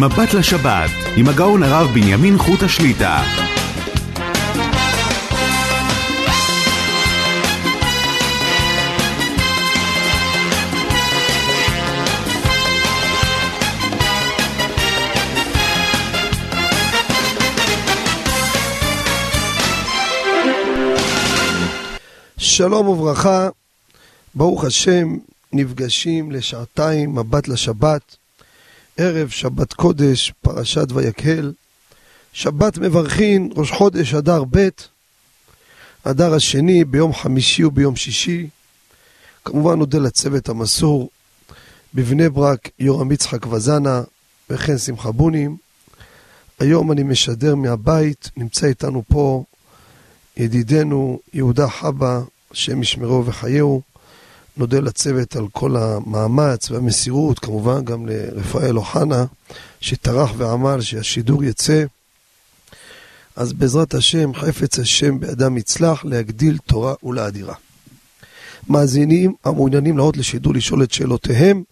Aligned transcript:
מבט 0.00 0.34
לשבת, 0.34 0.90
עם 1.16 1.28
הגאון 1.28 1.62
הרב 1.62 1.90
בנימין 1.94 2.38
חוט 2.38 2.62
השליטה. 2.62 3.22
שלום 22.38 22.88
וברכה, 22.88 23.48
ברוך 24.34 24.64
השם, 24.64 25.16
נפגשים 25.52 26.32
לשעתיים, 26.32 27.14
מבט 27.14 27.48
לשבת, 27.48 28.16
ערב 28.96 29.28
שבת 29.28 29.72
קודש, 29.72 30.32
פרשת 30.40 30.92
ויקהל, 30.94 31.52
שבת 32.32 32.78
מברכין, 32.78 33.50
ראש 33.56 33.70
חודש 33.70 34.14
אדר 34.14 34.44
ב', 34.50 34.68
אדר 36.04 36.34
השני 36.34 36.84
ביום 36.84 37.14
חמישי 37.14 37.64
וביום 37.64 37.96
שישי. 37.96 38.48
כמובן 39.44 39.78
נודה 39.78 39.98
לצוות 39.98 40.48
המסור 40.48 41.10
בבני 41.94 42.28
ברק, 42.28 42.68
יורם 42.78 43.12
יצחק 43.12 43.46
וזנה 43.46 44.02
וכן 44.50 44.78
שמחה 44.78 45.12
בונים. 45.12 45.56
היום 46.58 46.92
אני 46.92 47.02
משדר 47.02 47.54
מהבית, 47.54 48.30
נמצא 48.36 48.66
איתנו 48.66 49.02
פה 49.08 49.44
ידידנו 50.36 51.18
יהודה 51.32 51.68
חבא, 51.68 52.20
השם 52.50 52.82
ישמרו 52.82 53.26
וחייהו. 53.26 53.82
נודה 54.56 54.80
לצוות 54.80 55.36
על 55.36 55.46
כל 55.52 55.76
המאמץ 55.76 56.70
והמסירות, 56.70 57.38
כמובן 57.38 57.84
גם 57.84 58.06
לרפאל 58.06 58.76
אוחנה, 58.76 59.24
שטרח 59.80 60.30
ועמל 60.36 60.80
שהשידור 60.80 61.44
יצא. 61.44 61.84
אז 63.36 63.52
בעזרת 63.52 63.94
השם, 63.94 64.34
חפץ 64.34 64.78
השם 64.78 65.20
באדם 65.20 65.56
יצלח 65.56 66.04
להגדיל 66.04 66.58
תורה 66.66 66.94
ולאדירה. 67.02 67.54
מאזינים 68.68 69.34
המעוניינים 69.44 69.96
לעוד 69.96 70.16
לשידור 70.16 70.54
לשאול 70.54 70.82
את 70.82 70.92
שאלותיהם, 70.92 71.62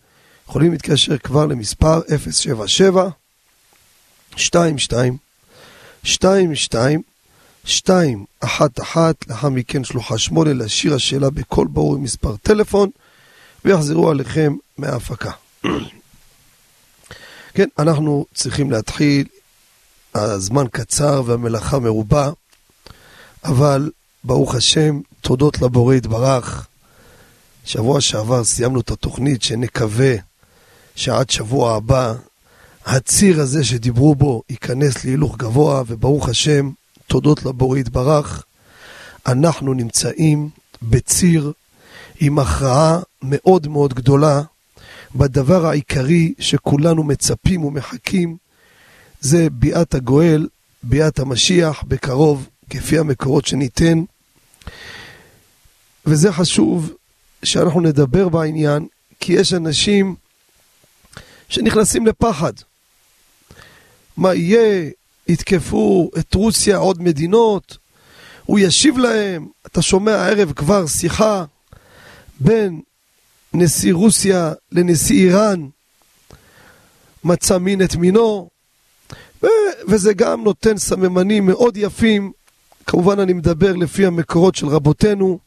יכולים 0.48 0.72
להתקשר 0.72 1.19
כבר 1.19 1.46
למספר 1.46 2.00
077 2.30 3.08
22 4.36 5.17
22 6.05 7.02
שתיים, 7.64 8.24
אחת 8.41 8.80
אחת, 8.80 9.28
לאחר 9.28 9.48
מכן 9.48 9.84
שלוחה 9.84 10.18
שמונה, 10.18 10.52
להשאיר 10.52 10.94
השאלה 10.94 11.30
בקול 11.30 11.66
ברור 11.66 11.94
עם 11.94 12.02
מספר 12.02 12.36
טלפון, 12.36 12.91
ויחזרו 13.64 14.10
עליכם 14.10 14.56
מההפקה. 14.78 15.30
כן, 17.55 17.68
אנחנו 17.78 18.27
צריכים 18.34 18.70
להתחיל, 18.70 19.27
הזמן 20.14 20.64
קצר 20.72 21.22
והמלאכה 21.27 21.78
מרובה, 21.78 22.30
אבל 23.44 23.90
ברוך 24.24 24.55
השם, 24.55 25.00
תודות 25.20 25.62
לבורא 25.62 25.94
יתברך. 25.94 26.66
שבוע 27.64 28.00
שעבר 28.00 28.44
סיימנו 28.44 28.80
את 28.80 28.90
התוכנית 28.90 29.42
שנקווה 29.42 30.14
שעד 30.94 31.30
שבוע 31.30 31.77
הבא 31.77 32.14
הציר 32.86 33.40
הזה 33.40 33.64
שדיברו 33.64 34.14
בו 34.14 34.42
ייכנס 34.50 35.05
להילוך 35.05 35.36
גבוה, 35.36 35.83
וברוך 35.86 36.28
השם, 36.28 36.70
תודות 37.06 37.45
לבורא 37.45 37.78
יתברך, 37.78 38.45
אנחנו 39.27 39.75
נמצאים 39.75 40.50
בציר 40.83 41.53
עם 42.20 42.39
הכרעה 42.39 43.00
מאוד 43.22 43.69
מאוד 43.69 43.95
גדולה 43.95 44.42
בדבר 45.14 45.67
העיקרי 45.67 46.34
שכולנו 46.39 47.05
מצפים 47.05 47.64
ומחכים, 47.64 48.36
זה 49.20 49.50
ביאת 49.50 49.95
הגואל, 49.95 50.48
ביאת 50.83 51.18
המשיח 51.18 51.83
בקרוב, 51.83 52.48
כפי 52.70 52.98
המקורות 52.98 53.46
שניתן. 53.46 54.02
וזה 56.07 56.33
חשוב 56.33 56.92
שאנחנו 57.42 57.80
נדבר 57.80 58.29
בעניין, 58.29 58.86
כי 59.20 59.33
יש 59.33 59.55
אנשים 59.55 60.14
שנכנסים 61.48 62.07
לפחד. 62.07 62.52
מה 64.17 64.35
יהיה? 64.35 64.91
יתקפו 65.28 66.10
את 66.18 66.34
רוסיה 66.34 66.77
עוד 66.77 67.02
מדינות, 67.02 67.78
הוא 68.44 68.58
ישיב 68.58 68.98
להם. 68.98 69.48
אתה 69.66 69.83
שומע 69.83 70.14
הערב 70.14 70.52
כבר 70.52 70.86
שיחה 70.86 71.44
בין 72.40 72.80
נשיא 73.55 73.94
רוסיה 73.94 74.52
לנשיא 74.72 75.28
איראן, 75.28 75.68
מצא 77.24 77.58
מין 77.58 77.82
את 77.82 77.96
מינו, 77.96 78.48
ו- 79.42 79.46
וזה 79.88 80.14
גם 80.14 80.44
נותן 80.44 80.78
סממנים 80.78 81.46
מאוד 81.46 81.77
יפים, 81.77 82.32
כמובן 82.86 83.20
אני 83.20 83.32
מדבר 83.32 83.72
לפי 83.72 84.06
המקורות 84.06 84.55
של 84.55 84.66
רבותינו. 84.66 85.38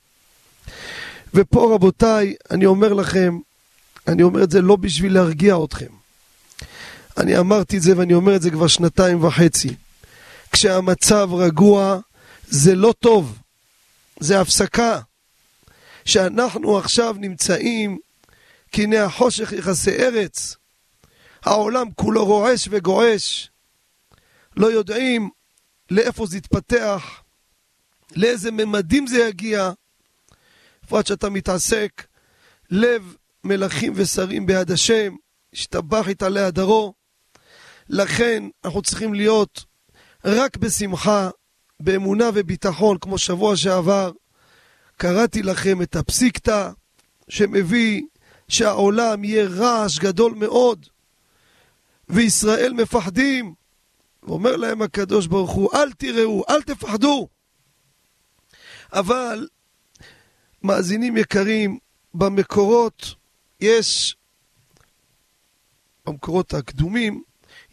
ופה 1.33 1.73
רבותיי, 1.73 2.35
אני 2.51 2.65
אומר 2.65 2.93
לכם, 2.93 3.39
אני 4.07 4.23
אומר 4.23 4.43
את 4.43 4.51
זה 4.51 4.61
לא 4.61 4.75
בשביל 4.75 5.13
להרגיע 5.13 5.57
אתכם. 5.63 6.04
אני 7.17 7.37
אמרתי 7.37 7.77
את 7.77 7.81
זה 7.81 7.97
ואני 7.97 8.13
אומר 8.13 8.35
את 8.35 8.41
זה 8.41 8.51
כבר 8.51 8.67
שנתיים 8.67 9.23
וחצי. 9.23 9.75
כשהמצב 10.51 11.29
רגוע 11.33 11.99
זה 12.47 12.75
לא 12.75 12.93
טוב, 12.99 13.39
זה 14.19 14.41
הפסקה. 14.41 14.99
שאנחנו 16.05 16.77
עכשיו 16.77 17.15
נמצאים 17.19 17.97
כהנה 18.71 19.03
החושך 19.03 19.51
יכסה 19.51 19.91
ארץ, 19.91 20.55
העולם 21.43 21.87
כולו 21.95 22.25
רועש 22.25 22.67
וגועש, 22.71 23.49
לא 24.57 24.67
יודעים 24.67 25.29
לאיפה 25.91 26.25
זה 26.25 26.37
יתפתח, 26.37 27.21
לאיזה 28.15 28.51
ממדים 28.51 29.07
זה 29.07 29.17
יגיע, 29.17 29.71
בפרט 30.83 31.07
שאתה 31.07 31.29
מתעסק, 31.29 32.07
לב 32.69 33.15
מלכים 33.43 33.93
ושרים 33.95 34.45
ביד 34.45 34.71
השם, 34.71 35.15
השתבח 35.53 36.07
איתה 36.07 36.51
דרו. 36.51 36.93
לכן 37.89 38.43
אנחנו 38.65 38.81
צריכים 38.81 39.13
להיות 39.13 39.65
רק 40.25 40.57
בשמחה, 40.57 41.29
באמונה 41.79 42.29
וביטחון, 42.33 42.97
כמו 42.97 43.17
שבוע 43.17 43.57
שעבר. 43.57 44.11
קראתי 44.97 45.43
לכם 45.43 45.81
את 45.81 45.95
הפסיקתא 45.95 46.69
שמביא 47.29 48.01
שהעולם 48.47 49.23
יהיה 49.23 49.47
רעש 49.47 49.99
גדול 49.99 50.33
מאוד, 50.33 50.85
וישראל 52.09 52.73
מפחדים. 52.73 53.53
ואומר 54.23 54.55
להם 54.55 54.81
הקדוש 54.81 55.27
ברוך 55.27 55.51
הוא, 55.51 55.69
אל 55.73 55.91
תראו, 55.91 56.43
אל 56.49 56.61
תפחדו. 56.61 57.27
אבל, 58.93 59.47
מאזינים 60.63 61.17
יקרים, 61.17 61.79
במקורות 62.13 63.15
יש, 63.59 64.15
במקורות 66.05 66.53
הקדומים, 66.53 67.23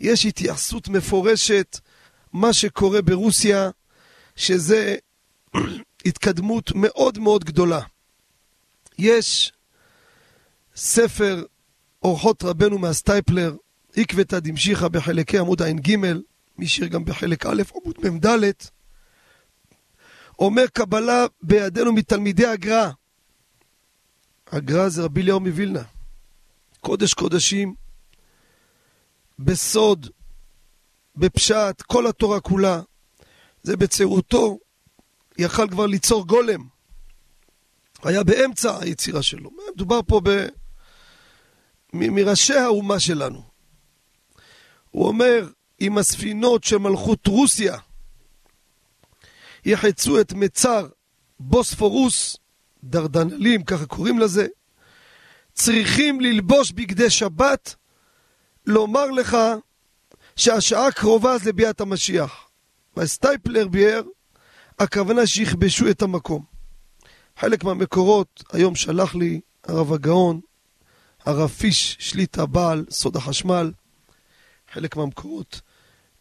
יש 0.02 0.26
התייחסות 0.26 0.88
מפורשת 0.88 1.80
מה 2.32 2.52
שקורה 2.52 3.02
ברוסיה, 3.02 3.70
שזה 4.36 4.96
התקדמות 6.06 6.72
מאוד 6.74 7.18
מאוד 7.18 7.44
גדולה. 7.44 7.80
יש 8.98 9.52
ספר 10.76 11.44
אורחות 12.02 12.42
רבנו 12.42 12.78
מהסטייפלר, 12.78 13.56
עקבתא 13.96 14.38
דמשיחא 14.38 14.88
בחלקי 14.88 15.38
עמוד 15.38 15.62
ע"ג, 15.62 15.96
מי 16.58 16.68
שיר 16.68 16.86
גם 16.86 17.04
בחלק 17.04 17.46
א', 17.46 17.62
עמוד 17.74 17.96
מ"ד, 18.02 18.52
אומר 20.38 20.66
קבלה 20.72 21.26
בידינו 21.42 21.92
מתלמידי 21.92 22.46
הגר"א. 22.46 22.90
הגר"א 24.52 24.88
זה 24.88 25.02
רבי 25.02 25.22
אליהו 25.22 25.40
מווילנה. 25.40 25.82
קודש 26.80 27.14
קודשים, 27.14 27.81
בסוד, 29.38 30.10
בפשט, 31.16 31.82
כל 31.82 32.06
התורה 32.06 32.40
כולה. 32.40 32.80
זה 33.62 33.76
בצעירותו, 33.76 34.58
יכל 35.38 35.68
כבר 35.68 35.86
ליצור 35.86 36.26
גולם. 36.26 36.68
היה 38.02 38.24
באמצע 38.24 38.78
היצירה 38.80 39.22
שלו. 39.22 39.50
מדובר 39.74 40.00
פה 40.06 40.20
ב... 40.24 40.28
מ- 41.92 42.14
מראשי 42.14 42.54
האומה 42.54 43.00
שלנו. 43.00 43.42
הוא 44.90 45.08
אומר, 45.08 45.48
אם 45.80 45.98
הספינות 45.98 46.64
של 46.64 46.78
מלכות 46.78 47.26
רוסיה 47.26 47.76
יחצו 49.64 50.20
את 50.20 50.32
מצר 50.32 50.88
בוספורוס, 51.40 52.36
דרדנלים, 52.84 53.64
ככה 53.64 53.86
קוראים 53.86 54.18
לזה, 54.18 54.46
צריכים 55.52 56.20
ללבוש 56.20 56.72
בגדי 56.72 57.10
שבת, 57.10 57.74
לומר 58.66 59.10
לך 59.10 59.36
שהשעה 60.36 60.92
קרובה 60.92 61.32
אז 61.32 61.46
לביאת 61.46 61.80
המשיח. 61.80 62.48
והסטייפלר 62.96 63.68
ביאר, 63.68 64.02
הכוונה 64.78 65.26
שיכבשו 65.26 65.90
את 65.90 66.02
המקום. 66.02 66.44
חלק 67.38 67.64
מהמקורות, 67.64 68.44
היום 68.52 68.74
שלח 68.74 69.14
לי 69.14 69.40
הרב 69.64 69.92
הגאון, 69.92 70.40
הרב 71.20 71.48
פיש, 71.48 71.96
שליט 72.00 72.38
הבעל, 72.38 72.84
סוד 72.90 73.16
החשמל. 73.16 73.72
חלק 74.72 74.96
מהמקורות 74.96 75.60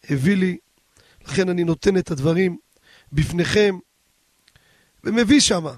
הביא 0.09 0.35
לי, 0.35 0.57
לכן 1.27 1.49
אני 1.49 1.63
נותן 1.63 1.97
את 1.97 2.11
הדברים 2.11 2.57
בפניכם, 3.11 3.77
ומביא 5.03 5.39
שמה. 5.39 5.73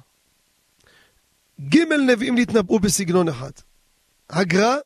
ג' 1.61 1.77
נביאים 2.07 2.37
נתנבאו 2.37 2.79
בסגנון 2.79 3.27
אחד. 3.27 3.51
הגר"א, 4.29 4.77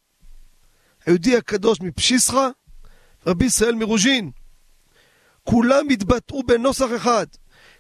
היהודי 1.07 1.37
הקדוש 1.37 1.81
מפשיסחה, 1.81 2.49
רבי 3.27 3.45
ישראל 3.45 3.75
מרוז'ין. 3.75 4.31
כולם 5.43 5.89
התבטאו 5.89 6.43
בנוסח 6.43 6.85
אחד. 6.95 7.27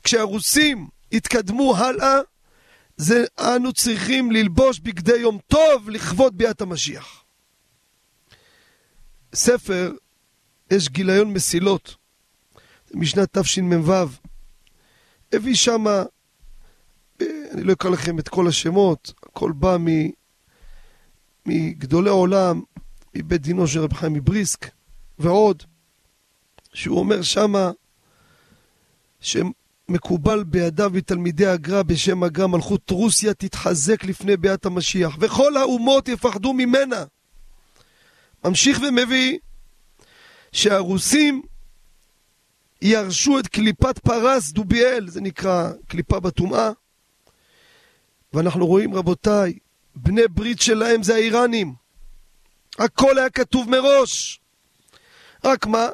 כשהרוסים 0.03 0.87
התקדמו 1.11 1.77
הלאה, 1.77 2.19
זה 2.97 3.25
אנו 3.39 3.73
צריכים 3.73 4.31
ללבוש 4.31 4.79
בגדי 4.79 5.17
יום 5.17 5.39
טוב 5.47 5.89
לכבוד 5.89 6.37
ביאת 6.37 6.61
המשיח. 6.61 7.23
ספר, 9.35 9.91
יש 10.71 10.89
גיליון 10.89 11.33
מסילות, 11.33 11.95
משנת 12.93 13.37
תשמ"ו, 13.37 13.93
הביא 15.33 15.55
שמה, 15.55 16.03
אני 17.21 17.63
לא 17.63 17.73
אקרא 17.73 17.89
לכם 17.89 18.19
את 18.19 18.29
כל 18.29 18.47
השמות, 18.47 19.13
הכל 19.23 19.51
בא 19.51 19.77
מגדולי 21.45 22.09
עולם, 22.09 22.61
מבית 23.17 23.41
דינו 23.41 23.67
של 23.67 23.79
רב 23.79 23.93
חיים 23.93 24.13
מבריסק 24.13 24.69
ועוד, 25.19 25.63
שהוא 26.73 26.99
אומר 26.99 27.21
שמה 27.21 27.71
שמקובל 29.19 30.43
בידיו 30.43 30.91
ותלמידי 30.93 31.45
הגר"א 31.45 31.83
בשם 31.83 32.23
הגר"א 32.23 32.47
מלכות 32.47 32.89
רוסיה 32.89 33.33
תתחזק 33.33 34.03
לפני 34.03 34.37
ביאת 34.37 34.65
המשיח 34.65 35.17
וכל 35.19 35.57
האומות 35.57 36.07
יפחדו 36.07 36.53
ממנה. 36.53 37.03
ממשיך 38.45 38.79
ומביא 38.87 39.37
שהרוסים 40.51 41.41
ירשו 42.81 43.39
את 43.39 43.47
קליפת 43.47 43.99
פרס 43.99 44.51
דוביאל, 44.51 45.09
זה 45.09 45.21
נקרא 45.21 45.71
קליפה 45.87 46.19
בטומאה. 46.19 46.71
ואנחנו 48.33 48.67
רואים, 48.67 48.93
רבותיי, 48.93 49.53
בני 49.95 50.27
ברית 50.31 50.61
שלהם 50.61 51.03
זה 51.03 51.15
האיראנים. 51.15 51.86
הכל 52.77 53.17
היה 53.17 53.29
כתוב 53.29 53.69
מראש. 53.69 54.41
רק 55.43 55.65
מה? 55.65 55.87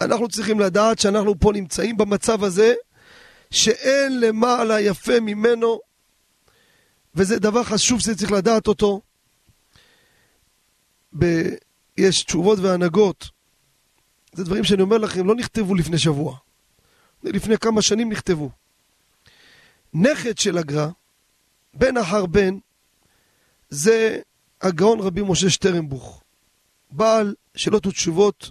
אנחנו 0.00 0.28
צריכים 0.28 0.60
לדעת 0.60 0.98
שאנחנו 0.98 1.38
פה 1.40 1.52
נמצאים 1.52 1.96
במצב 1.96 2.44
הזה 2.44 2.74
שאין 3.50 4.20
למעלה 4.20 4.80
יפה 4.80 5.20
ממנו 5.20 5.80
וזה 7.14 7.38
דבר 7.38 7.64
חשוב 7.64 8.00
שצריך 8.00 8.32
לדעת 8.32 8.66
אותו. 8.66 9.00
ב... 11.18 11.24
יש 11.98 12.24
תשובות 12.24 12.58
והנהגות. 12.58 13.30
זה 14.32 14.44
דברים 14.44 14.64
שאני 14.64 14.82
אומר 14.82 14.98
לכם, 14.98 15.26
לא 15.26 15.34
נכתבו 15.34 15.74
לפני 15.74 15.98
שבוע. 15.98 16.36
לפני 17.22 17.58
כמה 17.58 17.82
שנים 17.82 18.12
נכתבו. 18.12 18.50
נכד 19.94 20.38
של 20.38 20.58
הגר"א, 20.58 20.88
בן 21.74 21.96
אחר 21.96 22.26
בן, 22.26 22.58
זה 23.70 24.20
הגאון 24.60 25.00
רבי 25.00 25.20
משה 25.22 25.50
שטרנבוך, 25.50 26.22
בעל 26.90 27.34
שאלות 27.54 27.86
ותשובות, 27.86 28.50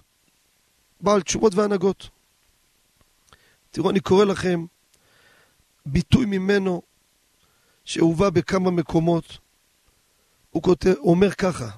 בעל 1.00 1.22
תשובות 1.22 1.54
והנהגות. 1.54 2.08
תראו, 3.70 3.90
אני 3.90 4.00
קורא 4.00 4.24
לכם 4.24 4.64
ביטוי 5.86 6.26
ממנו 6.26 6.82
שהובא 7.84 8.30
בכמה 8.30 8.70
מקומות. 8.70 9.38
הוא 10.50 10.62
כותב, 10.62 10.94
אומר 10.98 11.30
ככה, 11.30 11.70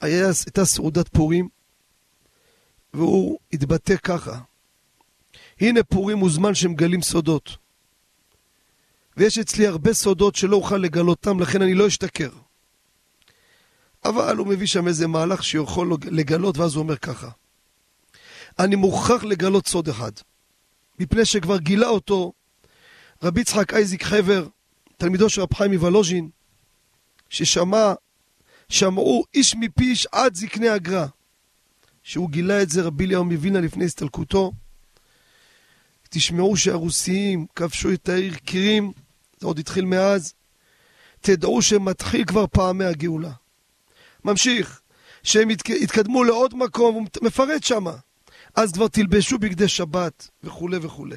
היה, 0.00 0.26
הייתה 0.46 0.64
סעודת 0.64 1.08
פורים, 1.08 1.48
והוא 2.94 3.38
התבטא 3.52 3.96
ככה: 3.96 4.40
הנה 5.60 5.82
פורים 5.82 6.18
הוא 6.18 6.30
זמן 6.30 6.54
שמגלים 6.54 7.02
סודות. 7.02 7.56
ויש 9.16 9.38
אצלי 9.38 9.66
הרבה 9.66 9.92
סודות 9.92 10.34
שלא 10.34 10.56
אוכל 10.56 10.76
לגלותם, 10.76 11.40
לכן 11.40 11.62
אני 11.62 11.74
לא 11.74 11.86
אשתכר. 11.86 12.30
אבל 14.04 14.36
הוא 14.36 14.46
מביא 14.46 14.66
שם 14.66 14.88
איזה 14.88 15.06
מהלך 15.06 15.44
שיכול 15.44 15.96
לגלות, 16.04 16.58
ואז 16.58 16.74
הוא 16.74 16.82
אומר 16.82 16.96
ככה: 16.96 17.30
אני 18.58 18.76
מוכרח 18.76 19.24
לגלות 19.24 19.66
סוד 19.66 19.88
אחד, 19.88 20.12
מפני 20.98 21.24
שכבר 21.24 21.58
גילה 21.58 21.88
אותו 21.88 22.32
רבי 23.22 23.40
יצחק 23.40 23.74
אייזיק 23.74 24.02
חבר, 24.02 24.46
תלמידו 24.96 25.28
של 25.28 25.40
רב 25.40 25.54
חיים 25.54 25.72
מוולוז'ין, 25.72 26.30
ששמע, 27.28 27.92
שמעו 28.68 29.24
איש 29.34 29.54
מפי 29.54 29.84
איש 29.84 30.06
עד 30.12 30.34
זקני 30.34 30.68
הגר"א, 30.68 31.06
שהוא 32.02 32.30
גילה 32.30 32.62
את 32.62 32.70
זה 32.70 32.82
רבי 32.82 33.04
אליהו 33.04 33.24
מווילנה 33.24 33.60
לפני 33.60 33.84
הסתלקותו. 33.84 34.52
תשמעו 36.10 36.56
שהרוסיים 36.56 37.46
כבשו 37.56 37.92
את 37.92 38.08
העיר 38.08 38.34
קירים, 38.34 38.92
זה 39.40 39.46
עוד 39.46 39.58
התחיל 39.58 39.84
מאז. 39.84 40.34
תדעו 41.20 41.62
שמתחיל 41.62 42.24
כבר 42.24 42.46
פעמי 42.46 42.84
הגאולה. 42.84 43.32
ממשיך, 44.24 44.80
שהם 45.22 45.48
התקדמו 45.82 46.24
לעוד 46.24 46.54
מקום, 46.54 46.94
הוא 46.94 47.06
מפרט 47.22 47.64
שמה. 47.64 47.96
אז 48.54 48.72
כבר 48.72 48.88
תלבשו 48.88 49.38
בגדי 49.38 49.68
שבת 49.68 50.28
וכולי 50.44 50.76
וכולי. 50.82 51.16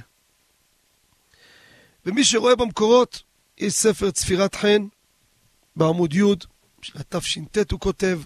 ומי 2.05 2.23
שרואה 2.23 2.55
במקורות, 2.55 3.23
יש 3.57 3.73
ספר 3.73 4.11
צפירת 4.11 4.55
חן 4.55 4.87
בעמוד 5.75 6.13
י', 6.13 6.23
של 6.81 6.99
התש"ט 6.99 7.71
הוא 7.71 7.79
כותב, 7.79 8.19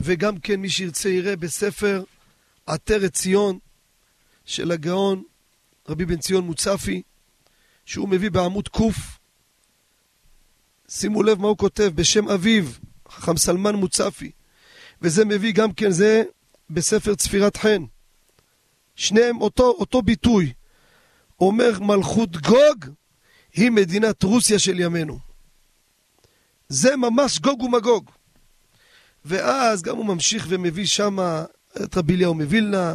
וגם 0.00 0.38
כן 0.38 0.60
מי 0.60 0.70
שירצה 0.70 1.08
יראה 1.08 1.36
בספר 1.36 2.04
עטרת 2.66 3.12
ציון 3.12 3.58
של 4.44 4.70
הגאון 4.70 5.22
רבי 5.88 6.04
בן 6.04 6.18
ציון 6.18 6.44
מוצפי, 6.44 7.02
שהוא 7.86 8.08
מביא 8.08 8.30
בעמוד 8.30 8.68
ק', 8.68 8.80
שימו 10.88 11.22
לב 11.22 11.38
מה 11.38 11.48
הוא 11.48 11.56
כותב, 11.56 11.90
בשם 11.94 12.28
אביו, 12.28 12.64
חכם 13.22 13.36
סלמן 13.36 13.74
מוצפי, 13.74 14.30
וזה 15.02 15.24
מביא 15.24 15.52
גם 15.52 15.72
כן, 15.72 15.90
זה 15.90 16.22
בספר 16.70 17.14
צפירת 17.14 17.56
חן. 17.56 17.82
שניהם 18.96 19.40
אותו, 19.40 19.64
אותו 19.78 20.02
ביטוי. 20.02 20.52
אומר 21.40 21.80
מלכות 21.80 22.36
גוג 22.36 22.86
היא 23.54 23.70
מדינת 23.70 24.22
רוסיה 24.22 24.58
של 24.58 24.80
ימינו. 24.80 25.18
זה 26.68 26.96
ממש 26.96 27.38
גוג 27.38 27.62
ומגוג. 27.62 28.10
ואז 29.24 29.82
גם 29.82 29.96
הוא 29.96 30.06
ממשיך 30.06 30.46
ומביא 30.48 30.86
שם 30.86 31.16
את 31.84 31.96
רבי 31.96 32.14
אליהו 32.14 32.34
מווילנה, 32.34 32.94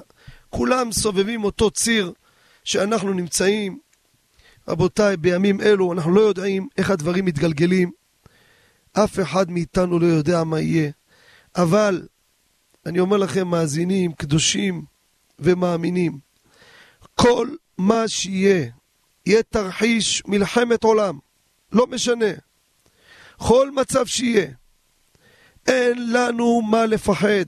כולם 0.49 0.91
סובבים 0.91 1.43
אותו 1.43 1.71
ציר 1.71 2.13
שאנחנו 2.63 3.13
נמצאים. 3.13 3.79
רבותיי, 4.67 5.17
בימים 5.17 5.61
אלו 5.61 5.93
אנחנו 5.93 6.11
לא 6.11 6.21
יודעים 6.21 6.67
איך 6.77 6.91
הדברים 6.91 7.25
מתגלגלים. 7.25 7.91
אף 9.03 9.19
אחד 9.19 9.51
מאיתנו 9.51 9.99
לא 9.99 10.05
יודע 10.05 10.43
מה 10.43 10.59
יהיה. 10.59 10.91
אבל 11.55 12.07
אני 12.85 12.99
אומר 12.99 13.17
לכם, 13.17 13.47
מאזינים, 13.47 14.13
קדושים 14.13 14.85
ומאמינים, 15.39 16.19
כל 17.15 17.49
מה 17.77 18.07
שיהיה, 18.07 18.69
יהיה 19.25 19.43
תרחיש 19.43 20.23
מלחמת 20.25 20.83
עולם, 20.83 21.19
לא 21.71 21.87
משנה. 21.87 22.31
כל 23.37 23.71
מצב 23.71 24.05
שיהיה, 24.05 24.47
אין 25.67 26.13
לנו 26.13 26.61
מה 26.61 26.85
לפחד. 26.85 27.45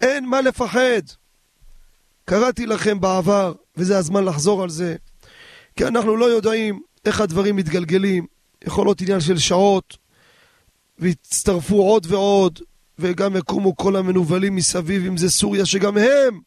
אין 0.00 0.26
מה 0.26 0.40
לפחד. 0.40 1.02
קראתי 2.24 2.66
לכם 2.66 3.00
בעבר, 3.00 3.52
וזה 3.76 3.98
הזמן 3.98 4.24
לחזור 4.24 4.62
על 4.62 4.70
זה, 4.70 4.96
כי 5.76 5.86
אנחנו 5.86 6.16
לא 6.16 6.24
יודעים 6.24 6.82
איך 7.04 7.20
הדברים 7.20 7.56
מתגלגלים. 7.56 8.26
יכול 8.64 8.86
להיות 8.86 9.00
עניין 9.00 9.20
של 9.20 9.38
שעות, 9.38 9.96
ויצטרפו 11.00 11.82
עוד 11.82 12.06
ועוד, 12.08 12.60
וגם 12.98 13.36
יקומו 13.36 13.76
כל 13.76 13.96
המנוולים 13.96 14.56
מסביב, 14.56 15.06
אם 15.06 15.16
זה 15.16 15.30
סוריה, 15.30 15.66
שגם 15.66 15.98
הם 15.98 16.40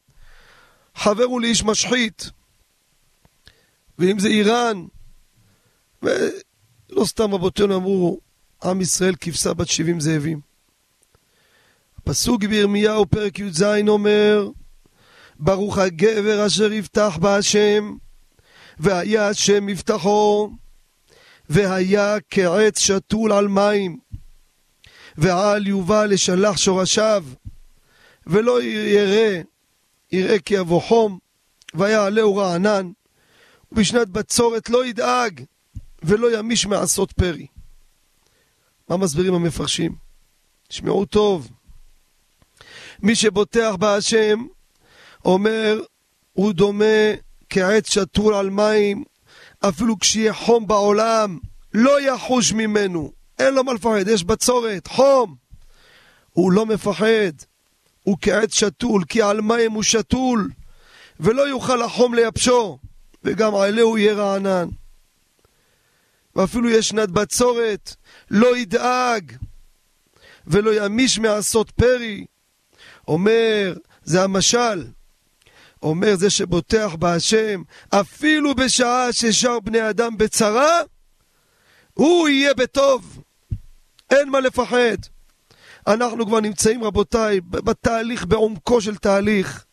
חברו 0.95 1.39
לאיש 1.39 1.63
משחית, 1.63 2.29
ואם 3.99 4.19
זה 4.19 4.27
איראן, 4.27 4.85
ולא 6.01 7.05
סתם 7.05 7.33
רבותינו 7.33 7.75
אמרו, 7.75 8.19
עם 8.63 8.81
ישראל 8.81 9.15
כבשה 9.21 9.53
בת 9.53 9.67
שבעים 9.67 9.99
זאבים. 9.99 10.39
הפסוק 11.97 12.43
בירמיהו, 12.43 13.05
פרק 13.05 13.39
י"ז, 13.39 13.63
אומר, 13.87 14.49
ברוך 15.39 15.77
הגבר 15.77 16.45
אשר 16.45 16.73
יפתח 16.73 17.17
בהשם, 17.21 17.95
והיה 18.79 19.27
השם 19.27 19.65
מבטחו, 19.65 20.49
והיה 21.49 22.17
כעץ 22.29 22.79
שתול 22.79 23.31
על 23.31 23.47
מים, 23.47 23.97
ועל 25.17 25.67
יובל 25.67 26.05
לשלח 26.05 26.57
שורשיו, 26.57 27.25
ולא 28.27 28.63
ירא, 28.63 29.41
יראה 30.11 30.39
כי 30.39 30.53
יבוא 30.53 30.81
חום, 30.81 31.19
ויעלהו 31.73 32.35
רענן, 32.35 32.91
ובשנת 33.71 34.09
בצורת 34.09 34.69
לא 34.69 34.85
ידאג, 34.85 35.43
ולא 36.03 36.37
ימיש 36.37 36.65
מעשות 36.65 37.11
פרי. 37.11 37.47
מה 38.89 38.97
מסבירים 38.97 39.33
המפרשים? 39.33 39.95
תשמעו 40.67 41.05
טוב. 41.05 41.49
מי 42.99 43.15
שבוטח 43.15 43.75
בהשם, 43.79 44.45
אומר, 45.25 45.81
הוא 46.33 46.53
דומה 46.53 47.13
כעץ 47.49 47.89
שתול 47.89 48.33
על 48.33 48.49
מים, 48.49 49.03
אפילו 49.59 49.99
כשיהיה 49.99 50.33
חום 50.33 50.67
בעולם, 50.67 51.39
לא 51.73 52.01
יחוש 52.01 52.53
ממנו. 52.53 53.11
אין 53.39 53.53
לו 53.53 53.63
מה 53.63 53.73
לפחד, 53.73 54.07
יש 54.07 54.23
בצורת, 54.23 54.87
חום. 54.87 55.35
הוא 56.31 56.51
לא 56.51 56.65
מפחד, 56.65 57.31
הוא 58.03 58.17
כעץ 58.21 58.53
שתול, 58.53 59.03
כי 59.09 59.21
על 59.21 59.41
מים 59.41 59.71
הוא 59.71 59.83
שתול, 59.83 60.49
ולא 61.19 61.41
יוכל 61.41 61.81
החום 61.81 62.13
לייבשו, 62.13 62.77
וגם 63.23 63.55
עליהו 63.55 63.97
יהיה 63.97 64.13
רענן. 64.13 64.67
ואפילו 66.35 66.69
יש 66.69 66.89
שנת 66.89 67.09
בצורת, 67.09 67.95
לא 68.31 68.57
ידאג, 68.57 69.31
ולא 70.47 70.85
ימיש 70.85 71.19
מעשות 71.19 71.71
פרי. 71.71 72.25
אומר, 73.07 73.73
זה 74.03 74.23
המשל, 74.23 74.85
אומר 75.83 76.15
זה 76.15 76.29
שבוטח 76.29 76.95
בהשם, 76.99 77.61
אפילו 77.89 78.55
בשעה 78.55 79.13
ששר 79.13 79.59
בני 79.59 79.89
אדם 79.89 80.17
בצרה, 80.17 80.81
הוא 81.93 82.29
יהיה 82.29 82.53
בטוב. 82.53 83.23
אין 84.11 84.29
מה 84.29 84.39
לפחד. 84.39 84.97
אנחנו 85.87 86.25
כבר 86.25 86.39
נמצאים, 86.39 86.83
רבותיי, 86.83 87.41
בתהליך, 87.41 88.25
בעומקו 88.25 88.81
של 88.81 88.95
תהליך. 88.95 89.65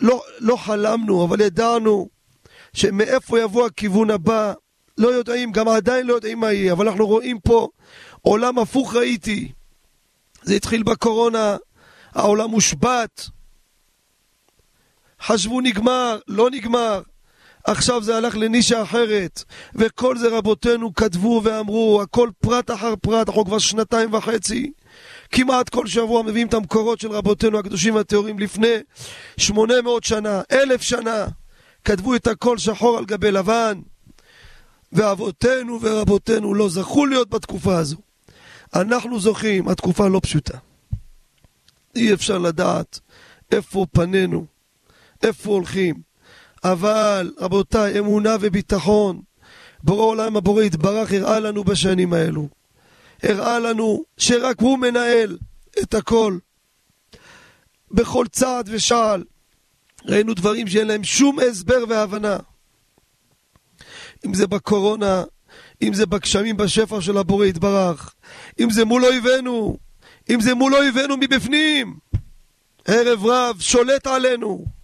לא, 0.00 0.22
לא 0.38 0.56
חלמנו, 0.56 1.24
אבל 1.24 1.40
ידענו 1.40 2.08
שמאיפה 2.72 3.40
יבוא 3.40 3.66
הכיוון 3.66 4.10
הבא. 4.10 4.52
לא 4.98 5.08
יודעים, 5.08 5.52
גם 5.52 5.68
עדיין 5.68 6.06
לא 6.06 6.14
יודעים 6.14 6.40
מה 6.40 6.52
יהיה, 6.52 6.72
אבל 6.72 6.88
אנחנו 6.88 7.06
רואים 7.06 7.40
פה 7.40 7.68
עולם 8.20 8.58
הפוך 8.58 8.94
ראיתי. 8.94 9.52
זה 10.42 10.54
התחיל 10.54 10.82
בקורונה, 10.82 11.56
העולם 12.12 12.50
מושבת. 12.50 13.28
חשבו 15.20 15.60
נגמר, 15.60 16.18
לא 16.28 16.50
נגמר. 16.50 17.02
עכשיו 17.70 18.02
זה 18.02 18.16
הלך 18.16 18.36
לנישה 18.36 18.82
אחרת, 18.82 19.44
וכל 19.74 20.18
זה 20.18 20.28
רבותינו 20.28 20.94
כתבו 20.94 21.40
ואמרו, 21.44 22.02
הכל 22.02 22.30
פרט 22.40 22.70
אחר 22.70 22.96
פרט, 22.96 23.28
אנחנו 23.28 23.44
כבר 23.44 23.58
שנתיים 23.58 24.14
וחצי. 24.14 24.72
כמעט 25.30 25.68
כל 25.68 25.86
שבוע 25.86 26.22
מביאים 26.22 26.46
את 26.46 26.54
המקורות 26.54 27.00
של 27.00 27.12
רבותינו 27.12 27.58
הקדושים 27.58 27.94
והטהורים 27.94 28.38
לפני 28.38 28.74
800 29.36 30.04
שנה, 30.04 30.42
אלף 30.52 30.82
שנה. 30.82 31.26
כתבו 31.84 32.14
את 32.14 32.26
הכל 32.26 32.58
שחור 32.58 32.98
על 32.98 33.04
גבי 33.04 33.30
לבן, 33.30 33.80
ואבותינו 34.92 35.78
ורבותינו 35.82 36.54
לא 36.54 36.68
זכו 36.68 37.06
להיות 37.06 37.30
בתקופה 37.30 37.78
הזו. 37.78 37.96
אנחנו 38.74 39.20
זוכים, 39.20 39.68
התקופה 39.68 40.08
לא 40.08 40.20
פשוטה. 40.22 40.58
אי 41.96 42.14
אפשר 42.14 42.38
לדעת 42.38 43.00
איפה 43.52 43.86
פנינו, 43.92 44.46
איפה 45.22 45.50
הולכים. 45.50 46.07
אבל, 46.64 47.32
רבותיי, 47.38 47.98
אמונה 47.98 48.36
וביטחון, 48.40 49.20
בורא 49.82 50.04
עולם 50.04 50.36
הבורא 50.36 50.62
יתברך 50.62 51.12
הראה 51.12 51.40
לנו 51.40 51.64
בשנים 51.64 52.12
האלו. 52.12 52.48
הראה 53.22 53.58
לנו 53.58 54.04
שרק 54.16 54.60
הוא 54.60 54.78
מנהל 54.78 55.38
את 55.82 55.94
הכל. 55.94 56.38
בכל 57.90 58.26
צעד 58.26 58.68
ושעל. 58.72 59.24
ראינו 60.04 60.34
דברים 60.34 60.66
שאין 60.66 60.86
להם 60.86 61.04
שום 61.04 61.38
הסבר 61.40 61.84
והבנה. 61.88 62.36
אם 64.26 64.34
זה 64.34 64.46
בקורונה, 64.46 65.24
אם 65.82 65.94
זה 65.94 66.06
בגשמים 66.06 66.56
בשפע 66.56 67.00
של 67.00 67.18
הבורא 67.18 67.46
יתברך, 67.46 68.14
אם 68.60 68.70
זה 68.70 68.84
מול 68.84 69.04
אויבינו, 69.04 69.78
אם 70.30 70.40
זה 70.40 70.54
מול 70.54 70.74
אויבינו 70.74 71.16
מבפנים. 71.16 71.96
ערב 72.84 73.26
רב 73.26 73.60
שולט 73.60 74.06
עלינו. 74.06 74.77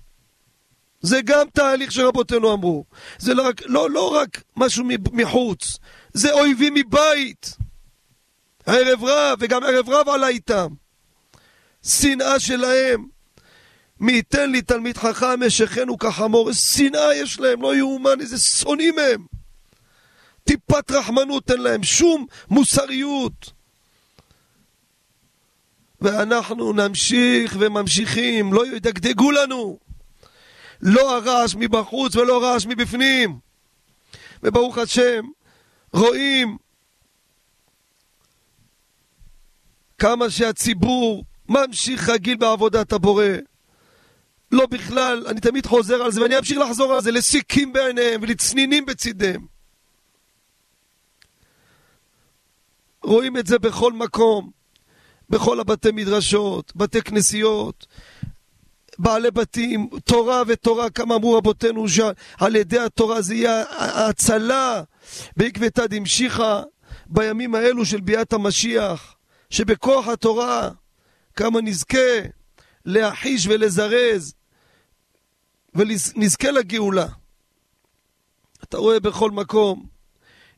זה 1.05 1.21
גם 1.25 1.47
תהליך 1.53 1.93
שרבותינו 1.93 2.53
אמרו. 2.53 2.85
זה 3.19 3.35
לא 3.35 3.49
רק, 3.49 3.63
לא, 3.67 3.91
לא 3.91 4.15
רק 4.15 4.43
משהו 4.57 4.85
מחוץ, 5.13 5.79
זה 6.13 6.33
אויבים 6.33 6.75
מבית. 6.75 7.57
ערב 8.67 9.05
רב, 9.05 9.39
וגם 9.41 9.63
ערב 9.63 9.89
רב 9.89 10.09
עלה 10.09 10.29
איתם. 10.29 10.69
שנאה 11.83 12.41
שלהם. 12.41 13.07
מי 14.01 14.13
ייתן 14.13 14.51
לי 14.51 14.63
תלמיד 14.63 14.97
חכם 14.97 15.43
אשכנו 15.43 15.99
כחמור. 15.99 16.53
שנאה 16.53 17.15
יש 17.15 17.41
להם, 17.41 17.63
לא 17.63 17.77
יאומן, 17.77 18.21
איזה 18.21 18.39
שונאים 18.39 18.99
הם. 18.99 19.27
טיפת 20.45 20.91
רחמנות 20.91 21.51
אין 21.51 21.61
להם, 21.61 21.83
שום 21.83 22.27
מוסריות. 22.51 23.53
ואנחנו 26.01 26.73
נמשיך 26.73 27.57
וממשיכים, 27.59 28.53
לא 28.53 28.67
ידגדגו 28.67 29.31
לנו. 29.31 29.84
לא 30.85 31.17
הרעש 31.17 31.55
מבחוץ 31.55 32.17
ולא 32.17 32.43
רעש 32.43 32.67
מבפנים. 32.67 33.38
וברוך 34.43 34.79
השם, 34.79 35.25
רואים 35.93 36.57
כמה 39.99 40.31
שהציבור 40.31 41.25
ממשיך 41.49 42.09
רגיל 42.09 42.37
בעבודת 42.37 42.93
הבורא. 42.93 43.26
לא 44.53 44.67
בכלל, 44.67 45.26
אני 45.26 45.41
תמיד 45.41 45.67
חוזר 45.67 46.03
על 46.03 46.12
זה 46.12 46.23
ואני 46.23 46.38
אמשיך 46.38 46.59
לחזור 46.59 46.93
על 46.93 47.00
זה, 47.00 47.11
לסיקים 47.11 47.73
בעיניהם 47.73 48.23
ולצנינים 48.23 48.87
בצידיהם. 48.87 49.47
רואים 53.03 53.37
את 53.37 53.47
זה 53.47 53.59
בכל 53.59 53.93
מקום, 53.93 54.50
בכל 55.31 55.61
הבתי 55.61 55.91
מדרשות, 55.93 56.73
בתי 56.76 57.03
כנסיות, 57.03 57.87
בעלי 58.99 59.31
בתים, 59.31 59.89
תורה 60.05 60.43
ותורה, 60.47 60.91
כמה 60.91 61.15
אמרו 61.15 61.39
רבותינו 61.39 61.89
שעל 61.89 62.57
ידי 62.57 62.79
התורה 62.79 63.23
זה 63.23 63.35
יהיה 63.35 63.65
ההצלה 63.69 64.83
בעקבתא 65.37 65.87
דמשיחא 65.87 66.63
בימים 67.07 67.55
האלו 67.55 67.85
של 67.85 68.01
ביאת 68.01 68.33
המשיח, 68.33 69.15
שבכוח 69.51 70.09
התורה 70.09 70.71
כמה 71.37 71.61
נזכה 71.61 72.21
להחיש 72.85 73.47
ולזרז 73.47 74.35
ונזכה 75.75 76.51
לגאולה. 76.51 77.07
אתה 78.63 78.77
רואה 78.77 79.01
בכל 79.01 79.31
מקום 79.31 79.87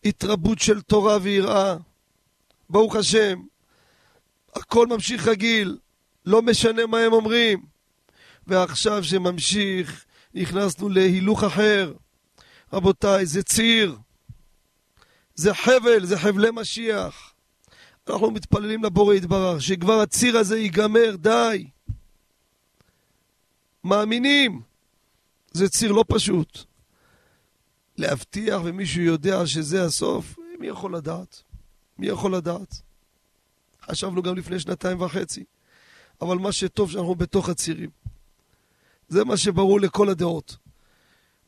התרבות 0.04 0.58
של 0.58 0.80
תורה 0.80 1.18
ויראה. 1.22 1.76
ברוך 2.70 2.96
השם, 2.96 3.42
הכל 4.54 4.86
ממשיך 4.86 5.28
רגיל, 5.28 5.78
לא 6.26 6.42
משנה 6.42 6.86
מה 6.86 6.98
הם 6.98 7.12
אומרים. 7.12 7.75
ועכשיו 8.46 9.04
שממשיך, 9.04 10.04
נכנסנו 10.34 10.88
להילוך 10.88 11.44
אחר. 11.44 11.92
רבותיי, 12.72 13.26
זה 13.26 13.42
ציר, 13.42 13.98
זה 15.34 15.54
חבל, 15.54 16.04
זה 16.06 16.18
חבלי 16.18 16.48
משיח. 16.52 17.34
אנחנו 18.08 18.30
מתפללים 18.30 18.84
לבורא 18.84 19.14
יתברך, 19.14 19.62
שכבר 19.62 20.00
הציר 20.00 20.38
הזה 20.38 20.58
ייגמר, 20.58 21.16
די. 21.16 21.68
מאמינים. 23.84 24.62
זה 25.52 25.68
ציר 25.68 25.92
לא 25.92 26.04
פשוט. 26.08 26.58
להבטיח 27.96 28.60
ומישהו 28.64 29.02
יודע 29.02 29.46
שזה 29.46 29.84
הסוף, 29.84 30.38
מי 30.60 30.66
יכול 30.66 30.96
לדעת? 30.96 31.42
מי 31.98 32.06
יכול 32.06 32.34
לדעת? 32.36 32.82
חשבנו 33.82 34.22
גם 34.22 34.36
לפני 34.36 34.60
שנתיים 34.60 35.00
וחצי. 35.00 35.44
אבל 36.20 36.36
מה 36.36 36.52
שטוב 36.52 36.90
שאנחנו 36.90 37.14
בתוך 37.14 37.48
הצירים. 37.48 37.90
זה 39.08 39.24
מה 39.24 39.36
שברור 39.36 39.80
לכל 39.80 40.08
הדעות. 40.08 40.56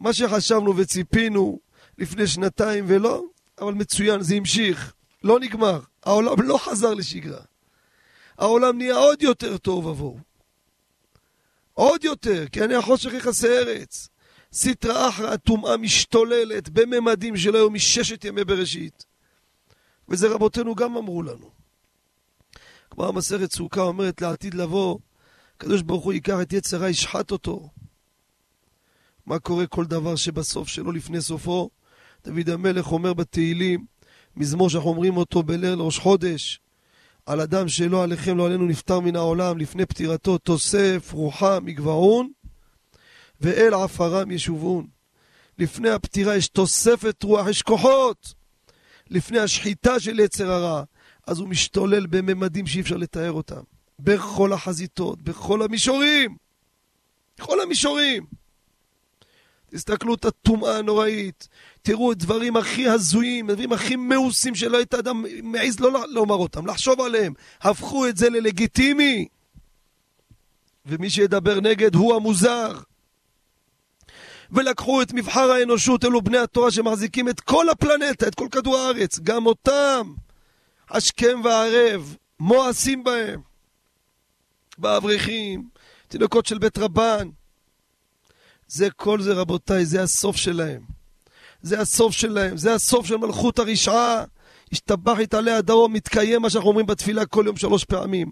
מה 0.01 0.13
שחשבנו 0.13 0.77
וציפינו 0.77 1.59
לפני 1.99 2.27
שנתיים 2.27 2.85
ולא, 2.89 3.25
אבל 3.61 3.73
מצוין, 3.73 4.23
זה 4.23 4.35
המשיך. 4.35 4.95
לא 5.25 5.41
נגמר. 5.41 5.81
העולם 6.03 6.43
לא 6.43 6.59
חזר 6.59 6.95
לשגרה. 6.95 7.41
העולם 8.39 8.79
נהיה 8.79 8.97
עוד 8.97 9.23
יותר 9.23 9.59
טוב 9.59 9.89
עבור. 9.89 10.21
עוד 11.75 12.05
יותר, 12.05 12.49
כי 12.53 12.65
אני 12.65 12.75
החושך 12.75 13.13
יכסה 13.13 13.49
ארץ. 13.49 14.09
סטרא 14.53 15.09
אחרא 15.09 15.33
הטומאה 15.33 15.77
משתוללת 15.77 16.69
בממדים 16.69 17.37
שלא 17.37 17.59
היו 17.59 17.71
מששת 17.71 18.25
ימי 18.25 18.45
בראשית. 18.45 19.05
וזה 20.09 20.29
רבותינו 20.29 20.75
גם 20.75 20.97
אמרו 20.97 21.23
לנו. 21.23 21.51
כמו 22.91 23.07
המסכת 23.07 23.53
סוכה 23.53 23.81
אומרת 23.81 24.23
לעתיד 24.23 24.55
לבוא, 24.55 24.99
הקדוש 25.59 25.83
ברוך 25.83 26.05
הוא 26.05 26.13
ייקח 26.13 26.37
את 26.43 26.53
יצרה, 26.53 26.91
ישחט 26.91 27.31
אותו. 27.31 27.69
מה 29.27 29.39
קורה 29.39 29.67
כל 29.67 29.85
דבר 29.85 30.17
שבסוף 30.17 30.69
שלו 30.69 30.93
לפני 30.93 31.21
סופו? 31.21 31.71
דוד 32.25 32.51
המלך 32.51 32.93
אומר 32.93 33.15
בתהילים, 33.15 33.85
מזמור 34.37 34.71
שאנחנו 34.71 34.91
אומרים 34.91 35.17
אותו 35.17 35.43
בליל 35.43 35.79
ראש 35.79 35.99
חודש, 35.99 36.61
על 37.27 37.41
אדם 37.41 37.69
שלא 37.69 38.03
עליכם 38.03 38.37
לא 38.37 38.47
עלינו 38.47 38.67
נפטר 38.67 39.01
מן 39.01 39.17
העולם 39.17 39.59
לפני 39.59 39.87
פטירתו 39.87 40.39
תוסף 40.39 41.11
רוחה 41.13 41.61
מגבעון 41.61 42.31
ואל 43.41 43.75
עפרם 43.75 44.31
ישובון. 44.31 44.87
לפני 45.59 45.91
הפטירה 45.91 46.37
יש 46.37 46.49
תוספת 46.49 47.23
רוח, 47.23 47.49
יש 47.49 47.63
כוחות. 47.63 48.35
לפני 49.11 49.39
השחיטה 49.39 50.01
של 50.01 50.21
יצר 50.21 50.51
הרע, 50.51 50.83
אז 51.27 51.39
הוא 51.39 51.49
משתולל 51.49 52.07
בממדים 52.07 52.67
שאי 52.67 52.81
אפשר 52.81 52.97
לתאר 52.97 53.33
אותם. 53.33 53.63
בכל 53.99 54.53
החזיתות, 54.53 55.23
בכל 55.23 55.63
המישורים. 55.63 56.37
בכל 57.39 57.61
המישורים. 57.61 58.27
תסתכלו 59.71 60.15
את 60.15 60.25
הטומאה 60.25 60.79
הנוראית, 60.79 61.49
תראו 61.83 62.13
את 62.13 62.19
דברים 62.19 62.57
הכי 62.57 62.89
הזויים, 62.89 63.51
דברים 63.51 63.73
הכי 63.73 63.97
מאוסים 63.97 64.55
שלא 64.55 64.77
היית 64.77 64.95
אדם 64.95 65.25
מעז 65.43 65.81
לא 65.81 66.05
לומר 66.09 66.35
אותם, 66.35 66.67
לחשוב 66.67 67.01
עליהם. 67.01 67.33
הפכו 67.61 68.09
את 68.09 68.17
זה 68.17 68.31
ללגיטימי. 68.31 69.29
ומי 70.87 71.11
שידבר 71.11 71.61
נגד 71.61 71.95
הוא 71.95 72.15
המוזר. 72.15 72.73
ולקחו 74.51 75.03
את 75.03 75.13
מבחר 75.13 75.51
האנושות, 75.51 76.05
אלו 76.05 76.23
בני 76.23 76.39
התורה 76.39 76.71
שמחזיקים 76.71 77.29
את 77.29 77.41
כל 77.41 77.69
הפלנטה, 77.69 78.29
את 78.29 78.35
כל 78.35 78.49
כדור 78.51 78.77
הארץ, 78.77 79.19
גם 79.19 79.47
אותם, 79.47 80.15
השכם 80.91 81.41
והערב, 81.45 82.17
מואסים 82.41 83.05
בהם. 83.05 83.48
באברכים, 84.79 85.69
תינוקות 86.09 86.47
של 86.47 86.59
בית 86.59 86.79
רבן. 86.79 87.29
זה 88.69 88.91
כל 88.91 89.21
זה 89.21 89.33
רבותיי, 89.33 89.87
זה 89.87 90.03
הסוף 90.03 90.37
שלהם. 90.37 90.83
זה 91.63 91.81
הסוף 91.81 92.13
שלהם, 92.13 92.57
זה 92.57 92.75
הסוף 92.75 93.07
של 93.07 93.17
מלכות 93.17 93.59
הרשעה. 93.59 94.25
השתבח 94.73 95.19
יתעלה 95.19 95.57
הדרום, 95.57 95.93
מתקיים 95.93 96.43
מה 96.43 96.51
שאנחנו 96.51 96.69
אומרים 96.69 96.87
בתפילה 96.87 97.27
כל 97.27 97.43
יום 97.47 97.57
שלוש 97.57 97.85
פעמים. 97.85 98.31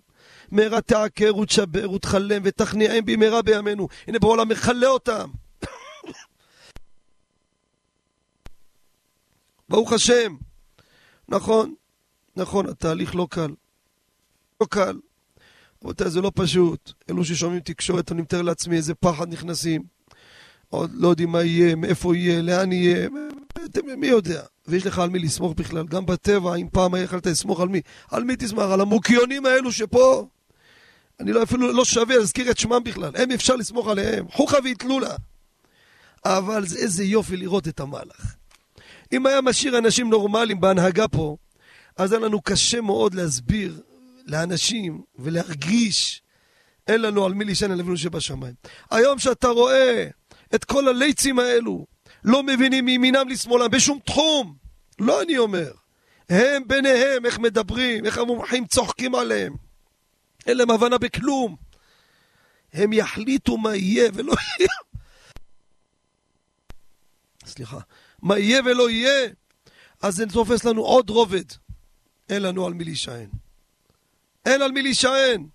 מהרה 0.50 0.80
תעקר 0.80 1.36
ותשבר 1.36 1.90
ותכלם 1.90 2.42
ותכניעם 2.44 3.04
במהרה 3.04 3.42
בימינו. 3.42 3.88
הנה 4.06 4.18
בעולם 4.18 4.48
מכלה 4.48 4.88
אותם. 4.88 5.30
ברוך 9.68 9.92
השם. 9.92 10.36
נכון, 11.28 11.74
נכון, 12.36 12.68
התהליך 12.68 13.14
לא 13.14 13.26
קל. 13.30 13.54
לא 14.60 14.66
קל. 14.66 14.98
רבותיי, 15.84 16.10
זה 16.10 16.20
לא 16.20 16.32
פשוט. 16.34 16.92
אלו 17.10 17.24
ששומעים 17.24 17.60
תקשורת, 17.60 18.12
אני 18.12 18.22
מתאר 18.22 18.42
לעצמי 18.42 18.76
איזה 18.76 18.94
פחד 18.94 19.32
נכנסים. 19.32 19.82
עוד 20.68 20.90
לא 20.94 21.08
יודעים 21.08 21.32
מה 21.32 21.42
יהיה, 21.42 21.74
מאיפה 21.74 22.16
יהיה, 22.16 22.42
לאן 22.42 22.72
יהיה, 22.72 23.08
מי 23.96 24.06
יודע. 24.06 24.42
ויש 24.68 24.86
לך 24.86 24.98
על 24.98 25.10
מי 25.10 25.18
לסמוך 25.18 25.52
בכלל. 25.56 25.86
גם 25.86 26.06
בטבע, 26.06 26.54
אם 26.54 26.68
פעם 26.72 26.94
יכלת 27.04 27.26
לסמוך 27.26 27.60
על 27.60 27.68
מי, 27.68 27.80
על 28.10 28.24
מי 28.24 28.36
תסמך? 28.36 28.62
על 28.62 28.80
המוקיונים 28.80 29.46
האלו 29.46 29.72
שפה? 29.72 30.26
אני 31.20 31.32
לא, 31.32 31.42
אפילו 31.42 31.72
לא 31.72 31.84
שווה 31.84 32.16
להזכיר 32.16 32.50
את 32.50 32.58
שמם 32.58 32.80
בכלל. 32.84 33.10
הם 33.16 33.30
אפשר 33.30 33.56
לסמוך 33.56 33.88
עליהם. 33.88 34.26
חוכא 34.28 34.56
ואיטלו 34.64 35.00
לה. 35.00 35.16
אבל 36.24 36.66
זה 36.66 36.78
איזה 36.78 37.04
יופי 37.04 37.36
לראות 37.36 37.68
את 37.68 37.80
המהלך. 37.80 38.34
אם 39.12 39.26
היה 39.26 39.40
משאיר 39.40 39.78
אנשים 39.78 40.10
נורמליים 40.10 40.60
בהנהגה 40.60 41.08
פה, 41.08 41.36
אז 41.96 42.12
היה 42.12 42.20
לנו 42.20 42.40
קשה 42.40 42.80
מאוד 42.80 43.14
להסביר 43.14 43.80
לאנשים 44.26 45.02
ולהרגיש 45.18 46.22
אין 46.86 47.02
לנו 47.02 47.26
על 47.26 47.34
מי 47.34 47.44
להישען 47.44 47.70
על 47.70 47.80
אבינו 47.80 47.96
שבשמיים. 47.96 48.54
היום 48.90 49.18
שאתה 49.18 49.48
רואה 49.48 50.08
את 50.54 50.64
כל 50.64 50.88
הליצים 50.88 51.38
האלו, 51.38 51.86
לא 52.24 52.42
מבינים 52.42 52.84
מימינם 52.84 53.28
לשמאלם 53.28 53.70
בשום 53.70 53.98
תחום, 54.04 54.56
לא 54.98 55.22
אני 55.22 55.38
אומר. 55.38 55.72
הם 56.28 56.68
ביניהם, 56.68 57.26
איך 57.26 57.38
מדברים, 57.38 58.06
איך 58.06 58.18
המומחים 58.18 58.66
צוחקים 58.66 59.14
עליהם. 59.14 59.56
אין 60.46 60.56
להם 60.56 60.70
הבנה 60.70 60.98
בכלום. 60.98 61.56
הם 62.72 62.92
יחליטו 62.92 63.56
מה 63.56 63.76
יהיה 63.76 64.10
ולא 64.14 64.32
יהיה. 64.58 64.68
סליחה. 67.46 67.78
מה 68.22 68.38
יהיה 68.38 68.60
ולא 68.64 68.90
יהיה, 68.90 69.28
אז 70.02 70.14
זה 70.14 70.26
תופס 70.26 70.64
לנו 70.64 70.82
עוד 70.82 71.10
רובד. 71.10 71.44
אין 72.28 72.42
לנו 72.42 72.66
על 72.66 72.74
מי 72.74 72.84
להישען. 72.84 73.28
אין 74.46 74.62
על 74.62 74.72
מי 74.72 74.82
להישען. 74.82 75.46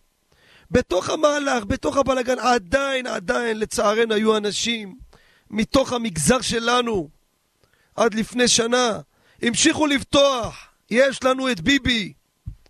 בתוך 0.71 1.10
המהלך, 1.10 1.65
בתוך 1.65 1.97
הבלגן, 1.97 2.39
עדיין, 2.39 3.08
עדיין, 3.08 3.60
לצערנו, 3.60 4.13
היו 4.13 4.38
אנשים 4.38 4.97
מתוך 5.49 5.93
המגזר 5.93 6.41
שלנו, 6.41 7.10
עד 7.95 8.13
לפני 8.13 8.47
שנה, 8.47 8.99
המשיכו 9.41 9.88
לפתוח. 9.88 10.67
יש 10.91 11.23
לנו 11.23 11.51
את 11.51 11.62
ביבי. 11.62 12.13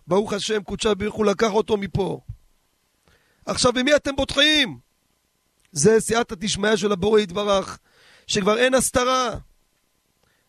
ברוך 0.08 0.34
השם, 0.34 0.64
קודשה 0.64 0.94
בריך 0.94 1.14
הוא 1.14 1.26
לקח 1.26 1.52
אותו 1.52 1.78
מפה. 1.78 2.20
עכשיו, 3.46 3.74
במי 3.74 3.96
אתם 3.96 4.16
בוטחים? 4.16 4.80
זה 5.72 6.00
סייעתא 6.00 6.36
דשמיא 6.36 6.76
של 6.76 6.92
הבורא 6.92 7.20
יתברך, 7.20 7.80
שכבר 8.28 8.58
אין 8.58 8.74
הסתרה. 8.74 9.30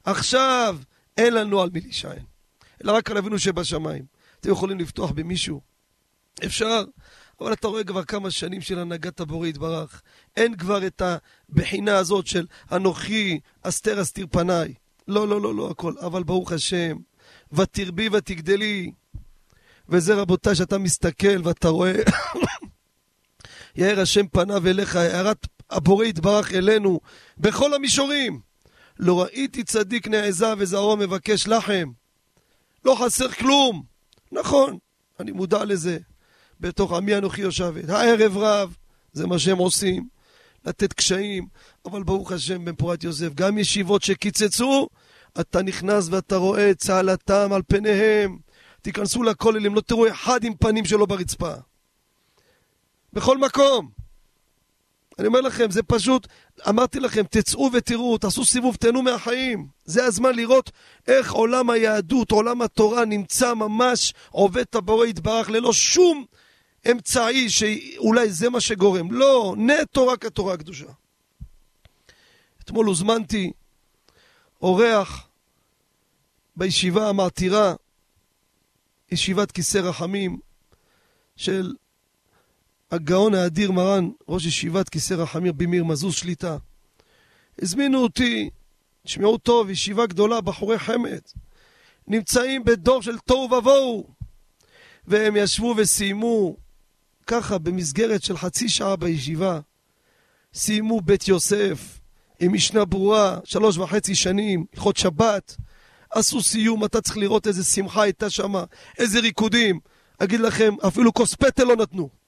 עכשיו 0.05 0.79
אין 1.17 1.35
לנו 1.35 1.63
על 1.63 1.71
מי 1.73 1.81
להישען, 1.81 2.25
אלא 2.85 2.93
רק 2.93 3.11
על 3.11 3.19
אבינו 3.19 3.39
שבשמיים. 3.39 4.05
אתם 4.43 4.51
יכולים 4.51 4.79
לפתוח 4.79 5.11
במישהו? 5.11 5.61
אפשר, 6.45 6.85
אבל 7.41 7.53
אתה 7.53 7.69
רואה 7.69 7.85
כבר 7.85 8.05
כמה 8.05 8.31
שנים 8.31 8.61
של 8.61 8.79
הנהגת 8.79 9.21
הבורא 9.21 9.47
יתברך. 9.47 10.03
אין 10.37 10.57
כבר 10.57 10.87
את 10.87 11.03
הבחינה 11.03 11.97
הזאת 11.97 12.27
של 12.27 12.47
אנוכי 12.73 13.41
אסתר 13.63 14.03
אסתיר 14.03 14.27
פניי. 14.31 14.75
לא, 15.09 15.29
לא, 15.29 15.41
לא, 15.41 15.55
לא 15.55 15.71
הכל. 15.71 15.95
אבל 15.99 16.23
ברוך 16.23 16.53
השם, 16.53 16.97
ותרבי 17.53 18.09
ותגדלי. 18.13 18.93
וזה 19.89 20.15
רבותיי, 20.15 20.55
שאתה 20.55 20.79
מסתכל 20.79 21.43
ואתה 21.45 21.69
רואה, 21.69 22.03
יאר 23.77 24.01
השם 24.01 24.29
פניו 24.29 24.67
אליך, 24.67 24.97
הערת 24.97 25.47
הבורא 25.71 26.05
יתברך 26.05 26.53
אלינו, 26.53 27.01
בכל 27.39 27.75
המישורים. 27.75 28.41
לא 28.99 29.23
ראיתי 29.23 29.65
צדיק 29.65 30.09
נעזב 30.09 30.57
וזרעו 30.59 30.97
מבקש 30.97 31.47
לחם. 31.47 31.91
לא 32.85 32.97
חסר 33.05 33.29
כלום. 33.29 33.92
נכון, 34.33 34.79
אני 35.21 35.33
מודע 35.33 35.65
לזה. 35.65 35.99
בתוך 36.61 36.93
עמי 36.93 37.19
אנוכי 37.19 37.41
יושבת. 37.41 37.89
הערב 37.89 38.37
רב, 38.37 38.77
זה 39.13 39.27
מה 39.27 39.39
שהם 39.39 39.59
עושים. 39.59 40.09
לתת 40.65 40.93
קשיים, 40.93 41.47
אבל 41.85 42.03
ברוך 42.03 42.33
השם 42.33 42.65
בן 42.65 42.75
פורת 42.75 43.05
יוסף, 43.05 43.35
גם 43.35 43.59
ישיבות 43.59 44.03
שקיצצו, 44.03 44.89
אתה 45.41 45.63
נכנס 45.63 46.09
ואתה 46.09 46.37
רואה 46.37 46.71
את 46.71 46.79
צהלתם 46.79 47.53
על 47.53 47.63
פניהם. 47.69 48.39
תיכנסו 48.83 49.23
לכוללים, 49.23 49.75
לא 49.75 49.81
תראו 49.81 50.09
אחד 50.09 50.45
עם 50.45 50.55
פנים 50.55 50.85
שלו 50.85 51.07
ברצפה. 51.07 51.53
בכל 53.13 53.39
מקום. 53.39 53.91
אני 55.19 55.27
אומר 55.27 55.41
לכם, 55.41 55.71
זה 55.71 55.83
פשוט, 55.83 56.29
אמרתי 56.69 57.01
לכם, 57.01 57.23
תצאו 57.31 57.71
ותראו, 57.73 58.19
תעשו 58.19 58.45
סיבוב, 58.45 58.77
תהנו 58.77 59.03
מהחיים. 59.03 59.67
זה 59.85 60.05
הזמן 60.05 60.35
לראות 60.35 60.71
איך 61.09 61.33
עולם 61.33 61.71
היהדות, 61.71 62.31
עולם 62.31 62.63
התורה, 62.63 63.05
נמצא 63.05 63.55
ממש 63.55 64.15
עובד 64.31 64.61
את 64.61 64.75
הבורא 64.75 65.07
יתברך 65.07 65.51
ללא 65.51 65.73
שום 65.73 66.25
אמצעי 66.91 67.51
שאולי 67.51 68.31
זה 68.31 68.51
מה 68.51 68.61
שגורם. 68.61 69.13
לא, 69.13 69.55
נטו 69.59 70.07
רק 70.07 70.25
התורה 70.25 70.55
הקדושה. 70.55 70.87
אתמול 72.65 72.87
הוזמנתי 72.87 73.53
אורח 74.63 75.29
בישיבה 76.57 77.09
המעתירה, 77.09 77.75
ישיבת 79.11 79.53
כיסא 79.53 79.79
רחמים 79.79 80.39
של 81.37 81.75
הגאון 82.93 83.35
האדיר 83.35 83.73
מרן, 83.73 84.11
ראש 84.29 84.47
ישיבת 84.47 84.89
כיסא 84.89 85.15
רחמיר 85.15 85.53
במיר 85.53 85.85
מזוז 85.85 86.15
שליטה. 86.15 86.57
הזמינו 87.63 87.99
אותי, 87.99 88.51
תשמעו 89.05 89.39
טוב, 89.39 89.71
ישיבה 89.71 90.07
גדולה, 90.07 90.41
בחורי 90.41 90.79
חמד. 90.79 91.21
נמצאים 92.07 92.65
בדור 92.65 93.03
של 93.03 93.19
תוהו 93.19 93.53
ובוהו. 93.53 94.09
והם 95.07 95.37
ישבו 95.37 95.75
וסיימו, 95.77 96.57
ככה, 97.27 97.59
במסגרת 97.59 98.23
של 98.23 98.37
חצי 98.37 98.69
שעה 98.69 98.97
בישיבה, 98.97 99.61
סיימו 100.55 101.01
בית 101.01 101.29
יוסף 101.29 102.01
עם 102.41 102.53
משנה 102.53 102.85
ברורה, 102.85 103.39
שלוש 103.45 103.77
וחצי 103.77 104.15
שנים, 104.15 104.65
הלכות 104.75 104.97
שבת. 104.97 105.57
עשו 106.11 106.43
סיום, 106.43 106.85
אתה 106.85 107.01
צריך 107.01 107.17
לראות 107.17 107.47
איזה 107.47 107.65
שמחה 107.65 108.03
הייתה 108.03 108.31
שם, 108.31 108.53
איזה 108.99 109.21
ריקודים. 109.21 109.81
אגיד 110.19 110.41
לכם, 110.41 110.75
אפילו 110.87 111.15
כוס 111.15 111.35
פטל 111.35 111.65
לא 111.65 111.77
נתנו. 111.77 112.22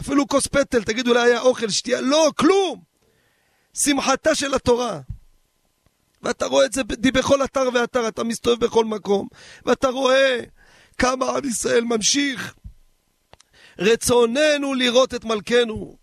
אפילו 0.00 0.28
כוס 0.28 0.46
פטל, 0.46 0.82
תגידו 0.82 1.10
אולי 1.10 1.30
היה 1.30 1.40
אוכל, 1.40 1.68
שתייה, 1.68 2.00
לא, 2.00 2.30
כלום! 2.36 2.80
שמחתה 3.74 4.34
של 4.34 4.54
התורה. 4.54 5.00
ואתה 6.22 6.46
רואה 6.46 6.66
את 6.66 6.72
זה 6.72 6.82
בכל 6.84 7.44
אתר 7.44 7.68
ואתר, 7.74 8.08
אתה 8.08 8.24
מסתובב 8.24 8.64
בכל 8.64 8.84
מקום, 8.84 9.28
ואתה 9.66 9.88
רואה 9.88 10.40
כמה 10.98 11.30
עם 11.30 11.44
ישראל 11.44 11.84
ממשיך. 11.84 12.54
רצוננו 13.78 14.74
לראות 14.74 15.14
את 15.14 15.24
מלכנו. 15.24 15.96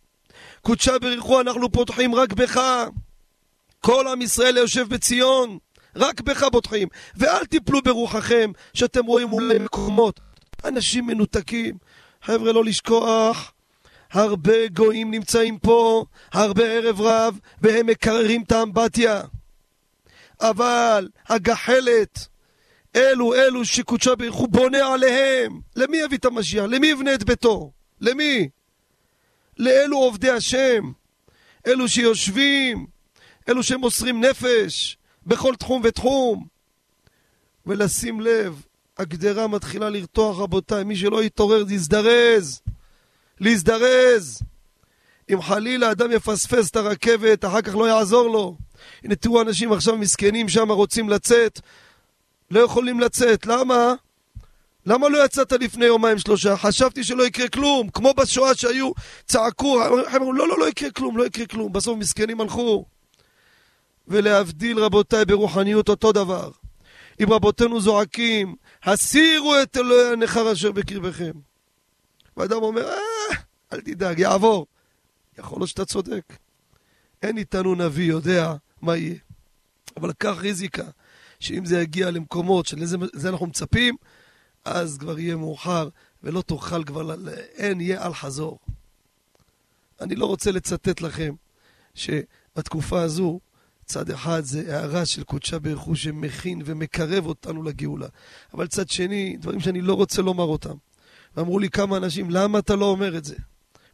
קודשה 0.62 1.00
בריחו 1.00 1.42
אנחנו 1.42 1.72
פותחים 1.72 2.16
רק 2.16 2.34
בך. 2.34 2.62
כל 3.82 4.08
עם 4.08 4.22
ישראל 4.22 4.58
יושב 4.58 4.88
בציון, 4.90 5.58
רק 5.96 6.22
בך 6.22 6.44
פותחים. 6.52 6.88
ואל 7.16 7.46
תיפלו 7.46 7.82
ברוחכם 7.82 8.52
שאתם 8.74 9.06
רואים 9.06 9.34
אולי 9.34 9.60
מקומות. 9.60 10.20
אנשים 10.66 11.08
מנותקים. 11.08 11.78
חבר'ה, 12.22 12.54
לא 12.54 12.64
לשכוח, 12.64 13.52
הרבה 14.16 14.68
גויים 14.68 15.12
נמצאים 15.12 15.58
פה, 15.60 16.06
הרבה 16.32 16.64
ערב 16.64 17.02
רב, 17.02 17.40
והם 17.62 17.86
מקררים 17.86 18.42
את 18.42 18.52
האמבטיה. 18.52 19.22
אבל 20.42 21.10
הגחלת, 21.28 22.28
אלו 22.96 23.34
אלו 23.34 23.66
שקודשה 23.66 24.16
ברוך 24.16 24.36
הוא 24.36 24.48
בונה 24.50 24.94
עליהם. 24.94 25.60
למי 25.76 25.98
יביא 25.98 26.18
את 26.18 26.26
המשיח? 26.26 26.66
למי 26.66 26.88
יבנה 26.88 27.14
את 27.14 27.24
ביתו? 27.24 27.72
למי? 28.02 28.50
לאלו 29.58 29.98
עובדי 29.98 30.30
השם, 30.30 30.92
אלו 31.68 31.88
שיושבים, 31.88 32.86
אלו 33.50 33.64
שמוסרים 33.64 34.26
נפש 34.26 34.98
בכל 35.26 35.56
תחום 35.56 35.82
ותחום. 35.84 36.48
ולשים 37.66 38.22
לב, 38.22 38.62
הגדרה 38.98 39.48
מתחילה 39.48 39.90
לרתוח, 39.90 40.40
רבותיי, 40.40 40.84
מי 40.84 40.96
שלא 40.96 41.24
יתעורר, 41.24 41.64
להזדרז. 41.68 42.62
להזדרז. 43.40 44.40
אם 45.34 45.42
חלילה 45.42 45.92
אדם 45.92 46.12
יפספס 46.12 46.70
את 46.70 46.76
הרכבת, 46.76 47.46
אחר 47.46 47.62
כך 47.62 47.76
לא 47.76 47.88
יעזור 47.88 48.28
לו. 48.28 48.58
הנה 49.04 49.16
תראו 49.16 49.42
אנשים 49.42 49.72
עכשיו 49.72 49.98
מסכנים 49.98 50.50
שם 50.50 50.72
רוצים 50.72 51.10
לצאת, 51.10 51.60
לא 52.52 52.60
יכולים 52.60 53.00
לצאת. 53.00 53.46
למה? 53.46 53.94
למה 54.86 55.10
לא 55.10 55.26
יצאת 55.26 55.52
לפני 55.52 55.86
יומיים 55.86 56.18
שלושה? 56.18 56.58
חשבתי 56.58 57.04
שלא 57.04 57.24
יקרה 57.24 57.48
כלום, 57.48 57.90
כמו 57.90 58.14
בשואה 58.14 58.56
שהיו, 58.56 58.92
צעקו, 59.26 59.82
אמרו 60.16 60.34
לא, 60.34 60.48
לא, 60.48 60.60
לא 60.60 60.70
יקרה 60.70 60.92
כלום, 60.92 61.18
לא 61.18 61.26
יקרה 61.26 61.46
כלום. 61.46 61.74
בסוף 61.74 61.98
מסכנים 61.98 62.42
הלכו. 62.42 62.86
ולהבדיל 64.08 64.80
רבותיי 64.80 65.26
ברוחניות 65.26 65.90
אותו 65.90 66.12
דבר. 66.12 66.52
אם 67.24 67.34
רבותינו 67.34 67.82
זועקים, 67.82 68.56
הסירו 68.84 69.56
את 69.62 69.78
אלוהי 69.78 70.14
הנכר 70.14 70.52
אשר 70.52 70.72
בקרבכם. 70.72 71.32
ואדם 72.38 72.64
אומר, 72.64 72.90
אה, 72.90 73.36
אל 73.74 73.82
תדאג, 73.82 74.20
יעבור. 74.20 74.68
יכול 75.38 75.60
להיות 75.60 75.70
שאתה 75.70 75.86
צודק. 75.86 76.34
אין 77.22 77.38
איתנו 77.38 77.76
נביא 77.76 78.06
יודע 78.06 78.54
מה 78.82 78.98
יהיה. 78.98 79.16
אבל 79.98 80.14
קח 80.14 80.36
ריזיקה, 80.38 80.84
שאם 81.40 81.66
זה 81.66 81.82
יגיע 81.82 82.12
למקומות 82.12 82.66
שלזה 82.66 83.30
אנחנו 83.30 83.46
מצפים, 83.46 83.96
אז 84.66 84.98
כבר 84.98 85.20
יהיה 85.20 85.36
מאוחר, 85.36 85.90
ולא 86.24 86.42
תוכל 86.42 86.84
כבר, 86.84 87.16
אין, 87.56 87.82
יהיה 87.82 88.06
אל 88.06 88.14
חזור. 88.14 88.60
אני 90.02 90.16
לא 90.16 90.26
רוצה 90.26 90.52
לצטט 90.52 91.02
לכם 91.02 91.36
שבתקופה 91.96 93.02
הזו, 93.02 93.40
צד 93.86 94.10
אחד 94.10 94.44
זה 94.44 94.78
הערה 94.78 95.06
של 95.06 95.24
קודשה 95.24 95.58
הוא 95.76 95.96
שמכין 95.96 96.62
ומקרב 96.66 97.26
אותנו 97.26 97.64
לגאולה. 97.64 98.08
אבל 98.54 98.68
צד 98.68 98.90
שני, 98.90 99.38
דברים 99.38 99.60
שאני 99.60 99.82
לא 99.82 99.94
רוצה 99.94 100.22
לומר 100.22 100.44
אותם. 100.44 100.76
ואמרו 101.38 101.60
לי 101.60 101.70
כמה 101.70 101.98
אנשים, 101.98 102.30
למה 102.30 102.60
אתה 102.60 102.76
לא 102.76 102.86
אומר 102.86 103.18
את 103.18 103.26
זה? 103.26 103.36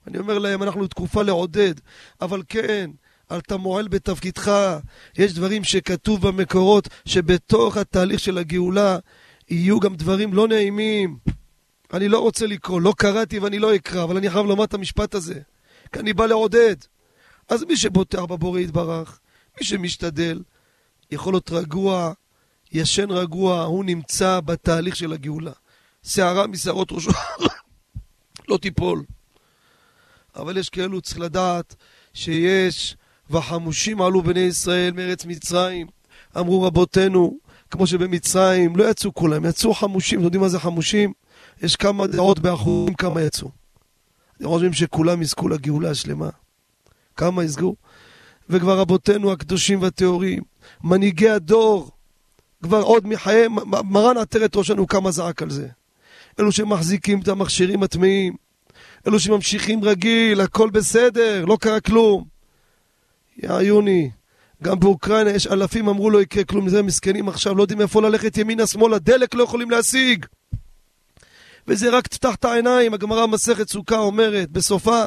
אני 0.08 0.17
אומר 0.17 0.39
להם, 0.39 0.63
אנחנו 0.63 0.88
תקופה 0.88 1.23
לעודד, 1.23 1.73
אבל 2.21 2.43
כן, 2.47 2.91
אתה 3.38 3.58
מועל 3.58 3.88
בתפקידך. 3.88 4.51
יש 5.17 5.34
דברים 5.34 5.63
שכתוב 5.63 6.27
במקורות, 6.27 6.88
שבתוך 7.06 7.77
התהליך 7.77 8.19
של 8.19 8.38
הגאולה 8.38 8.97
יהיו 9.49 9.80
גם 9.80 9.95
דברים 9.95 10.34
לא 10.34 10.47
נעימים. 10.47 11.17
אני 11.93 12.08
לא 12.08 12.19
רוצה 12.19 12.47
לקרוא, 12.47 12.82
לא 12.82 12.93
קראתי 12.97 13.39
ואני 13.39 13.60
לא 13.60 13.75
אקרא, 13.75 14.04
אבל 14.04 14.17
אני 14.17 14.30
חייב 14.30 14.45
לומר 14.45 14.63
את 14.63 14.73
המשפט 14.73 15.15
הזה, 15.15 15.39
כי 15.91 15.99
אני 15.99 16.13
בא 16.13 16.25
לעודד. 16.25 16.75
אז 17.49 17.63
מי 17.63 17.77
שבוטח 17.77 18.21
בבורא 18.21 18.60
יתברך, 18.60 19.19
מי 19.60 19.65
שמשתדל, 19.65 20.41
יכול 21.12 21.34
להיות 21.34 21.51
רגוע, 21.51 22.13
ישן 22.71 23.12
רגוע, 23.12 23.63
הוא 23.63 23.86
נמצא 23.86 24.39
בתהליך 24.39 24.95
של 24.95 25.13
הגאולה. 25.13 25.51
שערה 26.03 26.47
משערות 26.47 26.91
ראשו 26.91 27.11
לא 28.49 28.57
תיפול. 28.57 29.03
אבל 30.35 30.57
יש 30.57 30.69
כאלו, 30.69 31.01
צריך 31.01 31.19
לדעת 31.19 31.75
שיש, 32.13 32.95
וחמושים 33.29 34.01
עלו 34.01 34.21
בני 34.21 34.39
ישראל 34.39 34.91
מארץ 34.91 35.25
מצרים. 35.25 35.87
אמרו 36.37 36.63
רבותינו, 36.63 37.37
כמו 37.71 37.87
שבמצרים 37.87 38.75
לא 38.75 38.89
יצאו 38.89 39.13
כולם, 39.13 39.45
יצאו 39.45 39.73
חמושים. 39.73 40.19
אתם 40.19 40.25
יודעים 40.25 40.41
מה 40.41 40.49
זה 40.49 40.59
חמושים? 40.59 41.13
יש 41.61 41.75
כמה 41.75 42.07
דעות 42.07 42.39
באחוזים 42.39 42.93
כמה 42.93 43.21
יצאו. 43.21 43.49
אתם 44.37 44.47
חושבים 44.47 44.73
שכולם 44.73 45.21
יזכו 45.21 45.49
לגאולה 45.49 45.89
השלמה. 45.89 46.29
כמה 47.15 47.43
יזכו? 47.43 47.75
וכבר 48.49 48.79
רבותינו 48.79 49.31
הקדושים 49.31 49.81
והטהורים, 49.81 50.43
מנהיגי 50.83 51.29
הדור, 51.29 51.91
כבר 52.63 52.81
עוד 52.81 53.07
מחייהם, 53.07 53.55
מרן 53.89 54.17
עטרת 54.17 54.55
ראשנו 54.55 54.87
כמה 54.87 55.11
זעק 55.11 55.41
על 55.41 55.49
זה. 55.49 55.67
אלו 56.39 56.51
שמחזיקים 56.51 57.19
את 57.19 57.27
המכשירים 57.27 57.83
הטמאים, 57.83 58.33
אלו 59.07 59.19
שממשיכים 59.19 59.83
רגיל, 59.83 60.41
הכל 60.41 60.69
בסדר, 60.69 61.45
לא 61.45 61.57
קרה 61.61 61.79
כלום. 61.79 62.23
יא 63.37 63.51
יוני, 63.51 64.09
גם 64.63 64.79
באוקראינה 64.79 65.31
יש 65.31 65.47
אלפים 65.47 65.87
אמרו 65.87 66.09
לא 66.09 66.21
יקרה 66.21 66.43
כלום, 66.43 66.69
זה 66.69 66.81
מסכנים 66.81 67.29
עכשיו, 67.29 67.55
לא 67.55 67.63
יודעים 67.63 67.81
איפה 67.81 68.01
ללכת 68.01 68.37
ימינה 68.37 68.67
שמאלה, 68.67 68.99
דלק 68.99 69.33
לא 69.33 69.43
יכולים 69.43 69.71
להשיג. 69.71 70.25
וזה 71.67 71.89
רק 71.89 72.07
תפתח 72.07 72.35
את 72.35 72.45
העיניים, 72.45 72.93
הגמרא 72.93 73.27
מסכת 73.27 73.69
סוכה 73.69 73.97
אומרת, 73.97 74.51
בסופה, 74.51 75.03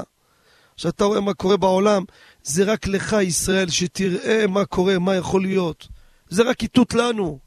שאתה 0.76 1.04
רואה 1.04 1.20
מה 1.20 1.34
קורה 1.34 1.56
בעולם, 1.56 2.04
זה 2.42 2.64
רק 2.64 2.86
לך 2.86 3.16
ישראל, 3.22 3.68
שתראה 3.68 4.46
מה 4.48 4.64
קורה, 4.64 4.98
מה 4.98 5.16
יכול 5.16 5.42
להיות. 5.42 5.88
זה 6.28 6.42
רק 6.42 6.62
איתות 6.62 6.94
לנו. 6.94 7.38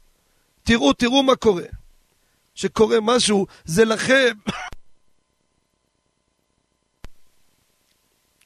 תראו, 0.62 0.92
תראו 0.92 1.22
מה 1.22 1.36
קורה. 1.36 1.62
שקורה 2.58 2.98
משהו, 3.02 3.46
זה 3.64 3.84
לכם. 3.84 4.32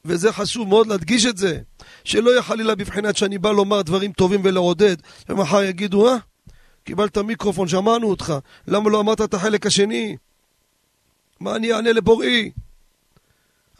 וזה 0.05 0.33
חשוב 0.33 0.69
מאוד 0.69 0.87
להדגיש 0.87 1.27
את 1.27 1.37
זה, 1.37 1.61
שלא 2.05 2.31
יהיה 2.31 2.43
חלילה 2.43 2.75
בבחינת 2.75 3.17
שאני 3.17 3.39
בא 3.39 3.51
לומר 3.51 3.83
דברים 3.83 4.13
טובים 4.13 4.41
ולעודד, 4.45 4.97
ומחר 5.29 5.63
יגידו, 5.63 6.09
אה? 6.09 6.17
קיבלת 6.85 7.19
מיקרופון, 7.19 7.69
שמענו 7.69 8.11
אותך, 8.11 8.35
למה 8.69 8.91
לא 8.91 9.01
אמרת 9.01 9.21
את 9.21 9.35
החלק 9.35 9.67
השני? 9.67 10.17
מה 11.41 11.57
אני 11.57 11.73
אענה 11.73 11.93
לבוראי? 11.93 12.51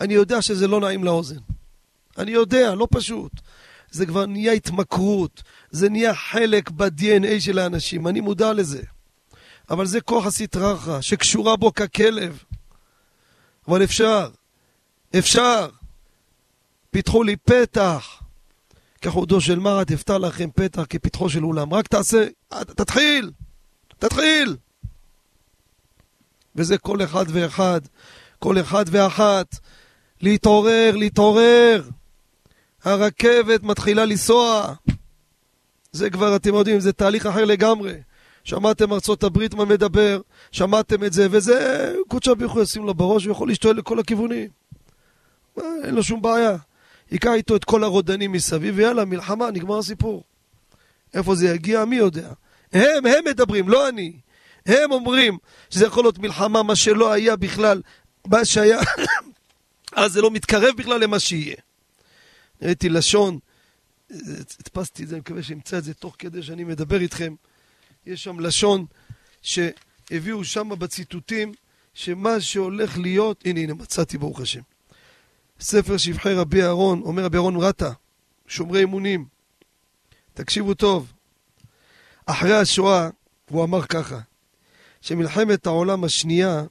אני 0.01 0.15
יודע 0.15 0.43
שזה 0.43 0.69
לא 0.69 0.81
נעים 0.81 1.05
לאוזן. 1.05 1.41
אני 2.19 2.31
יודע, 2.31 2.75
לא 2.75 2.89
פשוט. 2.91 3.33
זה 3.91 4.07
כבר 4.07 4.27
נהיה 4.27 4.53
התמכרות, 4.53 5.43
זה 5.71 5.89
נהיה 5.89 6.15
חלק 6.15 6.71
ב-DNA 6.71 7.41
של 7.41 7.59
האנשים, 7.59 8.09
אני 8.09 8.21
מודע 8.21 8.53
לזה. 8.53 8.83
אבל 9.71 9.87
זה 9.87 10.01
כוח 10.01 10.27
הסטרחה, 10.27 11.03
שקשורה 11.03 11.57
בו 11.57 11.75
ככלב. 11.75 12.45
אבל 13.69 13.85
אפשר, 13.85 14.29
אפשר. 15.19 15.69
פיתחו 16.91 17.23
לי 17.23 17.37
פתח. 17.37 18.23
כחודו 19.01 19.41
של 19.41 19.59
מרת 19.59 19.91
יפתח 19.91 20.15
לכם 20.15 20.51
פתח 20.55 20.83
כפתחו 20.91 21.31
של 21.31 21.45
אולם. 21.45 21.75
רק 21.75 21.89
תעשה, 21.89 22.27
תתחיל, 22.49 23.31
תתחיל. 23.99 24.57
וזה 26.57 26.79
כל 26.79 27.03
אחד 27.05 27.25
ואחד, 27.29 27.81
כל 28.39 28.61
אחד 28.61 28.85
ואחת. 28.89 29.59
להתעורר, 30.21 30.97
להתעורר. 30.97 31.89
הרכבת 32.85 33.63
מתחילה 33.63 34.05
לנסוע. 34.05 34.75
זה 35.93 36.11
כבר, 36.11 36.37
אתם 36.37 36.55
יודעים, 36.55 36.81
זה 36.81 36.93
תהליך 36.93 37.27
אחר 37.27 37.45
לגמרי. 37.45 37.95
שמעתם 38.45 38.93
ארצות 38.93 39.25
הברית 39.25 39.55
מה 39.55 39.65
מדבר, 39.65 40.21
שמעתם 40.53 41.05
את 41.05 41.13
זה, 41.13 41.27
וזה 41.31 41.95
קודשא 42.09 42.35
בריך 42.35 42.53
הוא 42.53 42.63
ישים 42.63 42.85
לו 42.85 42.95
בראש, 42.95 43.25
הוא 43.25 43.33
יכול 43.33 43.49
להשתולל 43.49 43.79
לכל 43.79 43.99
הכיוונים. 43.99 44.49
אין 45.57 45.95
לו 45.95 46.03
שום 46.03 46.23
בעיה. 46.23 46.57
ייקח 47.11 47.31
איתו 47.35 47.57
את 47.57 47.65
כל 47.65 47.85
הרודנים 47.85 48.33
מסביב, 48.33 48.75
ויאללה, 48.77 49.05
מלחמה, 49.05 49.51
נגמר 49.51 49.79
הסיפור. 49.79 50.25
איפה 51.15 51.35
זה 51.35 51.49
יגיע, 51.49 51.85
מי 51.85 51.97
יודע. 51.97 52.33
הם, 52.73 53.07
הם 53.07 53.25
מדברים, 53.25 53.69
לא 53.69 53.89
אני. 53.89 54.13
הם 54.67 54.93
אומרים 54.93 55.39
שזה 55.71 55.87
יכול 55.87 56.05
להיות 56.05 56.19
מלחמה, 56.19 56.63
מה 56.63 56.77
שלא 56.77 57.13
היה 57.13 57.37
בכלל, 57.37 57.83
מה 58.27 58.45
שהיה, 58.45 58.81
אז 59.97 60.13
זה 60.13 60.23
לא 60.23 60.31
מתקרב 60.31 60.77
בכלל 60.77 61.01
למה 61.01 61.19
שיהיה. 61.19 61.57
ראיתי 62.63 62.89
לשון, 62.89 63.39
הדפסתי 64.61 65.03
את 65.03 65.09
זה, 65.09 65.15
אני 65.15 65.21
מקווה 65.21 65.43
שאמצא 65.43 65.79
את 65.79 65.85
זה 65.85 65.95
תוך 65.95 66.17
כדי 66.19 66.43
שאני 66.43 66.65
מדבר 66.65 67.01
איתכם. 67.01 67.35
יש 68.07 68.25
שם 68.25 68.41
לשון 68.41 68.87
שהביאו 69.43 70.45
שם 70.45 70.69
בציטוטים, 70.79 71.53
שמה 71.95 72.41
שהולך 72.41 72.99
להיות, 72.99 73.43
הנה 73.45 73.61
הנה 73.61 73.75
מצאתי 73.75 74.19
ברוך 74.19 74.41
השם. 74.41 74.61
ספר 75.61 75.97
שבחי 75.97 76.33
רבי 76.35 76.63
אהרון, 76.63 77.03
אומר 77.03 77.25
רבי 77.25 77.37
אהרון 77.37 77.57
רטה, 77.57 77.93
שומרי 78.47 78.83
אמונים. 78.83 79.27
תקשיבו 80.35 80.75
טוב. 80.75 81.13
אחרי 82.27 82.55
השואה, 82.55 83.09
הוא 83.51 83.65
אמר 83.65 83.87
ככה, 83.87 84.21
שמלחמת 85.01 85.67
העולם 85.67 86.05
השנייה 86.05 86.65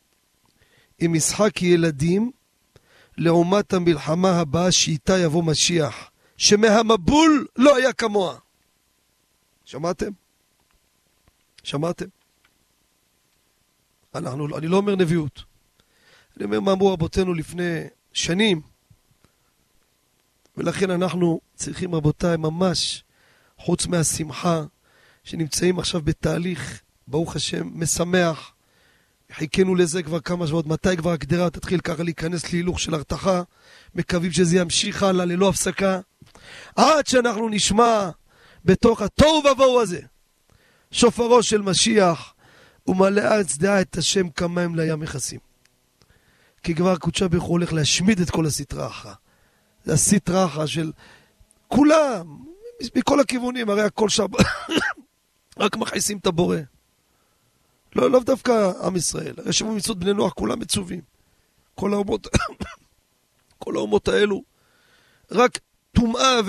היא 0.99 1.09
משחק 1.09 1.61
ילדים 1.61 2.31
לעומת 3.17 3.73
המלחמה 3.73 4.39
הבאה 4.39 4.71
שאיתה 4.71 5.17
יבוא 5.17 5.43
משיח, 5.43 6.11
שמהמבול 6.37 7.47
לא 7.55 7.75
היה 7.75 7.93
כמוה. 7.93 8.37
שמעתם? 9.65 10.20
שמעתם? 11.63 12.05
אנחנו, 14.15 14.57
אני 14.57 14.67
לא 14.67 14.77
אומר 14.77 14.95
נביאות. 14.95 15.43
אני 16.37 16.45
אומר 16.45 16.59
מה 16.59 16.71
אמרו 16.71 16.93
רבותינו 16.93 17.33
לפני 17.33 17.83
שנים. 18.13 18.61
ולכן 20.57 20.91
אנחנו 20.91 21.41
צריכים, 21.55 21.95
רבותיי, 21.95 22.37
ממש, 22.37 23.03
חוץ 23.57 23.87
מהשמחה, 23.87 24.63
שנמצאים 25.23 25.79
עכשיו 25.79 26.01
בתהליך 26.01 26.81
ברוך 27.07 27.35
השם, 27.35 27.69
משמח. 27.73 28.53
חיכינו 29.31 29.75
לזה 29.75 30.03
כבר 30.03 30.19
כמה 30.19 30.47
שבועות, 30.47 30.65
מתי 30.65 30.97
כבר 30.97 31.11
הגדרה 31.11 31.49
תתחיל 31.49 31.81
ככה 31.81 32.03
להיכנס 32.03 32.53
להילוך 32.53 32.79
של 32.79 32.93
הרתחה? 32.93 33.41
מקווים 33.95 34.31
שזה 34.31 34.57
ימשיך 34.57 35.03
הלאה 35.03 35.25
ללא 35.25 35.49
הפסקה. 35.49 35.99
עד 36.75 37.07
שאנחנו 37.07 37.49
נשמע 37.49 38.09
בתוך 38.65 39.01
התוהו 39.01 39.43
ובוהו 39.51 39.81
הזה 39.81 40.01
שופרו 40.91 41.43
של 41.43 41.61
משיח 41.61 42.33
ומלא 42.87 43.21
הארץ 43.21 43.57
דעה 43.57 43.81
את 43.81 43.97
השם 43.97 44.29
כמים 44.29 44.75
לים 44.75 44.99
מכסים. 44.99 45.39
כי 46.63 46.75
כבר 46.75 46.97
קודשה 46.97 47.27
ברוך 47.27 47.43
הוא 47.43 47.51
הולך 47.51 47.73
להשמיד 47.73 48.19
את 48.19 48.29
כל 48.29 48.45
הסטרה 48.45 48.87
אחרא. 48.87 49.13
זה 49.83 49.93
הסטרה 49.93 50.45
אחרא 50.45 50.65
של 50.65 50.91
כולם, 51.67 52.37
מכל 52.95 53.19
הכיוונים, 53.19 53.69
הרי 53.69 53.81
הכל 53.81 54.09
שם, 54.09 54.25
רק 55.59 55.77
מכעיסים 55.77 56.17
את 56.17 56.27
הבורא. 56.27 56.57
לא, 57.95 58.11
לאו 58.11 58.19
דווקא 58.19 58.71
עם 58.83 58.95
ישראל, 58.95 59.33
הרי 59.37 59.53
שבו 59.53 59.71
מצוות 59.71 59.99
בני 59.99 60.13
נוח 60.13 60.33
כולם 60.33 60.59
מצווים. 60.59 61.01
כל 61.75 61.93
האומות, 61.93 62.27
כל 63.63 63.75
האומות 63.75 64.07
האלו, 64.07 64.43
רק 65.31 65.59
טומאה 65.91 66.39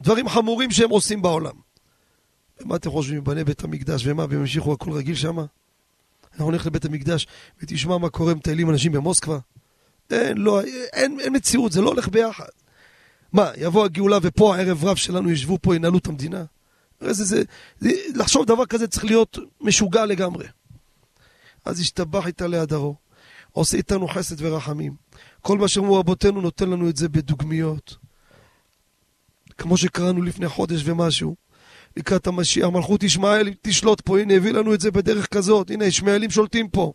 ודברים 0.00 0.28
חמורים 0.28 0.70
שהם 0.70 0.90
עושים 0.90 1.22
בעולם. 1.22 1.65
ומה 2.60 2.76
אתם 2.76 2.90
חושבים, 2.90 3.24
בני 3.24 3.44
בית 3.44 3.64
המקדש, 3.64 4.06
ומה, 4.06 4.26
והם 4.28 4.40
המשיכו 4.40 4.72
הכל 4.72 4.92
רגיל 4.92 5.14
שמה? 5.14 5.44
אנחנו 6.32 6.50
נלך 6.50 6.66
לבית 6.66 6.84
המקדש 6.84 7.26
ותשמע 7.62 7.98
מה 7.98 8.08
קורה, 8.08 8.34
מטיילים 8.34 8.70
אנשים 8.70 8.92
במוסקבה. 8.92 9.38
אין, 10.10 10.38
לא, 10.38 10.60
אין, 10.92 11.20
אין 11.20 11.36
מציאות, 11.36 11.72
זה 11.72 11.80
לא 11.80 11.88
הולך 11.88 12.08
ביחד. 12.08 12.44
מה, 13.32 13.50
יבוא 13.56 13.84
הגאולה 13.84 14.18
ופה 14.22 14.56
הערב 14.56 14.84
רב 14.84 14.96
שלנו 14.96 15.30
ישבו 15.30 15.58
פה, 15.62 15.76
ינהלו 15.76 15.98
את 15.98 16.06
המדינה? 16.06 16.44
זה, 17.00 17.12
זה, 17.12 17.24
זה, 17.24 17.42
זה, 17.78 17.90
לחשוב 18.14 18.46
דבר 18.46 18.66
כזה 18.66 18.86
צריך 18.86 19.04
להיות 19.04 19.38
משוגע 19.60 20.06
לגמרי. 20.06 20.46
אז 21.64 21.80
השתבח 21.80 22.26
איתה 22.26 22.46
להדרו, 22.46 22.96
עושה 23.52 23.76
איתנו 23.76 24.08
חסד 24.08 24.36
ורחמים. 24.38 24.94
כל 25.40 25.58
מה 25.58 25.68
שאמרו 25.68 26.00
רבותינו 26.00 26.40
נותן 26.40 26.70
לנו 26.70 26.88
את 26.88 26.96
זה 26.96 27.08
בדוגמיות. 27.08 27.96
כמו 29.58 29.76
שקראנו 29.76 30.22
לפני 30.22 30.48
חודש 30.48 30.82
ומשהו, 30.84 31.36
לקראת 31.96 32.26
המשיח, 32.26 32.68
מלכות 32.68 33.02
ישמעאל 33.02 33.54
תשלוט 33.62 34.00
פה, 34.00 34.18
הנה 34.18 34.34
הביא 34.34 34.52
לנו 34.52 34.74
את 34.74 34.80
זה 34.80 34.90
בדרך 34.90 35.26
כזאת, 35.26 35.70
הנה 35.70 35.84
ישמעאלים 35.84 36.30
שולטים 36.30 36.68
פה. 36.68 36.92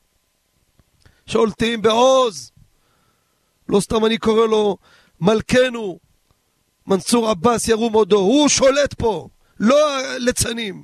שולטים 1.26 1.82
בעוז. 1.82 2.52
לא 3.70 3.80
סתם 3.80 4.06
אני 4.06 4.18
קורא 4.18 4.48
לו 4.48 4.78
מלכנו, 5.22 6.00
מנסור 6.88 7.30
עבאס 7.30 7.68
ירום 7.68 7.94
הודו, 7.94 8.20
הוא 8.20 8.50
שולט 8.50 8.94
פה, 8.94 9.28
לא 9.60 10.00
הליצנים. 10.00 10.84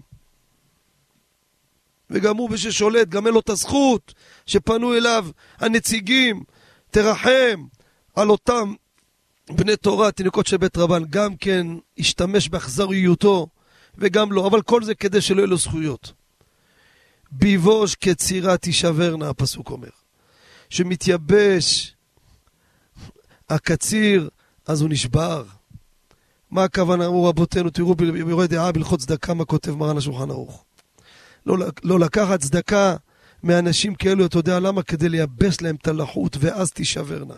וגם 2.10 2.38
הוא 2.38 2.50
וששולט, 2.52 3.08
גם 3.08 3.26
אין 3.26 3.34
לו 3.34 3.40
את 3.40 3.50
הזכות 3.50 4.14
שפנו 4.46 4.94
אליו 4.94 5.28
הנציגים, 5.58 6.44
תרחם 6.92 7.66
על 8.16 8.30
אותם 8.30 8.74
בני 9.50 9.76
תורה, 9.76 10.12
תינוקות 10.12 10.48
של 10.48 10.58
בית 10.58 10.78
רבן, 10.78 11.04
גם 11.10 11.36
כן 11.36 11.68
השתמש 11.98 12.50
באכזריותו 12.50 13.48
וגם 13.98 14.32
לא, 14.32 14.48
אבל 14.48 14.62
כל 14.62 14.84
זה 14.84 14.96
כדי 14.96 15.22
שלא 15.22 15.38
יהיו 15.42 15.48
לו 15.48 15.58
זכויות. 15.58 16.14
ביבוש 17.32 17.96
כצירה 17.96 18.58
תישברנה, 18.58 19.30
הפסוק 19.30 19.70
אומר. 19.70 19.90
שמתייבש 20.70 21.96
הקציר, 23.50 24.30
אז 24.66 24.82
הוא 24.82 24.90
נשבר. 24.90 25.44
מה 26.52 26.64
הכוונה, 26.64 27.06
אמרו 27.06 27.26
רבותינו, 27.26 27.70
תראו 27.70 27.96
ביורה 27.96 28.48
דעה 28.48 28.72
בהלכות 28.72 29.00
צדקה, 29.00 29.34
מה 29.34 29.46
כותב 29.46 29.72
מרן 29.72 29.98
השולחן 29.98 30.30
ערוך. 30.30 30.66
לא, 31.46 31.58
לא 31.84 32.00
לקחת 32.00 32.40
צדקה 32.40 32.96
מאנשים 33.44 33.96
כאלו, 33.96 34.26
אתה 34.26 34.38
יודע 34.38 34.60
למה? 34.60 34.84
כדי 34.84 35.10
לייבש 35.10 35.62
להם 35.62 35.76
את 35.76 35.88
הלחות, 35.88 36.38
ואז 36.40 36.72
תישברנה. 36.72 37.36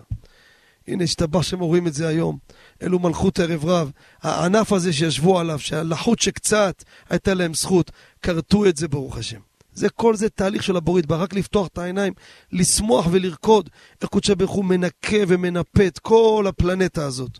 הנה, 0.87 1.03
השתבח 1.03 1.41
שהם 1.41 1.59
רואים 1.59 1.87
את 1.87 1.93
זה 1.93 2.07
היום. 2.07 2.37
אלו 2.81 2.99
מלכות 2.99 3.39
ערב 3.39 3.65
רב. 3.65 3.91
הענף 4.21 4.73
הזה 4.73 4.93
שישבו 4.93 5.39
עליו, 5.39 5.59
שהלחות 5.59 6.19
שקצת 6.19 6.83
הייתה 7.09 7.33
להם 7.33 7.53
זכות, 7.53 7.91
כרתו 8.21 8.65
את 8.65 8.77
זה, 8.77 8.87
ברוך 8.87 9.17
השם. 9.17 9.39
זה 9.73 9.89
כל 9.89 10.15
זה 10.15 10.29
תהליך 10.29 10.63
של 10.63 10.75
הבורית 10.75 11.05
בה, 11.05 11.15
רק 11.15 11.33
לפתוח 11.33 11.67
את 11.67 11.77
העיניים, 11.77 12.13
לשמוח 12.51 13.07
ולרקוד, 13.11 13.69
איך 14.01 14.09
קודשי 14.09 14.35
ברוך 14.35 14.51
הוא 14.51 14.65
מנקה 14.65 15.17
ומנפה 15.27 15.87
את 15.87 15.99
כל 15.99 16.45
הפלנטה 16.47 17.05
הזאת. 17.05 17.39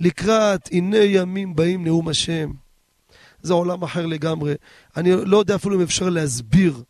לקראת 0.00 0.68
הנה 0.72 0.98
ימים 0.98 1.56
באים 1.56 1.84
נאום 1.84 2.08
השם. 2.08 2.52
זה 3.42 3.52
עולם 3.52 3.82
אחר 3.82 4.06
לגמרי. 4.06 4.54
אני 4.96 5.12
לא 5.24 5.38
יודע 5.38 5.54
אפילו 5.54 5.76
אם 5.76 5.80
אפשר 5.80 6.08
להסביר, 6.08 6.82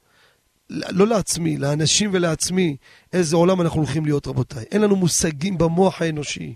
לא 0.71 1.07
לעצמי, 1.07 1.57
לאנשים 1.57 2.11
ולעצמי, 2.13 2.77
איזה 3.13 3.37
עולם 3.37 3.61
אנחנו 3.61 3.81
הולכים 3.81 4.05
להיות, 4.05 4.27
רבותיי. 4.27 4.65
אין 4.71 4.83
לנו 4.83 4.97
מושגים 4.97 5.59
במוח 5.59 6.03
האנושי. 6.03 6.55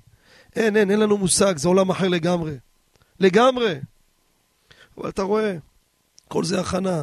אין, 0.56 0.76
אין, 0.76 0.90
אין 0.90 1.00
לנו 1.00 1.18
מושג, 1.18 1.56
זה 1.56 1.68
עולם 1.68 1.90
אחר 1.90 2.08
לגמרי. 2.08 2.54
לגמרי. 3.20 3.74
אבל 4.98 5.08
אתה 5.08 5.22
רואה, 5.22 5.56
כל 6.28 6.44
זה 6.44 6.60
הכנה. 6.60 7.02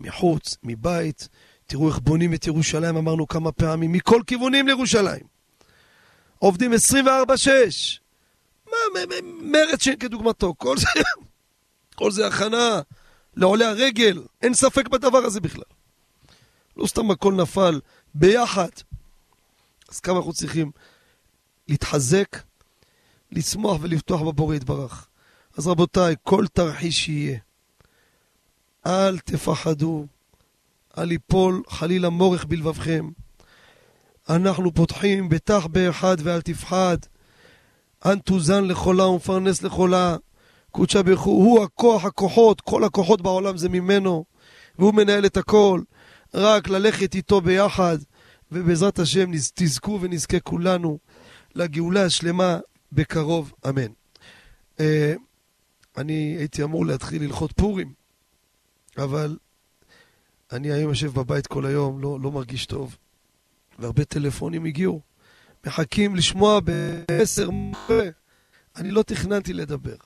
מחוץ, 0.00 0.56
מבית, 0.62 1.28
תראו 1.66 1.88
איך 1.88 1.98
בונים 1.98 2.34
את 2.34 2.46
ירושלים, 2.46 2.96
אמרנו 2.96 3.28
כמה 3.28 3.52
פעמים, 3.52 3.92
מכל 3.92 4.22
כיוונים 4.26 4.66
לירושלים. 4.66 5.22
עובדים 6.38 6.72
24-6. 6.72 7.06
מרץ 9.40 9.82
שאין 9.82 9.96
כדוגמתו. 9.96 10.54
כל 10.58 10.78
זה, 10.78 10.86
כל 11.98 12.10
זה 12.10 12.26
הכנה 12.26 12.80
לעולי 13.36 13.64
הרגל. 13.64 14.22
אין 14.42 14.54
ספק 14.54 14.88
בדבר 14.88 15.18
הזה 15.18 15.40
בכלל. 15.40 15.64
לא 16.76 16.86
סתם 16.86 17.10
הכל 17.10 17.34
נפל 17.34 17.80
ביחד. 18.14 18.68
אז 19.88 20.00
כמה 20.00 20.16
אנחנו 20.16 20.32
צריכים 20.32 20.70
להתחזק, 21.68 22.36
לשמוח 23.32 23.78
ולפתוח 23.80 24.22
בבורא 24.22 24.54
יתברך. 24.54 25.06
אז 25.56 25.66
רבותיי, 25.66 26.14
כל 26.22 26.46
תרחיש 26.46 27.04
שיהיה, 27.04 27.38
אל 28.86 29.18
תפחדו, 29.18 30.06
אל 30.98 31.12
יפול 31.12 31.62
חלילה 31.68 32.08
מורך 32.08 32.44
בלבבכם. 32.44 33.10
אנחנו 34.28 34.74
פותחים 34.74 35.28
בטח 35.28 35.66
באחד 35.66 36.16
ואל 36.22 36.40
תפחד. 36.40 36.96
אנ 38.06 38.18
תוזן 38.18 38.64
לחולה 38.64 39.06
ומפרנס 39.06 39.62
לחולה. 39.62 40.16
קודשא 40.70 41.00
הוא, 41.06 41.44
הוא 41.44 41.62
הכוח, 41.64 42.04
הכוחות, 42.04 42.60
כל 42.60 42.84
הכוחות 42.84 43.22
בעולם 43.22 43.56
זה 43.56 43.68
ממנו, 43.68 44.24
והוא 44.78 44.94
מנהל 44.94 45.26
את 45.26 45.36
הכל. 45.36 45.80
רק 46.34 46.68
ללכת 46.68 47.14
איתו 47.14 47.40
ביחד, 47.40 47.98
ובעזרת 48.52 48.98
השם 48.98 49.30
תזכו 49.54 49.98
ונזכה 50.02 50.40
כולנו 50.40 50.98
לגאולה 51.54 52.04
השלמה 52.04 52.58
בקרוב, 52.92 53.52
אמן. 53.68 53.92
Uh, 54.78 54.80
אני 55.96 56.36
הייתי 56.38 56.62
אמור 56.62 56.86
להתחיל 56.86 57.22
ללכות 57.22 57.52
פורים. 57.52 57.92
אבל 58.98 59.36
אני 60.52 60.72
היום 60.72 60.88
יושב 60.88 61.14
בבית 61.14 61.46
כל 61.46 61.66
היום, 61.66 62.00
לא, 62.00 62.18
לא 62.20 62.32
מרגיש 62.32 62.66
טוב, 62.66 62.96
והרבה 63.78 64.04
טלפונים 64.04 64.64
הגיעו. 64.64 65.00
מחכים 65.66 66.16
לשמוע 66.16 66.60
בעשר 66.60 67.50
מורה. 67.50 68.04
אני 68.76 68.90
לא 68.90 69.02
תכננתי 69.02 69.52
לדבר, 69.52 69.96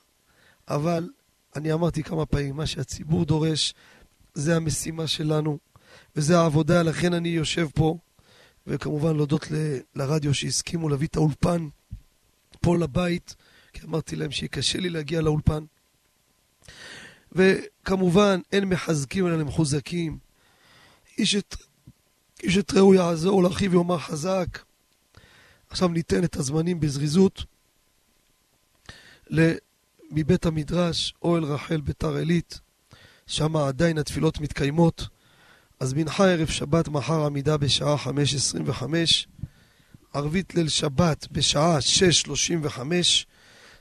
אבל 0.67 1.09
אני 1.55 1.73
אמרתי 1.73 2.03
כמה 2.03 2.25
פעמים, 2.25 2.55
מה 2.55 2.65
שהציבור 2.65 3.25
דורש, 3.25 3.73
זה 4.33 4.55
המשימה 4.55 5.07
שלנו, 5.07 5.59
וזה 6.15 6.39
העבודה, 6.39 6.83
לכן 6.83 7.13
אני 7.13 7.29
יושב 7.29 7.67
פה, 7.75 7.97
וכמובן 8.67 9.15
להודות 9.15 9.51
ל, 9.51 9.55
לרדיו 9.95 10.33
שהסכימו 10.33 10.89
להביא 10.89 11.07
את 11.07 11.15
האולפן 11.15 11.67
פה 12.61 12.77
לבית, 12.77 13.35
כי 13.73 13.85
אמרתי 13.85 14.15
להם 14.15 14.31
שיהיה 14.31 14.49
קשה 14.49 14.79
לי 14.79 14.89
להגיע 14.89 15.21
לאולפן. 15.21 15.63
וכמובן, 17.31 18.39
אין 18.51 18.65
מחזקים 18.65 19.27
אלא 19.27 19.37
למחוזקים. 19.37 20.17
איש 21.17 21.35
את, 21.35 21.55
איש 22.43 22.57
את 22.57 22.73
רעהו 22.73 22.93
יעזור, 22.93 23.43
לאחיו 23.43 23.75
יאמר 23.75 23.99
חזק. 23.99 24.59
עכשיו 25.69 25.87
ניתן 25.87 26.23
את 26.23 26.35
הזמנים 26.35 26.79
בזריזות. 26.79 27.43
מבית 30.11 30.45
המדרש, 30.45 31.13
אוהל 31.21 31.43
רחל 31.43 31.81
ביתר 31.81 32.15
עילית, 32.15 32.59
שם 33.27 33.55
עדיין 33.55 33.97
התפילות 33.97 34.39
מתקיימות. 34.39 35.07
אז 35.79 35.93
מנחה 35.93 36.25
ערב 36.31 36.47
שבת 36.47 36.87
מחר 36.87 37.25
עמידה 37.25 37.57
בשעה 37.57 37.95
5.25, 37.95 38.83
ערבית 40.13 40.55
ליל 40.55 40.67
שבת 40.67 41.27
בשעה 41.31 41.77
6.35, 42.67 42.79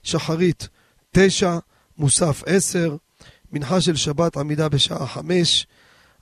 שחרית 0.02 0.68
9, 1.10 1.58
מוסף 1.98 2.42
10, 2.46 2.96
מנחה 3.52 3.80
של 3.80 3.96
שבת 3.96 4.36
עמידה 4.36 4.68
בשעה 4.68 5.06
חמש, 5.06 5.66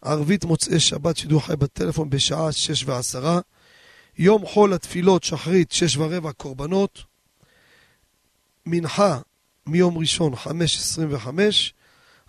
ערבית 0.03 0.45
מוצאי 0.45 0.81
שבת 0.81 1.17
שידור 1.17 1.47
חי 1.47 1.57
בטלפון 1.57 2.11
בשעה 2.11 2.53
שש 2.53 2.85
ועשרה, 2.85 3.41
יום 4.19 4.47
חול 4.47 4.73
התפילות 4.73 5.25
שחרית 5.25 5.73
שש 5.73 5.97
ורבע 5.97 6.33
קורבנות, 6.33 7.03
מנחה 8.67 9.19
מיום 9.67 9.99
ראשון 9.99 10.37
חמש 10.37 10.77
עשרים 10.77 11.09
וחמש, 11.15 11.75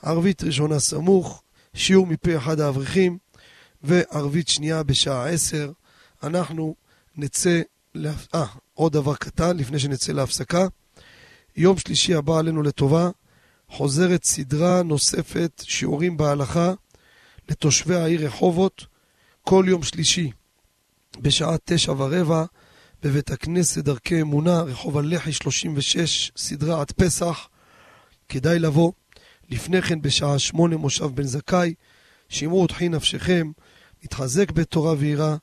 ערבית 0.04 0.44
ראשונה 0.44 0.80
סמוך 0.80 1.44
שיעור 1.74 2.08
מפי 2.08 2.38
אחד 2.38 2.60
האברכים, 2.60 3.18
וערבית 3.84 4.48
שנייה 4.48 4.84
בשעה 4.84 5.30
עשר. 5.30 5.72
אנחנו 6.24 6.76
נצא. 7.16 7.62
אה, 8.36 8.46
עוד 8.74 8.94
דבר 8.94 9.16
קטן 9.16 9.58
לפני 9.58 9.80
שנצא 9.80 10.12
להפסקה. 10.12 10.68
יום 11.56 11.78
שלישי 11.78 12.14
הבא 12.14 12.40
עלינו 12.40 12.64
לטובה, 12.64 13.10
חוזרת 13.70 14.24
סדרה 14.24 14.84
נוספת, 14.84 15.64
שיעורים 15.66 16.18
בהלכה, 16.18 16.74
לתושבי 17.50 17.96
העיר 17.96 18.26
רחובות, 18.26 18.86
כל 19.42 19.66
יום 19.68 19.84
שלישי, 19.84 20.32
בשעה 21.20 21.56
תשע 21.66 21.92
ורבע, 21.92 22.46
בבית 23.04 23.32
הכנסת 23.32 23.84
דרכי 23.84 24.22
אמונה, 24.22 24.62
רחוב 24.62 24.98
הלח"י 24.98 25.32
36, 25.32 26.32
סדרה 26.38 26.82
עד 26.82 26.92
פסח. 26.92 27.48
כדאי 28.30 28.60
לבוא. 28.60 28.92
לפני 29.50 29.82
כן 29.82 30.02
בשעה 30.02 30.40
שמונה 30.40 30.78
מושב 30.78 31.06
בן 31.06 31.24
זכאי, 31.24 31.74
שמעו 32.30 32.64
ותחי 32.64 32.90
נפשכם, 32.90 33.52
נתחזק 34.08 34.52
בתורה 34.52 34.94
ויראה. 34.98 35.36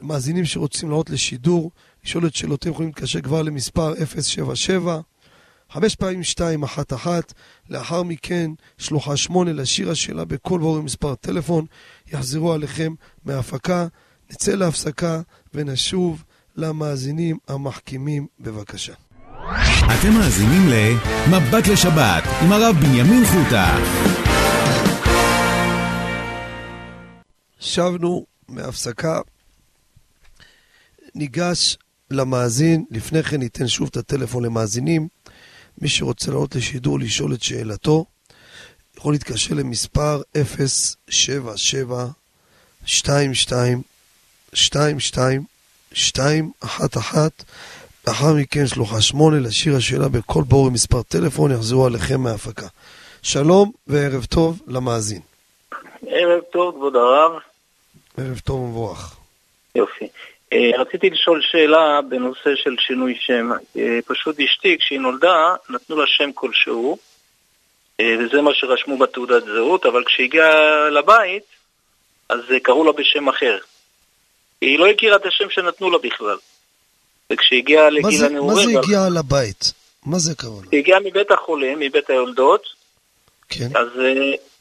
מאזינים 0.00 0.44
שרוצים 0.44 0.88
לעלות 0.88 1.10
לשידור, 1.10 1.70
לשאול 2.04 2.26
את 2.26 2.34
שאלותיהם 2.34 2.72
יכולים 2.72 2.88
להתקשר 2.88 3.20
כבר 3.20 3.42
למספר 3.42 3.94
077 4.04 5.00
חמש 5.72 5.94
פעמים 5.94 6.22
שתיים, 6.22 6.62
אחת 6.62 6.92
אחת, 6.92 7.32
לאחר 7.70 8.02
מכן 8.02 8.50
שלוחה 8.78 9.16
שמונה 9.16 9.52
לשיר 9.52 9.90
השאלה 9.90 10.24
בכל 10.24 10.58
ברור 10.58 10.82
מספר 10.82 11.14
טלפון, 11.14 11.64
יחזרו 12.12 12.52
עליכם 12.52 12.94
מההפקה, 13.24 13.86
נצא 14.30 14.52
להפסקה 14.52 15.20
ונשוב 15.54 16.24
למאזינים 16.56 17.36
המחכימים 17.48 18.26
בבקשה. 18.40 18.92
אתם 19.84 20.12
מאזינים 20.12 20.68
ל"מבט 20.68 21.66
לשבת" 21.66 22.24
עם 22.42 22.52
הרב 22.52 22.76
בנימין 22.80 23.24
חוטה. 23.24 23.78
שבנו 27.60 28.26
מהפסקה, 28.48 29.20
ניגש 31.14 31.78
למאזין, 32.10 32.84
לפני 32.90 33.22
כן 33.22 33.36
ניתן 33.36 33.68
שוב 33.68 33.88
את 33.90 33.96
הטלפון 33.96 34.44
למאזינים. 34.44 35.08
מי 35.78 35.88
שרוצה 35.88 36.30
לעלות 36.30 36.54
לשידור 36.56 36.98
לשאול 36.98 37.34
את 37.34 37.42
שאלתו, 37.42 38.04
יכול 38.96 39.14
להתקשר 39.14 39.54
למספר 39.54 40.22
077 41.08 42.06
22 42.84 43.82
22 44.52 45.44
211 45.92 47.28
לאחר 48.06 48.34
מכן 48.34 48.66
שלוחה 48.66 49.00
שמונה 49.00 49.38
לשיר 49.38 49.76
השאלה 49.76 50.08
בכל 50.08 50.42
בור 50.42 50.66
עם 50.66 50.72
מספר 50.72 51.02
טלפון 51.02 51.50
יחזרו 51.50 51.86
עליכם 51.86 52.20
מההפקה. 52.20 52.66
שלום 53.22 53.72
וערב 53.86 54.24
טוב 54.24 54.60
למאזין. 54.66 55.20
ערב 56.06 56.40
טוב, 56.52 56.74
כבוד 56.74 56.96
הרב. 56.96 57.32
ערב 58.18 58.38
טוב 58.38 58.60
ומבורך. 58.60 59.16
יופי. 59.74 60.08
אה, 60.52 60.70
רציתי 60.78 61.10
לשאול 61.10 61.40
שאלה 61.42 62.00
בנושא 62.08 62.50
של 62.56 62.76
שינוי 62.78 63.14
שם. 63.20 63.50
אה, 63.76 63.98
פשוט 64.06 64.40
אשתי, 64.40 64.76
כשהיא 64.78 65.00
נולדה, 65.00 65.54
נתנו 65.70 65.96
לה 65.96 66.04
שם 66.06 66.30
כלשהו, 66.34 66.98
אה, 68.00 68.14
וזה 68.18 68.42
מה 68.42 68.50
שרשמו 68.54 68.98
בתעודת 68.98 69.44
זהות, 69.44 69.86
אבל 69.86 70.04
כשהגיעה 70.04 70.88
לבית, 70.90 71.44
אז 72.28 72.40
קראו 72.62 72.84
לה 72.84 72.92
בשם 72.92 73.28
אחר. 73.28 73.58
היא 74.60 74.78
לא 74.78 74.86
הכירה 74.86 75.16
את 75.16 75.26
השם 75.26 75.50
שנתנו 75.50 75.90
לה 75.90 75.98
בכלל. 75.98 76.36
וכשהגיעה 77.32 77.90
לגיל 77.90 78.24
הנעורים... 78.24 78.56
מה 78.56 78.72
זה 78.72 78.78
הגיעה 78.78 79.08
לבית? 79.08 79.72
מה 80.06 80.18
זה 80.18 80.34
קראו 80.34 80.60
לה? 80.60 80.68
היא 80.72 80.80
הגיעה 80.80 81.00
מבית 81.00 81.30
החולים, 81.30 81.80
מבית 81.80 82.10
היולדות, 82.10 82.62
כן. 83.48 83.68
אז, 83.76 83.88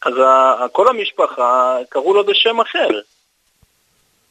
אז 0.05 0.13
כל 0.71 0.87
המשפחה 0.87 1.77
קראו 1.89 2.13
לה 2.13 2.23
בשם 2.23 2.59
אחר. 2.59 2.89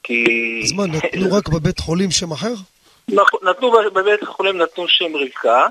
כי... 0.03 0.25
אז 0.64 0.73
מה, 0.73 0.87
נתנו 0.87 1.37
רק 1.37 1.49
בבית 1.49 1.79
חולים 1.79 2.11
שם 2.11 2.33
אחר? 2.33 2.55
נתנו 3.43 3.71
בבית 3.71 4.23
החולים, 4.23 4.59
נתנו 4.59 4.88
שם 4.88 5.17
רבקה, 5.17 5.67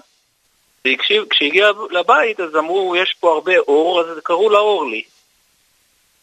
וכשהגיע 0.88 1.72
לבית 1.92 2.40
אז 2.40 2.56
אמרו, 2.56 2.96
יש 2.96 3.16
פה 3.20 3.34
הרבה 3.34 3.58
אור, 3.58 4.02
אז 4.02 4.20
קראו 4.24 4.50
לה 4.50 4.60
אורלי. 4.60 5.04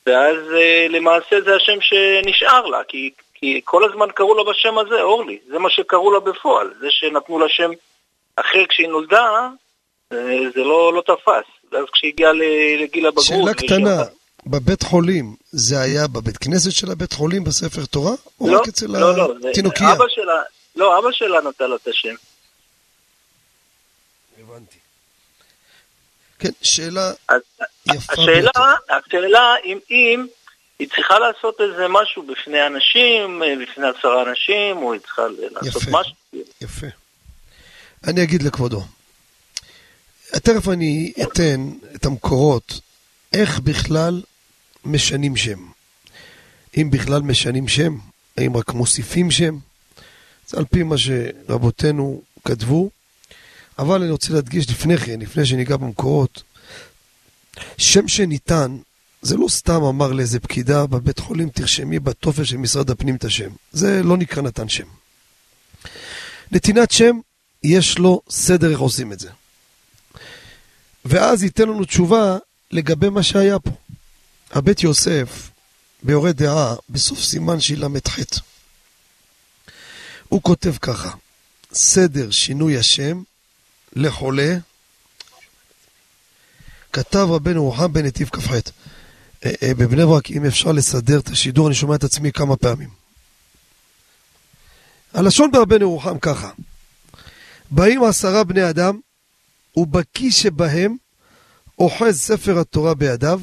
ואז 0.07 0.37
אה, 0.57 0.87
למעשה 0.88 1.40
זה 1.40 1.57
השם 1.57 1.79
שנשאר 1.81 2.66
לה, 2.66 2.85
כי, 2.88 3.11
כי 3.35 3.61
כל 3.64 3.85
הזמן 3.85 4.07
קראו 4.14 4.35
לה 4.35 4.51
בשם 4.51 4.79
הזה, 4.79 5.03
אורלי. 5.03 5.38
זה 5.49 5.59
מה 5.59 5.70
שקראו 5.70 6.12
לה 6.12 6.20
בפועל. 6.20 6.75
זה 6.81 6.87
שנתנו 6.90 7.38
לה 7.38 7.46
שם 7.49 7.70
אחר 8.37 8.66
כשהיא 8.68 8.88
נולדה, 8.88 9.49
אה, 10.12 10.51
זה 10.55 10.61
לא, 10.61 10.92
לא 10.92 11.01
תפס. 11.01 11.60
ואז 11.72 11.85
כשהגיעה 11.92 12.33
לגיל 12.83 13.06
הבגרות... 13.06 13.26
שאלה 13.26 13.54
קטנה, 13.54 14.04
בבית 14.46 14.83
חולים, 14.83 15.37
זה 15.50 15.80
היה 15.80 16.06
בבית 16.06 16.37
כנסת 16.37 16.72
של 16.72 16.90
הבית 16.90 17.12
חולים 17.12 17.44
בספר 17.44 17.85
תורה? 17.85 18.12
או 18.40 18.48
לא, 18.48 18.61
רק 18.61 18.68
אצל 18.68 18.87
לא, 18.87 19.16
לא? 19.16 19.35
אבא 19.92 20.04
שלה, 20.09 20.42
לא, 20.76 20.98
אבא 20.98 21.09
שלה 21.12 21.40
נתן 21.40 21.70
לו 21.70 21.76
את 21.76 21.88
השם. 21.88 22.14
הבנתי. 24.40 24.76
כן, 26.38 26.50
שאלה 26.62 27.12
אז, 27.28 27.40
יפה 27.87 28.12
השאלה, 28.12 28.40
ביותר. 28.40 28.61
השאלה 28.90 29.54
אם, 29.64 29.78
אם 29.90 30.26
היא 30.78 30.88
צריכה 30.88 31.18
לעשות 31.18 31.61
איזה 31.61 31.88
משהו 31.88 32.22
בפני 32.22 32.66
אנשים, 32.66 33.42
בפני 33.62 33.88
עשרה 33.98 34.22
אנשים, 34.22 34.76
או 34.76 34.92
היא 34.92 35.00
צריכה 35.00 35.22
לעשות 35.50 35.83
יפה. 35.83 36.00
משהו. 36.00 36.14
יפה. 36.61 36.87
אני 38.06 38.22
אגיד 38.22 38.42
לכבודו. 38.42 38.83
תכף 40.38 40.68
אני 40.68 41.12
אתן 41.22 41.70
את 41.94 42.06
המקורות, 42.06 42.80
איך 43.32 43.60
בכלל 43.60 44.22
משנים 44.84 45.36
שם. 45.36 45.66
אם 46.76 46.88
בכלל 46.90 47.22
משנים 47.22 47.68
שם, 47.68 47.98
האם 48.38 48.56
רק 48.56 48.72
מוסיפים 48.72 49.30
שם? 49.30 49.58
זה 50.48 50.56
על 50.56 50.64
פי 50.64 50.82
מה 50.82 50.96
שרבותינו 50.98 52.22
כתבו. 52.44 52.90
אבל 53.78 54.02
אני 54.02 54.10
רוצה 54.10 54.32
להדגיש 54.32 54.70
לפני 54.70 54.98
כן, 54.98 55.20
לפני 55.20 55.46
שניגע 55.46 55.76
במקורות, 55.76 56.42
שם 57.78 58.08
שניתן, 58.08 58.76
זה 59.22 59.36
לא 59.36 59.48
סתם 59.48 59.82
אמר 59.82 60.12
לאיזה 60.12 60.40
פקידה 60.40 60.86
בבית 60.86 61.18
חולים, 61.18 61.48
תרשמי 61.48 61.98
בטופס 61.98 62.46
של 62.46 62.56
משרד 62.56 62.90
הפנים 62.90 63.16
את 63.16 63.24
השם. 63.24 63.50
זה 63.72 64.02
לא 64.02 64.16
נקרא 64.16 64.42
נתן 64.42 64.68
שם. 64.68 64.86
נתינת 66.52 66.90
שם, 66.90 67.18
יש 67.62 67.98
לו 67.98 68.20
סדר 68.30 68.70
איך 68.70 68.80
עושים 68.80 69.12
את 69.12 69.20
זה. 69.20 69.28
ואז 71.04 71.42
ייתן 71.42 71.68
לנו 71.68 71.84
תשובה 71.84 72.38
לגבי 72.70 73.08
מה 73.08 73.22
שהיה 73.22 73.58
פה. 73.58 73.70
הבית 74.50 74.82
יוסף, 74.82 75.50
ביורה 76.02 76.32
דעה, 76.32 76.74
בסוף 76.90 77.22
סימן 77.24 77.60
של"ח. 77.60 78.18
הוא 80.28 80.42
כותב 80.42 80.74
ככה, 80.80 81.10
סדר 81.72 82.30
שינוי 82.30 82.78
השם 82.78 83.22
לחולה, 83.92 84.56
כתב 86.92 87.26
רבנו 87.30 87.64
רוחם 87.64 87.92
בנתיב 87.92 88.28
כ"ח. 88.28 88.52
אה, 89.44 89.50
אה, 89.62 89.74
בבני 89.74 90.06
ברק, 90.06 90.30
אם 90.30 90.44
אפשר 90.44 90.72
לסדר 90.72 91.18
את 91.20 91.28
השידור, 91.28 91.66
אני 91.66 91.74
שומע 91.74 91.94
את 91.94 92.04
עצמי 92.04 92.32
כמה 92.32 92.56
פעמים. 92.56 92.88
הלשון 95.14 95.50
ברבנו 95.50 95.90
רוחם 95.90 96.18
ככה, 96.18 96.50
באים 97.70 98.04
עשרה 98.04 98.44
בני 98.44 98.70
אדם, 98.70 99.00
ובקיא 99.76 100.30
שבהם 100.30 100.96
אוחז 101.78 102.20
ספר 102.20 102.59
התורה 102.59 102.94
בידיו, 102.94 103.40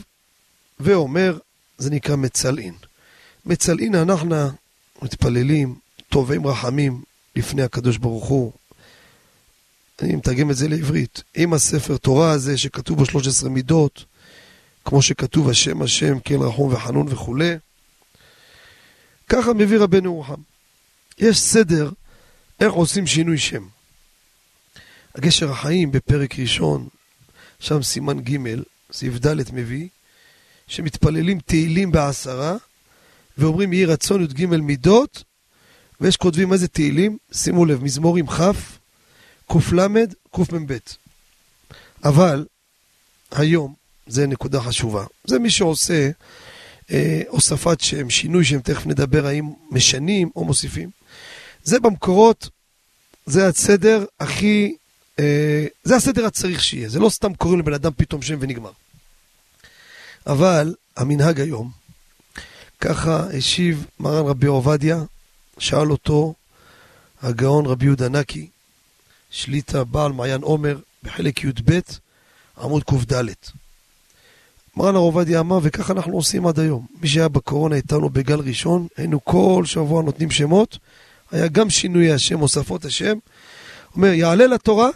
ואומר, 0.79 1.37
זה 1.77 1.89
נקרא 1.89 2.15
מצלעין. 2.15 2.73
מצלעין 3.45 3.95
אנחנו 3.95 4.35
מתפללים, 5.01 5.75
תובעים 6.09 6.47
רחמים 6.47 7.01
לפני 7.35 7.63
הקדוש 7.63 7.97
ברוך 7.97 8.25
הוא. 8.25 8.51
אני 10.01 10.15
מתרגם 10.15 10.51
את 10.51 10.55
זה 10.55 10.67
לעברית. 10.67 11.23
עם 11.35 11.53
הספר 11.53 11.97
תורה 11.97 12.31
הזה 12.31 12.57
שכתוב 12.57 12.97
בו 12.97 13.05
13 13.05 13.49
מידות, 13.49 14.05
כמו 14.85 15.01
שכתוב 15.01 15.49
השם 15.49 15.81
השם, 15.81 16.19
כן 16.19 16.35
רחום 16.35 16.73
וחנון 16.73 17.07
וכולי, 17.09 17.55
ככה 19.29 19.53
מביא 19.53 19.79
רבנו 19.79 20.15
רוחם. 20.15 20.41
יש 21.17 21.39
סדר 21.39 21.89
איך 22.59 22.73
עושים 22.73 23.07
שינוי 23.07 23.37
שם. 23.37 23.67
הגשר 25.17 25.51
החיים 25.51 25.91
בפרק 25.91 26.39
ראשון, 26.39 26.87
שם 27.59 27.83
סימן 27.83 28.19
ג', 28.19 28.37
סעיף 28.91 29.13
ד' 29.25 29.53
מביא, 29.53 29.87
שמתפללים 30.67 31.39
תהילים 31.39 31.91
בעשרה, 31.91 32.55
ואומרים 33.37 33.73
יהי 33.73 33.85
רצון 33.85 34.23
י"ג 34.23 34.45
מידות, 34.45 35.23
ויש 36.01 36.17
כותבים 36.17 36.53
איזה 36.53 36.67
תהילים, 36.67 37.17
שימו 37.31 37.65
לב, 37.65 37.83
מזמורים 37.83 38.27
כ', 38.27 38.41
קל', 39.47 40.05
קמ"ב. 40.31 40.77
אבל 42.03 42.45
היום, 43.31 43.73
זה 44.07 44.27
נקודה 44.27 44.61
חשובה, 44.61 45.05
זה 45.23 45.39
מי 45.39 45.49
שעושה 45.49 46.09
אה, 46.91 47.21
הוספת 47.27 47.81
שם, 47.81 48.09
שינוי 48.09 48.45
שם, 48.45 48.59
תכף 48.59 48.85
נדבר 48.85 49.25
האם 49.25 49.49
משנים 49.71 50.29
או 50.35 50.45
מוסיפים. 50.45 50.89
זה 51.63 51.79
במקורות, 51.79 52.49
זה 53.25 53.47
הסדר 53.47 54.05
הכי, 54.19 54.75
זה 55.83 55.95
הסדר 55.95 56.25
הצריך 56.25 56.63
שיהיה, 56.63 56.89
זה 56.89 56.99
לא 56.99 57.09
סתם 57.09 57.33
קוראים 57.33 57.59
לבן 57.59 57.73
אדם 57.73 57.91
פתאום 57.97 58.21
שם 58.21 58.37
ונגמר. 58.39 58.71
אבל 60.27 60.75
המנהג 60.97 61.41
היום, 61.41 61.71
ככה 62.81 63.27
השיב 63.37 63.85
מרן 63.99 64.25
רבי 64.25 64.47
עובדיה, 64.47 65.03
שאל 65.59 65.91
אותו 65.91 66.33
הגאון 67.21 67.65
רבי 67.65 67.85
יהודה 67.85 68.09
נקי, 68.09 68.47
שליטה 69.29 69.83
בעל 69.83 70.11
מעיין 70.11 70.41
עומר, 70.41 70.77
בחלק 71.03 71.43
י"ב, 71.43 71.79
עמוד 72.57 72.83
קד. 72.83 73.23
מרן 74.77 74.95
הרב 74.95 75.03
עובדיה 75.03 75.39
אמר, 75.39 75.59
וככה 75.63 75.93
אנחנו 75.93 76.13
עושים 76.13 76.47
עד 76.47 76.59
היום. 76.59 76.85
מי 77.01 77.07
שהיה 77.07 77.27
בקורונה 77.27 77.75
איתנו 77.75 78.09
בגל 78.09 78.39
ראשון, 78.39 78.87
היינו 78.97 79.25
כל 79.25 79.63
שבוע 79.65 80.03
נותנים 80.03 80.31
שמות, 80.31 80.77
היה 81.31 81.47
גם 81.47 81.69
שינוי 81.69 82.11
השם, 82.11 82.39
הוספות 82.39 82.85
השם. 82.85 83.17
אומר, 83.95 84.07
יעלה 84.07 84.47
לתורה, 84.47 84.89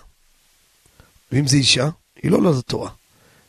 ואם 1.31 1.47
זה 1.47 1.57
אישה, 1.57 1.89
היא 2.23 2.31
לא 2.31 2.37
עולה 2.37 2.51
לתורה. 2.59 2.89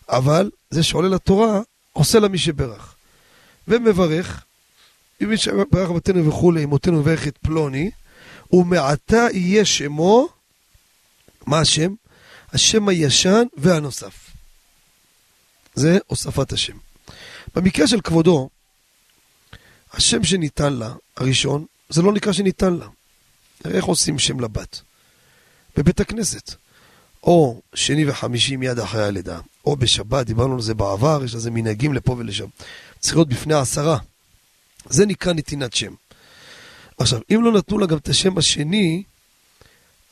אבל 0.08 0.50
זה 0.70 0.82
שעולה 0.82 1.08
לתורה, 1.08 1.60
עושה 1.92 2.18
לה 2.18 2.28
מי 2.28 2.38
שברך. 2.38 2.94
ומברך, 3.68 4.44
אם 5.22 5.28
מי 5.28 5.36
שברך 5.36 5.90
בתינו 5.90 6.28
וכולי, 6.28 6.64
אמותינו 6.64 7.00
מברך 7.00 7.26
את 7.26 7.38
פלוני, 7.38 7.90
ומעתה 8.52 9.26
יהיה 9.32 9.64
שמו, 9.64 10.28
מה 11.46 11.60
השם? 11.60 11.94
השם 12.52 12.88
הישן 12.88 13.44
והנוסף. 13.56 14.30
זה 15.74 15.98
הוספת 16.06 16.52
השם. 16.52 16.76
במקרה 17.54 17.86
של 17.86 18.00
כבודו, 18.00 18.48
השם 19.92 20.24
שניתן 20.24 20.72
לה, 20.72 20.94
הראשון, 21.16 21.66
זה 21.88 22.02
לא 22.02 22.12
נקרא 22.12 22.32
שניתן 22.32 22.74
לה. 22.74 22.86
איך 23.64 23.84
עושים 23.84 24.18
שם 24.18 24.40
לבת? 24.40 24.80
בבית 25.76 26.00
הכנסת. 26.00 26.54
או 27.22 27.62
שני 27.74 28.10
וחמישי 28.10 28.56
מיד 28.56 28.78
אחרי 28.78 29.04
הלידה, 29.04 29.40
או 29.64 29.76
בשבת, 29.76 30.26
דיברנו 30.26 30.54
על 30.54 30.60
זה 30.60 30.74
בעבר, 30.74 31.24
יש 31.24 31.34
לזה 31.34 31.50
מנהגים 31.50 31.92
לפה 31.94 32.12
ולשם. 32.18 32.46
צריך 33.00 33.16
להיות 33.16 33.28
בפני 33.28 33.54
העשרה. 33.54 33.98
זה 34.88 35.06
נקרא 35.06 35.32
נתינת 35.32 35.74
שם. 35.74 35.94
עכשיו, 36.98 37.20
אם 37.34 37.44
לא 37.44 37.52
נתנו 37.52 37.78
לה 37.78 37.86
גם 37.86 37.96
את 37.96 38.08
השם 38.08 38.38
השני, 38.38 39.02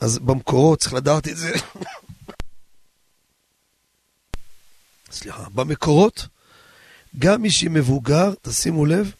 אז 0.00 0.18
במקורות 0.18 0.78
צריך 0.78 0.94
לדעת 0.94 1.28
את 1.28 1.36
זה. 1.36 1.52
סליחה, 5.10 5.48
במקורות, 5.54 6.26
גם 7.18 7.42
מי 7.42 7.50
שמבוגר, 7.50 8.32
תשימו 8.42 8.86
לב, 8.86 9.12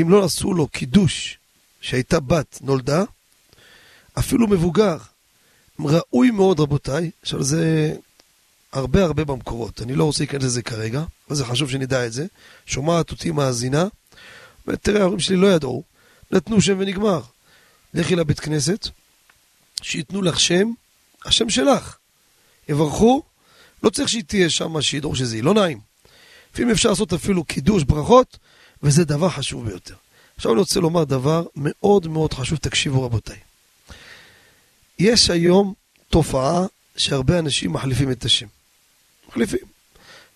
אם 0.00 0.10
לא 0.10 0.24
עשו 0.24 0.54
לו 0.54 0.68
קידוש 0.68 1.38
שהייתה 1.80 2.20
בת, 2.20 2.58
נולדה, 2.60 3.04
אפילו 4.18 4.46
מבוגר, 4.46 4.96
ראוי 5.80 6.30
מאוד 6.30 6.60
רבותיי, 6.60 7.10
עכשיו 7.22 7.42
זה 7.42 7.94
הרבה 8.72 9.04
הרבה 9.04 9.24
במקורות, 9.24 9.82
אני 9.82 9.94
לא 9.94 10.04
רוצה 10.04 10.24
להיכנס 10.24 10.44
לזה 10.44 10.62
כרגע, 10.62 11.02
אבל 11.28 11.36
זה 11.36 11.44
חשוב 11.44 11.70
שנדע 11.70 12.06
את 12.06 12.12
זה, 12.12 12.26
שומעת 12.66 13.10
אותי 13.10 13.30
מאזינה, 13.30 13.86
ותראה, 14.66 15.00
ההורים 15.00 15.20
שלי 15.20 15.36
לא 15.36 15.46
ידעו, 15.46 15.82
נתנו 16.30 16.60
שם 16.60 16.76
ונגמר. 16.78 17.20
לכי 17.94 18.16
לבית 18.16 18.40
כנסת, 18.40 18.88
שייתנו 19.82 20.22
לך 20.22 20.40
שם, 20.40 20.72
השם 21.24 21.50
שלך. 21.50 21.96
יברכו, 22.68 23.22
לא 23.82 23.90
צריך 23.90 24.08
שהיא 24.08 24.24
תהיה 24.26 24.50
שם, 24.50 24.80
שידעו 24.80 25.16
שזה 25.16 25.36
יהיה, 25.36 25.42
לא 25.42 25.54
נעים. 25.54 25.80
לפעמים 26.52 26.70
אפשר 26.70 26.88
לעשות 26.88 27.12
אפילו 27.12 27.44
קידוש, 27.44 27.82
ברכות, 27.84 28.38
וזה 28.82 29.04
דבר 29.04 29.28
חשוב 29.28 29.68
ביותר. 29.68 29.94
עכשיו 30.36 30.52
אני 30.52 30.60
רוצה 30.60 30.80
לומר 30.80 31.04
דבר 31.04 31.46
מאוד 31.56 32.08
מאוד 32.08 32.34
חשוב, 32.34 32.58
תקשיבו 32.58 33.02
רבותיי. 33.02 33.47
יש 34.98 35.30
היום 35.30 35.74
תופעה 36.08 36.66
שהרבה 36.96 37.38
אנשים 37.38 37.72
מחליפים 37.72 38.10
את 38.10 38.24
השם. 38.24 38.46
מחליפים. 39.28 39.66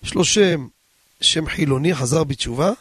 יש 0.03 0.13
לו 0.13 0.25
שם, 0.25 0.67
שם 1.21 1.47
חילוני, 1.47 1.95
חזר 1.95 2.23
בתשובה, 2.23 2.71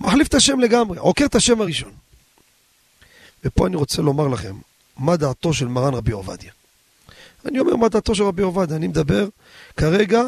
מחליף 0.00 0.28
את 0.28 0.34
השם 0.34 0.60
לגמרי, 0.60 0.98
עוקר 0.98 1.24
את 1.24 1.34
השם 1.34 1.60
הראשון. 1.60 1.92
ופה 3.44 3.66
אני 3.66 3.76
רוצה 3.76 4.02
לומר 4.02 4.28
לכם, 4.28 4.56
מה 4.96 5.16
דעתו 5.16 5.54
של 5.54 5.66
מרן 5.66 5.94
רבי 5.94 6.12
עובדיה. 6.12 6.52
אני 7.44 7.58
אומר 7.58 7.76
מה 7.76 7.88
דעתו 7.88 8.14
של 8.14 8.22
רבי 8.22 8.42
עובדיה, 8.42 8.76
אני 8.76 8.88
מדבר 8.88 9.28
כרגע 9.76 10.22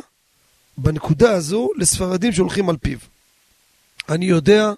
בנקודה 0.78 1.30
הזו 1.30 1.68
לספרדים 1.76 2.32
שהולכים 2.32 2.68
על 2.68 2.76
פיו. 2.76 2.98
אני 4.08 4.24
יודע 4.24 4.72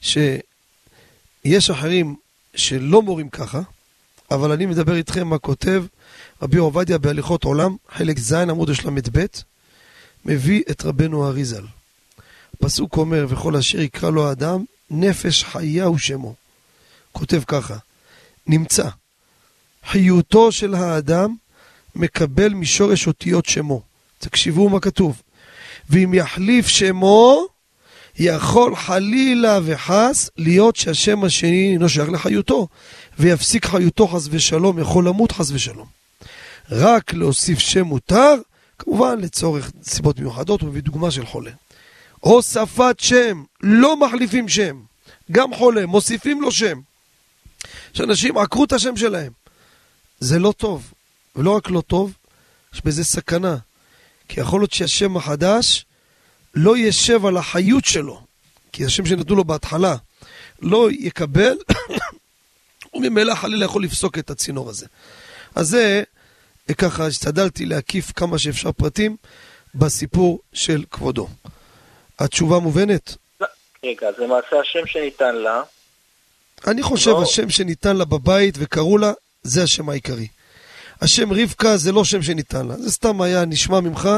שיש 0.00 1.70
אחרים 1.70 2.16
שלא 2.56 3.02
מורים 3.02 3.28
ככה, 3.28 3.60
אבל 4.30 4.52
אני 4.52 4.66
מדבר 4.66 4.96
איתכם 4.96 5.28
מה 5.28 5.38
כותב 5.38 5.84
רבי 6.42 6.56
עובדיה 6.56 6.98
בהליכות 6.98 7.44
עולם, 7.44 7.76
חלק 7.88 8.18
ז' 8.18 8.32
עמוד 8.32 8.70
השל"ב, 8.70 9.24
מביא 10.24 10.62
את 10.70 10.84
רבנו 10.84 11.26
אריזל. 11.26 11.64
הפסוק 12.54 12.96
אומר, 12.96 13.26
וכל 13.28 13.56
אשר 13.56 13.80
יקרא 13.80 14.10
לו 14.10 14.28
האדם, 14.28 14.64
נפש 14.90 15.44
חיה 15.44 15.84
הוא 15.84 15.98
שמו. 15.98 16.34
כותב 17.12 17.42
ככה, 17.46 17.76
נמצא, 18.46 18.88
חיותו 19.86 20.52
של 20.52 20.74
האדם 20.74 21.34
מקבל 21.94 22.48
משורש 22.48 23.06
אותיות 23.06 23.46
שמו. 23.46 23.82
תקשיבו 24.18 24.68
מה 24.68 24.80
כתוב. 24.80 25.22
ואם 25.90 26.14
יחליף 26.14 26.68
שמו, 26.68 27.46
יכול 28.18 28.76
חלילה 28.76 29.58
וחס 29.64 30.30
להיות 30.36 30.76
שהשם 30.76 31.24
השני 31.24 31.72
אינו 31.72 31.88
שייך 31.88 32.08
לחיותו, 32.08 32.68
ויפסיק 33.18 33.66
חיותו 33.66 34.08
חס 34.08 34.28
ושלום, 34.30 34.78
יכול 34.78 35.08
למות 35.08 35.32
חס 35.32 35.50
ושלום. 35.50 35.86
רק 36.70 37.14
להוסיף 37.14 37.58
שם 37.58 37.82
מותר, 37.82 38.34
כמובן 38.78 39.20
לצורך 39.20 39.70
סיבות 39.82 40.18
מיוחדות, 40.18 40.60
הוא 40.60 40.68
מביא 40.68 40.82
דוגמה 40.82 41.10
של 41.10 41.26
חולה. 41.26 41.50
הוספת 42.20 42.96
שם, 42.98 43.42
לא 43.62 43.96
מחליפים 43.96 44.48
שם. 44.48 44.80
גם 45.32 45.54
חולה, 45.54 45.86
מוסיפים 45.86 46.42
לו 46.42 46.52
שם. 46.52 46.80
שאנשים 47.92 48.38
עקרו 48.38 48.64
את 48.64 48.72
השם 48.72 48.96
שלהם. 48.96 49.32
זה 50.20 50.38
לא 50.38 50.52
טוב. 50.56 50.92
ולא 51.36 51.56
רק 51.56 51.70
לא 51.70 51.80
טוב, 51.80 52.12
יש 52.74 52.80
בזה 52.84 53.04
סכנה. 53.04 53.56
כי 54.28 54.40
יכול 54.40 54.60
להיות 54.60 54.72
שהשם 54.72 55.16
החדש 55.16 55.84
לא 56.54 56.76
ישב 56.76 57.26
על 57.26 57.36
החיות 57.36 57.84
שלו. 57.84 58.20
כי 58.72 58.84
השם 58.84 59.06
שנתנו 59.06 59.36
לו 59.36 59.44
בהתחלה 59.44 59.96
לא 60.62 60.88
יקבל, 60.90 61.56
וממילא 62.94 63.34
חלילה 63.34 63.64
יכול 63.64 63.84
לפסוק 63.84 64.18
את 64.18 64.30
הצינור 64.30 64.70
הזה. 64.70 64.86
אז 65.54 65.68
זה, 65.68 66.02
ככה 66.78 67.06
השתדלתי 67.06 67.66
להקיף 67.66 68.12
כמה 68.12 68.38
שאפשר 68.38 68.72
פרטים 68.72 69.16
בסיפור 69.74 70.40
של 70.52 70.84
כבודו. 70.90 71.28
התשובה 72.18 72.58
מובנת? 72.58 73.16
רגע, 73.84 74.08
זה 74.18 74.26
מעשה 74.26 74.60
השם 74.60 74.86
שניתן 74.86 75.36
לה. 75.36 75.62
אני 76.66 76.82
חושב 76.82 77.10
לא... 77.10 77.22
השם 77.22 77.50
שניתן 77.50 77.96
לה 77.96 78.04
בבית 78.04 78.54
וקראו 78.58 78.98
לה, 78.98 79.12
זה 79.42 79.62
השם 79.62 79.88
העיקרי. 79.88 80.28
השם 81.00 81.32
רבקה 81.32 81.76
זה 81.76 81.92
לא 81.92 82.04
שם 82.04 82.22
שניתן 82.22 82.66
לה, 82.66 82.76
זה 82.76 82.92
סתם 82.92 83.20
היה 83.20 83.44
נשמע 83.44 83.80
ממך, 83.80 84.08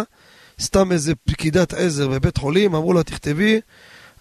סתם 0.60 0.92
איזה 0.92 1.12
פקידת 1.14 1.74
עזר 1.74 2.08
בבית 2.08 2.36
חולים, 2.36 2.74
אמרו 2.74 2.92
לה 2.92 3.02
תכתבי, 3.02 3.60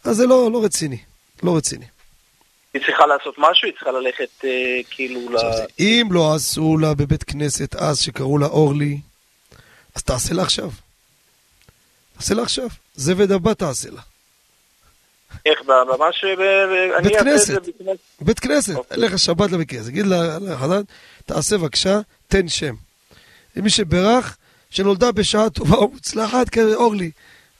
אז 0.03 0.15
זה 0.15 0.27
לא, 0.27 0.51
לא 0.51 0.63
רציני, 0.63 0.97
לא 1.43 1.57
רציני. 1.57 1.85
היא 2.75 2.81
צריכה 2.85 3.05
לעשות 3.05 3.35
משהו? 3.37 3.65
היא 3.65 3.73
צריכה 3.73 3.91
ללכת 3.91 4.45
אה, 4.45 4.79
כאילו 4.89 5.29
ל... 5.29 5.35
אם 5.79 6.07
לא 6.11 6.35
עשו 6.35 6.77
לה 6.77 6.93
בבית 6.93 7.23
כנסת 7.23 7.75
אז 7.75 7.99
שקראו 7.99 8.37
לה 8.37 8.45
אורלי, 8.45 8.97
אז 9.95 10.03
תעשה 10.03 10.33
לה 10.33 10.41
עכשיו. 10.41 10.69
תעשה 12.17 12.33
לה 12.33 12.41
עכשיו. 12.41 12.67
זבד 12.95 13.31
הבא 13.31 13.53
תעשה 13.53 13.89
לה. 13.89 14.01
איך, 15.45 15.61
ממש... 15.67 16.23
בית 17.03 17.19
כנסת, 17.19 17.61
בית 18.21 18.39
כנסת, 18.39 18.75
אוקיי. 18.75 18.97
לך 18.97 19.19
שבת 19.19 19.51
לבית 19.51 19.69
כנסת, 19.69 19.89
תגיד 19.89 20.05
לחדד, 20.41 20.83
תעשה 21.25 21.57
בבקשה, 21.57 21.99
תן 22.27 22.47
שם. 22.47 22.75
למי 23.55 23.69
שברך, 23.69 24.37
שנולדה 24.69 25.11
בשעה 25.11 25.49
טובה 25.49 25.79
ומוצלחת, 25.79 26.49
כאורלי, 26.49 27.11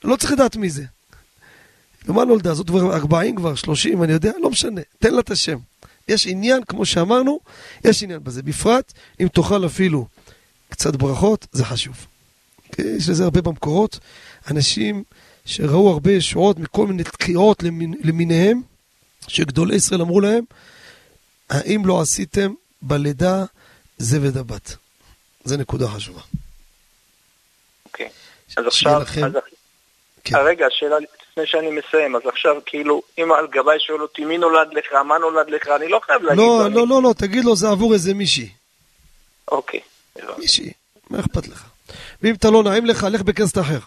לא 0.04 0.16
צריך 0.16 0.32
לדעת 0.32 0.56
מי 0.56 0.70
זה. 0.70 0.84
ומה 2.08 2.26
נולדה? 2.26 2.54
זאת 2.54 2.68
כבר 2.68 2.96
40 2.96 3.36
כבר, 3.36 3.56
30, 3.56 4.04
אני 4.04 4.14
יודע, 4.14 4.32
לא 4.42 4.50
משנה, 4.50 4.82
תן 5.00 5.14
לה 5.14 5.20
את 5.20 5.32
השם. 5.32 5.58
יש 6.08 6.28
עניין, 6.28 6.64
כמו 6.64 6.86
שאמרנו, 6.86 7.40
יש 7.84 8.04
עניין 8.04 8.24
בזה. 8.24 8.44
בפרט, 8.44 8.94
אם 9.20 9.28
תאכל 9.28 9.66
אפילו 9.66 10.08
קצת 10.70 10.96
ברכות, 10.96 11.48
זה 11.52 11.66
חשוב. 11.66 12.08
יש 12.80 13.10
לזה 13.10 13.24
הרבה 13.24 13.42
במקורות. 13.42 14.00
אנשים 14.52 15.04
שראו 15.46 15.90
הרבה 15.90 16.12
ישועות 16.12 16.60
מכל 16.60 16.88
מיני 16.88 17.04
תקיעות 17.04 17.64
למיניהם, 18.04 18.62
שגדולי 19.28 19.76
ישראל 19.76 20.02
אמרו 20.02 20.22
להם, 20.22 20.44
האם 21.50 21.86
לא 21.86 22.02
עשיתם 22.02 22.54
בלידה 22.82 23.46
זבד 23.98 24.38
הבת? 24.38 24.76
זו 25.46 25.58
נקודה 25.58 25.88
חשובה. 25.88 26.22
אוקיי, 27.86 28.10
אז 28.58 28.66
עכשיו, 28.68 29.02
לכם... 29.02 29.24
אז... 29.24 29.32
כן. 30.24 30.38
רגע, 30.46 30.66
השאלה 30.66 30.96
לפני 31.38 31.48
שאני 31.48 31.70
מסיים, 31.70 32.16
אז 32.16 32.22
עכשיו 32.26 32.56
כאילו, 32.66 33.02
אם 33.18 33.32
על 33.32 33.48
גביי 33.48 33.80
שואל 33.80 34.02
אותי 34.02 34.26
מי 34.26 34.38
נולד 34.38 34.68
לך, 34.74 34.94
מה 34.94 35.18
נולד 35.18 35.50
לך, 35.50 35.68
אני 35.68 35.88
לא 35.88 36.02
חייב 36.06 36.22
להגיד 36.24 36.38
לא, 36.38 36.70
לו. 36.70 36.70
לא, 36.70 36.88
לא, 36.88 37.02
לא, 37.04 37.14
תגיד 37.18 37.46
לו 37.46 37.56
זה 37.56 37.70
עבור 37.70 37.94
איזה 37.94 38.14
מישהי. 38.14 38.50
אוקיי. 39.52 39.80
מישהי, 40.38 40.72
מה 41.10 41.20
אכפת 41.20 41.48
לך? 41.48 41.66
ואם 42.22 42.36
אתה 42.36 42.50
לא 42.50 42.64
נעים 42.64 42.86
לך, 42.86 43.08
לך 43.12 43.22
בכנסת 43.22 43.58
אחר. 43.58 43.80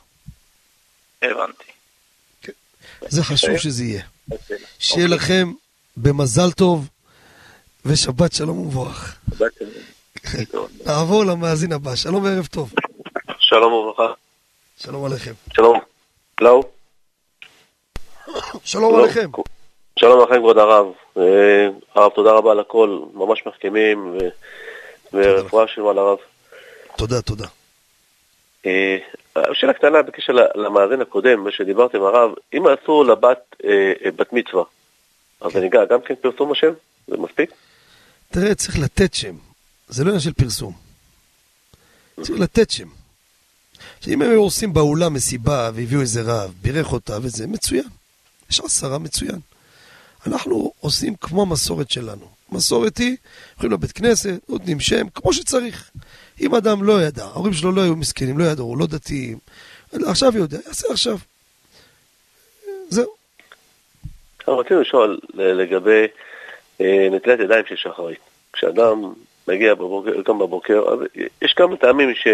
הבנתי. 1.23 1.65
זה 3.09 3.25
חשוב 3.25 3.57
שזה 3.57 3.85
יהיה. 3.85 4.03
אוקיי. 4.31 4.59
שיהיה 4.79 5.09
לכם 5.09 5.53
במזל 5.97 6.51
טוב 6.51 6.89
ושבת 7.85 8.33
שלום 8.33 8.59
ומבורך. 8.59 9.17
נעבור 10.87 11.25
למאזין 11.25 11.73
הבא, 11.73 11.97
שלום 11.97 12.25
וערב 12.25 12.47
טוב. 12.47 12.73
שלום 13.39 13.73
וברכה. 13.73 14.13
שלום 14.79 15.05
עליכם. 15.05 15.33
שלום. 15.55 15.81
לא. 16.41 16.63
שלום. 18.65 18.95
עליכם. 18.95 19.31
שלום 19.99 20.23
לכם 20.23 20.39
כבוד 20.39 20.59
הרב. 20.59 20.87
אה, 21.17 21.69
הרב 21.95 22.13
תודה 22.15 22.31
רבה 22.31 22.51
על 22.51 22.61
הכל, 22.61 23.01
ממש 23.15 23.43
מחכימים 23.47 24.19
ורפואה 25.13 25.69
שלמה 25.69 25.93
לרב. 25.93 26.19
תודה, 26.97 27.23
תודה. 27.23 27.47
אה, 28.67 28.97
שאלה 29.53 29.73
קטנה 29.73 30.03
בקשר 30.03 30.33
למאזין 30.55 31.01
הקודם, 31.01 31.45
מה 31.45 31.53
שדיברתם 31.53 32.03
הרב, 32.03 32.31
אם 32.55 32.65
עשו 32.67 33.05
לבת 33.05 33.57
אה, 33.65 34.11
בת 34.17 34.33
מצווה, 34.33 34.65
אז 35.41 35.53
כן. 35.53 35.59
אני 35.59 35.69
גם 35.69 36.01
כן 36.01 36.15
פרסום 36.15 36.53
השם? 36.53 36.73
זה 37.09 37.17
מספיק? 37.17 37.51
תראה, 38.31 38.55
צריך 38.55 38.79
לתת 38.79 39.15
שם. 39.15 39.35
זה 39.89 40.05
לא 40.05 40.09
עניין 40.09 40.21
של 40.21 40.33
פרסום. 40.33 40.73
צריך 42.23 42.41
לתת 42.41 42.71
שם. 42.71 42.89
שאם 44.01 44.23
הם 44.23 44.31
היו 44.31 44.43
עושים 44.43 44.73
באולם 44.73 45.15
מסיבה 45.15 45.71
והביאו 45.75 46.01
איזה 46.01 46.23
רב, 46.23 46.55
בירך 46.63 46.93
אותה 46.93 47.19
וזה, 47.23 47.47
מצוין. 47.47 47.98
יש 48.51 48.61
עשרה 48.61 48.99
מצוין. 48.99 49.39
אנחנו 50.27 50.73
עושים 50.81 51.15
כמו 51.21 51.43
המסורת 51.43 51.91
שלנו. 51.91 52.29
מסורת 52.53 52.99
היא, 52.99 53.17
הולכים 53.55 53.73
לבית 53.73 53.93
כנסת, 53.93 54.41
נותנים 54.49 54.81
שם, 54.81 55.09
כמו 55.15 55.33
שצריך. 55.33 55.91
אם 56.41 56.55
אדם 56.55 56.83
לא 56.83 57.03
ידע, 57.03 57.25
ההורים 57.25 57.53
שלו 57.53 57.73
לא 57.73 57.81
היו 57.81 57.97
מסכנים, 57.97 58.39
לא 58.39 58.45
ידעו, 58.45 58.77
לא 58.77 58.87
דתיים, 58.87 59.39
עכשיו 59.93 60.37
יודע, 60.37 60.59
יעשה 60.67 60.89
עכשיו. 60.91 61.17
זהו. 62.89 63.13
רצינו 64.49 64.81
לשאול 64.81 65.19
לגבי 65.35 66.07
אה, 66.81 67.09
נטילת 67.11 67.41
ידיים 67.41 67.65
של 67.69 67.77
שחרית. 67.77 68.19
כשאדם 68.53 69.13
מגיע 69.49 69.75
בבוקר, 69.75 70.23
קם 70.23 70.39
בבוקר, 70.39 70.83
אז 70.93 70.99
יש 71.43 71.53
כמה 71.53 71.77
טעמים 71.77 72.15
ש... 72.15 72.29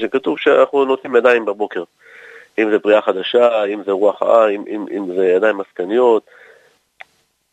שכתוב 0.00 0.38
שאנחנו 0.38 0.84
נותנים 0.84 1.16
ידיים 1.16 1.44
בבוקר. 1.44 1.82
אם 2.58 2.70
זה 2.70 2.78
בריאה 2.78 3.02
חדשה, 3.02 3.64
אם 3.64 3.82
זה 3.84 3.92
רוח 3.92 4.22
רעה, 4.22 4.48
אם, 4.48 4.64
אם, 4.68 4.86
אם 4.96 5.16
זה 5.16 5.26
ידיים 5.26 5.60
עסקניות. 5.60 6.22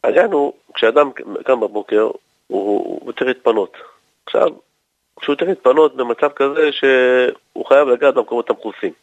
העניין 0.03 0.31
הוא, 0.31 0.53
כשאדם 0.73 1.11
קם 1.45 1.59
בבוקר, 1.59 2.09
הוא, 2.47 2.99
הוא 3.03 3.11
צריך 3.11 3.27
להתפנות. 3.27 3.77
עכשיו, 4.25 4.47
כשהוא 5.19 5.35
צריך 5.35 5.49
להתפנות 5.49 5.95
במצב 5.95 6.29
כזה 6.35 6.71
שהוא 6.71 7.65
חייב 7.65 7.87
לגעת 7.87 8.13
במקומות 8.13 8.49
המכוסים. 8.49 8.93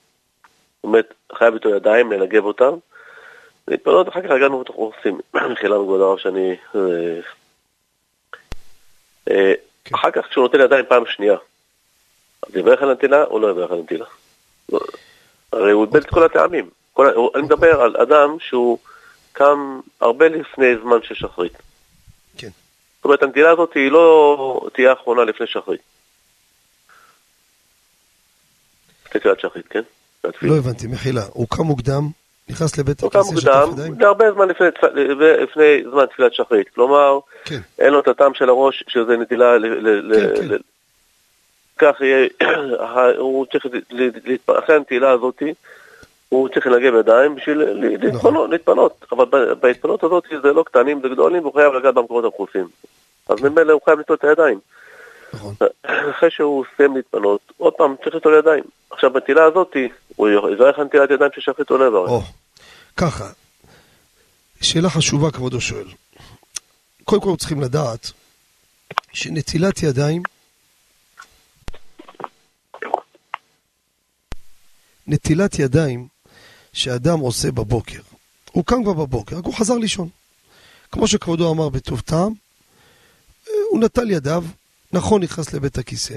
זאת 0.76 0.84
אומרת, 0.84 1.14
חייב 1.32 1.55
איתו 1.55 1.68
ידיים, 1.68 2.12
לנגב 2.12 2.44
אותם, 2.44 2.74
להתפנות, 3.68 4.09
אחר 4.09 4.22
כך 4.22 4.30
הגענו 4.30 4.59
ואנחנו 4.59 4.92
עושים. 4.98 5.20
מחילה 5.34 5.78
מכבוד 5.78 6.00
הרב 6.00 6.18
שאני... 6.18 6.57
אה, 6.74 7.20
אה, 9.30 9.55
כן. 9.84 9.94
אחר 9.94 10.11
כך 10.11 10.26
כשהוא 10.26 10.42
נוטל 10.42 10.61
ידיים 10.61 10.84
פעם 10.88 11.07
שנייה, 11.07 11.36
אז 12.42 12.57
יברך 12.57 12.82
על 12.82 12.90
הנטילה 12.90 13.24
או 13.24 13.38
לא 13.38 13.50
יברך 13.50 13.70
על 13.70 13.78
הנטילה? 13.78 14.07
הרי 15.53 15.72
הוא 15.72 15.84
איבד 15.84 15.96
את 15.96 16.11
כל 16.11 16.24
הטעמים. 16.24 16.70
כל 16.92 17.07
אני 17.34 17.42
מדבר 17.42 17.80
על 17.80 17.96
אדם 17.96 18.36
שהוא 18.40 18.78
קם 19.32 19.80
הרבה 20.00 20.28
לפני 20.28 20.76
זמן 20.82 20.98
של 21.03 21.14
שחרית. 21.14 21.53
כן. 22.36 22.48
זאת 22.96 23.05
אומרת, 23.05 23.22
הנטילה 23.22 23.50
הזאת 23.50 23.74
היא 23.74 23.90
לא 23.90 24.68
תהיה 24.72 24.92
אחרונה 24.92 25.24
לפני 25.24 25.46
שחרית. 25.46 25.80
תפילת 29.03 29.40
שחרית, 29.40 29.66
כן? 29.68 29.82
לא 30.42 30.57
הבנתי, 30.57 30.86
מחילה. 30.86 31.22
הוא 31.32 31.46
קם 31.50 31.62
מוקדם, 31.62 32.09
נכנס 32.48 32.78
לבית 32.78 33.00
הוא 33.00 33.11
קם 33.11 33.18
הכיסא 33.18 33.40
שטף 33.40 33.50
מוקדם, 33.50 33.72
ידיים? 33.72 33.94
זה 33.94 34.07
הרבה 34.07 34.32
זמן 34.32 34.48
לפני, 34.48 34.66
לפני 35.42 35.82
זמן 35.90 36.07
תפילת 36.07 36.34
שחרית. 36.34 36.68
כלומר, 36.74 37.18
כן. 37.44 37.61
אין 37.78 37.92
לו 37.92 38.00
את 38.00 38.09
הטעם 38.09 38.34
של 38.34 38.48
הראש 38.48 38.84
שזה 38.88 39.16
נטילה 39.16 39.55
כן, 40.36 40.48
כן. 40.48 40.57
כך 41.83 42.01
יהיה, 42.01 42.28
הוא 43.18 43.47
צריך, 43.47 43.66
אחרי 44.47 44.76
הנטילה 44.76 45.11
הזאת, 45.11 45.43
הוא 46.28 46.49
צריך 46.49 46.66
לנגב 46.66 46.95
ידיים 46.95 47.35
בשביל 47.35 47.59
נכון. 47.59 48.01
להתפנות, 48.01 48.51
להתפנות. 48.51 49.07
אבל 49.12 49.55
בהתפנות 49.55 50.05
הזאת 50.05 50.24
זה 50.43 50.53
לא 50.53 50.62
קטנים, 50.62 51.01
זה 51.03 51.09
גדולים, 51.09 51.43
והוא 51.43 51.55
חייב 51.55 51.72
לגעת 51.72 51.95
במקומות 51.95 52.24
המכוסים. 52.24 52.68
אז 53.28 53.41
ממילא 53.41 53.72
הוא 53.72 53.80
חייב 53.85 53.99
לטול 53.99 54.16
את 54.16 54.24
הידיים. 54.24 54.59
נכון. 55.35 55.55
אחרי 56.11 56.30
שהוא 56.30 56.64
סיים 56.76 56.97
להתפנות, 56.97 57.41
עוד 57.57 57.72
פעם 57.72 57.95
צריך 58.05 58.14
לטול 58.16 58.39
ידיים. 58.39 58.64
עכשיו, 58.91 59.12
בנטילה 59.12 59.45
הזאת, 59.45 59.76
הוא 60.16 60.28
יברך 60.28 60.78
על 60.78 60.85
נטילת 60.85 61.11
ידיים 61.11 61.30
של 61.35 61.41
שחרית 61.41 61.70
או 61.70 61.78
לא 61.78 61.85
יברך. 61.85 62.11
או, 62.11 62.20
ככה. 62.97 63.24
שאלה 64.61 64.91
חשובה, 64.91 65.30
כבודו 65.30 65.61
שואל. 65.61 65.87
קודם 67.05 67.22
כל 67.22 67.37
צריכים 67.39 67.61
לדעת 67.61 68.12
שנטילת 69.12 69.83
ידיים, 69.83 70.22
נטילת 75.12 75.58
ידיים 75.58 76.08
שאדם 76.72 77.18
עושה 77.18 77.52
בבוקר, 77.52 78.00
הוא 78.52 78.64
קם 78.64 78.82
כבר 78.82 78.92
בבוקר, 78.92 79.36
רק 79.38 79.44
הוא 79.44 79.54
חזר 79.54 79.74
לישון. 79.74 80.08
כמו 80.92 81.06
שכבודו 81.08 81.52
אמר 81.52 81.68
בטוב 81.68 82.00
טעם, 82.00 82.32
הוא 83.70 83.80
נטל 83.80 84.10
ידיו, 84.10 84.44
נכון 84.92 85.22
נכנס 85.22 85.52
לבית 85.52 85.78
הכיסא. 85.78 86.16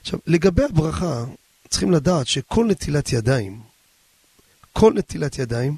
עכשיו, 0.00 0.18
לגבי 0.26 0.64
הברכה, 0.64 1.24
צריכים 1.68 1.92
לדעת 1.92 2.26
שכל 2.26 2.66
נטילת 2.66 3.12
ידיים, 3.12 3.60
כל 4.72 4.92
נטילת 4.96 5.38
ידיים, 5.38 5.76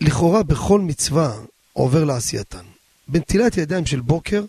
לכאורה 0.00 0.42
בכל 0.42 0.80
מצווה 0.80 1.36
עובר 1.72 2.04
לעשייתן. 2.04 2.64
בנטילת 3.08 3.56
ידיים 3.56 3.86
של 3.86 4.00
בוקר, 4.00 4.44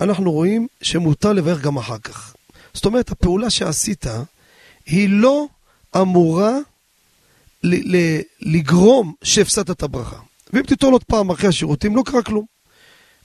אנחנו 0.00 0.32
רואים 0.32 0.66
שמותר 0.82 1.32
לברך 1.32 1.60
גם 1.60 1.76
אחר 1.76 1.98
כך. 1.98 2.34
זאת 2.74 2.84
אומרת, 2.84 3.10
הפעולה 3.10 3.50
שעשית 3.50 4.06
היא 4.86 5.08
לא 5.08 5.46
אמורה 5.96 6.58
ל- 7.62 7.96
ל- 7.96 8.20
לגרום 8.40 9.14
שהפסדת 9.24 9.70
את 9.70 9.82
הברכה. 9.82 10.16
ואם 10.52 10.62
תיטול 10.62 10.92
עוד 10.92 11.04
פעם 11.04 11.30
אחרי 11.30 11.48
השירותים, 11.48 11.96
לא 11.96 12.02
קרה 12.06 12.22
כלום. 12.22 12.44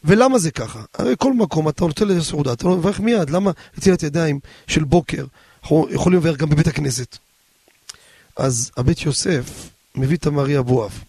ולמה 0.03 0.39
זה 0.39 0.51
ככה? 0.51 0.83
הרי 0.93 1.13
כל 1.17 1.33
מקום 1.33 1.69
אתה 1.69 1.85
נותן 1.85 2.07
לזה 2.07 2.23
סעודה, 2.23 2.53
אתה 2.53 2.67
לא 2.67 2.77
מברך 2.77 2.99
מיד, 2.99 3.29
למה 3.29 3.51
נטילת 3.77 4.03
ידיים 4.03 4.39
של 4.67 4.83
בוקר, 4.83 5.25
אנחנו 5.63 5.87
יכולים 5.91 6.19
לברך 6.19 6.37
גם 6.37 6.49
בבית 6.49 6.67
הכנסת. 6.67 7.17
אז 8.37 8.71
הבית 8.77 9.01
יוסף 9.01 9.69
מביא 9.95 10.17
את 10.17 10.25
המרי 10.25 10.59
אבואב. 10.59 11.03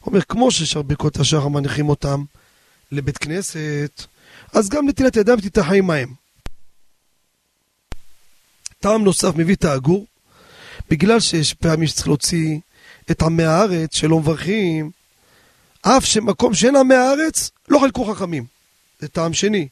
הוא 0.00 0.12
אומר, 0.12 0.20
כמו 0.22 0.50
ששאר 0.50 0.82
ברכות 0.82 1.16
השחר 1.16 1.48
מניחים 1.48 1.88
אותם 1.88 2.24
לבית 2.92 3.18
כנסת, 3.18 4.02
אז 4.52 4.68
גם 4.68 4.88
נטילת 4.88 5.16
ידיים 5.16 5.40
תתאחה 5.40 5.74
עמהם. 5.74 6.14
טעם 8.80 9.04
נוסף 9.04 9.36
מביא 9.36 9.54
את 9.54 9.64
העגור, 9.64 10.06
בגלל 10.90 11.20
שיש 11.20 11.54
פעמים 11.54 11.86
שצריך 11.86 12.08
להוציא 12.08 12.58
את 13.10 13.22
עמי 13.22 13.44
הארץ 13.44 13.94
שלא 13.94 14.18
מברכים, 14.18 14.90
אף 15.82 16.04
שמקום 16.04 16.54
שאין 16.54 16.76
עמי 16.76 16.94
הארץ, 16.94 17.50
לא 17.68 17.78
חלקו 17.78 18.14
חכמים. 18.14 18.44
זה 19.00 19.08
טעם 19.08 19.34
שני. 19.34 19.68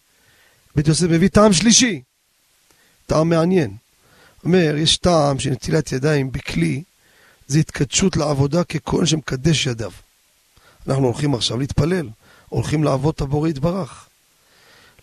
בית 0.74 0.88
יוסף 0.88 1.06
מביא 1.06 1.28
טעם 1.28 1.52
שלישי. 1.52 2.02
טעם 3.06 3.28
מעניין. 3.28 3.76
אומר, 4.44 4.76
יש 4.76 4.96
טעם 4.96 5.38
של 5.38 5.50
נטילת 5.50 5.92
ידיים 5.92 6.32
בכלי, 6.32 6.82
זה 7.46 7.58
התקדשות 7.58 8.16
לעבודה 8.16 8.64
ככהן 8.64 9.06
שמקדש 9.06 9.66
ידיו. 9.66 9.90
אנחנו 10.88 11.04
הולכים 11.04 11.34
עכשיו 11.34 11.58
להתפלל, 11.58 12.08
הולכים 12.48 12.84
לעבוד 12.84 13.14
את 13.14 13.20
הבורא 13.20 13.48
יתברך. 13.48 14.08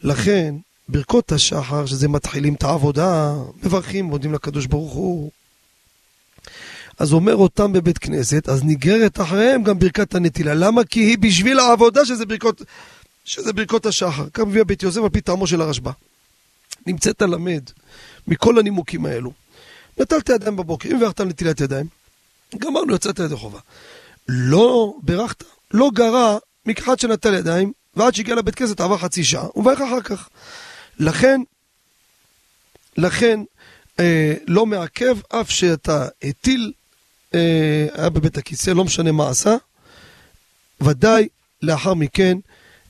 לכן, 0.01 0.55
ברכות 0.93 1.31
השחר, 1.31 1.85
שזה 1.85 2.07
מתחילים 2.07 2.53
את 2.53 2.63
העבודה, 2.63 3.33
מברכים, 3.63 4.05
מודים 4.05 4.33
לקדוש 4.33 4.65
ברוך 4.65 4.93
הוא. 4.93 5.31
אז 6.99 7.13
אומר 7.13 7.35
אותם 7.35 7.73
בבית 7.73 7.97
כנסת, 7.97 8.49
אז 8.49 8.63
נגררת 8.63 9.21
אחריהם 9.21 9.63
גם 9.63 9.79
ברכת 9.79 10.15
הנטילה. 10.15 10.53
למה? 10.53 10.83
כי 10.83 10.99
היא 10.99 11.17
בשביל 11.17 11.59
העבודה 11.59 12.05
שזה 12.05 12.25
ברכות, 12.25 12.61
שזה 13.25 13.53
ברכות 13.53 13.85
השחר. 13.85 14.25
כך 14.33 14.43
מביא 14.43 14.61
הבית 14.61 14.83
יוסף 14.83 15.01
על 15.03 15.09
פי 15.09 15.21
טעמו 15.21 15.47
של 15.47 15.61
הרשב"א. 15.61 15.91
נמצאת 16.87 17.21
למד 17.21 17.63
מכל 18.27 18.59
הנימוקים 18.59 19.05
האלו. 19.05 19.31
נטלת 19.99 20.29
ידיים 20.29 20.55
בבוקר, 20.55 20.89
אם 20.89 20.99
ברכת 20.99 21.21
נטילת 21.21 21.61
ידיים, 21.61 21.85
גמרנו, 22.57 22.95
יצאת 22.95 23.19
ידי 23.19 23.35
חובה. 23.35 23.59
לא 24.27 24.93
ברכת, 25.03 25.43
לא 25.71 25.89
גרע 25.93 26.37
מכחד 26.65 26.99
שנטל 26.99 27.33
ידיים, 27.33 27.71
ועד 27.95 28.15
שהגיע 28.15 28.35
לבית 28.35 28.55
כנסת 28.55 28.81
עבר 28.81 28.97
חצי 28.97 29.23
שעה, 29.23 29.47
הוא 29.53 29.73
אחר 29.73 30.01
כך. 30.01 30.29
לכן, 30.99 31.41
לכן, 32.97 33.39
אה, 33.99 34.33
לא 34.47 34.65
מעכב, 34.65 35.17
אף 35.29 35.51
שאתה 35.51 36.07
הטיל, 36.23 36.71
אה, 37.33 37.87
היה 37.93 38.09
בבית 38.09 38.37
הכיסא, 38.37 38.69
לא 38.69 38.83
משנה 38.83 39.11
מה 39.11 39.29
עשה, 39.29 39.55
ודאי 40.81 41.27
לאחר 41.61 41.93
מכן 41.93 42.37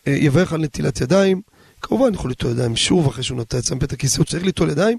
אה, 0.08 0.12
יברך 0.12 0.54
על 0.54 0.62
נטילת 0.62 1.02
ידיים. 1.02 1.42
כמובן 1.82 2.14
יכול 2.14 2.32
ליטול 2.32 2.52
ידיים 2.52 2.76
שוב 2.76 3.08
אחרי 3.08 3.24
שהוא 3.24 3.38
נטל 3.38 3.60
אצלם 3.60 3.80
בית 3.80 3.94
הכיסא, 3.94 4.18
הוא 4.18 4.26
צריך 4.26 4.44
ליטול 4.44 4.70
ידיים, 4.70 4.98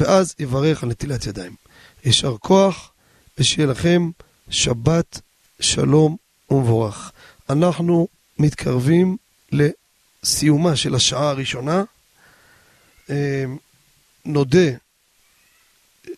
ואז 0.00 0.34
יברך 0.38 0.82
על 0.82 0.88
נטילת 0.88 1.26
ידיים. 1.26 1.54
יישר 2.04 2.36
כוח, 2.38 2.90
ושיהיה 3.38 3.66
לכם 3.66 4.10
שבת 4.50 5.20
שלום 5.60 6.16
ומבורך. 6.50 7.12
אנחנו 7.50 8.08
מתקרבים 8.38 9.16
לסיומה 9.52 10.76
של 10.76 10.94
השעה 10.94 11.28
הראשונה. 11.28 11.84
אה, 13.12 13.44
נודה 14.24 14.70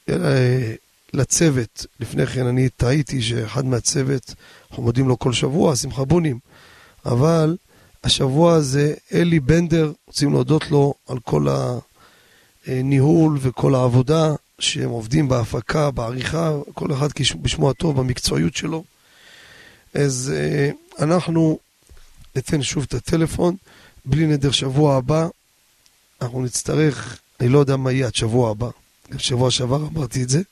אה, 0.09 0.75
לצוות, 1.13 1.87
לפני 2.01 2.27
כן 2.27 2.47
אני 2.47 2.69
טעיתי 2.69 3.23
שאחד 3.23 3.65
מהצוות, 3.65 4.35
אנחנו 4.71 4.83
מודים 4.83 5.09
לו 5.09 5.19
כל 5.19 5.33
שבוע, 5.33 5.77
שמחה 5.77 6.05
בונים, 6.05 6.39
אבל 7.07 7.57
השבוע 8.05 8.55
הזה 8.55 8.95
אלי 9.15 9.41
בנדר, 9.41 9.93
רוצים 10.07 10.33
להודות 10.33 10.71
לו 10.71 10.95
על 11.09 11.19
כל 11.19 11.47
הניהול 12.67 13.39
וכל 13.41 13.75
העבודה 13.75 14.35
שהם 14.59 14.91
עובדים 14.91 15.29
בהפקה, 15.29 15.91
בעריכה, 15.91 16.53
כל 16.75 16.93
אחד 16.93 17.09
בשמו 17.43 17.71
הטוב, 17.71 18.01
במקצועיות 18.01 18.57
שלו. 18.57 18.85
אז 19.95 20.33
אה, 20.37 20.71
אנחנו 21.05 21.59
ניתן 22.37 22.63
שוב 22.63 22.85
את 22.89 22.95
הטלפון, 22.95 23.57
בלי 24.05 24.27
נדר 24.27 24.51
שבוע 24.51 24.97
הבא, 24.97 25.29
אנחנו 26.23 26.43
נצטרך, 26.43 27.19
אני 27.41 27.49
לא 27.49 27.59
יודע 27.59 27.77
מה 27.77 27.93
יהיה 27.93 28.07
עד 28.07 28.15
שבוע 28.15 28.51
הבא, 28.51 28.69
גם 29.13 29.19
שבוע 29.19 29.51
שעבר 29.51 29.87
אמרתי 29.93 30.23
את 30.23 30.29
זה. 30.29 30.43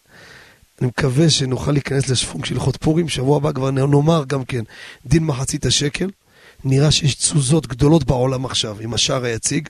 אני 0.80 0.88
מקווה 0.88 1.30
שנוכל 1.30 1.72
להיכנס 1.72 2.08
לשפונג 2.08 2.44
של 2.44 2.54
הלכות 2.54 2.76
פורים, 2.76 3.08
שבוע 3.08 3.36
הבא 3.36 3.52
כבר 3.52 3.70
נאמר 3.70 4.24
גם 4.26 4.44
כן 4.44 4.64
דין 5.06 5.24
מחצית 5.24 5.66
השקל. 5.66 6.10
נראה 6.64 6.90
שיש 6.90 7.14
תזוזות 7.14 7.66
גדולות 7.66 8.04
בעולם 8.04 8.44
עכשיו 8.44 8.76
עם 8.80 8.94
השער 8.94 9.24
היציג 9.24 9.68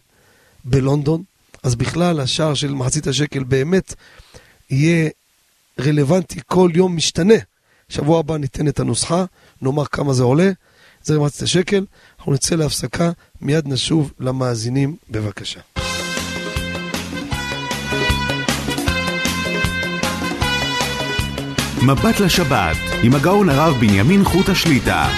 בלונדון, 0.64 1.22
אז 1.62 1.74
בכלל 1.74 2.20
השער 2.20 2.55
של 2.55 2.74
מחצית 2.74 3.07
השקל 3.07 3.43
באמת 3.45 3.95
יהיה 4.70 5.11
רלוונטי 5.80 6.40
כל 6.47 6.70
יום 6.74 6.97
משתנה. 6.97 7.34
שבוע 7.88 8.18
הבא 8.18 8.36
ניתן 8.36 8.68
את 8.68 8.80
הנוסחה, 8.80 9.24
נאמר 9.62 9.86
כמה 9.86 10.12
זה 10.12 10.22
עולה, 10.22 10.51
זה 11.03 11.18
מחצית 11.18 11.43
השקל, 11.43 11.84
אנחנו 12.18 12.32
נצא 12.32 12.55
להפסקה, 12.55 13.11
מיד 13.40 13.68
נשוב 13.68 14.12
למאזינים, 14.20 14.97
בבקשה. 15.11 15.61
מבט 21.87 22.20
לשבת, 22.20 22.76
עם 23.03 23.14
הגאון 23.14 23.49
הרב 23.49 23.74
בנימין 23.80 24.24
חוט 24.24 24.49
השליטה. 24.49 25.09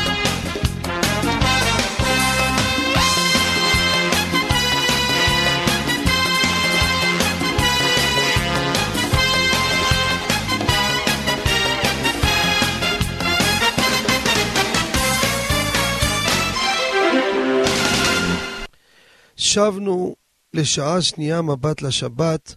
שבנו 19.36 20.16
לשעה 20.54 21.02
שנייה 21.02 21.42
מבט 21.42 21.82
לשבת, 21.82 22.54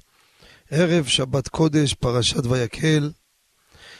ערב 0.72 1.06
שבת 1.06 1.48
קודש, 1.48 1.94
פרשת 1.94 2.46
ויקהל. 2.46 3.12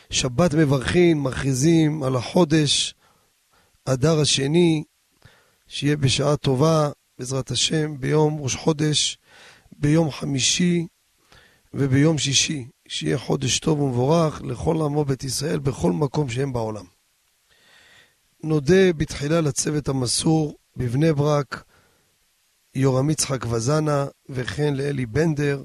שבת 0.10 0.54
מברכין, 0.54 1.20
מכריזים 1.20 2.04
על 2.04 2.16
החודש, 2.16 2.96
אדר 3.86 4.20
השני, 4.20 4.84
שיהיה 5.68 5.98
בשעה 5.98 6.38
טובה, 6.38 6.90
בעזרת 7.20 7.52
השם, 7.52 7.98
ביום 8.00 8.40
ראש 8.42 8.56
חודש, 8.56 9.18
ביום 9.72 10.12
חמישי 10.12 10.88
וביום 11.74 12.18
שישי, 12.18 12.68
שיהיה 12.88 13.18
חודש 13.18 13.60
טוב 13.60 13.80
ומבורך 13.80 14.42
לכל 14.42 14.76
עמו 14.82 15.06
בית 15.06 15.24
ישראל 15.24 15.60
בכל 15.60 15.92
מקום 15.92 16.30
שהם 16.30 16.54
בעולם. 16.54 16.86
נודה 18.44 18.94
בתחילה 18.94 19.42
לצוות 19.42 19.88
המסור 19.88 20.58
בבני 20.76 21.14
ברק, 21.14 21.64
יורם 22.76 23.10
יצחק 23.10 23.46
וזנה, 23.46 24.06
וכן 24.30 24.74
לאלי 24.74 25.06
בנדר, 25.06 25.64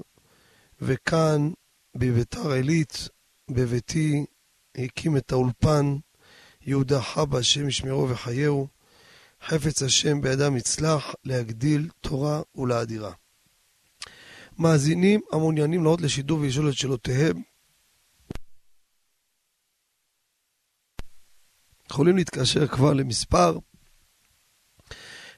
וכאן 0.81 1.51
בביתר 1.95 2.51
עילית, 2.51 3.09
בביתי, 3.51 4.25
הקים 4.77 5.17
את 5.17 5.31
האולפן 5.31 5.97
יהודה 6.61 7.01
חבא, 7.01 7.37
השם 7.37 7.67
ישמרו 7.67 8.09
וחייהו, 8.09 8.67
חפץ 9.45 9.81
השם 9.83 10.21
בידם 10.21 10.57
יצלח 10.57 11.15
להגדיל 11.23 11.89
תורה 12.01 12.41
ולאדירה. 12.55 13.13
מאזינים 14.59 15.21
המעוניינים 15.31 15.83
לעוד 15.83 16.01
לשידור 16.01 16.39
ולשאול 16.39 16.69
את 16.69 16.73
שאלותיהם 16.73 17.41
יכולים 21.91 22.17
להתקשר 22.17 22.67
כבר 22.67 22.93
למספר 22.93 23.57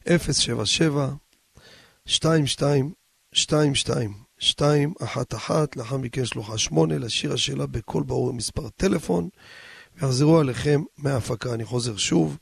077 0.08 1.14
22 4.46 4.94
22 4.94 4.94
211, 5.00 5.66
לאחר 5.76 5.98
מכן 5.98 6.26
שלוחה 6.26 6.58
8, 6.58 6.98
לשיר 6.98 7.34
השאלה 7.34 7.66
בקול 7.66 8.04
ברור 8.04 8.34
מספר 8.34 8.70
טלפון, 8.70 9.30
ויחזרו 9.96 10.40
עליכם 10.40 10.84
מההפקה. 10.98 11.54
אני 11.54 11.66
חוזר 11.66 11.98
שוב, 11.98 12.38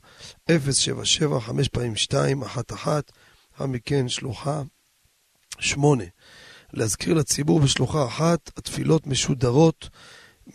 077 0.50 1.40
5 1.40 1.68
פעמים 1.68 1.96
2, 1.96 2.42
1 2.42 2.72
1, 2.72 3.12
לאחר 3.52 3.66
מכן 3.66 4.08
שלוחה 4.08 4.62
8. 5.58 6.04
להזכיר 6.72 7.14
לציבור 7.14 7.60
בשלוחה 7.60 8.06
אחת, 8.06 8.50
התפילות 8.56 9.06
משודרות 9.06 9.88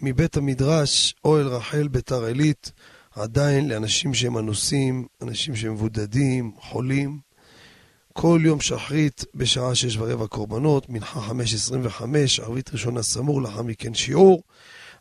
מבית 0.02 0.38
המדרש 0.38 1.16
אוהל 1.26 1.48
רחל 1.48 1.88
ביתר 1.88 2.24
עילית, 2.26 2.72
עדיין 3.12 3.70
לאנשים 3.70 4.14
שהם 4.14 4.38
אנוסים, 4.38 5.08
אנשים 5.22 5.56
שהם 5.56 5.74
מבודדים, 5.74 6.52
חולים. 6.60 7.29
כל 8.14 8.42
יום 8.44 8.62
שחרית 8.62 9.26
בשעה 9.36 9.76
שש 9.76 9.98
ורבע 9.98 10.28
קורבנות, 10.28 10.90
מנחה 10.90 11.22
חמש 11.22 11.54
עשרים 11.54 11.82
וחמש, 11.86 12.40
ערבית 12.40 12.70
ראשונה 12.74 13.04
סמור, 13.04 13.42
לאחר 13.42 13.62
מכן 13.62 13.94
שיעור, 13.94 14.44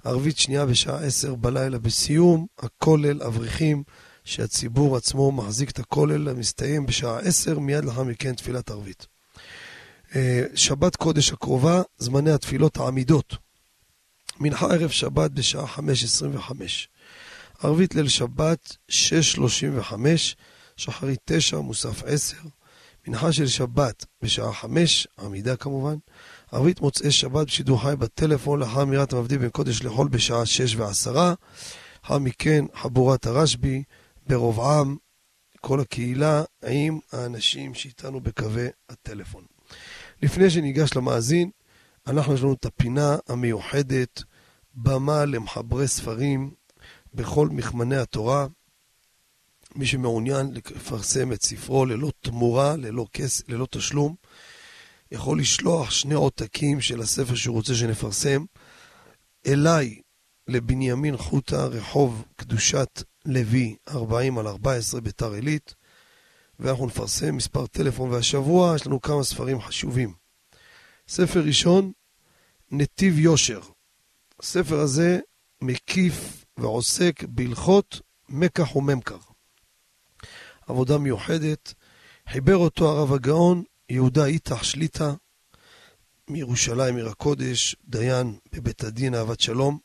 ערבית 0.04 0.38
שנייה 0.38 0.66
בשעה 0.66 1.04
עשר 1.04 1.34
בלילה 1.34 1.78
בסיום, 1.78 2.46
הכולל 2.58 3.22
אברכים, 3.22 3.82
שהציבור 4.24 4.96
עצמו 4.96 5.32
מחזיק 5.32 5.70
את 5.70 5.78
הכולל 5.78 6.28
המסתיים 6.28 6.86
בשעה 6.86 7.18
עשר, 7.18 7.58
מיד 7.58 7.84
לאחר 7.84 8.02
מכן 8.02 8.34
תפילת 8.34 8.70
ערבית. 8.70 9.06
אה, 10.16 10.42
שבת 10.54 10.96
קודש 10.96 11.32
הקרובה, 11.32 11.82
זמני 11.98 12.30
התפילות 12.30 12.76
העמידות. 12.76 13.36
מנחה 14.40 14.66
ערב 14.66 14.90
שבת 14.90 15.30
בשעה 15.30 15.66
חמש 15.66 16.04
עשרים 16.04 16.34
וחמש. 16.34 16.88
ערבית 17.62 17.94
ליל 17.94 18.08
שבת, 18.08 18.76
שש 18.88 19.32
שלושים 19.32 19.78
וחמש, 19.78 20.36
שחרית 20.76 21.20
תשע, 21.24 21.58
מוסף 21.58 22.02
עשר. 22.06 22.36
מנחה 23.08 23.32
של 23.32 23.46
שבת 23.46 24.04
בשעה 24.22 24.52
חמש, 24.52 25.08
עמידה 25.18 25.56
כמובן, 25.56 25.94
ערבית 26.52 26.80
מוצאי 26.80 27.10
שבת 27.10 27.46
בשידור 27.46 27.82
חי 27.82 27.94
בטלפון 27.98 28.60
לאחר 28.60 28.82
אמירת 28.82 29.12
המבדיל 29.12 29.38
בין 29.38 29.50
קודש 29.50 29.82
לחול 29.82 30.08
בשעה 30.08 30.46
שש 30.46 30.76
ועשרה, 30.76 31.34
לאחר 32.02 32.18
מכן 32.18 32.64
חבורת 32.74 33.26
הרשב"י 33.26 33.82
ברוב 34.26 34.60
עם, 34.60 34.96
כל 35.60 35.80
הקהילה 35.80 36.42
עם 36.68 36.98
האנשים 37.12 37.74
שאיתנו 37.74 38.20
בקווי 38.20 38.66
הטלפון. 38.88 39.44
לפני 40.22 40.50
שניגש 40.50 40.90
למאזין, 40.96 41.50
אנחנו 42.06 42.34
יש 42.34 42.40
לנו 42.42 42.52
את 42.52 42.64
הפינה 42.64 43.16
המיוחדת, 43.28 44.22
במה 44.74 45.24
למחברי 45.24 45.88
ספרים 45.88 46.50
בכל 47.14 47.48
מכמני 47.48 47.96
התורה. 47.96 48.46
מי 49.78 49.86
שמעוניין 49.86 50.52
לפרסם 50.52 51.32
את 51.32 51.42
ספרו 51.42 51.86
ללא 51.86 52.12
תמורה, 52.20 52.76
ללא, 52.76 53.06
כס, 53.12 53.42
ללא 53.48 53.66
תשלום, 53.70 54.14
יכול 55.12 55.40
לשלוח 55.40 55.90
שני 55.90 56.14
עותקים 56.14 56.80
של 56.80 57.00
הספר 57.00 57.34
שהוא 57.34 57.56
רוצה 57.56 57.74
שנפרסם 57.74 58.44
אליי, 59.46 60.00
לבנימין 60.48 61.16
חוטה, 61.16 61.66
רחוב 61.66 62.24
קדושת 62.36 63.02
לוי, 63.26 63.76
40 63.88 64.38
על 64.38 64.46
14 64.46 65.00
ביתר 65.00 65.32
עילית, 65.32 65.74
ואנחנו 66.60 66.86
נפרסם 66.86 67.36
מספר 67.36 67.66
טלפון, 67.66 68.10
והשבוע 68.10 68.74
יש 68.76 68.86
לנו 68.86 69.00
כמה 69.00 69.24
ספרים 69.24 69.60
חשובים. 69.60 70.14
ספר 71.08 71.40
ראשון, 71.40 71.92
נתיב 72.70 73.18
יושר. 73.18 73.60
הספר 74.40 74.80
הזה 74.80 75.18
מקיף 75.62 76.44
ועוסק 76.56 77.24
בהלכות 77.28 78.00
מקח 78.28 78.76
וממכר. 78.76 79.27
עבודה 80.68 80.98
מיוחדת. 80.98 81.74
חיבר 82.28 82.56
אותו 82.56 82.88
הרב 82.90 83.12
הגאון 83.12 83.62
יהודה 83.88 84.26
איתח 84.26 84.62
שליטה 84.62 85.14
מירושלים, 86.28 86.96
עיר 86.96 87.08
הקודש, 87.08 87.76
דיין 87.84 88.38
בבית 88.52 88.84
הדין 88.84 89.14
אהבת 89.14 89.40
שלום. 89.40 89.78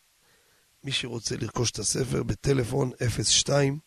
מי 0.84 0.92
שרוצה 0.92 1.36
לרכוש 1.36 1.72
את 1.72 1.80
הספר 1.80 2.24
בטלפון 2.24 2.92
02 3.24 3.80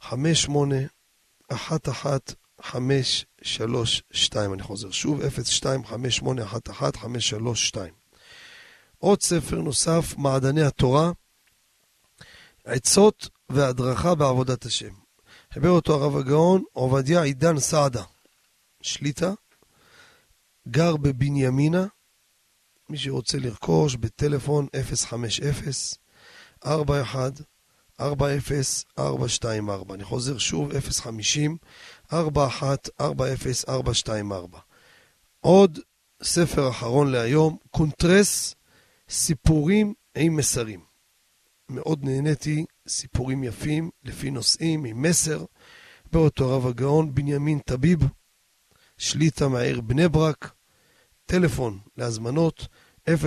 58 0.00 0.76
11 1.48 2.16
532 2.62 4.52
אני 4.54 4.62
חוזר 4.62 4.90
שוב 4.90 5.20
02 5.28 5.84
58 5.84 6.42
11 6.44 7.00
532 7.02 7.94
עוד 8.98 9.22
ספר 9.22 9.60
נוסף, 9.60 10.14
מעדני 10.16 10.62
התורה 10.62 11.10
עצות 12.64 13.28
והדרכה 13.48 14.14
בעבודת 14.14 14.64
השם. 14.64 15.07
חיבר 15.52 15.70
אותו 15.70 15.94
הרב 15.94 16.16
הגאון 16.16 16.62
עובדיה 16.72 17.22
עידן 17.22 17.58
סעדה, 17.58 18.02
שליטה, 18.82 19.32
גר 20.68 20.96
בבנימינה, 20.96 21.86
מי 22.88 22.98
שרוצה 22.98 23.38
לרכוש 23.38 23.96
בטלפון 23.96 24.66
050-41-40-424. 26.64 26.64
אני 29.94 30.04
חוזר 30.04 30.38
שוב, 30.38 30.70
050-41-40-424. 32.12 32.14
עוד 35.40 35.78
ספר 36.22 36.70
אחרון 36.70 37.12
להיום, 37.12 37.56
קונטרס, 37.70 38.54
סיפורים 39.10 39.94
עם 40.14 40.36
מסרים. 40.36 40.80
מאוד 41.68 42.04
נהניתי, 42.04 42.64
סיפורים 42.88 43.44
יפים, 43.44 43.90
לפי 44.04 44.30
נושאים, 44.30 44.84
עם 44.84 45.02
מסר. 45.02 45.44
באותו 46.12 46.52
הרב 46.52 46.66
הגאון 46.66 47.14
בנימין 47.14 47.58
טביב, 47.58 47.98
שליטה 48.98 49.48
מהעיר 49.48 49.80
בני 49.80 50.08
ברק, 50.08 50.52
טלפון 51.26 51.78
להזמנות 51.96 52.68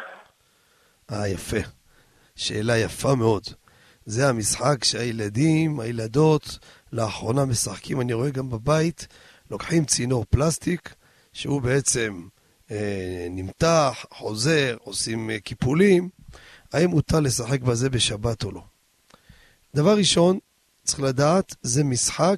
אה, 1.12 1.28
יפה. 1.28 1.70
שאלה 2.36 2.78
יפה 2.78 3.16
מאוד. 3.16 3.44
זה 4.06 4.30
המשחק 4.30 4.84
שהילדים, 4.84 5.80
הילדות, 5.80 6.44
לאחרונה 6.94 7.46
משחקים, 7.46 8.02
אני 8.02 8.14
רואה 8.14 8.30
גם 8.30 8.50
בבית, 8.50 9.08
לוקחים 9.52 9.86
צינור 9.86 10.26
פלסטיק, 10.30 10.94
שהוא 11.34 11.62
בעצם 11.62 12.14
אה, 12.72 13.28
נמתח, 13.30 14.06
חוזר, 14.12 14.78
עושים 14.80 15.30
אה, 15.30 15.40
קיפולים. 15.40 16.10
האם 16.74 16.90
מותר 16.90 17.20
לשחק 17.20 17.62
בזה 17.62 17.90
בשבת 17.90 18.44
או 18.44 18.52
לא? 18.52 18.64
דבר 19.76 19.98
ראשון, 19.98 20.40
צריך 20.84 21.00
לדעת, 21.00 21.56
זה 21.62 21.84
משחק 21.84 22.38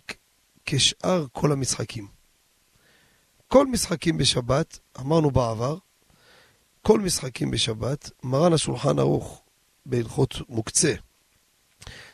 כשאר 0.65 1.25
כל 1.31 1.51
המשחקים. 1.51 2.07
כל 3.47 3.67
משחקים 3.67 4.17
בשבת, 4.17 4.79
אמרנו 4.99 5.31
בעבר, 5.31 5.77
כל 6.81 6.99
משחקים 6.99 7.51
בשבת, 7.51 8.09
מרן 8.23 8.53
השולחן 8.53 8.99
ערוך 8.99 9.41
בהלכות 9.85 10.35
מוקצה, 10.49 10.93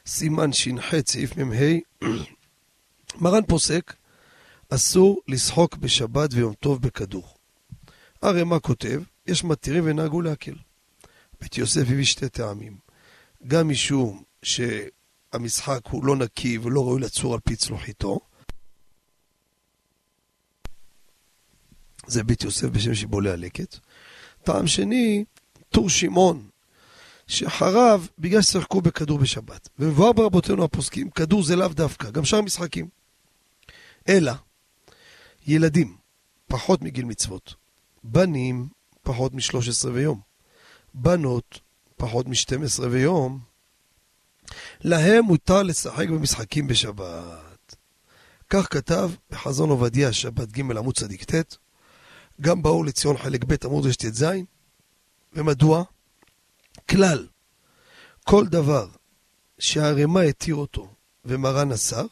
סימן 0.06 0.54
ש"ח 0.54 0.92
סעיף 1.06 1.38
מ"ה, 1.38 2.08
מרן 3.22 3.46
פוסק, 3.48 3.96
אסור 4.70 5.22
לשחוק 5.28 5.76
בשבת 5.76 6.30
ויום 6.34 6.54
טוב 6.54 6.82
בכדור. 6.82 7.34
הרי 8.22 8.44
מה 8.44 8.60
כותב? 8.60 9.02
יש 9.28 9.44
מתירים 9.44 9.84
ונהגו 9.86 10.22
להקל. 10.22 10.56
בית 11.42 11.58
יוסף 11.58 11.82
הביא 11.82 12.06
שתי 12.06 12.30
טעמים. 12.30 12.78
גם 13.48 13.70
משום 13.70 14.24
שהמשחק 14.44 15.80
הוא 15.90 16.06
לא 16.06 16.16
נקי 16.16 16.58
ולא 16.58 16.86
ראוי 16.86 17.02
לצור 17.02 17.34
על 17.34 17.40
פי 17.40 17.56
צלוחיתו, 17.56 18.20
זה 22.08 22.24
בית 22.24 22.44
יוסף 22.44 22.68
בשם 22.68 22.96
שיבולי 22.96 23.32
הלקט. 23.32 23.78
טעם 24.44 24.68
שני, 24.68 25.26
טור 25.70 25.90
שמעון, 25.90 26.50
שחרב 27.28 28.10
בגלל 28.20 28.42
ששיחקו 28.42 28.82
בכדור 28.82 29.18
בשבת. 29.18 29.70
ומבואר 29.80 30.14
ברבותינו 30.14 30.64
הפוסקים, 30.64 31.10
כדור 31.10 31.44
זה 31.44 31.56
לאו 31.56 31.68
דווקא, 31.68 32.10
גם 32.10 32.26
שאר 32.26 32.42
משחקים. 32.42 32.88
אלא, 34.10 34.32
ילדים, 35.48 35.98
פחות 36.48 36.82
מגיל 36.82 37.06
מצוות. 37.06 37.56
בנים, 38.04 38.68
פחות 39.02 39.34
מ-13 39.34 39.88
ויום. 39.94 40.20
בנות, 41.02 41.60
פחות 41.96 42.28
מ-12 42.28 42.84
ויום. 42.92 43.40
להם 44.82 45.24
מותר 45.24 45.64
לשחק 45.64 46.10
במשחקים 46.10 46.68
בשבת. 46.68 47.76
כך 48.50 48.74
כתב 48.74 49.12
בחזון 49.32 49.70
עובדיה, 49.70 50.14
שבת 50.14 50.48
ג' 50.48 50.60
עמוד 50.60 50.96
צדיק 50.96 51.24
ט', 51.24 51.58
גם 52.42 52.62
באור 52.62 52.86
לציון 52.86 53.18
חלק 53.18 53.44
ב' 53.44 53.66
עמוד 53.66 53.86
רשת 53.86 54.14
ז', 54.14 54.26
ומדוע? 55.34 55.84
כלל, 56.90 57.28
כל 58.24 58.48
דבר 58.48 58.88
שהערימה 59.60 60.22
התיר 60.22 60.56
אותו 60.56 60.94
ומרן 61.26 61.72
אסר, 61.72 62.06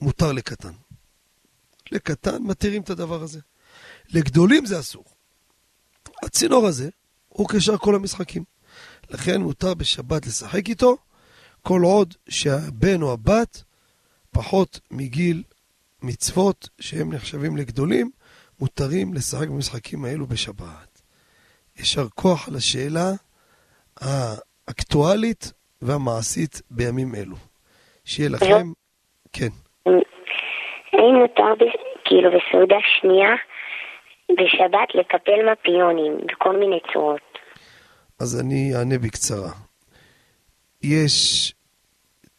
מותר 0.00 0.32
לקטן. 0.32 0.72
לקטן 1.92 2.42
מתירים 2.42 2.82
את 2.82 2.90
הדבר 2.90 3.22
הזה. 3.22 3.40
לגדולים 4.08 4.66
זה 4.66 4.80
אסור. 4.80 5.04
הצינור 6.22 6.66
הזה 6.66 6.88
הוא 7.32 7.48
כשאר 7.48 7.76
כל 7.76 7.94
המשחקים. 7.94 8.42
לכן 9.10 9.40
מותר 9.40 9.74
בשבת 9.74 10.26
לשחק 10.26 10.68
איתו, 10.68 10.96
כל 11.62 11.80
עוד 11.84 12.14
שהבן 12.28 13.02
או 13.02 13.12
הבת 13.12 13.62
פחות 14.30 14.80
מגיל 14.90 15.42
מצוות 16.02 16.68
שהם 16.80 17.12
נחשבים 17.12 17.56
לגדולים, 17.56 18.10
מותרים 18.60 19.14
לשחק 19.14 19.48
במשחקים 19.48 20.04
האלו 20.04 20.26
בשבת. 20.26 21.02
יישר 21.78 22.08
כוח 22.14 22.48
על 22.48 22.56
השאלה 22.56 23.10
האקטואלית 24.00 25.52
והמעשית 25.82 26.62
בימים 26.70 27.14
אלו. 27.14 27.36
שיהיה 28.04 28.30
לכם, 28.30 28.66
כן. 29.32 29.48
האם 30.92 31.14
מותר 31.14 31.64
כאילו 32.04 32.30
בסעודה 32.30 32.76
שנייה 33.00 33.34
בשבת 34.38 34.88
לקפל 34.94 35.52
מפיונים 35.52 36.12
בכל 36.26 36.56
מיני 36.56 36.78
צורות? 36.92 37.20
אז 38.20 38.40
אני 38.40 38.76
אענה 38.76 38.98
בקצרה. 38.98 39.52
יש 40.82 41.54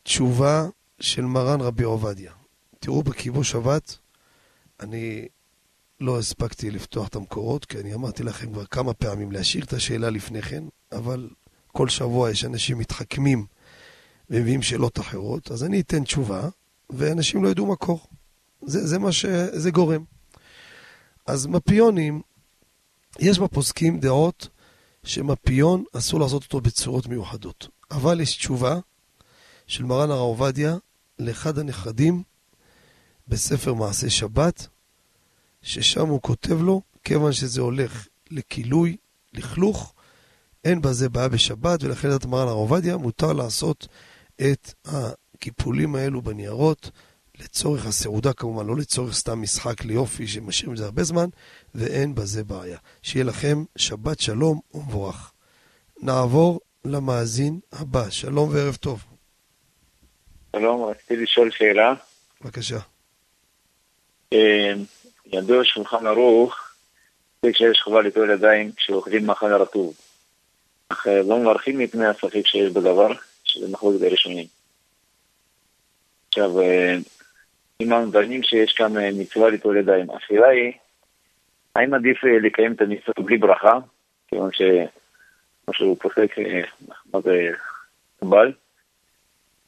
תשובה 0.03 0.63
של 0.99 1.21
מרן 1.21 1.61
רבי 1.61 1.83
עובדיה. 1.83 2.31
תראו 2.79 3.03
בכיבוש 3.03 3.51
שבת, 3.51 3.97
אני 4.79 5.27
לא 5.99 6.19
הספקתי 6.19 6.71
לפתוח 6.71 7.07
את 7.07 7.15
המקורות, 7.15 7.65
כי 7.65 7.79
אני 7.79 7.93
אמרתי 7.93 8.23
לכם 8.23 8.53
כבר 8.53 8.65
כמה 8.65 8.93
פעמים 8.93 9.31
להשאיר 9.31 9.63
את 9.63 9.73
השאלה 9.73 10.09
לפני 10.09 10.41
כן, 10.41 10.63
אבל 10.91 11.29
כל 11.71 11.89
שבוע 11.89 12.31
יש 12.31 12.45
אנשים 12.45 12.77
מתחכמים 12.77 13.45
ומביאים 14.29 14.61
שאלות 14.61 14.99
אחרות, 14.99 15.51
אז 15.51 15.63
אני 15.63 15.81
אתן 15.81 16.03
תשובה, 16.03 16.41
ואנשים 16.89 17.43
לא 17.43 17.49
ידעו 17.49 17.65
מקור. 17.65 17.99
זה, 18.61 18.87
זה 18.87 18.99
מה 18.99 19.11
שזה 19.11 19.71
גורם. 19.71 20.03
אז 21.31 21.47
מפיונים, 21.47 22.21
יש 23.19 23.39
בפוסקים 23.39 23.99
דעות 23.99 24.47
שמפיון 25.03 25.83
אסור 25.97 26.19
לעשות 26.19 26.43
אותו 26.43 26.61
בצורות 26.61 27.07
מיוחדות. 27.07 27.67
אבל 27.91 28.19
יש 28.19 28.37
תשובה 28.37 28.79
של 29.67 29.83
מרן 29.83 30.11
הרב 30.11 30.19
עובדיה 30.19 30.75
לאחד 31.19 31.59
הנכדים 31.59 32.23
בספר 33.27 33.73
מעשה 33.73 34.09
שבת, 34.09 34.67
ששם 35.61 36.07
הוא 36.07 36.21
כותב 36.21 36.61
לו, 36.61 36.81
כיוון 37.03 37.33
שזה 37.33 37.61
הולך 37.61 38.07
לכילוי, 38.31 38.97
לכלוך, 39.33 39.93
אין 40.63 40.81
בזה 40.81 41.09
בעיה 41.09 41.29
בשבת, 41.29 41.83
ולכן 41.83 42.07
לדעת 42.07 42.25
מרן 42.25 42.47
הרב 42.47 42.57
עובדיה 42.57 42.97
מותר 42.97 43.33
לעשות 43.33 43.87
את 44.41 44.73
הקיפולים 44.85 45.95
האלו 45.95 46.21
בניירות 46.21 46.91
לצורך 47.43 47.85
הסעודה 47.85 48.33
כמובן, 48.33 48.67
לא 48.67 48.75
לצורך 48.77 49.13
סתם 49.13 49.41
משחק 49.41 49.85
ליופי 49.85 50.27
שמשאירים 50.27 50.73
את 50.73 50.77
זה 50.77 50.85
הרבה 50.85 51.03
זמן, 51.03 51.25
ואין 51.75 52.15
בזה 52.15 52.43
בעיה. 52.43 52.77
שיהיה 53.01 53.25
לכם 53.25 53.63
שבת 53.75 54.19
שלום 54.19 54.59
ומבורך. 54.73 55.31
נעבור 56.01 56.59
למאזין 56.85 57.59
הבא. 57.71 58.09
שלום 58.09 58.49
וערב 58.53 58.75
טוב. 58.75 59.03
שלום, 60.55 60.83
רציתי 60.83 61.15
לשאול 61.15 61.51
שאלה. 61.51 61.93
בבקשה. 62.41 62.79
אה, 64.33 64.73
ידוע 65.25 65.61
שולחן 65.63 66.07
ערוך, 66.07 66.55
כשיש 67.45 67.81
חובה 67.83 68.01
לטול 68.01 68.29
ידיים 68.29 68.71
כשאוכלים 68.71 69.25
מאכל 69.25 69.53
הרטוב. 69.53 69.93
אך 70.89 71.07
אה, 71.07 71.21
לא 71.21 71.37
מברכים 71.37 71.77
מפני 71.77 72.05
הספק 72.05 72.47
שיש 72.47 72.71
בדבר, 72.71 73.07
שזה 73.43 73.67
מחלוקת 73.67 74.01
הראשונים. 74.01 74.45
עכשיו, 76.29 76.61
אה, 76.61 76.95
אם 77.81 77.93
אנחנו 77.93 78.11
דנים 78.11 78.43
שיש 78.43 78.73
כאן 78.73 78.97
אה, 78.97 79.09
מצווה 79.19 79.49
ליטול 79.49 79.77
ידיים, 79.77 80.07
השאלה 80.11 80.47
היא, 80.47 80.71
האם 81.75 81.93
עדיף 81.93 82.23
לקיים 82.23 82.73
את 82.73 82.81
המצווה 82.81 83.25
בלי 83.25 83.37
ברכה, 83.37 83.79
כיוון 84.27 84.49
או 85.67 85.73
שהוא 85.73 85.97
פוסק 86.01 86.39
אה, 86.39 86.61
מה 87.13 87.21
זה 87.21 87.49
קבל, 88.19 88.51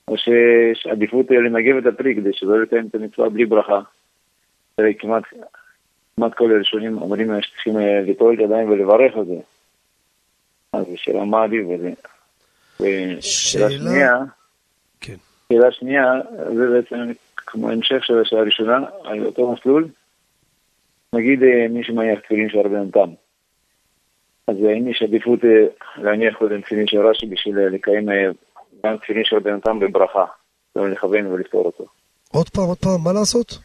או 0.07 0.17
שיש 0.17 0.87
עדיפות 0.87 1.25
לנגב 1.31 1.77
את 1.77 1.93
הפרי 1.93 2.15
כדי 2.15 2.29
שלא 2.33 2.61
לקיים 2.61 2.87
את 2.87 2.95
המצווה 2.95 3.29
בלי 3.29 3.45
ברכה. 3.45 3.79
כמעט, 4.99 5.23
כמעט 6.15 6.33
כל 6.33 6.51
הראשונים 6.51 6.97
אומרים 6.97 7.41
שצריכים 7.41 7.77
ליטול 8.05 8.33
את 8.33 8.39
הידיים 8.39 8.69
ולברך 8.69 9.15
על 9.15 9.25
זה. 9.25 9.39
אז 10.73 10.85
השאלה 10.93 11.25
מה 11.25 11.43
עדיף 11.43 11.65
בזה. 11.67 11.91
ושאלה 12.79 13.69
שנייה, 13.69 14.17
כן. 15.01 15.15
שאלה 15.53 15.71
שנייה, 15.71 16.13
זה 16.55 16.67
בעצם 16.69 17.11
כמו 17.45 17.69
המשך 17.69 18.05
של 18.05 18.21
השאלה 18.21 18.41
הראשונה, 18.41 18.79
על 19.03 19.25
אותו 19.25 19.51
מסלול. 19.51 19.87
נגיד 21.13 21.43
אה, 21.43 21.67
מי 21.69 21.83
שמניח 21.83 22.19
תפילין 22.19 22.49
של 22.49 22.57
הרבה 22.57 22.81
נתם. 22.81 23.09
אז 24.47 24.55
האם 24.63 24.87
יש 24.87 25.01
עדיפות 25.03 25.39
אה, 25.45 25.65
להניח 25.97 26.37
קודם 26.37 26.61
תפילין 26.61 26.87
של 26.87 27.07
רש"י 27.07 27.25
בשביל 27.25 27.59
אה, 27.59 27.69
לקיים 27.69 28.09
גם 28.85 28.97
תפילין 28.97 29.23
של 29.23 29.35
הרבה 29.35 29.55
נתם 29.55 29.79
בברכה, 29.79 30.25
לא 30.75 30.89
לכוון 30.89 31.27
ולפתור 31.27 31.65
אותו. 31.65 31.85
עוד 32.31 32.49
פעם, 32.49 32.63
עוד 32.63 32.77
פעם, 32.77 33.03
מה 33.03 33.13
לעשות? 33.13 33.57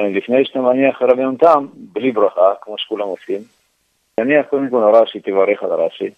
לפני 0.00 0.44
שאתה 0.44 0.60
מניח 0.60 1.02
רבי 1.02 1.22
נתם, 1.24 1.66
בלי 1.74 2.12
ברכה, 2.12 2.52
כמו 2.60 2.78
שכולם 2.78 3.06
עושים, 3.06 3.40
תניח 4.14 4.46
קודם 4.46 4.70
כל 4.70 4.90
רש"י, 4.94 5.20
תברך 5.20 5.62
על 5.62 5.70
רש"י. 5.70 6.10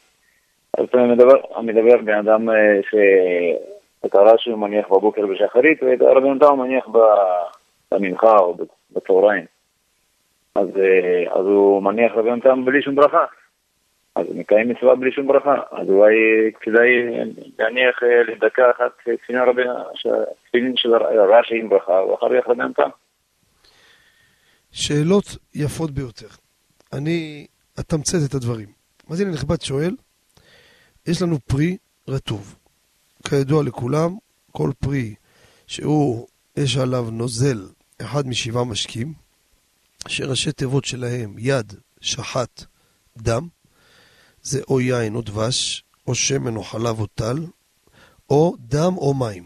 אז 0.78 0.84
אתה 0.84 0.98
מדבר, 0.98 1.60
מדבר 1.62 1.96
בן 2.04 2.18
אדם 2.18 2.48
שאת 4.02 4.14
הרש"י 4.14 4.50
הוא 4.50 4.58
מניח 4.58 4.88
בבוקר 4.88 5.26
בשחרית, 5.26 5.82
ואת 5.82 6.02
רבי 6.02 6.30
נתם 6.30 6.46
הוא 6.46 6.58
מניח 6.66 6.86
במנחה 7.92 8.36
או 8.38 8.56
בצהריים. 8.90 9.44
אז, 10.54 10.68
אה, 10.76 11.34
אז 11.34 11.46
הוא 11.46 11.82
מניח 11.82 12.12
רבי 12.14 12.28
יונתם 12.28 12.64
בלי 12.64 12.82
שום 12.82 12.94
ברכה. 12.94 13.24
אז 14.14 14.26
הוא 14.26 14.36
מקיים 14.36 14.68
מצווה 14.68 14.94
בלי 14.94 15.12
שום 15.12 15.26
ברכה. 15.26 15.54
אז 15.70 15.88
אולי 15.88 16.14
כדאי 16.60 16.88
להניח 17.58 18.02
אה, 18.02 18.22
לדקה 18.22 18.70
אחת 18.70 18.90
תפילין 20.48 20.76
של 20.76 20.94
רש"י 20.94 21.58
עם 21.60 21.68
ברכה, 21.68 21.92
ואחר 21.92 22.40
כך 22.40 22.48
רבי 22.48 22.62
יונתם. 22.62 22.88
שאלות 24.72 25.24
יפות 25.54 25.90
ביותר. 25.90 26.28
אני 26.92 27.46
אתמצת 27.80 28.18
את 28.28 28.34
הדברים. 28.34 28.68
אז 29.10 29.20
הנה 29.20 29.30
נכבד 29.30 29.60
שואל, 29.60 29.94
יש 31.06 31.22
לנו 31.22 31.36
פרי 31.38 31.76
רטוב. 32.08 32.61
כידוע 33.24 33.62
לכולם, 33.62 34.16
כל 34.52 34.72
פרי 34.78 35.14
שהוא, 35.66 36.26
יש 36.56 36.76
עליו 36.76 37.10
נוזל 37.10 37.68
אחד 37.98 38.26
משבעה 38.26 38.64
משקים, 38.64 39.14
שראשי 40.08 40.52
תיבות 40.52 40.84
שלהם 40.84 41.34
יד, 41.38 41.74
שחט, 42.00 42.64
דם, 43.16 43.48
זה 44.42 44.60
או 44.68 44.80
יין 44.80 45.14
או 45.14 45.22
דבש, 45.22 45.84
או 46.06 46.14
שמן 46.14 46.56
או 46.56 46.62
חלב 46.62 47.00
או 47.00 47.06
טל, 47.06 47.46
או 48.30 48.56
דם 48.58 48.96
או 48.96 49.14
מים. 49.14 49.44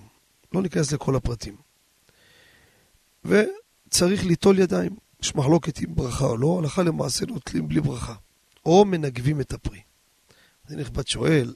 לא 0.53 0.63
ניכנס 0.63 0.93
לכל 0.93 1.17
הפרטים. 1.17 1.57
וצריך 3.25 4.25
ליטול 4.25 4.59
ידיים. 4.59 4.97
יש 5.23 5.35
מחלוקת 5.35 5.79
עם 5.79 5.95
ברכה 5.95 6.25
או 6.25 6.37
לא, 6.37 6.59
הלכה 6.59 6.83
למעשה 6.83 7.27
נוטלים 7.27 7.69
בלי 7.69 7.81
ברכה. 7.81 8.15
או 8.67 8.85
מנגבים 8.85 9.41
את 9.41 9.53
הפרי. 9.53 9.81
זה 10.67 10.77
נכבד 10.77 11.07
שואל, 11.07 11.55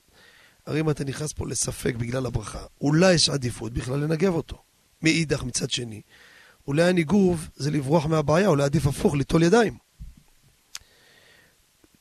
הרי 0.70 0.80
אם 0.80 0.90
אתה 0.90 1.04
נכנס 1.04 1.32
פה 1.32 1.46
לספק 1.48 1.94
בגלל 1.94 2.26
הברכה, 2.26 2.64
אולי 2.80 3.14
יש 3.14 3.28
עדיפות 3.28 3.72
בכלל 3.72 3.98
לנגב 3.98 4.34
אותו. 4.34 4.62
מאידך 5.02 5.42
מצד 5.42 5.70
שני, 5.70 6.02
אולי 6.66 6.82
הניגוב 6.82 7.48
זה 7.56 7.70
לברוח 7.70 8.06
מהבעיה, 8.06 8.48
אולי 8.48 8.64
עדיף 8.64 8.86
הפוך, 8.86 9.14
ליטול 9.14 9.42
ידיים. 9.42 9.78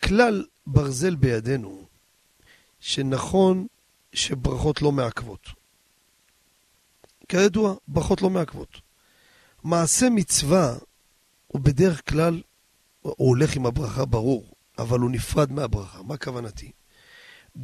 כלל 0.03 0.45
ברזל 0.67 1.15
בידינו, 1.15 1.87
שנכון 2.79 3.67
שברכות 4.13 4.81
לא 4.81 4.91
מעכבות. 4.91 5.47
כידוע, 7.27 7.75
ברכות 7.87 8.21
לא 8.21 8.29
מעכבות. 8.29 8.81
מעשה 9.63 10.09
מצווה 10.09 10.75
הוא 11.47 11.61
בדרך 11.61 12.09
כלל, 12.09 12.41
הוא 13.01 13.13
הולך 13.17 13.55
עם 13.55 13.65
הברכה 13.65 14.05
ברור, 14.05 14.53
אבל 14.77 14.99
הוא 14.99 15.11
נפרד 15.11 15.51
מהברכה. 15.51 16.03
מה 16.03 16.17
כוונתי? 16.17 16.71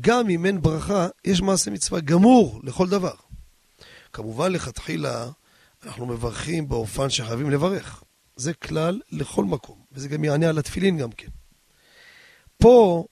גם 0.02 0.30
אם 0.30 0.46
אין 0.46 0.62
ברכה, 0.62 1.08
יש 1.26 1.42
מעשה 1.42 1.72
מצווה 1.72 2.00
גמור 2.00 2.62
לכל 2.64 2.90
דבר. 2.90 3.14
כמובן, 4.14 4.52
לכתחילה, 4.52 5.30
אנחנו 5.84 6.06
מברכים 6.06 6.70
באופן 6.70 7.10
שחייבים 7.10 7.52
לברך. 7.52 8.04
זה 8.36 8.54
כלל 8.54 9.02
לכל 9.12 9.46
מקום, 9.46 9.80
וזה 9.92 10.08
גם 10.08 10.24
יענה 10.24 10.50
על 10.50 10.58
התפילין 10.58 10.98
גם 10.98 11.12
כן. 11.12 11.28
פה, 12.58 13.06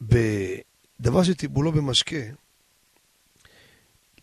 בדבר 0.00 1.22
שטיבולו 1.22 1.72
במשקה, 1.72 2.16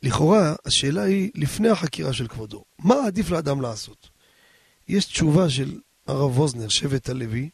לכאורה 0.04 0.56
השאלה 0.66 1.02
היא 1.02 1.32
לפני 1.36 1.70
החקירה 1.70 2.14
של 2.14 2.28
כבודו, 2.28 2.64
מה 2.80 2.96
עדיף 3.08 3.30
לאדם 3.30 3.62
לעשות? 3.62 4.10
יש 4.88 5.06
תשובה 5.06 5.50
של 5.50 5.80
הרב 6.08 6.40
ווזנר, 6.40 6.68
שבט 6.68 7.10
הלוי, 7.10 7.50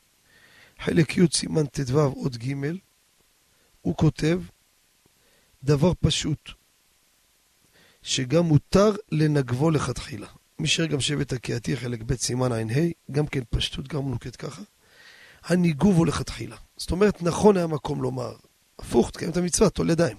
חלק 0.80 1.18
י' 1.18 1.22
סימן 1.34 1.66
ט"ו 1.66 2.00
עוד 2.00 2.38
ג', 2.38 2.54
הוא 3.88 3.96
כותב 3.96 4.42
דבר 5.64 5.92
פשוט, 6.00 6.52
שגם 8.02 8.44
מותר 8.46 8.92
לנגבו 9.12 9.72
לכתחילה. 9.72 10.28
מי 10.60 10.68
שראה 10.68 10.88
גם 10.88 11.00
שבט 11.00 11.34
הקהתי, 11.34 11.78
חלק 11.78 12.04
ב' 12.04 12.16
סימן 12.16 12.52
ע"ה, 12.52 12.88
גם 13.12 13.28
כן 13.28 13.40
פשטות, 13.50 13.88
גם 13.88 14.10
נוקט 14.10 14.46
ככה. 14.46 14.62
הניגוב 15.44 15.98
הוא 15.98 16.08
לכתחילה. 16.08 16.56
זאת 16.78 16.92
אומרת, 16.92 17.22
נכון 17.22 17.58
היה 17.58 17.68
מקום 17.68 18.02
לומר, 18.02 18.36
הפוך, 18.80 19.12
תקיים 19.12 19.32
את 19.32 19.38
המצווה, 19.38 19.70
תול 19.70 19.90
ידיים. 19.90 20.18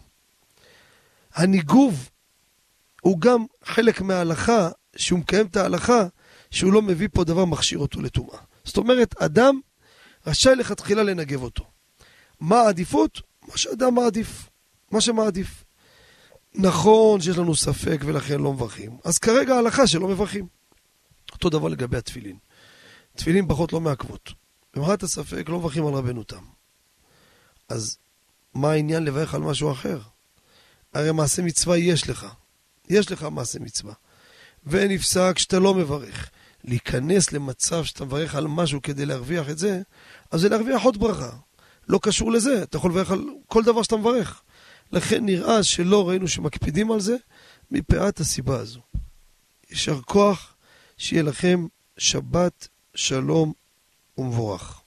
הניגוב 1.34 2.10
הוא 3.00 3.20
גם 3.20 3.44
חלק 3.64 4.00
מההלכה, 4.00 4.68
שהוא 4.96 5.18
מקיים 5.18 5.46
את 5.46 5.56
ההלכה, 5.56 6.06
שהוא 6.50 6.72
לא 6.72 6.82
מביא 6.82 7.08
פה 7.12 7.24
דבר 7.24 7.44
מכשיר 7.44 7.78
אותו 7.78 8.00
לטומאה. 8.00 8.38
זאת 8.64 8.76
אומרת, 8.76 9.22
אדם 9.22 9.60
רשאי 10.26 10.54
לכתחילה 10.56 11.02
לנגב 11.02 11.42
אותו. 11.42 11.64
מה 12.40 12.56
העדיפות? 12.56 13.27
מה 13.48 13.56
שאדם 13.56 13.94
מעדיף. 13.94 14.48
מה 14.90 15.00
שמעדיף. 15.00 15.64
נכון 16.54 17.20
שיש 17.20 17.38
לנו 17.38 17.56
ספק 17.56 18.00
ולכן 18.04 18.40
לא 18.40 18.52
מברכים, 18.52 18.98
אז 19.04 19.18
כרגע 19.18 19.54
ההלכה 19.54 19.86
שלא 19.86 20.08
מברכים. 20.08 20.46
אותו 21.32 21.50
דבר 21.50 21.68
לגבי 21.68 21.96
התפילין. 21.96 22.36
תפילין 23.16 23.48
פחות 23.48 23.72
לא 23.72 23.80
מעכבות. 23.80 24.32
במחרת 24.74 25.02
הספק 25.02 25.48
לא 25.48 25.58
מברכים 25.58 25.86
על 25.86 25.94
רבנו 25.94 26.24
תם. 26.24 26.44
אז 27.68 27.98
מה 28.54 28.70
העניין 28.70 29.04
לברך 29.04 29.34
על 29.34 29.40
משהו 29.40 29.72
אחר? 29.72 30.00
הרי 30.94 31.12
מעשה 31.12 31.42
מצווה 31.42 31.76
יש 31.76 32.10
לך. 32.10 32.26
יש 32.88 33.12
לך 33.12 33.22
מעשה 33.22 33.58
מצווה. 33.58 33.94
ונפסק 34.66 35.38
שאתה 35.38 35.58
לא 35.58 35.74
מברך. 35.74 36.30
להיכנס 36.64 37.32
למצב 37.32 37.84
שאתה 37.84 38.04
מברך 38.04 38.34
על 38.34 38.46
משהו 38.46 38.82
כדי 38.82 39.06
להרוויח 39.06 39.50
את 39.50 39.58
זה, 39.58 39.82
אז 40.30 40.40
זה 40.40 40.48
להרוויח 40.48 40.82
עוד 40.82 41.00
ברכה. 41.00 41.30
לא 41.88 41.98
קשור 42.02 42.32
לזה, 42.32 42.62
אתה 42.62 42.76
יכול 42.76 42.90
לברך 42.90 43.10
על 43.10 43.24
כל 43.46 43.62
דבר 43.62 43.82
שאתה 43.82 43.96
מברך. 43.96 44.42
לכן 44.92 45.24
נראה 45.26 45.62
שלא 45.62 46.08
ראינו 46.08 46.28
שמקפידים 46.28 46.92
על 46.92 47.00
זה, 47.00 47.16
מפאת 47.70 48.20
הסיבה 48.20 48.56
הזו. 48.56 48.80
יישר 49.70 50.00
כוח, 50.06 50.54
שיהיה 50.98 51.22
לכם 51.22 51.66
שבת 51.98 52.68
שלום 52.94 53.52
ומבורך. 54.18 54.80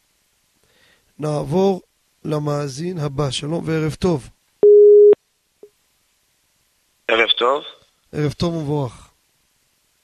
נעבור 1.19 1.81
למאזין 2.25 2.97
הבא, 2.97 3.31
שלום 3.31 3.63
וערב 3.65 3.93
טוב. 3.93 4.29
ערב 7.07 7.29
טוב. 7.37 7.63
ערב 8.13 8.31
טוב 8.31 8.53
ומבורך. 8.53 9.09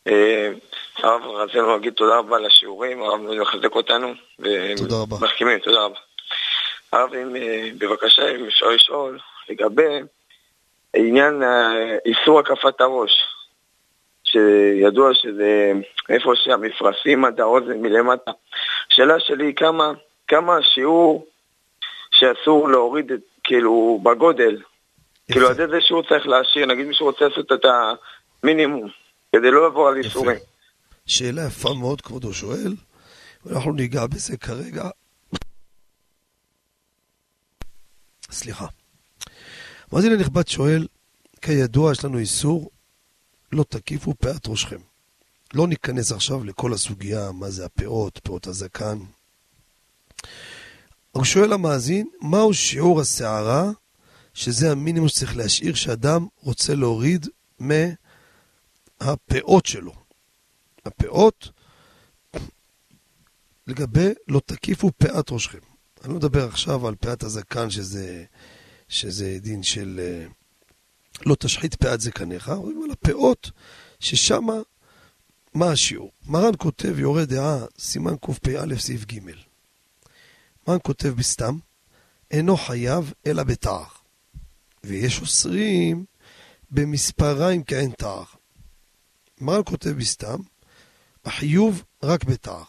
אה, 0.08 0.50
הרב, 0.98 1.22
רצינו 1.22 1.78
להגיד 1.78 1.94
תודה 1.94 2.18
רבה 2.18 2.40
לשיעורים, 2.40 3.02
הרב 3.02 3.20
מחזק 3.42 3.76
אותנו. 3.76 4.08
תודה 4.78 4.96
רבה. 5.02 5.18
מחכימים, 5.22 5.60
תודה 5.60 5.86
רבה. 5.86 6.07
הרב, 6.92 7.14
אה, 7.14 7.70
בבקשה, 7.78 8.36
אם 8.36 8.46
אפשר 8.46 8.68
לשאול, 8.68 9.20
לגבי 9.50 10.00
עניין 10.96 11.44
איסור 12.06 12.40
הקפת 12.40 12.82
הראש, 12.82 13.12
שידוע 14.24 15.14
שזה 15.14 15.72
איפה 16.10 16.32
שהמפרשים 16.36 17.26
עד 17.26 17.40
האוזן 17.40 17.82
מלמטה. 17.82 18.32
השאלה 18.92 19.20
שלי 19.20 19.46
היא 19.46 19.56
כמה, 19.56 19.92
כמה 20.28 20.58
השיעור 20.58 21.28
שאסור 22.12 22.70
להוריד 22.70 23.12
כאילו 23.44 24.00
בגודל, 24.04 24.62
כאילו 25.32 25.50
עד 25.50 25.60
איזה 25.62 25.82
שיעור 25.82 26.04
צריך 26.04 26.28
להשאיר, 26.28 26.66
נגיד 26.66 26.86
מישהו 26.86 27.06
רוצה 27.06 27.28
לעשות 27.28 27.52
את 27.52 27.66
המינימום, 28.44 28.90
כדי 29.36 29.52
לא 29.52 29.64
לעבור 29.64 29.88
על 29.88 29.98
איסורים. 29.98 30.38
שאלה 31.06 31.42
יפה 31.48 31.70
מאוד 31.80 32.02
כבודו 32.02 32.34
שואל, 32.34 32.74
ואנחנו 33.46 33.74
ניגע 33.74 34.06
בזה 34.06 34.38
כרגע. 34.38 34.84
סליחה. 38.32 38.68
מאזין 39.94 40.12
הנכבד 40.12 40.48
שואל, 40.48 40.88
כידוע 41.42 41.92
יש 41.92 42.06
לנו 42.06 42.18
איסור, 42.18 42.70
לא 43.52 43.66
תקיפו 43.70 44.14
פאת 44.20 44.48
ראשכם. 44.48 44.80
לא 45.54 45.68
ניכנס 45.68 46.12
עכשיו 46.12 46.44
לכל 46.44 46.74
הסוגיה, 46.74 47.32
מה 47.32 47.50
זה 47.50 47.66
הפאות, 47.66 48.20
פאות 48.24 48.48
הזקן. 48.48 48.98
הוא 51.12 51.26
שואל 51.26 51.54
המאזין, 51.54 52.10
מהו 52.22 52.54
שיעור 52.54 53.02
השערה, 53.02 53.72
שזה 54.34 54.72
המינימום 54.72 55.10
שצריך 55.10 55.38
להשאיר 55.38 55.76
שאדם 55.76 56.28
רוצה 56.42 56.76
להוריד 56.76 57.28
מהפאות 57.60 59.66
שלו. 59.66 59.94
הפאות, 60.86 61.50
לגבי 63.68 64.14
לא 64.28 64.42
תקיפו 64.46 64.92
פאת 64.98 65.32
ראשכם. 65.32 65.67
אני 66.04 66.14
לא 66.14 66.16
מדבר 66.16 66.48
עכשיו 66.48 66.88
על 66.88 66.96
פאת 66.96 67.24
הזקן, 67.24 67.70
שזה, 67.70 68.26
שזה 68.90 69.38
דין 69.42 69.64
של 69.64 70.00
אה, 70.04 70.28
לא 71.26 71.36
תשחית 71.40 71.76
פאת 71.76 72.02
זקניך, 72.02 72.50
מדברים 72.50 72.84
על 72.84 72.92
הפאות, 72.92 73.52
ששמה, 74.00 74.54
מה 75.54 75.72
השיעור? 75.72 76.12
מרן 76.26 76.52
כותב 76.58 77.00
יורה 77.00 77.26
דעה, 77.26 77.66
סימן 77.80 78.16
קפ"א, 78.18 78.78
סעיף 78.80 79.06
ג'. 79.06 79.20
מרן 80.68 80.78
כותב 80.84 81.10
בסתם, 81.10 81.58
אינו 82.32 82.58
חייב 82.58 83.14
אלא 83.28 83.44
בתער. 83.44 83.86
ויש 84.84 85.22
אוסרים 85.22 86.06
במספריים 86.72 87.64
כעין 87.64 87.92
תער. 87.92 88.24
מרן 89.42 89.62
כותב 89.66 89.90
בסתם, 89.90 90.38
החיוב 91.26 91.84
רק 92.04 92.24
בתער. 92.24 92.64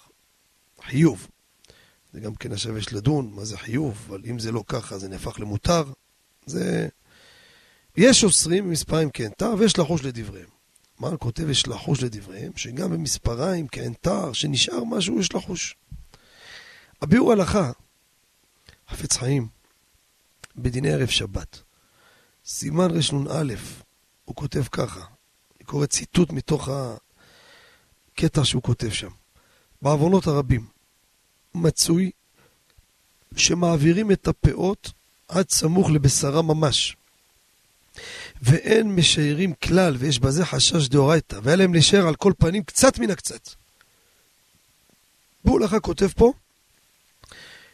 חיוב. 0.82 1.28
זה 2.12 2.20
גם 2.20 2.34
כן 2.34 2.52
עכשיו 2.52 2.78
יש 2.78 2.92
לדון 2.92 3.30
מה 3.34 3.44
זה 3.44 3.58
חיוב, 3.58 4.06
אבל 4.08 4.22
אם 4.30 4.38
זה 4.38 4.52
לא 4.52 4.64
ככה 4.66 4.98
זה 4.98 5.08
נהפך 5.08 5.40
למותר. 5.40 5.84
זה... 6.46 6.88
יש 7.96 8.24
אוסרים 8.24 8.64
במספריים 8.64 9.10
כעין 9.12 9.30
תער 9.36 9.54
ויש 9.58 9.78
לחוש 9.78 10.04
לדבריהם. 10.04 10.48
מרן 11.00 11.16
כותב 11.18 11.50
יש 11.50 11.68
לחוש 11.68 12.02
לדבריהם, 12.02 12.52
שגם 12.56 12.90
במספריים 12.90 13.68
כעין 13.68 13.92
תער, 14.00 14.32
שנשאר 14.32 14.84
משהו 14.84 15.20
יש 15.20 15.34
לחוש. 15.34 15.76
הביאור 17.02 17.32
הלכה, 17.32 17.72
חפץ 18.88 19.16
חיים, 19.16 19.48
בדיני 20.56 20.92
ערב 20.92 21.08
שבת, 21.08 21.62
סימן 22.44 22.88
רנ"א, 23.12 23.54
הוא 24.24 24.36
כותב 24.36 24.62
ככה, 24.72 25.00
אני 25.56 25.64
קורא 25.64 25.86
ציטוט 25.86 26.32
מתוך 26.32 26.68
הקטע 28.12 28.44
שהוא 28.44 28.62
כותב 28.62 28.90
שם. 28.90 29.10
בעוונות 29.82 30.26
הרבים 30.26 30.66
מצוי 31.54 32.10
שמעבירים 33.36 34.10
את 34.10 34.28
הפאות 34.28 34.92
עד 35.28 35.50
סמוך 35.50 35.90
לבשרה 35.90 36.42
ממש. 36.42 36.96
ואין 38.42 38.94
משיירים 38.94 39.54
כלל, 39.54 39.96
ויש 39.98 40.18
בזה 40.18 40.46
חשש 40.46 40.88
דאורייתא, 40.88 41.40
והיה 41.42 41.56
להם 41.56 41.72
להישאר 41.72 42.08
על 42.08 42.14
כל 42.14 42.32
פנים 42.38 42.62
קצת 42.62 42.98
מן 42.98 43.10
הקצת. 43.10 43.48
לך 45.60 45.76
כותב 45.82 46.08
פה, 46.16 46.32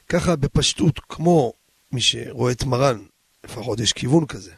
ככה 0.08 0.36
בפשטות, 0.36 1.00
כמו 1.08 1.52
מי 1.92 2.00
שרואה 2.00 2.52
את 2.52 2.64
מרן, 2.64 3.02
לפחות 3.44 3.80
יש 3.80 3.92
כיוון 3.92 4.26
כזה, 4.26 4.52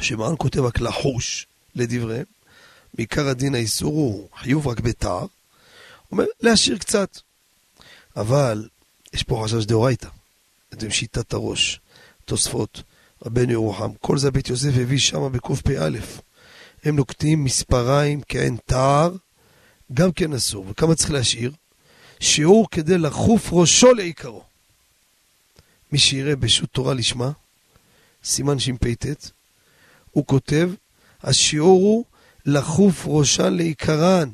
שמרן 0.00 0.34
כותב 0.38 0.60
רק 0.60 0.80
לחוש 0.80 1.46
לדבריהם, 1.74 2.24
בעיקר 2.94 3.28
הדין 3.28 3.54
האיסור 3.54 3.92
הוא 3.92 4.28
חיוב 4.36 4.66
רק 4.66 4.80
בתער, 4.80 5.26
אומר 6.12 6.24
להשאיר 6.40 6.78
קצת. 6.78 7.18
אבל 8.16 8.68
יש 9.12 9.22
פה 9.22 9.42
חשש 9.44 9.64
דאורייתא, 9.64 10.08
אתם 10.72 10.90
שיטת 10.90 11.32
הראש, 11.32 11.80
תוספות, 12.24 12.82
רבנו 13.26 13.52
ירוחם, 13.52 13.90
כל 14.00 14.18
זה 14.18 14.30
בית 14.30 14.48
יוסף 14.48 14.70
הביא 14.80 14.98
שמה 14.98 15.28
בקפ"א. 15.28 15.98
הם 16.84 16.96
נוקטים 16.96 17.44
מספריים 17.44 18.20
כעין 18.28 18.56
תער, 18.66 19.12
גם 19.92 20.12
כן 20.12 20.32
אסור. 20.32 20.66
וכמה 20.68 20.94
צריך 20.94 21.10
להשאיר? 21.10 21.52
שיעור 22.20 22.70
כדי 22.70 22.98
לחוף 22.98 23.48
ראשו 23.52 23.94
לעיקרו. 23.94 24.42
מי 25.92 25.98
שיראה 25.98 26.36
בשו"ת 26.36 26.70
תורה 26.72 26.94
לשמה, 26.94 27.30
סימן 28.24 28.58
שפט, 28.58 29.30
הוא 30.10 30.26
כותב, 30.26 30.70
השיעור 31.22 31.80
הוא 31.80 32.04
לחוף 32.46 33.02
ראשן 33.06 33.54
לעיקרן. 33.54 34.30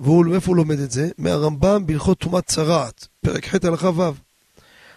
ואיפה 0.00 0.46
הוא 0.46 0.56
לומד 0.56 0.78
את 0.78 0.90
זה? 0.90 1.08
מהרמב"ם 1.18 1.86
בהלכות 1.86 2.18
טומאת 2.18 2.46
צרעת, 2.46 3.08
פרק 3.20 3.46
ח' 3.46 3.64
הלכה 3.64 3.88
ו'. 3.88 4.12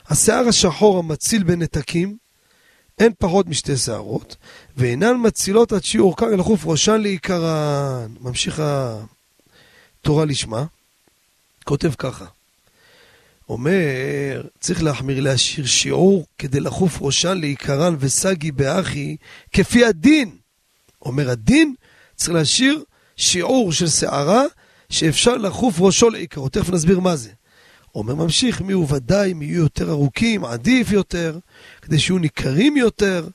השיער 0.08 0.47
השחור 0.47 0.99
המציל 0.99 1.43
בנתקים, 1.43 2.18
אין 2.99 3.12
פחות 3.20 3.47
משתי 3.47 3.78
שערות, 3.78 4.36
ואינן 4.78 5.16
מצילות 5.20 5.72
עד 5.72 5.84
שיעור 5.84 6.10
אורכן 6.10 6.39
לחוף 6.39 6.66
ראשן 6.66 7.01
לעיקרן. 7.01 8.14
ממשיך 8.22 8.62
התורה 10.01 10.26
לשמה, 10.26 10.66
כותב 11.64 11.91
ככה, 11.97 12.26
אומר, 13.49 14.47
צריך 14.60 14.84
להחמיר 14.84 15.20
להשאיר 15.20 15.66
שיעור 15.66 16.26
כדי 16.38 16.60
לחוף 16.60 16.97
ראשן 17.01 17.38
לעיקרן 17.38 17.95
וסגי 17.99 18.51
באחי 18.51 19.16
כפי 19.51 19.86
הדין. 19.86 20.38
אומר 21.01 21.30
הדין, 21.30 21.76
צריך 22.16 22.34
להשאיר 22.34 22.84
שיעור 23.16 23.72
של 23.72 23.88
שערה 23.88 24.43
שאפשר 24.94 25.38
לחוף 25.38 25.76
ראשו 25.80 26.10
לעיקרו. 26.10 26.50
תכף 26.50 26.70
נסביר 26.70 27.00
מה 27.00 27.16
זה. 27.16 27.30
אומר 27.96 28.16
ממשיך, 28.16 28.62
מי 28.62 28.74
הוא 28.74 28.88
ודאי, 28.89 29.34
מי 29.34 29.46
יהיו 29.46 29.62
יותר 29.62 29.89
ארוכים, 29.89 30.46
עדיף 30.46 30.91
יותר, 30.91 31.39
כדי 31.82 32.00
שיהיו 32.00 32.18
ניכרים 32.18 32.78
יותר, 32.78 33.28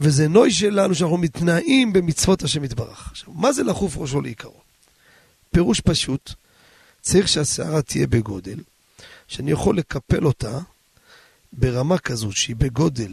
וזה 0.00 0.28
נוי 0.28 0.50
שלנו 0.52 0.94
שאנחנו 0.94 1.16
מתנאים 1.16 1.92
במצוות 1.92 2.42
השם 2.42 2.64
יתברך. 2.64 3.08
עכשיו, 3.10 3.32
מה 3.32 3.52
זה 3.52 3.62
לחוף 3.62 3.96
ראשו 3.96 4.20
לעיקרו? 4.20 4.60
פירוש 5.50 5.80
פשוט, 5.80 6.32
צריך 7.00 7.28
שהשערה 7.28 7.82
תהיה 7.82 8.06
בגודל, 8.06 8.58
שאני 9.28 9.50
יכול 9.50 9.78
לקפל 9.78 10.26
אותה 10.26 10.58
ברמה 11.52 11.98
כזו 11.98 12.32
שהיא 12.32 12.56
בגודל, 12.56 13.12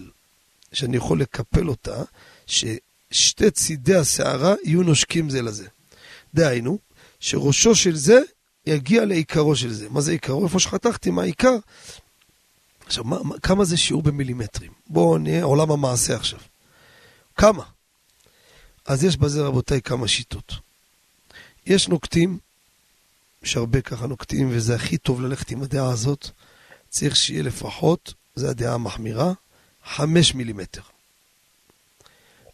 שאני 0.74 0.97
יכול 0.97 1.22
לקפל 1.22 1.70
אותה, 1.70 2.04
ששתי 2.47 3.51
צידי 3.51 3.95
השערה 3.95 4.54
יהיו 4.64 4.84
נושקים 4.84 5.30
זה 5.30 5.41
לזה. 5.41 5.68
דהיינו, 6.34 6.78
שראשו 7.24 7.76
של 7.76 7.95
זה 7.95 8.19
יגיע 8.65 9.05
לעיקרו 9.05 9.55
של 9.55 9.74
זה. 9.74 9.89
מה 9.89 10.01
זה 10.01 10.11
עיקרו? 10.11 10.45
איפה 10.45 10.59
שחתכתי, 10.59 11.09
מה 11.09 11.21
העיקר? 11.21 11.55
עכשיו, 12.86 13.03
מה, 13.03 13.24
מה, 13.24 13.39
כמה 13.39 13.65
זה 13.65 13.78
שיעור 13.78 14.03
במילימטרים? 14.03 14.71
בואו 14.88 15.17
נהיה 15.17 15.43
עולם 15.43 15.71
המעשה 15.71 16.15
עכשיו. 16.15 16.39
כמה? 17.36 17.63
אז 18.86 19.03
יש 19.03 19.17
בזה, 19.17 19.41
רבותיי, 19.43 19.82
כמה 19.82 20.07
שיטות. 20.07 20.53
יש 21.65 21.88
נוקטים, 21.88 22.38
יש 23.43 23.57
הרבה 23.57 23.82
ככה 23.82 24.07
נוקטים, 24.07 24.49
וזה 24.51 24.76
הכי 24.76 24.97
טוב 24.97 25.21
ללכת 25.21 25.51
עם 25.51 25.63
הדעה 25.63 25.89
הזאת. 25.89 26.30
צריך 26.89 27.15
שיהיה 27.15 27.43
לפחות, 27.43 28.13
זו 28.36 28.49
הדעה 28.49 28.74
המחמירה, 28.74 29.34
חמש 29.86 30.36
מילימטר. 30.36 30.82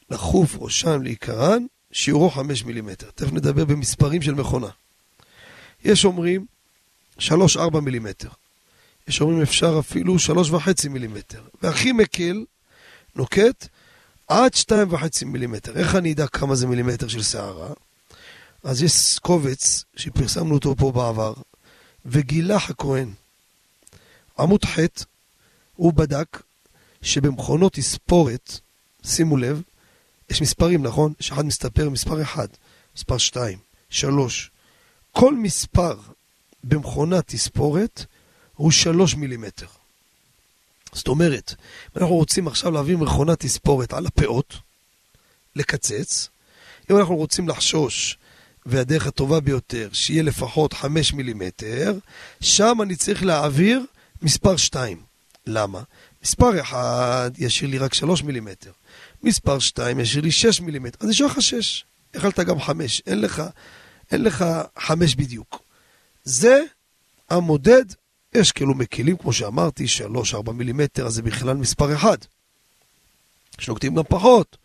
לחוף 0.09 0.55
ראשם 0.59 1.01
לעיקרן, 1.01 1.65
שיעורו 1.91 2.29
5 2.29 2.63
מילימטר. 2.63 3.09
תכף 3.15 3.31
נדבר 3.33 3.65
במספרים 3.65 4.21
של 4.21 4.33
מכונה. 4.33 4.69
יש 5.83 6.05
אומרים 6.05 6.45
3-4 7.19 7.21
מילימטר. 7.81 8.29
יש 9.07 9.21
אומרים 9.21 9.41
אפשר 9.41 9.79
אפילו 9.79 10.15
3.5 10.15 10.89
מילימטר. 10.89 11.41
והכי 11.61 11.91
מקל, 11.91 12.45
נוקט, 13.15 13.67
עד 14.27 14.51
2.5 14.53 15.25
מילימטר. 15.25 15.77
איך 15.77 15.95
אני 15.95 16.13
אדע 16.13 16.27
כמה 16.27 16.55
זה 16.55 16.67
מילימטר 16.67 17.07
של 17.07 17.23
שערה? 17.23 17.69
אז 18.63 18.83
יש 18.83 19.19
קובץ 19.19 19.83
שפרסמנו 19.95 20.53
אותו 20.53 20.75
פה 20.75 20.91
בעבר, 20.91 21.33
וגילח 22.05 22.69
הכהן, 22.69 23.13
עמוד 24.39 24.65
ח', 24.65 24.79
הוא 25.75 25.93
בדק 25.93 26.41
שבמכונות 27.01 27.73
תספורת, 27.73 28.59
שימו 29.05 29.37
לב, 29.37 29.61
יש 30.29 30.41
מספרים, 30.41 30.83
נכון? 30.83 31.13
יש 31.19 31.31
אחד 31.31 31.45
מסתפר 31.45 31.89
מספר 31.89 32.21
אחד, 32.21 32.47
מספר 32.95 33.17
שתיים, 33.17 33.57
שלוש. 33.89 34.51
כל 35.11 35.35
מספר 35.35 35.95
במכונת 36.63 37.27
תספורת 37.27 38.05
הוא 38.55 38.71
שלוש 38.71 39.15
מילימטר. 39.15 39.67
זאת 40.93 41.07
אומרת, 41.07 41.55
אם 41.57 42.01
אנחנו 42.01 42.15
רוצים 42.15 42.47
עכשיו 42.47 42.71
להביא 42.71 42.97
מכונת 42.97 43.39
תספורת 43.39 43.93
על 43.93 44.05
הפאות, 44.05 44.55
לקצץ, 45.55 46.29
אם 46.91 46.97
אנחנו 46.97 47.15
רוצים 47.15 47.49
לחשוש, 47.49 48.17
והדרך 48.65 49.07
הטובה 49.07 49.39
ביותר, 49.39 49.89
שיהיה 49.93 50.23
לפחות 50.23 50.73
חמש 50.73 51.13
מילימטר, 51.13 51.97
שם 52.41 52.77
אני 52.81 52.95
צריך 52.95 53.23
להעביר 53.23 53.81
מספר 54.21 54.57
שתיים. 54.57 55.01
למה? 55.47 55.81
מספר 56.23 56.61
אחד 56.61 57.31
ישאיר 57.37 57.69
לי 57.69 57.77
רק 57.77 57.93
שלוש 57.93 58.23
מילימטר. 58.23 58.71
מספר 59.23 59.59
2 59.59 59.99
ישאיר 59.99 60.23
לי 60.23 60.31
6 60.31 60.61
מילימטר, 60.61 60.97
אז 61.01 61.09
נשאר 61.09 61.25
לך 61.25 61.41
6. 61.41 61.85
יכלת 62.13 62.39
גם 62.39 62.59
5, 62.59 63.01
אין 63.07 63.21
לך, 63.21 63.43
אין 64.11 64.23
לך 64.23 64.45
5 64.79 65.15
בדיוק. 65.15 65.63
זה 66.23 66.63
המודד, 67.29 67.85
יש 68.33 68.51
כאילו 68.51 68.73
מקלים, 68.73 69.17
כמו 69.17 69.33
שאמרתי, 69.33 69.85
3-4 70.47 70.51
מילימטר, 70.51 71.05
אז 71.05 71.13
זה 71.13 71.21
בכלל 71.21 71.57
מספר 71.57 71.95
1. 71.95 72.25
יש 73.59 73.67
נוקטים 73.67 73.95
גם 73.95 74.03
פחות, 74.03 74.57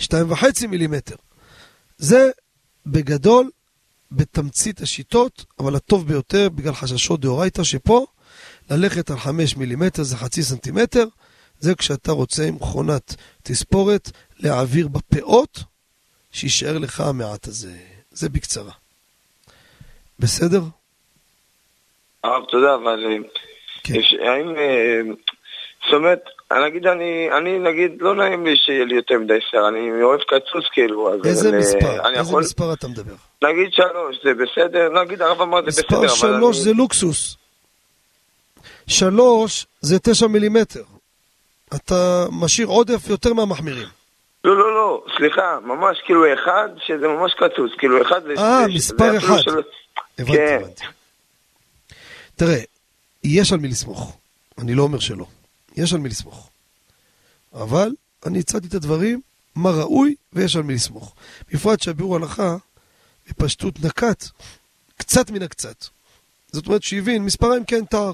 2.5 0.00 0.66
מילימטר. 0.68 1.16
זה 1.98 2.30
בגדול, 2.86 3.50
בתמצית 4.12 4.80
השיטות, 4.80 5.44
אבל 5.58 5.76
הטוב 5.76 6.08
ביותר, 6.08 6.48
בגלל 6.48 6.74
חששות 6.74 7.20
דאורייתא, 7.20 7.64
שפה 7.64 8.06
ללכת 8.70 9.10
על 9.10 9.18
5 9.18 9.56
מילימטר 9.56 10.02
זה 10.02 10.16
חצי 10.16 10.42
סנטימטר, 10.42 11.04
זה 11.60 11.74
כשאתה 11.74 12.12
רוצה 12.12 12.42
עם 12.44 12.54
מכונת 12.54 13.14
תספורת 13.42 14.10
להעביר 14.38 14.88
בפאות, 14.88 15.58
שיישאר 16.32 16.78
לך 16.78 17.00
המעט 17.00 17.46
הזה. 17.46 17.72
זה 18.10 18.28
בקצרה. 18.28 18.72
בסדר? 20.18 20.60
הרב, 22.24 22.44
תודה, 22.50 22.74
אבל... 22.74 23.04
אה, 23.06 23.16
כן. 23.84 23.94
יש, 23.94 24.14
האם... 24.20 24.56
אה, 24.56 25.00
זאת 25.84 25.94
אומרת, 25.94 26.20
נגיד 26.66 26.86
אני, 26.86 27.28
אני 27.38 27.58
נגיד, 27.58 27.90
לא 28.00 28.14
נעים 28.14 28.46
לי 28.46 28.56
שיהיה 28.56 28.84
לי 28.84 28.94
יותר 28.94 29.18
מדי 29.18 29.38
שיער, 29.50 29.68
אני 29.68 30.02
אוהב 30.02 30.20
קצוץ 30.20 30.64
כאילו, 30.72 31.14
אז... 31.14 31.20
איזה 31.26 31.48
אני- 31.48 31.58
מספר? 31.58 32.00
אני 32.08 32.18
איזה 32.18 32.30
יכול, 32.30 32.42
מספר 32.42 32.72
אתה 32.72 32.88
מדבר? 32.88 33.14
נגיד 33.42 33.72
שלוש, 33.72 34.16
זה 34.24 34.30
בסדר? 34.34 35.02
נגיד 35.02 35.22
הרב 35.22 35.40
אמר 35.40 35.60
זה 35.60 35.66
בסדר, 35.66 35.84
מספר 35.84 35.98
אבל 35.98 36.08
שלוש 36.08 36.56
אני... 36.56 36.64
זה 36.64 36.72
לוקסוס. 36.72 37.36
שלוש 38.86 39.66
זה 39.80 39.98
תשע 39.98 40.26
מילימטר. 40.26 40.82
אתה 41.74 42.26
משאיר 42.32 42.66
עודף 42.66 43.08
יותר 43.08 43.34
מהמחמירים. 43.34 43.88
לא, 44.44 44.56
לא, 44.58 44.74
לא, 44.74 45.04
סליחה, 45.16 45.58
ממש 45.62 45.98
כאילו 46.04 46.34
אחד, 46.34 46.68
שזה 46.86 47.08
ממש 47.08 47.32
קצוץ, 47.34 47.70
כאילו 47.78 48.02
אחד. 48.02 48.20
אה, 48.38 48.66
מספר 48.68 49.16
אחד. 49.18 49.38
של- 49.40 49.50
הבנתי, 50.18 50.36
כן. 50.36 50.58
הבנתי. 50.62 50.84
תראה, 52.36 52.60
יש 53.24 53.52
על 53.52 53.58
מי 53.58 53.68
לסמוך. 53.68 54.16
אני 54.58 54.74
לא 54.74 54.82
אומר 54.82 54.98
שלא. 54.98 55.26
יש 55.76 55.92
על 55.92 55.98
מי 55.98 56.08
לסמוך. 56.08 56.48
אבל 57.54 57.90
אני 58.26 58.38
הצעתי 58.38 58.66
את 58.66 58.74
הדברים, 58.74 59.20
מה 59.56 59.70
ראוי, 59.70 60.14
ויש 60.32 60.56
על 60.56 60.62
מי 60.62 60.74
לסמוך. 60.74 61.14
בפרט 61.52 61.82
שהביאור 61.82 62.16
הלכה, 62.16 62.56
בפשטות 63.28 63.74
נקט, 63.84 64.24
קצת 64.98 65.30
מן 65.30 65.42
הקצת. 65.42 65.84
זאת 66.52 66.66
אומרת 66.66 66.82
שהבין, 66.82 67.24
מספריים 67.24 67.64
כן 67.64 67.84
תער. 67.84 68.12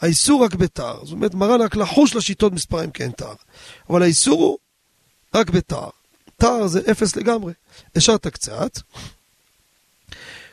האיסור 0.00 0.44
רק 0.44 0.54
בתער. 0.54 1.04
זאת 1.04 1.12
אומרת, 1.12 1.34
מרן 1.34 1.60
רק 1.60 1.76
לחוש 1.76 2.16
לשיטות 2.16 2.52
מספריים 2.52 2.90
כן 2.90 3.10
תער. 3.10 3.34
אבל 3.90 4.02
האיסור 4.02 4.42
הוא 4.42 4.58
רק 5.34 5.50
בתער. 5.50 5.90
תער 6.36 6.66
זה 6.66 6.80
אפס 6.90 7.16
לגמרי. 7.16 7.52
השארת 7.96 8.26
קצת, 8.26 8.78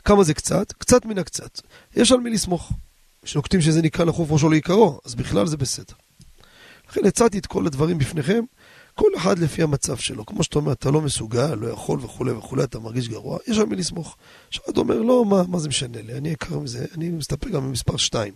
כמה 0.05 0.23
זה 0.23 0.33
קצת? 0.33 0.71
קצת 0.71 1.05
מן 1.05 1.17
הקצת. 1.17 1.61
יש 1.95 2.11
על 2.11 2.19
מי 2.19 2.29
לסמוך. 2.29 2.71
שנוקטים 3.25 3.61
שזה 3.61 3.81
נקרא 3.81 4.05
לחוף 4.05 4.31
ראשו 4.31 4.49
לעיקרו, 4.49 4.99
אז 5.05 5.15
בכלל 5.15 5.47
זה 5.47 5.57
בסדר. 5.57 5.93
לכן 6.89 7.05
הצעתי 7.05 7.37
את 7.37 7.45
כל 7.45 7.67
הדברים 7.67 7.97
בפניכם, 7.97 8.43
כל 8.95 9.09
אחד 9.17 9.39
לפי 9.39 9.63
המצב 9.63 9.97
שלו. 9.97 10.25
כמו 10.25 10.43
שאתה 10.43 10.59
אומר, 10.59 10.71
אתה 10.71 10.91
לא 10.91 11.01
מסוגל, 11.01 11.55
לא 11.55 11.67
יכול 11.67 11.99
וכולי 12.01 12.31
וכולי, 12.31 12.63
אתה 12.63 12.79
מרגיש 12.79 13.09
גרוע, 13.09 13.37
יש 13.47 13.57
על 13.57 13.65
מי 13.65 13.75
לסמוך. 13.75 14.17
שאחד 14.49 14.77
אומר, 14.77 15.01
לא, 15.01 15.25
מה, 15.25 15.43
מה 15.47 15.59
זה 15.59 15.69
משנה 15.69 16.01
לי, 16.01 16.13
אני 16.13 16.33
אקר 16.33 16.59
מזה, 16.59 16.85
אני 16.95 17.09
מסתפק 17.09 17.47
גם 17.47 17.63
במספר 17.67 17.97
2. 17.97 18.33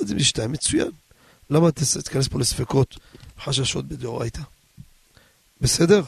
אז 0.00 0.12
אם 0.12 0.18
זה 0.18 0.24
2, 0.24 0.52
מצוין. 0.52 0.90
למה 1.50 1.70
תיכנס 2.04 2.28
פה 2.28 2.38
לספקות, 2.38 2.96
חששות 3.40 3.84
בדאורייתא? 3.84 4.40
בסדר? 5.60 6.00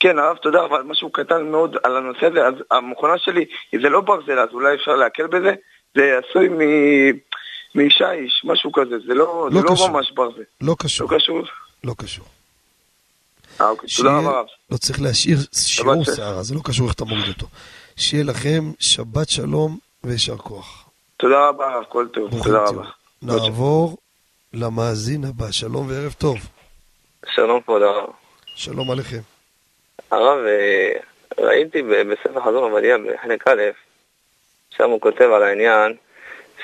כן, 0.00 0.18
הרב, 0.18 0.36
תודה, 0.36 0.64
אבל 0.64 0.82
משהו 0.82 1.10
קטן 1.10 1.50
מאוד 1.50 1.76
על 1.82 1.96
הנושא 1.96 2.26
הזה, 2.26 2.46
אז 2.46 2.54
המכונה 2.70 3.18
שלי, 3.18 3.44
זה 3.82 3.88
לא 3.88 4.00
ברזל, 4.00 4.38
אז 4.38 4.48
אולי 4.52 4.74
אפשר 4.74 4.94
להקל 4.96 5.26
בזה, 5.26 5.54
זה 5.94 6.18
עשוי 6.18 6.48
מ... 6.48 6.60
משיש, 7.74 8.44
משהו 8.44 8.72
כזה, 8.72 8.94
זה 9.06 9.14
לא, 9.14 9.48
לא 9.52 9.60
זה 9.60 9.66
לא 9.66 9.74
קשור. 9.74 9.88
ממש 9.90 10.12
ברזל. 10.12 10.42
לא 10.60 10.76
קשור. 10.78 11.12
לא 11.12 11.16
קשור? 11.16 11.42
לא 11.84 11.94
קשור. 11.98 12.24
אה, 13.60 13.68
אוקיי, 13.68 13.88
תודה 13.96 14.18
רבה. 14.18 14.42
לא 14.70 14.76
צריך 14.76 15.00
להשאיר 15.00 15.38
שיעור 15.52 16.04
שערה, 16.04 16.42
זה 16.42 16.54
לא 16.54 16.60
קשור 16.64 16.86
איך 16.86 16.94
אתה 16.94 17.04
מוריד 17.04 17.28
אותו. 17.28 17.46
שיהיה 17.96 18.24
לכם 18.24 18.72
שבת 18.80 19.28
שלום 19.28 19.78
ויישר 20.04 20.36
כוח. 20.36 20.88
תודה 21.16 21.48
רבה, 21.48 21.66
הרב, 21.66 21.84
כל 21.88 22.06
טוב, 22.12 22.30
תודה. 22.42 22.64
רבה. 22.64 22.84
נעבור 23.24 23.96
למאזין 24.54 25.24
הבא, 25.24 25.50
שלום 25.50 25.86
וערב 25.90 26.12
טוב. 26.12 26.36
שלום 27.26 27.60
כבוד 27.60 27.82
הרב. 27.82 28.10
שלום 28.46 28.90
עליכם. 28.90 29.20
הרב, 30.10 30.38
אה, 30.46 30.92
ראיתי 31.38 31.82
בספר 31.82 32.40
חזון 32.40 32.70
עובדיה 32.70 32.96
בחלק 32.98 33.48
א', 33.48 33.62
שם 34.70 34.90
הוא 34.90 35.00
כותב 35.00 35.30
על 35.34 35.42
העניין 35.42 35.96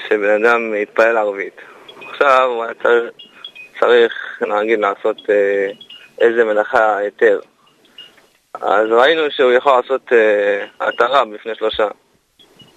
שבן 0.09 0.45
אדם 0.45 0.75
יתפלל 0.75 1.17
ערבית. 1.17 1.57
עכשיו 2.11 2.49
הוא 2.49 2.65
היה 2.65 2.75
צריך, 2.75 3.11
צריך 3.81 4.43
נגיד 4.63 4.79
לעשות 4.79 5.31
אה, 5.31 5.71
איזה 6.21 6.45
מלאכה 6.45 6.97
היתר. 6.97 7.41
אז 8.55 8.87
ראינו 8.91 9.23
שהוא 9.31 9.53
יכול 9.53 9.73
לעשות 9.73 10.13
אה, 10.13 10.67
התרה 10.81 11.25
בפני 11.25 11.55
שלושה. 11.55 11.89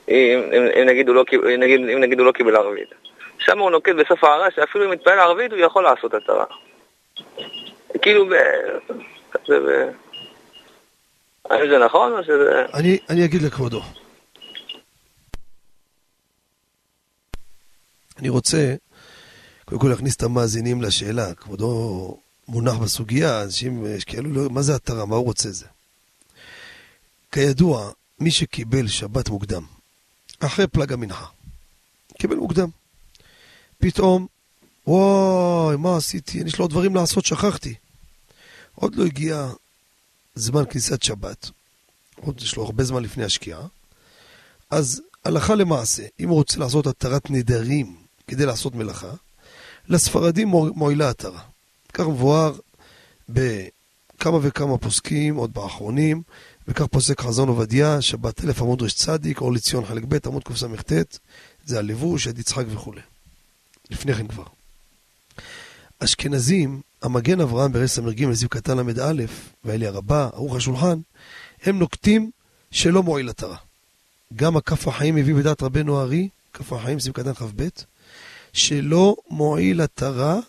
אם, 0.10 0.42
אם, 0.54 0.68
אם, 0.82 0.86
נגיד 0.86 1.08
לא, 1.08 1.24
אם, 1.34 1.60
נגיד, 1.60 1.80
אם 1.80 2.00
נגיד 2.00 2.20
הוא 2.20 2.28
לא 2.28 2.32
קיבל 2.32 2.56
ערבית. 2.56 3.03
שם 3.46 3.60
הוא 3.60 3.72
נוקט 3.72 3.94
בסוף 4.00 4.24
ההערה 4.24 4.48
שאפילו 4.56 4.86
אם 4.86 4.94
יתפלל 4.94 5.20
ערבית 5.20 5.52
הוא 5.52 5.60
יכול 5.60 5.84
לעשות 5.84 6.14
התרה. 6.14 6.46
כאילו, 8.02 8.26
ב... 8.26 8.34
כזה 9.32 9.60
ב... 9.60 9.90
האם 11.50 11.70
זה 11.70 11.86
נכון 11.86 12.12
או 12.12 12.24
שזה... 12.24 12.66
אני 13.10 13.26
אגיד 13.26 13.42
לכבודו. 13.42 13.82
אני 18.20 18.30
רוצה 18.30 18.76
קודם 19.66 19.82
כל 19.82 19.88
להכניס 19.88 20.16
את 20.16 20.24
המאזינים 20.24 20.82
לשאלה. 20.82 21.34
כבודו 21.34 22.18
מונח 22.48 22.74
בסוגיה, 22.74 23.44
אנשים 23.44 23.86
יש 23.86 24.04
כאלו, 24.04 24.30
לא, 24.34 24.50
מה 24.50 24.62
זה 24.62 24.76
התרה? 24.76 25.06
מה 25.06 25.16
הוא 25.16 25.26
רוצה 25.26 25.50
זה? 25.50 25.66
כידוע, 27.32 27.92
מי 28.20 28.32
שקיבל 28.32 28.88
שבת 28.88 29.30
מוקדם, 29.30 29.64
אחרי 30.40 30.68
פלג 30.68 30.94
המנחה, 30.94 31.26
קיבל 32.18 32.36
מוקדם. 32.36 32.70
פתאום, 33.84 34.28
וואי, 34.88 35.78
מה 35.78 35.98
עשיתי? 35.98 36.38
יש 36.38 36.58
לו 36.60 36.64
עוד 36.64 36.72
דברים 36.72 36.96
לעשות, 36.96 37.26
שכחתי. 37.26 37.76
עוד 38.76 38.96
לא 38.96 39.06
הגיע 39.06 39.50
זמן 40.36 40.64
כניסת 40.70 41.04
שבת, 41.04 41.50
עוד 42.22 42.42
יש 42.42 42.56
לו 42.56 42.64
הרבה 42.64 42.84
זמן 42.84 43.04
לפני 43.04 43.24
השקיעה, 43.24 43.62
אז 44.72 45.02
הלכה 45.26 45.56
למעשה, 45.56 46.04
אם 46.20 46.30
הוא 46.30 46.36
רוצה 46.36 46.60
לעשות 46.60 46.88
התרת 46.88 47.30
נדרים 47.30 47.96
כדי 48.28 48.46
לעשות 48.46 48.76
מלאכה, 48.76 49.12
לספרדים 49.88 50.48
מוע- 50.48 50.72
מועילה 50.76 51.10
התרה. 51.10 51.42
כך 51.94 52.06
מבואר 52.06 52.54
בכמה 53.30 54.38
וכמה 54.42 54.78
פוסקים, 54.78 55.36
עוד 55.36 55.54
באחרונים, 55.54 56.22
וכך 56.68 56.86
פוסק 56.86 57.22
חזון 57.22 57.50
עובדיה, 57.50 58.02
שבת 58.02 58.44
אלף 58.44 58.62
עמוד 58.62 58.82
רש 58.82 58.94
צדיק, 58.94 59.42
אור 59.42 59.54
לציון 59.54 59.86
חלק 59.86 60.04
ב', 60.08 60.28
עמוד 60.28 60.44
קס"ט, 60.44 61.18
זה 61.66 61.80
הלבוש, 61.80 62.28
עד 62.28 62.40
יצחק 62.40 62.66
וכולי. 62.70 63.02
לפני 63.94 64.14
כן 64.14 64.28
כבר. 64.28 64.44
אשכנזים, 66.00 66.82
המגן 67.02 67.42
אברהם 67.42 67.72
ברס 67.72 68.00
ס"ג 68.00 68.24
לזיו 68.24 68.50
קטן 68.50 68.78
ל"א, 68.78 69.24
ואלי 69.64 69.88
הרבה, 69.88 70.30
ערוך 70.34 70.56
השולחן, 70.56 71.00
הם 71.64 71.80
נוקטים 71.80 72.32
שלא 72.72 73.04
מועיל 73.04 73.30
התרה. 73.30 73.58
גם 74.36 74.58
הכף 74.58 74.88
החיים 74.88 75.18
הביא 75.18 75.36
בדעת 75.36 75.64
רבנו 75.64 76.00
הארי, 76.00 76.30
כף 76.54 76.74
החיים 76.74 77.00
סביב 77.00 77.14
קטן 77.14 77.34
כ"ב, 77.34 77.68
שלא 78.54 79.16
מועיל 79.30 79.82
התרה 79.82 80.40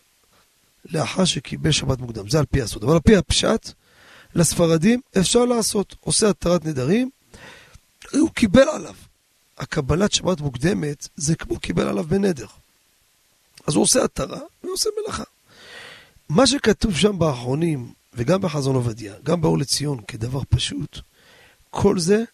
לאחר 0.84 1.24
שקיבל 1.24 1.70
שבת 1.70 1.98
מוקדם. 1.98 2.28
זה 2.28 2.38
על 2.38 2.46
פי 2.46 2.62
הסוד. 2.62 2.84
אבל 2.84 2.92
על 2.92 3.00
פי 3.00 3.16
הפשט, 3.16 3.72
לספרדים 4.34 5.00
אפשר 5.18 5.44
לעשות. 5.44 5.96
עושה 6.00 6.28
התרת 6.30 6.64
נדרים, 6.64 7.10
הוא 8.12 8.30
קיבל 8.30 8.68
עליו. 8.68 8.94
הקבלת 9.58 10.12
שבת 10.12 10.40
מוקדמת 10.40 11.08
זה 11.16 11.36
כמו 11.36 11.60
קיבל 11.60 11.88
עליו 11.88 12.04
בנדר. 12.04 12.46
אז 13.66 13.74
הוא 13.74 13.82
עושה 13.82 14.04
התרה 14.04 14.40
ועושה 14.64 14.90
מלאכה. 15.00 15.24
מה 16.28 16.46
שכתוב 16.46 16.96
שם 16.96 17.18
באחרונים, 17.18 17.92
וגם 18.14 18.40
בחזון 18.40 18.74
עובדיה, 18.74 19.14
גם 19.22 19.40
באור 19.40 19.58
לציון, 19.58 20.00
כדבר 20.08 20.40
פשוט, 20.48 20.98
כל 21.70 21.98
זה 21.98 22.24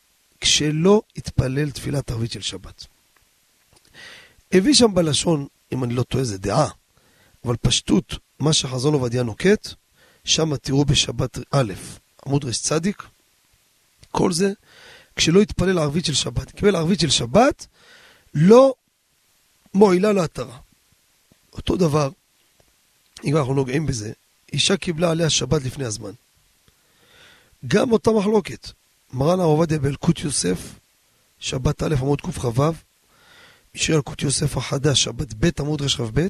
כשלא 0.41 1.03
התפלל 1.17 1.71
תפילת 1.71 2.11
ערבית 2.11 2.33
של 2.33 2.41
שבת. 2.41 2.87
הביא 4.53 4.75
שם 4.75 4.95
בלשון, 4.95 5.47
אם 5.73 5.85
אני 5.85 5.95
לא 5.95 6.03
טועה, 6.03 6.25
זה 6.25 6.39
דעה, 6.39 6.69
אבל 7.45 7.57
פשטות, 7.57 8.15
מה 8.39 8.53
שחזון 8.53 8.95
עובדיה 8.95 9.23
נוקט, 9.23 9.69
שם 10.25 10.57
תראו 10.57 10.85
בשבת 10.85 11.39
א', 11.51 11.73
עמוד 12.27 12.45
צדיק, 12.53 13.03
כל 14.11 14.33
זה 14.33 14.53
כשלא 15.17 15.41
התפלל 15.41 15.79
ערבית 15.79 16.05
של 16.05 16.15
שבת. 16.15 16.51
קיבל 16.51 16.77
ערבית 16.77 17.01
של 17.01 17.11
שבת, 17.11 17.67
לא 18.35 18.75
מועילה 19.75 20.13
להתרה. 20.13 20.59
אותו 21.53 21.77
דבר, 21.77 22.11
אם 23.25 23.37
אנחנו 23.37 23.55
נוגעים 23.55 23.87
בזה, 23.87 24.13
אישה 24.53 24.77
קיבלה 24.77 25.11
עליה 25.11 25.31
שבת 25.31 25.63
לפני 25.63 25.85
הזמן. 25.85 26.11
גם 27.67 27.93
אותה 27.93 28.11
מחלוקת. 28.11 28.69
מרן 29.13 29.41
הרב 29.41 29.49
עובדיה 29.49 29.79
באלקוט 29.79 30.19
יוסף, 30.19 30.59
שבת 31.39 31.83
א' 31.83 31.95
עמוד 32.01 32.21
קכ"ו, 32.21 32.73
משאיר 33.75 33.97
אלקוט 33.97 34.23
יוסף 34.23 34.57
החדש, 34.57 35.03
שבת 35.03 35.35
ב' 35.35 35.51
עמוד 35.61 35.83
רכ"ב, 35.83 36.27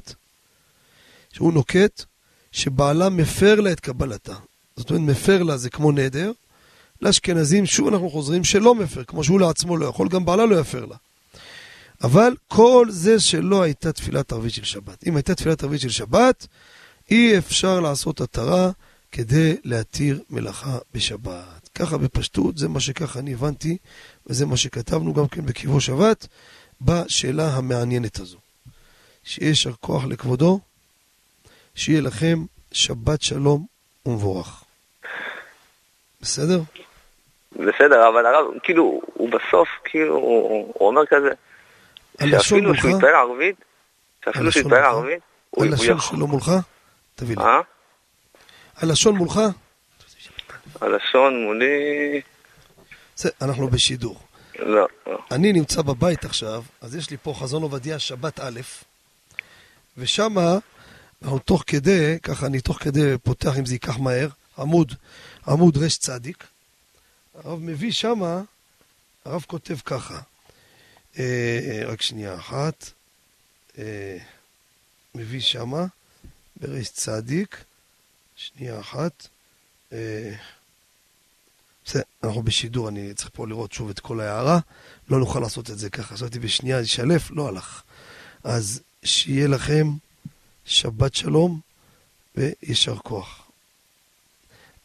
שהוא 1.33 1.53
נוקט 1.53 2.03
שבעלה 2.51 3.09
מפר 3.09 3.61
לה 3.61 3.71
את 3.71 3.79
קבלתה. 3.79 4.35
זאת 4.75 4.89
אומרת, 4.89 5.03
מפר 5.09 5.43
לה 5.43 5.57
זה 5.57 5.69
כמו 5.69 5.91
נדר, 5.91 6.31
לאשכנזים, 7.01 7.65
שוב 7.65 7.87
אנחנו 7.87 8.09
חוזרים, 8.09 8.43
שלא 8.43 8.75
מפר, 8.75 9.03
כמו 9.03 9.23
שהוא 9.23 9.39
לעצמו 9.39 9.77
לא 9.77 9.85
יכול, 9.85 10.07
גם 10.09 10.25
בעלה 10.25 10.45
לא 10.45 10.59
יפר 10.59 10.85
לה. 10.85 10.95
אבל 12.03 12.33
כל 12.47 12.85
זה 12.89 13.19
שלא 13.19 13.61
הייתה 13.61 13.91
תפילת 13.91 14.31
ערבית 14.31 14.53
של 14.53 14.63
שבת. 14.63 15.07
אם 15.07 15.15
הייתה 15.15 15.35
תפילת 15.35 15.63
ערבית 15.63 15.81
של 15.81 15.89
שבת, 15.89 16.47
אי 17.11 17.37
אפשר 17.37 17.79
לעשות 17.79 18.21
התרה 18.21 18.71
כדי 19.11 19.57
להתיר 19.63 20.19
מלאכה 20.29 20.77
בשבת. 20.93 21.69
ככה 21.75 21.97
בפשטות, 21.97 22.57
זה 22.57 22.69
מה 22.69 22.79
שככה 22.79 23.19
אני 23.19 23.33
הבנתי, 23.33 23.77
וזה 24.27 24.45
מה 24.45 24.57
שכתבנו 24.57 25.13
גם 25.13 25.27
כן 25.27 25.45
בקיבו 25.45 25.81
שבת, 25.81 26.27
בשאלה 26.81 27.47
המעניינת 27.47 28.19
הזו. 28.19 28.37
שיהיה 29.23 29.49
יישר 29.49 29.71
כוח 29.79 30.05
לכבודו, 30.05 30.59
שיהיה 31.75 32.01
לכם 32.01 32.37
שבת 32.71 33.21
שלום 33.21 33.65
ומבורך. 34.05 34.63
בסדר? 36.21 36.59
בסדר, 37.51 38.07
אבל 38.09 38.25
הרב, 38.25 38.45
כאילו, 38.63 39.01
הוא 39.13 39.29
בסוף, 39.29 39.69
כאילו, 39.83 40.15
הוא 40.15 40.73
הוא 40.77 40.87
אומר 40.87 41.05
כזה, 41.05 41.29
הלשון 42.21 42.59
שאפילו? 42.59 42.75
שהוא 42.75 42.91
יתפלל 42.91 43.15
ערבית, 43.15 43.55
שאפילו 44.25 44.51
שהוא 44.51 44.61
יתפלל? 44.61 44.83
ערבית, 44.83 45.21
הוא 45.49 45.63
הוא 45.63 45.71
הלשון 45.71 45.97
יכול... 45.97 46.17
שלו 46.17 46.27
מולך? 46.27 46.51
תביא 47.15 47.35
לי. 47.37 47.43
אה? 47.43 47.59
הלשון 48.75 49.15
מולך? 49.15 49.39
הלשון 50.81 51.43
מולי... 51.43 52.21
זה, 53.15 53.29
אנחנו 53.41 53.67
בשידור. 53.67 54.19
לא, 54.59 54.87
לא. 55.07 55.17
אני 55.31 55.53
נמצא 55.53 55.81
בבית 55.81 56.25
עכשיו, 56.25 56.63
אז 56.81 56.95
יש 56.95 57.09
לי 57.09 57.17
פה 57.17 57.33
חזון 57.39 57.63
עובדיה 57.63 57.99
שבת 57.99 58.39
א', 58.39 58.59
ושמה, 59.97 60.57
אנחנו 61.23 61.39
תוך 61.39 61.63
כדי, 61.67 62.19
ככה 62.23 62.45
אני 62.45 62.61
תוך 62.61 62.77
כדי 62.83 63.17
פותח 63.23 63.57
אם 63.59 63.65
זה 63.65 63.75
ייקח 63.75 63.99
מהר, 63.99 64.27
עמוד, 64.57 64.93
עמוד 65.47 65.77
רש 65.77 65.97
צדיק. 65.97 66.43
הרב 67.35 67.59
מביא 67.61 67.91
שמה, 67.91 68.41
הרב 69.25 69.45
כותב 69.47 69.75
ככה, 69.85 70.13
אה, 70.13 70.19
אה, 70.19 70.30
רק 71.87 72.01
שנייה 72.01 72.35
אחת, 72.35 72.91
אה, 73.77 74.17
מביא 75.15 75.39
שמה, 75.39 75.85
ברש 76.55 76.89
צדיק, 76.89 77.63
שנייה 78.35 78.79
אחת, 78.79 79.27
אה, 79.93 80.35
בסדר, 81.85 82.01
אנחנו 82.23 82.43
בשידור, 82.43 82.89
אני 82.89 83.13
צריך 83.13 83.29
פה 83.33 83.47
לראות 83.47 83.71
שוב 83.71 83.89
את 83.89 83.99
כל 83.99 84.19
ההערה. 84.19 84.59
לא 85.09 85.19
נוכל 85.19 85.39
לעשות 85.39 85.69
את 85.69 85.79
זה 85.79 85.89
ככה. 85.89 86.15
חשבתי 86.15 86.39
בשנייה 86.39 86.81
לשלף, 86.81 87.31
לא 87.31 87.47
הלך. 87.47 87.83
אז 88.43 88.81
שיהיה 89.03 89.47
לכם 89.47 89.87
שבת 90.65 91.15
שלום 91.15 91.59
ויישר 92.35 92.97
כוח. 92.97 93.51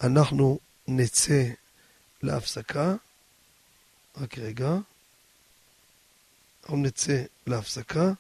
אנחנו 0.01 0.59
נצא 0.89 1.45
להפסקה. 2.23 2.95
רק 4.17 4.39
רגע. 4.39 4.77
אנחנו 6.67 6.83
נצא 6.83 7.23
להפסקה, 7.47 8.11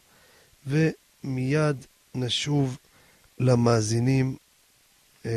ומיד 0.67 1.77
נשוב 2.15 2.77
למאזינים, 3.41 4.37
אה, 5.27 5.31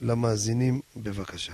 למאזינים 0.00 0.80
בבקשה. 0.96 1.52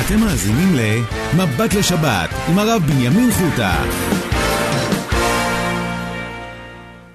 אתם 0.00 0.20
מאזינים 0.20 0.68
ל"מבט 0.74 1.74
לשבת" 1.78 2.30
עם 2.50 2.58
הרב 2.58 2.82
בנימין 2.82 3.30
חוטה. 3.30 3.84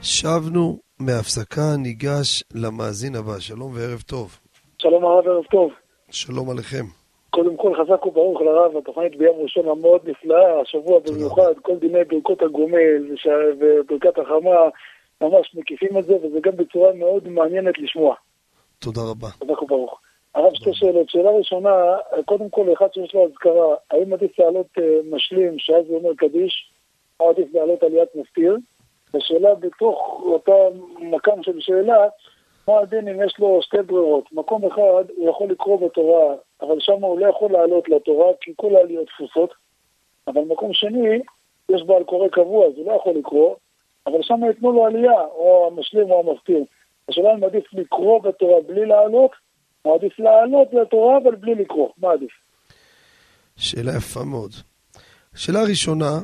שבנו 0.02 0.80
מהפסקה, 1.00 1.78
ניגש 1.78 2.44
למאזין 2.54 3.16
הבא. 3.16 3.40
שלום 3.40 3.72
וערב 3.76 4.02
טוב. 4.02 4.38
שלום 4.78 5.06
הרב, 5.06 5.28
ערב 5.28 5.44
טוב. 5.52 5.72
שלום 6.12 6.50
עליכם. 6.50 6.86
קודם 7.30 7.58
כל 7.58 7.74
חזק 7.76 8.06
וברוך 8.06 8.42
לרב, 8.42 8.78
התוכנית 8.78 9.16
ביום 9.18 9.38
ראשון 9.40 9.68
המאוד 9.68 10.10
נפלאה, 10.10 10.62
השבוע 10.62 11.00
במיוחד, 11.00 11.54
כל 11.62 11.76
דיני 11.76 12.04
ברכות 12.04 12.42
הגומל. 12.42 13.16
וברכת 13.60 14.18
החמה, 14.20 14.70
ממש 15.22 15.56
מקיפים 15.56 15.98
את 15.98 16.06
זה, 16.06 16.16
וזה 16.16 16.40
גם 16.42 16.56
בצורה 16.56 16.94
מאוד 16.94 17.28
מעניינת 17.28 17.80
לשמוע. 17.80 18.16
תודה 18.80 19.02
רבה. 19.12 19.28
חזק 19.28 19.62
וברוך. 19.62 20.00
הרב, 20.36 20.54
שתי 20.54 20.74
שאלות. 20.74 21.10
שאלה 21.10 21.32
ראשונה, 21.32 21.98
קודם 22.26 22.50
כל, 22.50 22.74
אחד 22.74 22.88
שיש 22.94 23.14
לו 23.16 23.26
אזכרה, 23.26 23.76
האם 23.92 24.14
עדיף 24.14 24.40
לעלות 24.40 24.68
אה, 24.78 24.84
משלים, 25.12 25.60
שאז 25.60 25.86
הוא 25.88 25.98
אומר 25.98 26.16
קדיש, 26.18 26.72
או 27.20 27.30
עדיף 27.30 27.54
לעלות 27.54 27.84
עליית 27.84 28.10
מפטיר? 28.16 28.58
ושאלה 29.14 29.56
בתוך 29.56 30.22
אותה 30.26 30.52
מקם 31.00 31.44
של 31.44 31.60
שאלה, 31.60 32.08
מה 32.68 32.80
הדין 32.80 33.08
אם 33.08 33.24
יש 33.26 33.40
לו 33.40 33.60
שתי 33.62 33.82
ברירות? 33.86 34.24
מקום 34.32 34.66
אחד, 34.66 35.04
הוא 35.18 35.30
יכול 35.30 35.50
לקרוא 35.52 35.88
בתורה, 35.88 36.36
אבל 36.62 36.76
שם 36.80 37.04
הוא 37.04 37.20
לא 37.20 37.28
יכול 37.28 37.52
לעלות 37.52 37.90
לתורה, 37.90 38.28
כי 38.42 38.54
כל 38.56 38.76
העליות 38.76 39.08
תפוסות. 39.08 39.54
אבל 40.28 40.42
מקום 40.42 40.74
שני, 40.74 41.20
יש 41.70 41.82
בעל 41.84 42.04
קורא 42.04 42.28
קבוע, 42.28 42.68
אז 42.68 42.74
הוא 42.76 42.86
לא 42.86 42.92
יכול 42.92 43.14
לקרוא, 43.16 43.56
אבל 44.08 44.22
שם 44.22 44.44
ייתנו 44.48 44.72
לו 44.72 44.86
עלייה, 44.86 45.22
או 45.22 45.70
המשלים 45.72 46.12
או 46.12 46.20
המפטיר. 46.20 46.64
השאלה 47.10 47.34
אם 47.34 47.44
עדיף 47.44 47.74
לקרוא 47.74 48.22
בתורה 48.22 48.62
בלי 48.68 48.86
לעלות, 48.86 49.32
או 49.86 49.96
עדיף 49.96 50.20
לעלות 50.20 50.68
לתורה 50.74 51.18
אבל 51.18 51.36
בלי 51.36 51.56
לקרוא, 51.56 51.90
מה 51.98 52.12
עדיף? 52.12 52.32
שאלה 53.58 53.92
יפה 53.98 54.24
מאוד. 54.24 54.52
שאלה 55.36 55.60
ראשונה, 55.70 56.20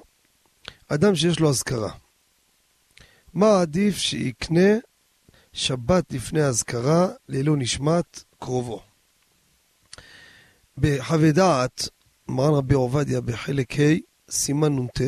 אדם 0.93 1.15
שיש 1.15 1.39
לו 1.39 1.49
אזכרה, 1.49 1.91
מה 3.33 3.61
עדיף 3.61 3.97
שיקנה 3.97 4.79
שבת 5.53 6.13
לפני 6.13 6.41
האזכרה 6.41 7.07
לעילוי 7.29 7.59
נשמת 7.59 8.23
קרובו? 8.39 8.79
בחוות 10.77 11.35
דעת, 11.35 11.89
מרן 12.27 12.53
רבי 12.53 12.73
עובדיה 12.73 13.21
בחלק 13.21 13.79
ה', 13.79 13.93
סימן 14.29 14.79
נ"ט, 14.79 15.01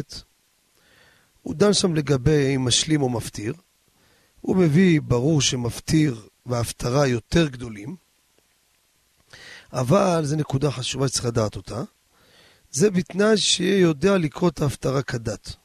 הוא 1.41 1.55
דן 1.55 1.73
שם 1.73 1.95
לגבי 1.95 2.55
אם 2.55 2.65
משלים 2.65 3.01
או 3.01 3.09
מפטיר. 3.09 3.53
הוא 4.41 4.55
מביא, 4.55 5.01
ברור 5.01 5.41
שמפטיר 5.41 6.27
והפטרה 6.45 7.07
יותר 7.07 7.47
גדולים, 7.47 7.95
אבל 9.73 10.21
זו 10.25 10.35
נקודה 10.35 10.71
חשובה 10.71 11.07
שצריך 11.07 11.25
לדעת 11.25 11.55
אותה. 11.55 11.83
זה 12.71 12.91
בתנאי 12.91 13.37
שיהיה 13.37 13.79
יודע 13.79 14.17
לקרוא 14.17 14.49
את 14.49 14.61
ההפטרה 14.61 15.01
כדת. 15.01 15.55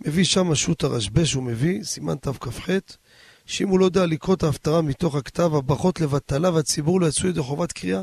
מביא 0.00 0.24
שם 0.24 0.54
שו"ת 0.54 0.84
הרשב"ש, 0.84 1.32
הוא 1.32 1.42
מביא, 1.42 1.84
סימן 1.84 2.16
תכ"ח, 2.16 2.68
שאם 3.50 3.68
הוא 3.68 3.80
לא 3.80 3.84
יודע 3.84 4.06
לקרוא 4.06 4.34
את 4.34 4.42
ההפטרה 4.42 4.82
מתוך 4.82 5.14
הכתב, 5.14 5.54
הברכות 5.54 6.00
לבטלה 6.00 6.50
והציבור 6.50 7.00
לא 7.00 7.06
יצאו 7.06 7.28
ידי 7.28 7.40
חובת 7.40 7.72
קריאה. 7.72 8.02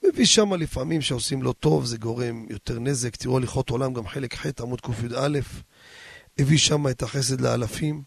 הוא 0.00 0.10
מביא 0.12 0.24
שם 0.24 0.54
לפעמים 0.54 1.02
שעושים 1.02 1.42
לא 1.42 1.54
טוב, 1.60 1.84
זה 1.84 1.96
גורם 1.96 2.46
יותר 2.50 2.78
נזק. 2.78 3.16
תראו 3.16 3.36
הליכות 3.36 3.70
עולם, 3.70 3.92
גם 3.92 4.06
חלק 4.06 4.34
ח' 4.34 4.60
עמוד 4.60 4.80
קי"א. 4.80 5.38
הביא 6.38 6.58
שם 6.58 6.88
את 6.88 7.02
החסד 7.02 7.40
לאלפים, 7.40 8.02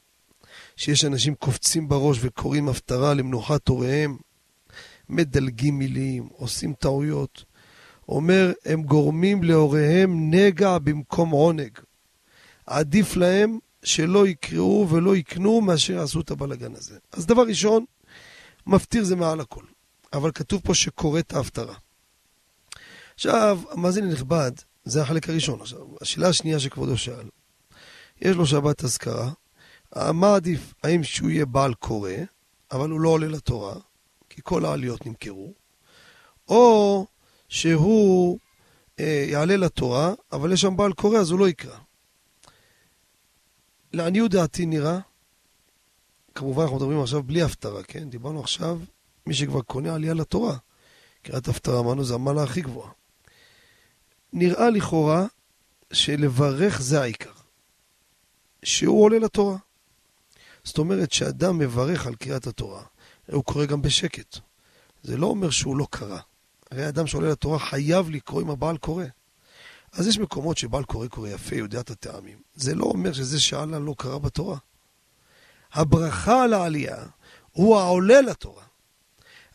שיש 0.75 1.05
אנשים 1.05 1.35
קופצים 1.35 1.87
בראש 1.87 2.17
וקוראים 2.21 2.69
הפטרה 2.69 3.13
למנוחת 3.13 3.67
הוריהם, 3.67 4.17
מדלגים 5.09 5.79
מילים, 5.79 6.27
עושים 6.31 6.73
טעויות. 6.73 7.45
אומר, 8.09 8.51
הם 8.65 8.83
גורמים 8.83 9.43
להוריהם 9.43 10.33
נגע 10.33 10.77
במקום 10.77 11.29
עונג. 11.29 11.71
עדיף 12.65 13.15
להם 13.15 13.57
שלא 13.87 14.27
יקראו 14.27 14.87
ולא 14.89 15.15
יקנו 15.15 15.61
מאשר 15.61 15.93
יעשו 15.93 16.21
את 16.21 16.31
הבלגן 16.31 16.75
הזה. 16.75 16.97
אז 17.11 17.25
דבר 17.25 17.41
ראשון, 17.41 17.85
מפטיר 18.67 19.03
זה 19.03 19.15
מעל 19.15 19.39
הכל. 19.39 19.63
אבל 20.13 20.31
כתוב 20.31 20.61
פה 20.63 20.73
שקורא 20.73 21.21
ההפטרה. 21.33 21.75
עכשיו, 23.15 23.59
המאזין 23.71 24.03
הנכבד, 24.03 24.51
זה 24.83 25.01
החלק 25.01 25.29
הראשון. 25.29 25.61
עכשיו, 25.61 25.79
השאלה 26.01 26.29
השנייה 26.29 26.59
שכבודו 26.59 26.97
שאל, 26.97 27.29
יש 28.21 28.35
לו 28.35 28.45
שבת 28.45 28.83
אזכרה, 28.83 29.31
מה 29.95 30.35
עדיף, 30.35 30.73
האם 30.83 31.03
שהוא 31.03 31.29
יהיה 31.29 31.45
בעל 31.45 31.73
קורא, 31.73 32.11
אבל 32.71 32.89
הוא 32.89 33.01
לא 33.01 33.09
עולה 33.09 33.27
לתורה, 33.27 33.75
כי 34.29 34.41
כל 34.43 34.65
העליות 34.65 35.05
נמכרו, 35.05 35.53
או 36.47 37.05
שהוא 37.49 38.39
אה, 38.99 39.25
יעלה 39.29 39.57
לתורה, 39.57 40.13
אבל 40.31 40.53
יש 40.53 40.61
שם 40.61 40.77
בעל 40.77 40.93
קורא, 40.93 41.17
אז 41.17 41.31
הוא 41.31 41.39
לא 41.39 41.49
יקרא. 41.49 41.77
לעניות 43.93 44.31
דעתי 44.31 44.65
נראה, 44.65 44.99
כמובן 46.35 46.61
אנחנו 46.61 46.77
מדברים 46.77 47.01
עכשיו 47.01 47.23
בלי 47.23 47.41
הפטרה, 47.41 47.83
כן? 47.83 48.09
דיברנו 48.09 48.39
עכשיו, 48.39 48.79
מי 49.25 49.33
שכבר 49.33 49.61
קונה 49.61 49.95
עלייה 49.95 50.13
לתורה. 50.13 50.57
קריאת 51.21 51.47
הפטרה 51.47 51.79
אמרנו 51.79 52.03
זה 52.03 52.13
המעלה 52.13 52.43
הכי 52.43 52.61
גבוהה. 52.61 52.91
נראה 54.33 54.69
לכאורה 54.69 55.25
שלברך 55.93 56.81
זה 56.81 57.01
העיקר. 57.01 57.31
שהוא 58.63 59.03
עולה 59.03 59.19
לתורה. 59.19 59.57
זאת 60.63 60.77
אומרת 60.77 61.11
שאדם 61.11 61.57
מברך 61.57 62.07
על 62.07 62.15
קריאת 62.15 62.47
התורה, 62.47 62.83
הוא 63.31 63.43
קורא 63.43 63.65
גם 63.65 63.81
בשקט. 63.81 64.37
זה 65.03 65.17
לא 65.17 65.27
אומר 65.27 65.49
שהוא 65.49 65.77
לא 65.77 65.87
קרא. 65.89 66.19
הרי 66.71 66.87
אדם 66.87 67.07
שעולה 67.07 67.29
לתורה 67.29 67.59
חייב 67.59 68.09
לקרוא 68.09 68.41
אם 68.41 68.49
הבעל 68.49 68.77
קורא. 68.77 69.05
אז 69.97 70.07
יש 70.07 70.19
מקומות 70.19 70.57
שבעל 70.57 70.83
קורא 70.83 71.07
קורא 71.07 71.29
יפה, 71.29 71.55
יודע 71.55 71.79
את 71.79 71.89
הטעמים. 71.89 72.37
זה 72.55 72.75
לא 72.75 72.83
אומר 72.83 73.13
שזה 73.13 73.39
שעלה 73.39 73.79
לא 73.79 73.95
קרא 73.97 74.17
בתורה. 74.17 74.57
הברכה 75.73 76.43
על 76.43 76.53
העלייה 76.53 77.05
הוא 77.51 77.77
העולה 77.77 78.21
לתורה. 78.21 78.63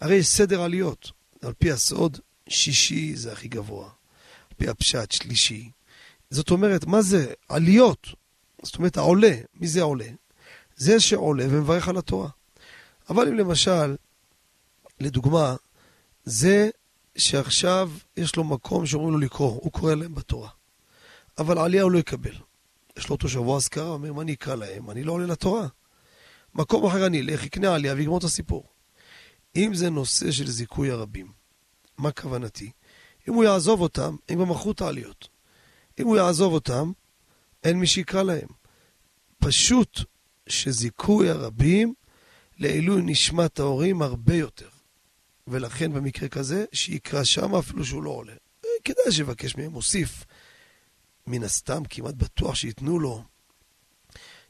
הרי 0.00 0.14
יש 0.14 0.28
סדר 0.28 0.62
עליות. 0.62 1.12
על 1.42 1.52
פי 1.52 1.72
הסוד, 1.72 2.18
שישי 2.48 3.16
זה 3.16 3.32
הכי 3.32 3.48
גבוה. 3.48 3.84
על 3.84 4.56
פי 4.56 4.68
הפשט, 4.68 5.10
שלישי. 5.10 5.70
זאת 6.30 6.50
אומרת, 6.50 6.84
מה 6.84 7.02
זה? 7.02 7.32
עליות. 7.48 8.08
זאת 8.62 8.76
אומרת, 8.76 8.96
העולה. 8.96 9.34
מי 9.54 9.68
זה 9.68 9.80
העולה? 9.80 10.08
זה 10.76 11.00
שעולה 11.00 11.44
ומברך 11.50 11.88
על 11.88 11.96
התורה. 11.96 12.28
אבל 13.10 13.28
אם 13.28 13.34
למשל, 13.34 13.96
לדוגמה, 15.00 15.56
זה 16.24 16.70
שעכשיו 17.16 17.90
יש 18.16 18.36
לו 18.36 18.44
מקום 18.44 18.86
שאומרים 18.86 19.12
לו 19.12 19.18
לקרוא, 19.18 19.48
הוא 19.48 19.72
קורא 19.72 19.94
להם 19.94 20.14
בתורה. 20.14 20.48
אבל 21.38 21.58
עלייה 21.58 21.82
הוא 21.82 21.90
לא 21.90 21.98
יקבל. 21.98 22.34
יש 22.98 23.08
לו 23.08 23.14
אותו 23.14 23.28
שבוע 23.28 23.56
אזכרה, 23.56 23.84
הוא 23.84 23.94
אומר, 23.94 24.12
מה 24.12 24.22
אני 24.22 24.32
אקרא 24.32 24.54
להם? 24.54 24.90
אני 24.90 25.04
לא 25.04 25.12
עולה 25.12 25.26
לתורה. 25.26 25.66
מקום 26.54 26.86
אחר 26.86 27.06
אני 27.06 27.20
אלך, 27.20 27.44
יקנה 27.44 27.74
עלייה 27.74 27.94
ויגמור 27.94 28.18
את 28.18 28.24
הסיפור. 28.24 28.64
אם 29.56 29.74
זה 29.74 29.90
נושא 29.90 30.30
של 30.30 30.50
זיכוי 30.50 30.90
הרבים, 30.90 31.32
מה 31.98 32.10
כוונתי? 32.12 32.70
אם 33.28 33.34
הוא 33.34 33.44
יעזוב 33.44 33.80
אותם, 33.80 34.16
הם 34.28 34.36
כבר 34.36 34.44
מכרו 34.44 34.72
את 34.72 34.80
העליות. 34.80 35.28
אם 36.00 36.06
הוא 36.06 36.16
יעזוב 36.16 36.52
אותם, 36.52 36.92
אין 37.64 37.78
מי 37.78 37.86
שיקרא 37.86 38.22
להם. 38.22 38.48
פשוט 39.38 40.00
שזיכוי 40.48 41.30
הרבים 41.30 41.94
לעילוי 42.58 43.02
נשמת 43.02 43.58
ההורים 43.58 44.02
הרבה 44.02 44.34
יותר. 44.34 44.68
ולכן 45.48 45.92
במקרה 45.92 46.28
כזה, 46.28 46.64
שיקרא 46.72 47.24
שם 47.24 47.54
אפילו 47.54 47.84
שהוא 47.84 48.02
לא 48.02 48.10
עולה. 48.10 48.32
כדאי 48.84 49.12
שיבקש 49.12 49.56
מהם, 49.56 49.70
מוסיף. 49.70 50.24
מן 51.26 51.42
הסתם, 51.42 51.82
כמעט 51.90 52.14
בטוח 52.14 52.54
שייתנו 52.54 52.98
לו, 52.98 53.22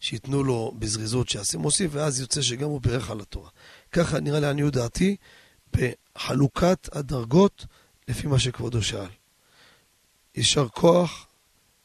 שייתנו 0.01 0.45
לו 0.45 0.73
בזריזות 0.79 1.29
שיעשה 1.29 1.59
מוסיף, 1.59 1.91
ואז 1.95 2.21
יוצא 2.21 2.43
שגם 2.43 2.69
הוא 2.69 2.81
בירך 2.81 3.11
על 3.11 3.21
התורה. 3.21 3.51
ככה 3.93 4.21
נראה 4.21 4.41
לעניות 4.41 4.73
דעתי, 4.73 5.17
בחלוקת 5.73 6.97
הדרגות 6.97 7.67
לפי 8.09 8.27
מה 8.27 8.39
שכבודו 8.39 8.83
שאל. 8.83 9.11
יישר 10.35 10.69
כוח, 10.69 11.27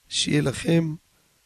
שיהיה 0.09 0.41
לכם 0.41 0.95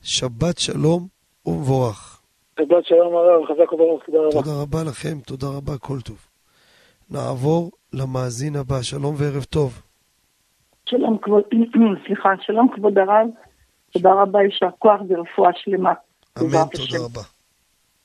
שבת 0.02 0.58
שלום 0.58 1.08
ומבורך. 1.46 2.22
שבת 2.60 2.86
שלום 2.86 3.16
הרב, 3.16 3.46
חזק 3.46 3.74
וברוך, 3.74 4.04
תודה 4.06 4.20
רבה. 4.20 4.32
תודה 4.32 4.62
רבה 4.62 4.84
לכם, 4.84 5.20
תודה 5.20 5.48
רבה, 5.48 5.78
כל 5.78 6.02
טוב. 6.02 6.31
נעבור 7.12 7.72
למאזין 7.94 8.56
הבא, 8.56 8.82
שלום 8.82 9.16
וערב 9.18 9.44
טוב. 9.44 9.82
שלום 10.86 11.18
כבוד, 11.22 11.44
סליחה, 12.08 12.30
שלום 12.42 12.68
כבוד 12.76 12.98
הרב, 12.98 13.28
תודה 13.92 14.14
רבה, 14.14 14.44
יישר 14.44 14.70
כוח 14.80 15.02
ורפואה 15.10 15.52
שלמה. 15.56 15.94
אמן, 16.40 16.50
תודה. 16.74 17.06
רבה. 17.06 17.22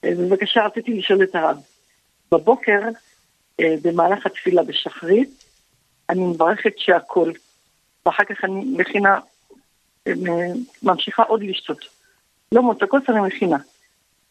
אה, 0.04 0.10
בבקשה, 0.18 0.66
רציתי 0.66 0.98
לשאול 0.98 1.22
את 1.22 1.34
הרב. 1.34 1.56
בבוקר, 2.32 2.80
אה, 3.60 3.74
במהלך 3.82 4.26
התפילה 4.26 4.62
בשחרית, 4.62 5.44
אני 6.10 6.20
מברכת 6.20 6.72
שהכל, 6.76 7.32
ואחר 8.06 8.24
כך 8.24 8.44
אני 8.44 8.64
מכינה, 8.76 9.18
אה, 10.06 10.12
ממשיכה 10.82 11.22
עוד 11.22 11.42
לשתות. 11.42 11.78
לא 12.52 12.62
כוס, 12.90 13.02
אני 13.08 13.20
מכינה, 13.20 13.56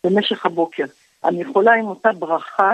במשך 0.04 0.46
הבוקר. 0.46 0.86
אני 1.24 1.42
יכולה 1.42 1.74
עם 1.74 1.86
אותה 1.86 2.12
ברכה, 2.12 2.74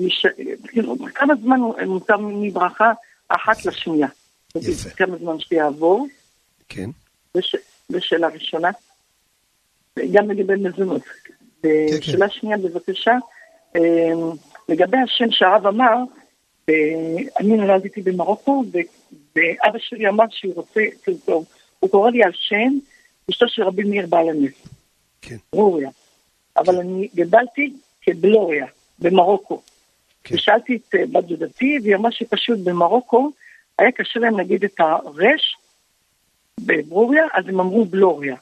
לש... 0.00 0.26
כאילו, 0.68 0.96
כמה 1.14 1.34
זמן 1.42 1.60
מותר 1.86 2.16
מברכה 2.18 2.92
אחת 3.28 3.64
לשנייה. 3.64 4.08
יפה. 4.56 4.90
כמה 4.90 5.16
זמן 5.16 5.38
שיעבור. 5.38 6.06
כן. 6.68 6.90
זו 7.88 8.00
שאלה 8.00 8.28
ראשונה. 8.28 8.70
גם 10.12 10.30
לגבי 10.30 10.54
מזונות. 10.56 11.02
ושאלה 11.64 12.30
שנייה, 12.30 12.58
בבקשה, 12.58 13.12
אה, 13.76 13.80
לגבי 14.68 14.96
השם 14.96 15.30
שהרב 15.30 15.66
אמר, 15.66 15.94
אה, 16.68 16.74
אני 17.40 17.56
נולדתי 17.56 18.02
במרוקו, 18.02 18.64
ואבא 19.36 19.78
שלי 19.78 20.08
אמר 20.08 20.24
שהוא 20.30 20.54
רוצה, 20.54 20.80
טוב, 21.24 21.44
הוא 21.80 21.90
קורא 21.90 22.10
לי 22.10 22.24
על 22.24 22.32
שם 22.34 22.78
אשתו 23.30 23.48
של 23.48 23.62
רבי 23.62 23.84
מאיר 23.84 24.06
בעל 24.06 24.28
הנס. 24.28 24.54
כן. 25.22 25.36
ברוריה. 25.52 25.90
אבל 26.56 26.76
אני 26.76 27.08
גדלתי 27.14 27.72
כבלוריה, 28.02 28.66
במרוקו. 28.98 29.62
כן. 30.24 30.34
ושאלתי 30.34 30.76
את 30.76 30.94
אה, 30.94 31.06
בת 31.12 31.24
דודתי, 31.24 31.78
והיא 31.82 31.96
אמרה 31.96 32.12
שפשוט 32.12 32.58
במרוקו 32.64 33.30
היה 33.78 33.92
קשה 33.92 34.20
להם 34.20 34.38
להגיד 34.38 34.64
את 34.64 34.80
הרש 34.80 35.56
בברוריה, 36.60 37.24
אז 37.34 37.48
הם 37.48 37.60
אמרו 37.60 37.84
בלוריה. 37.84 38.36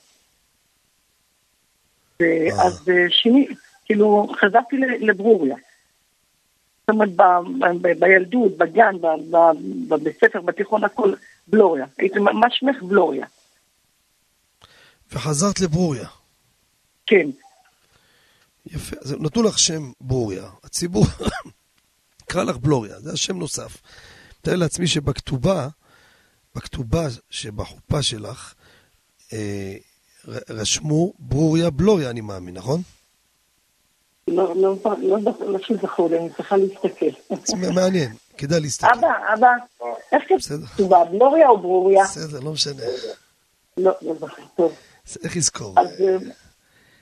אז 2.64 2.88
אה, 2.88 3.10
שיני, 3.10 3.46
כאילו, 3.84 4.32
חזרתי 4.40 4.76
לברוריה. 4.76 5.56
זאת 6.80 6.88
אומרת, 6.88 7.08
בילדות, 7.98 8.56
בגן, 8.56 8.94
בבית 9.88 10.16
ספר, 10.16 10.40
בתיכון, 10.40 10.84
הכל 10.84 11.14
בלוריה. 11.46 11.86
הייתי, 11.98 12.18
מה 12.18 12.46
שמך 12.50 12.82
בלוריה? 12.82 13.26
וחזרת 15.12 15.60
לברוריה. 15.60 16.08
כן. 17.06 17.26
יפה. 18.66 18.96
אז 19.00 19.12
נתנו 19.20 19.42
לך 19.42 19.58
שם 19.58 19.92
ברוריה. 20.00 20.44
הציבור 20.64 21.04
קרא 22.32 22.44
לך 22.44 22.56
בלוריה, 22.56 23.00
זה 23.00 23.12
השם 23.12 23.38
נוסף. 23.38 23.76
תאר 24.42 24.56
לעצמי 24.56 24.86
שבכתובה, 24.86 25.68
בכתובה 26.54 27.06
שבחופה 27.30 28.02
שלך, 28.02 28.54
אה, 29.32 29.74
רשמו 30.48 31.12
ברוריה 31.18 31.70
בלוריה, 31.70 32.10
אני 32.10 32.20
מאמין, 32.20 32.54
נכון? 32.54 32.80
לא, 34.28 34.56
לא, 34.56 34.76
לא, 34.98 35.18
לא, 35.40 35.58
שזכור 35.58 36.10
לי, 36.10 36.18
אני 36.18 36.30
צריכה 36.36 36.56
להסתכל. 36.56 37.36
מעניין, 37.74 38.12
כדאי 38.38 38.60
להסתכל. 38.60 38.98
אבא, 38.98 39.08
אבא, 39.34 39.48
איך. 40.12 40.22
כתובה, 40.74 41.04
בלוריה 41.04 41.48
או 41.48 41.58
ברוריה? 41.58 42.04
בסדר, 42.04 42.40
לא 42.40 42.52
משנה. 42.52 42.82
לא, 43.76 43.92
לא 44.02 44.14
זוכר, 44.20 44.42
טוב. 44.56 44.72
איך 45.24 45.36
לזכור? 45.36 45.74
אה, 45.78 45.84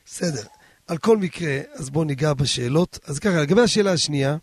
בסדר. 0.07 0.43
על 0.87 0.99
כל 0.99 1.17
מקרה, 1.17 1.59
אז 1.75 1.91
בואו 1.91 2.05
ניגע 2.05 2.35
בשאלות. 2.35 2.99
אז 3.05 3.19
ככה, 3.19 3.43
לגבי 3.43 3.61
השאלה 3.61 3.93
השנייה, 3.93 4.37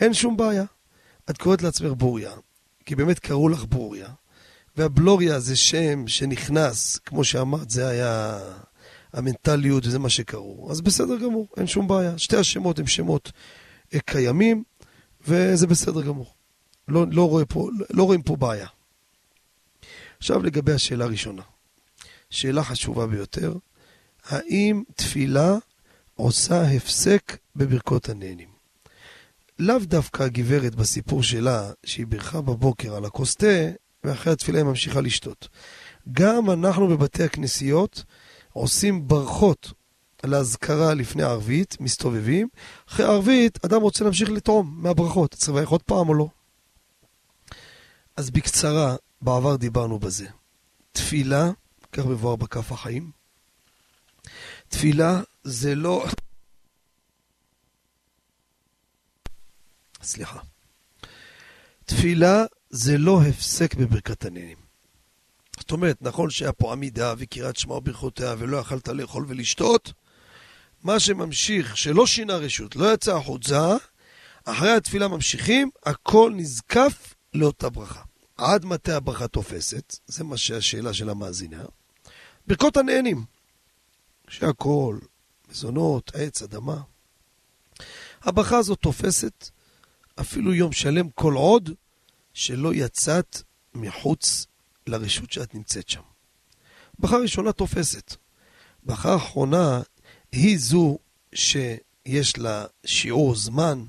אין 0.00 0.14
שום 0.14 0.36
בעיה. 0.36 0.64
את 1.30 1.38
קוראת 1.38 1.62
לעצמך 1.62 1.92
בוריה, 1.96 2.32
כי 2.84 2.94
באמת 2.94 3.18
קראו 3.18 3.48
לך 3.48 3.64
בוריה, 3.64 4.08
והבלוריה 4.76 5.40
זה 5.40 5.56
שם 5.56 6.08
שנכנס, 6.08 6.98
כמו 6.98 7.24
שאמרת, 7.24 7.70
זה 7.70 7.88
היה 7.88 8.40
המנטליות 9.12 9.86
וזה 9.86 9.98
מה 9.98 10.08
שקראו. 10.08 10.70
אז 10.70 10.80
בסדר 10.80 11.16
גמור, 11.16 11.48
אין 11.56 11.66
שום 11.66 11.88
בעיה. 11.88 12.18
שתי 12.18 12.36
השמות 12.36 12.78
הם 12.78 12.86
שמות 12.86 13.32
אה, 13.94 14.00
קיימים, 14.00 14.64
וזה 15.26 15.66
בסדר 15.66 16.02
גמור. 16.02 16.34
לא, 16.88 17.04
לא, 17.10 17.28
רואה 17.28 17.44
פה, 17.44 17.68
לא 17.90 18.02
רואים 18.02 18.22
פה 18.22 18.36
בעיה. 18.36 18.66
עכשיו 20.18 20.42
לגבי 20.42 20.72
השאלה 20.72 21.04
הראשונה. 21.04 21.42
שאלה 22.30 22.64
חשובה 22.64 23.06
ביותר, 23.06 23.54
האם 24.24 24.82
תפילה 24.94 25.56
עושה 26.14 26.62
הפסק 26.62 27.36
בברכות 27.56 28.08
הנהנים? 28.08 28.53
לאו 29.58 29.78
דווקא 29.78 30.22
הגברת 30.22 30.74
בסיפור 30.74 31.22
שלה, 31.22 31.70
שהיא 31.86 32.06
בירכה 32.06 32.40
בבוקר 32.40 32.94
על 32.94 33.04
הכוס 33.04 33.34
תה, 33.36 33.70
ואחרי 34.04 34.32
התפילה 34.32 34.58
היא 34.58 34.64
ממשיכה 34.64 35.00
לשתות. 35.00 35.48
גם 36.12 36.50
אנחנו 36.50 36.88
בבתי 36.88 37.22
הכנסיות 37.22 38.04
עושים 38.52 39.08
ברכות 39.08 39.72
להזכרה 40.24 40.94
לפני 40.94 41.22
ערבית, 41.22 41.76
מסתובבים. 41.80 42.48
אחרי 42.88 43.06
ערבית, 43.06 43.64
אדם 43.64 43.80
רוצה 43.80 44.04
להמשיך 44.04 44.30
לטעום 44.30 44.74
מהברכות. 44.82 45.34
צריך 45.34 45.48
לברך 45.48 45.68
עוד 45.68 45.82
פעם 45.82 46.08
או 46.08 46.14
לא? 46.14 46.28
אז 48.16 48.30
בקצרה, 48.30 48.96
בעבר 49.22 49.56
דיברנו 49.56 49.98
בזה. 49.98 50.26
תפילה, 50.92 51.50
כך 51.92 52.06
מבואר 52.06 52.36
בכף 52.36 52.72
החיים, 52.72 53.10
תפילה 54.68 55.20
זה 55.44 55.74
לא... 55.74 56.06
סליחה. 60.04 60.38
תפילה 61.84 62.44
זה 62.70 62.98
לא 62.98 63.22
הפסק 63.22 63.74
בברכת 63.74 64.24
הנהנים. 64.24 64.64
זאת 65.58 65.70
אומרת, 65.70 66.02
נכון 66.02 66.30
שהיה 66.30 66.52
פה 66.52 66.72
עמידה 66.72 67.14
וקריאת 67.18 67.56
שמע 67.56 67.74
וברכותיה 67.74 68.34
ולא 68.38 68.56
יכלת 68.56 68.88
לאכול 68.88 69.24
ולשתות, 69.28 69.92
מה 70.82 71.00
שממשיך, 71.00 71.76
שלא 71.76 72.06
שינה 72.06 72.36
רשות, 72.36 72.76
לא 72.76 72.94
יצא 72.94 73.16
החוצה, 73.16 73.76
אחרי 74.44 74.72
התפילה 74.72 75.08
ממשיכים, 75.08 75.70
הכל 75.86 76.32
נזקף 76.36 77.14
לאותה 77.34 77.70
ברכה. 77.70 78.02
עד 78.36 78.64
מתי 78.64 78.92
הברכה 78.92 79.28
תופסת? 79.28 79.96
זה 80.06 80.24
מה 80.24 80.36
שהשאלה 80.36 80.94
של 80.94 81.10
המאזינה. 81.10 81.64
ברכות 82.46 82.76
הנהנים, 82.76 83.24
שהכל, 84.28 84.98
מזונות, 85.50 86.10
עץ, 86.14 86.42
אדמה. 86.42 86.80
הברכה 88.22 88.58
הזאת 88.58 88.78
תופסת 88.78 89.50
אפילו 90.20 90.54
יום 90.54 90.72
שלם 90.72 91.10
כל 91.10 91.34
עוד 91.34 91.70
שלא 92.32 92.74
יצאת 92.74 93.42
מחוץ 93.74 94.46
לרשות 94.86 95.32
שאת 95.32 95.54
נמצאת 95.54 95.88
שם. 95.88 96.00
ברכה 96.98 97.16
ראשונה 97.16 97.52
תופסת. 97.52 98.16
ברכה 98.82 99.16
אחרונה 99.16 99.80
היא 100.32 100.58
זו 100.58 100.98
שיש 101.34 102.38
לה 102.38 102.64
שיעור 102.86 103.34
זמן 103.34 103.84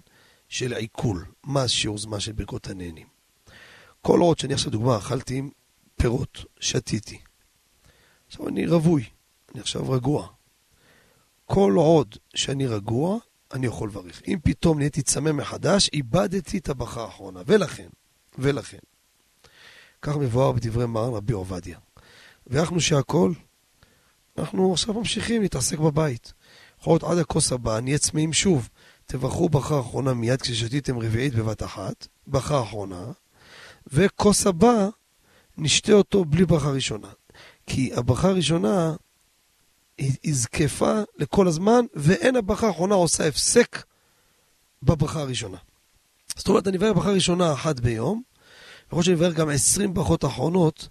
של 0.50 0.74
עיכול. 0.74 1.26
מה 1.44 1.68
שיעור 1.68 1.98
זמן 1.98 2.20
של 2.20 2.32
ברכות 2.32 2.68
הנהנים? 2.68 3.08
כל 4.02 4.20
עוד 4.20 4.40
שאני 4.40 4.54
עכשיו 4.54 4.72
דוגמה, 4.72 4.98
אכלתי 4.98 5.42
פירות, 5.96 6.46
שתיתי. 6.60 7.20
עכשיו 8.28 8.48
אני 8.48 8.68
רווי, 8.68 9.04
אני 9.54 9.62
עכשיו 9.62 9.92
רגוע. 9.92 10.28
כל 11.46 11.74
עוד 11.78 12.16
שאני 12.36 12.68
רגוע, 12.68 13.18
אני 13.54 13.68
יכול 13.68 13.90
לברך. 13.90 14.22
אם 14.28 14.38
פתאום 14.44 14.78
נהייתי 14.78 15.02
צמא 15.02 15.32
מחדש, 15.32 15.90
איבדתי 15.94 16.58
את 16.58 16.70
הברכה 16.70 17.02
האחרונה. 17.04 17.42
ולכן, 17.46 17.88
ולכן, 18.38 18.78
כך 20.02 20.16
מבואר 20.16 20.52
בדברי 20.52 20.86
מרן 20.86 21.14
רבי 21.14 21.34
עובדיה. 21.34 21.78
ואנחנו 22.48 22.82
שהכל, 22.82 23.32
אנחנו 24.38 24.74
עכשיו 24.74 24.94
ממשיכים 24.94 25.42
להתעסק 25.42 25.80
בבית. 25.80 26.34
יכול 26.82 26.94
להיות 26.94 27.04
עד 27.04 27.18
הכוס 27.18 27.52
הבאה, 27.52 27.82
נהיה 27.82 27.98
צמאים 27.98 28.34
שוב. 28.34 28.70
תברכו 29.06 29.50
ברכה 29.50 29.80
אחרונה 29.80 30.14
מיד 30.14 30.42
כששתיתם 30.42 31.00
רביעית 31.00 31.36
בבת 31.36 31.64
אחת, 31.64 32.08
ברכה 32.28 32.62
אחרונה, 32.62 33.12
וכוס 33.88 34.48
הבא, 34.48 34.90
נשתה 35.58 35.94
אותו 35.94 36.26
בלי 36.26 36.46
ברכה 36.46 36.70
ראשונה. 36.70 37.08
כי 37.68 37.94
הברכה 37.96 38.30
הראשונה 38.30 38.96
היא, 39.98 40.36
זקפה 40.36 41.02
לכל 41.18 41.48
הזמן, 41.48 41.86
ואין 41.94 42.36
הברכה 42.36 42.68
האחרונה 42.68 42.96
עושה 42.96 43.28
הפסק 43.28 43.84
בברכה 44.84 45.20
הראשונה. 45.20 45.58
זאת 46.36 46.48
אומרת, 46.48 46.68
אני 46.68 46.78
אברך 46.78 46.96
ברכה 46.96 47.10
ראשונה 47.12 47.54
אחת 47.54 47.80
ביום, 47.80 48.22
ויכול 48.84 48.98
להיות 48.98 49.06
שאני 49.06 49.16
אברך 49.16 49.36
גם 49.36 49.50
עשרים 49.50 49.94
ברכות 49.94 50.26
אחרונות 50.26 50.90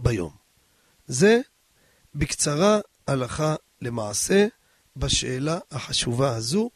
ביום. 0.00 0.30
זה 1.06 1.40
בקצרה 2.14 2.80
הלכה 3.06 3.54
למעשה 3.82 4.46
בשאלה 4.96 5.58
החשובה 5.70 6.36
הזו, 6.36 6.70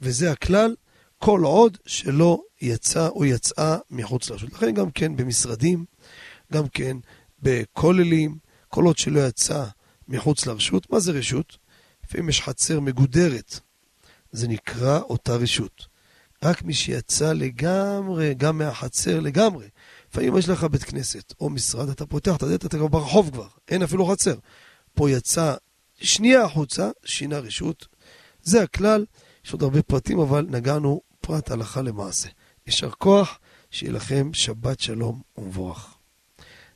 וזה 0.00 0.32
הכלל 0.32 0.76
כל 1.18 1.40
עוד 1.44 1.78
שלא 1.86 2.42
יצא 2.60 3.08
או 3.08 3.24
יצאה 3.24 3.76
מחוץ 3.90 4.30
לרשות. 4.30 4.52
לכן 4.52 4.74
גם 4.74 4.90
כן 4.90 5.16
במשרדים, 5.16 5.84
גם 6.52 6.68
כן 6.68 6.96
בכוללים, 7.42 8.38
כל 8.68 8.84
עוד 8.84 8.98
שלא 8.98 9.20
יצא 9.20 9.64
מחוץ 10.08 10.46
לרשות. 10.46 10.90
מה 10.90 11.00
זה 11.00 11.12
רשות? 11.12 11.58
לפעמים 12.04 12.28
יש 12.28 12.40
חצר 12.42 12.80
מגודרת, 12.80 13.60
זה 14.32 14.48
נקרא 14.48 14.98
אותה 15.00 15.36
רשות. 15.36 15.86
רק 16.42 16.62
מי 16.62 16.74
שיצא 16.74 17.32
לגמרי, 17.32 18.34
גם 18.34 18.58
מהחצר 18.58 19.20
לגמרי. 19.20 19.68
לפעמים 20.10 20.38
יש 20.38 20.48
לך 20.48 20.64
בית 20.64 20.84
כנסת 20.84 21.34
או 21.40 21.50
משרד, 21.50 21.88
אתה 21.88 22.06
פותח 22.06 22.36
את 22.36 22.42
הדלת, 22.42 22.66
אתה 22.66 22.78
כבר 22.78 22.86
ברחוב 22.86 23.30
כבר, 23.30 23.48
אין 23.68 23.82
אפילו 23.82 24.06
חצר. 24.06 24.34
פה 24.94 25.10
יצא 25.10 25.54
שנייה 26.00 26.44
החוצה, 26.44 26.90
שינה 27.04 27.38
רשות. 27.38 27.86
זה 28.42 28.62
הכלל, 28.62 29.04
יש 29.44 29.52
עוד 29.52 29.62
הרבה 29.62 29.82
פרטים, 29.82 30.20
אבל 30.20 30.46
נגענו 30.50 31.00
פרט 31.20 31.50
הלכה 31.50 31.82
למעשה. 31.82 32.28
יישר 32.66 32.90
כוח, 32.90 33.38
שיהיה 33.70 33.92
לכם 33.92 34.30
שבת 34.34 34.80
שלום 34.80 35.22
ומבורך. 35.38 35.94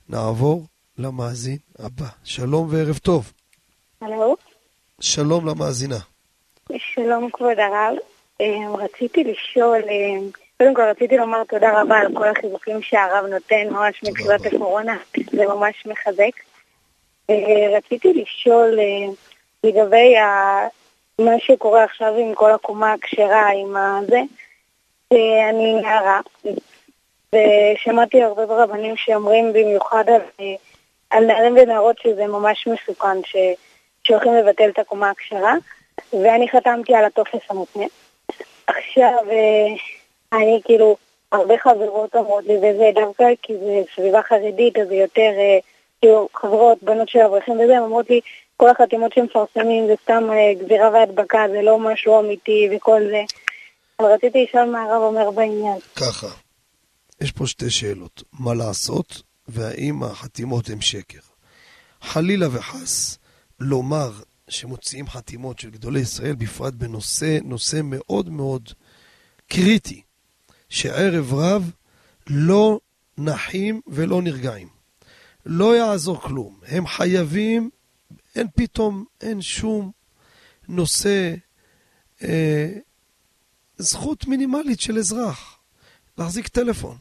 נעבור 0.09 0.67
למאזין 0.99 1.59
הבא. 1.79 2.07
שלום 2.25 2.69
וערב 2.71 2.99
טוב. 2.99 3.33
הלו? 4.01 4.37
שלום 5.01 5.49
למאזינה. 5.49 5.99
שלום 6.79 7.31
כבוד 7.33 7.59
הרב. 7.59 7.97
אה, 8.41 8.85
רציתי 8.85 9.25
לשאול, 9.25 9.81
אה, 9.89 10.29
קודם 10.59 10.75
כל 10.75 10.83
רציתי 10.83 11.17
לומר 11.17 11.45
תודה 11.45 11.81
רבה 11.81 11.99
על 11.99 12.15
כל 12.15 12.29
החיזוקים 12.29 12.83
שהרב 12.83 13.27
נותן 13.27 13.69
ממש 13.71 14.03
מתחילת 14.09 14.47
הקורונה, 14.47 14.97
זה 15.33 15.47
ממש 15.47 15.87
מחזק. 15.87 16.31
אה, 17.31 17.77
רציתי 17.77 18.13
לשאול 18.15 18.79
לגבי 19.65 20.15
מה 21.19 21.39
שקורה 21.39 21.85
עכשיו 21.85 22.15
עם 22.17 22.35
כל 22.35 22.51
הקומה 22.51 22.93
הכשרה, 22.93 23.49
עם 23.51 23.77
הזה, 23.77 24.21
אני 25.51 25.75
נערה, 25.83 26.21
ושמעתי 27.35 28.23
הרבה 28.23 28.45
רבנים 28.45 28.97
שאומרים 28.97 29.53
במיוחד 29.53 30.05
על, 30.09 30.21
על 31.13 31.25
נערים 31.25 31.57
ונערות 31.57 31.97
שזה 32.03 32.27
ממש 32.27 32.69
מסוכן, 32.69 33.25
ש, 33.25 33.37
שהולכים 34.05 34.35
לבטל 34.35 34.69
את 34.69 34.79
הקומה 34.79 35.11
הכשרה, 35.11 35.55
ואני 36.13 36.49
חתמתי 36.49 36.95
על 36.95 37.05
הטופס 37.05 37.41
המותנה. 37.51 37.85
עכשיו, 38.67 39.19
אני 40.33 40.61
כאילו, 40.65 40.97
הרבה 41.33 41.55
חברות 41.59 42.15
אומרות 42.15 42.45
לי, 42.45 42.57
וזה 42.57 42.91
דווקא 42.95 43.25
כי 43.43 43.53
זה 43.59 43.83
סביבה 43.95 44.23
חרדית, 44.23 44.79
אז 44.79 44.89
זה 44.89 44.95
יותר, 44.95 45.31
כאילו, 46.01 46.29
חברות, 46.35 46.83
בנות 46.83 47.09
של 47.09 47.19
אברכים 47.19 47.55
וזה, 47.61 47.77
הן 47.77 47.83
אומרות 47.83 48.11
לי, 48.11 48.21
כל 48.57 48.71
החתימות 48.71 49.13
שמפרסמים 49.13 49.87
זה 49.87 49.95
סתם 50.03 50.29
גזירה 50.65 50.91
והדבקה, 50.91 51.45
זה 51.51 51.63
לא 51.63 51.79
משהו 51.79 52.21
אמיתי 52.21 52.69
וכל 52.77 53.01
זה. 53.11 53.23
אבל 54.01 54.13
רציתי 54.13 54.45
לשאול 54.45 54.65
מה 54.65 54.83
הרב 54.83 55.03
אומר 55.03 55.31
בעניין. 55.31 55.79
ככה, 55.97 56.27
יש 57.21 57.33
פה 57.33 57.47
שתי 57.47 57.71
שאלות. 57.71 58.23
מה 58.41 58.55
לעשות, 58.55 59.23
והאם 59.49 60.03
החתימות 60.03 60.71
הן 60.71 60.81
שקר. 60.81 61.21
חלילה 62.03 62.47
וחס, 62.53 63.19
לומר 63.61 64.13
שמוציאים 64.49 65.09
חתימות 65.09 65.59
של 65.59 65.71
גדולי 65.71 66.01
ישראל, 66.01 66.35
בפרט 66.35 66.75
בנושא, 66.75 67.39
נושא 67.45 67.81
מאוד 67.85 68.29
מאוד 68.29 68.69
קריטי, 69.49 70.03
שערב 70.69 71.35
רב 71.35 71.71
לא 72.27 72.81
נחים 73.19 73.81
ולא 73.87 74.23
נרגעים. 74.23 74.69
לא 75.47 75.77
יעזור 75.77 76.21
כלום. 76.21 76.61
הם 76.67 76.87
חייבים, 76.87 77.71
אין 78.35 78.47
פתאום, 78.57 79.05
אין 79.21 79.43
שום 79.43 79.91
נושא, 80.69 81.35
אה, 82.23 82.73
זכות 83.79 84.27
מינימלית 84.27 84.81
של 84.81 84.99
אזרח, 84.99 85.59
להחזיק 86.19 86.49
טלפון. 86.49 86.97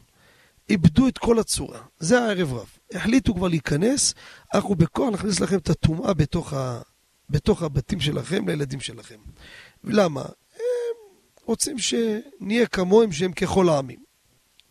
איבדו 0.72 1.08
את 1.08 1.18
כל 1.18 1.38
הצורה. 1.38 1.80
זה 1.98 2.20
הערב 2.20 2.52
רב. 2.52 2.68
החליטו 2.94 3.34
כבר 3.34 3.48
להיכנס, 3.48 4.14
אנחנו 4.54 4.74
בכוח 4.74 5.14
נכניס 5.14 5.40
לכם 5.40 5.56
את 5.56 5.70
הטומאה 5.70 6.14
בתוך, 6.14 6.52
ה... 6.52 6.80
בתוך 7.30 7.62
הבתים 7.62 8.00
שלכם, 8.00 8.48
לילדים 8.48 8.80
שלכם. 8.80 9.18
למה? 9.84 10.22
הם 10.54 10.96
רוצים 11.44 11.76
שנהיה 11.78 12.66
כמוהם 12.66 13.12
שהם 13.12 13.32
ככל 13.32 13.68
העמים. 13.68 13.98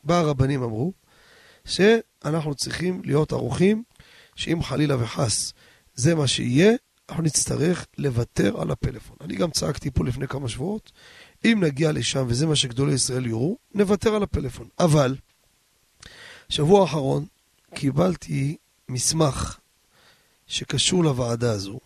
בא 0.03 0.19
הרבנים 0.19 0.63
אמרו 0.63 0.93
שאנחנו 1.65 2.55
צריכים 2.55 3.01
להיות 3.05 3.31
ערוכים 3.31 3.83
שאם 4.35 4.63
חלילה 4.63 5.03
וחס 5.03 5.53
זה 5.93 6.15
מה 6.15 6.27
שיהיה, 6.27 6.71
אנחנו 7.09 7.23
נצטרך 7.23 7.85
לוותר 7.97 8.61
על 8.61 8.71
הפלאפון. 8.71 9.17
אני 9.21 9.35
גם 9.35 9.51
צעקתי 9.51 9.91
פה 9.91 10.05
לפני 10.05 10.27
כמה 10.27 10.49
שבועות, 10.49 10.91
אם 11.45 11.57
נגיע 11.63 11.91
לשם 11.91 12.25
וזה 12.27 12.47
מה 12.47 12.55
שגדולי 12.55 12.93
ישראל 12.93 13.25
יראו, 13.25 13.57
נוותר 13.73 14.15
על 14.15 14.23
הפלאפון. 14.23 14.67
אבל, 14.79 15.15
שבוע 16.51 16.81
האחרון 16.81 17.25
קיבלתי 17.75 18.57
מסמך 18.89 19.59
שקשור 20.47 21.03
לוועדה 21.03 21.51
הזו, 21.51 21.79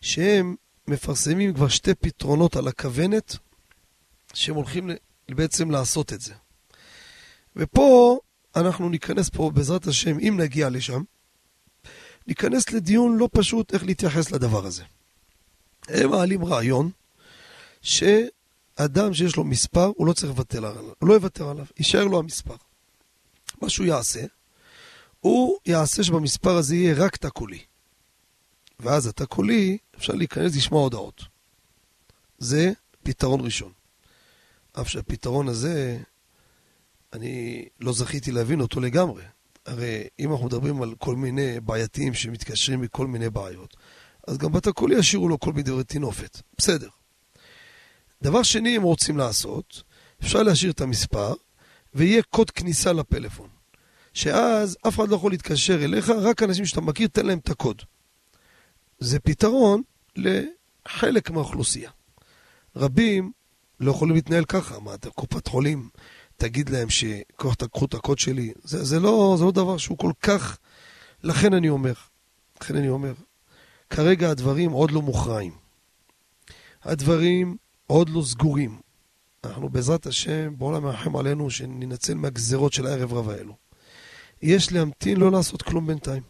שהם 0.00 0.56
מפרסמים 0.88 1.54
כבר 1.54 1.68
שתי 1.68 1.94
פתרונות 1.94 2.56
על 2.56 2.68
הכוונת, 2.68 3.36
שהם 4.34 4.54
הולכים 4.54 4.90
בעצם 5.30 5.70
לעשות 5.70 6.12
את 6.12 6.20
זה. 6.20 6.34
ופה 7.56 8.18
אנחנו 8.56 8.88
ניכנס 8.88 9.28
פה, 9.28 9.50
בעזרת 9.54 9.86
השם, 9.86 10.18
אם 10.18 10.36
נגיע 10.40 10.70
לשם, 10.70 11.02
ניכנס 12.26 12.70
לדיון 12.70 13.16
לא 13.16 13.28
פשוט 13.32 13.74
איך 13.74 13.84
להתייחס 13.84 14.30
לדבר 14.30 14.66
הזה. 14.66 14.82
הם 15.88 16.10
מעלים 16.10 16.44
רעיון 16.44 16.90
שאדם 17.82 19.14
שיש 19.14 19.36
לו 19.36 19.44
מספר, 19.44 19.92
הוא 19.96 20.06
לא 20.06 20.12
צריך 20.12 20.32
לוותר 20.32 20.66
עליו, 20.66 20.84
הוא 20.98 21.08
לא 21.08 21.14
יוותר 21.14 21.48
עליו, 21.48 21.66
יישאר 21.78 22.04
לו 22.04 22.18
המספר. 22.18 22.67
מה 23.62 23.68
שהוא 23.68 23.86
יעשה, 23.86 24.20
הוא 25.20 25.58
יעשה 25.66 26.02
שבמספר 26.02 26.56
הזה 26.56 26.76
יהיה 26.76 26.94
רק 26.94 27.16
תא 27.16 27.28
קולי. 27.28 27.58
ואז 28.80 29.06
התא 29.06 29.24
קולי, 29.24 29.78
אפשר 29.96 30.12
להיכנס 30.12 30.56
לשמוע 30.56 30.82
הודעות. 30.82 31.24
זה 32.38 32.72
פתרון 33.02 33.40
ראשון. 33.40 33.72
אף 34.80 34.88
שהפתרון 34.88 35.48
הזה, 35.48 35.98
אני 37.12 37.64
לא 37.80 37.92
זכיתי 37.92 38.32
להבין 38.32 38.60
אותו 38.60 38.80
לגמרי. 38.80 39.22
הרי 39.66 40.04
אם 40.18 40.32
אנחנו 40.32 40.46
מדברים 40.46 40.82
על 40.82 40.94
כל 40.98 41.16
מיני 41.16 41.60
בעייתיים 41.60 42.14
שמתקשרים 42.14 42.80
מכל 42.80 43.06
מיני 43.06 43.30
בעיות, 43.30 43.76
אז 44.26 44.38
גם 44.38 44.52
בתא 44.52 44.70
קולי 44.70 44.98
ישאירו 44.98 45.28
לו 45.28 45.40
כל 45.40 45.52
מיני 45.52 45.62
דברי 45.62 45.84
טינופת. 45.84 46.40
בסדר. 46.58 46.88
דבר 48.22 48.42
שני, 48.42 48.76
הם 48.76 48.82
רוצים 48.82 49.18
לעשות, 49.18 49.82
אפשר 50.22 50.42
להשאיר 50.42 50.70
את 50.70 50.80
המספר, 50.80 51.34
ויהיה 51.94 52.22
קוד 52.22 52.50
כניסה 52.50 52.92
לפלאפון. 52.92 53.48
שאז 54.14 54.76
אף 54.88 54.94
אחד 54.94 55.08
לא 55.08 55.16
יכול 55.16 55.30
להתקשר 55.30 55.84
אליך, 55.84 56.08
רק 56.08 56.42
אנשים 56.42 56.66
שאתה 56.66 56.80
מכיר, 56.80 57.08
תן 57.08 57.26
להם 57.26 57.38
את 57.38 57.50
הקוד. 57.50 57.82
זה 58.98 59.18
פתרון 59.20 59.82
לחלק 60.16 61.30
מהאוכלוסייה. 61.30 61.90
רבים 62.76 63.32
לא 63.80 63.90
יכולים 63.90 64.14
להתנהל 64.14 64.44
ככה, 64.44 64.80
מה, 64.80 64.94
אתה 64.94 65.10
קופת 65.10 65.48
חולים, 65.48 65.88
תגיד 66.36 66.68
להם 66.68 66.88
שכוח 66.90 67.54
תקחו 67.54 67.84
את 67.84 67.94
הקוד 67.94 68.18
שלי. 68.18 68.52
זה, 68.64 68.84
זה, 68.84 69.00
לא, 69.00 69.34
זה 69.38 69.44
לא 69.44 69.50
דבר 69.50 69.76
שהוא 69.76 69.98
כל 69.98 70.12
כך... 70.22 70.58
לכן 71.22 71.54
אני 71.54 71.68
אומר, 71.68 71.92
לכן 72.60 72.76
אני 72.76 72.88
אומר, 72.88 73.12
כרגע 73.90 74.30
הדברים 74.30 74.70
עוד 74.70 74.90
לא 74.90 75.02
מוכרעים. 75.02 75.52
הדברים 76.82 77.56
עוד 77.86 78.08
לא 78.08 78.22
סגורים. 78.22 78.80
אנחנו 79.44 79.68
בעזרת 79.68 80.06
השם, 80.06 80.58
בעולם 80.58 80.82
מרחם 80.82 81.16
עלינו, 81.16 81.50
שננצל 81.50 82.14
מהגזרות 82.14 82.72
של 82.72 82.86
הערב 82.86 83.12
רב 83.12 83.28
האלו. 83.28 83.56
יש 84.42 84.72
להמתין, 84.72 85.16
לא 85.16 85.32
לעשות 85.32 85.62
כלום 85.62 85.86
בינתיים. 85.86 86.22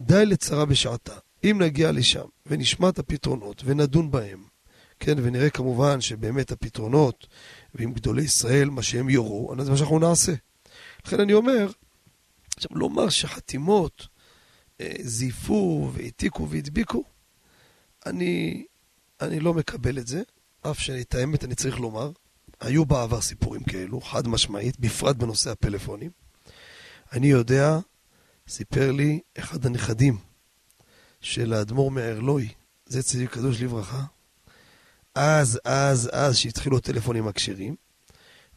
די 0.00 0.26
לצרה 0.26 0.64
בשעתה. 0.64 1.14
אם 1.44 1.62
נגיע 1.62 1.92
לשם 1.92 2.24
ונשמע 2.46 2.88
את 2.88 2.98
הפתרונות 2.98 3.62
ונדון 3.64 4.10
בהם, 4.10 4.44
כן, 5.00 5.14
ונראה 5.22 5.50
כמובן 5.50 6.00
שבאמת 6.00 6.52
הפתרונות, 6.52 7.26
ועם 7.74 7.92
גדולי 7.92 8.22
ישראל, 8.22 8.70
מה 8.70 8.82
שהם 8.82 9.08
יורו, 9.08 9.54
זה 9.60 9.70
מה 9.70 9.76
שאנחנו 9.76 9.98
נעשה. 9.98 10.32
לכן 11.06 11.20
אני 11.20 11.34
אומר, 11.34 11.70
עכשיו, 12.56 12.70
לומר 12.78 13.08
שחתימות 13.08 14.08
אה, 14.80 14.92
זייפו 15.00 15.90
והעתיקו 15.94 16.48
והדביקו, 16.48 17.04
אני, 18.06 18.64
אני 19.20 19.40
לא 19.40 19.54
מקבל 19.54 19.98
את 19.98 20.06
זה, 20.06 20.22
אף 20.70 20.78
שאת 20.78 21.14
האמת 21.14 21.44
אני 21.44 21.54
צריך 21.54 21.80
לומר. 21.80 22.10
היו 22.60 22.84
בעבר 22.84 23.20
סיפורים 23.20 23.64
כאלו, 23.64 24.00
חד 24.00 24.28
משמעית, 24.28 24.80
בפרט 24.80 25.16
בנושא 25.16 25.50
הפלאפונים. 25.50 26.10
אני 27.12 27.26
יודע, 27.26 27.78
סיפר 28.48 28.92
לי 28.92 29.20
אחד 29.38 29.66
הנכדים 29.66 30.16
של 31.20 31.52
האדמו"ר 31.52 31.90
מערלוי, 31.90 32.48
זה 32.86 33.02
צדיק 33.02 33.30
קדוש 33.30 33.62
לברכה, 33.62 34.04
אז, 35.14 35.60
אז, 35.64 36.10
אז, 36.12 36.36
שהתחילו 36.36 36.76
הטלפונים 36.76 37.28
הכשרים, 37.28 37.76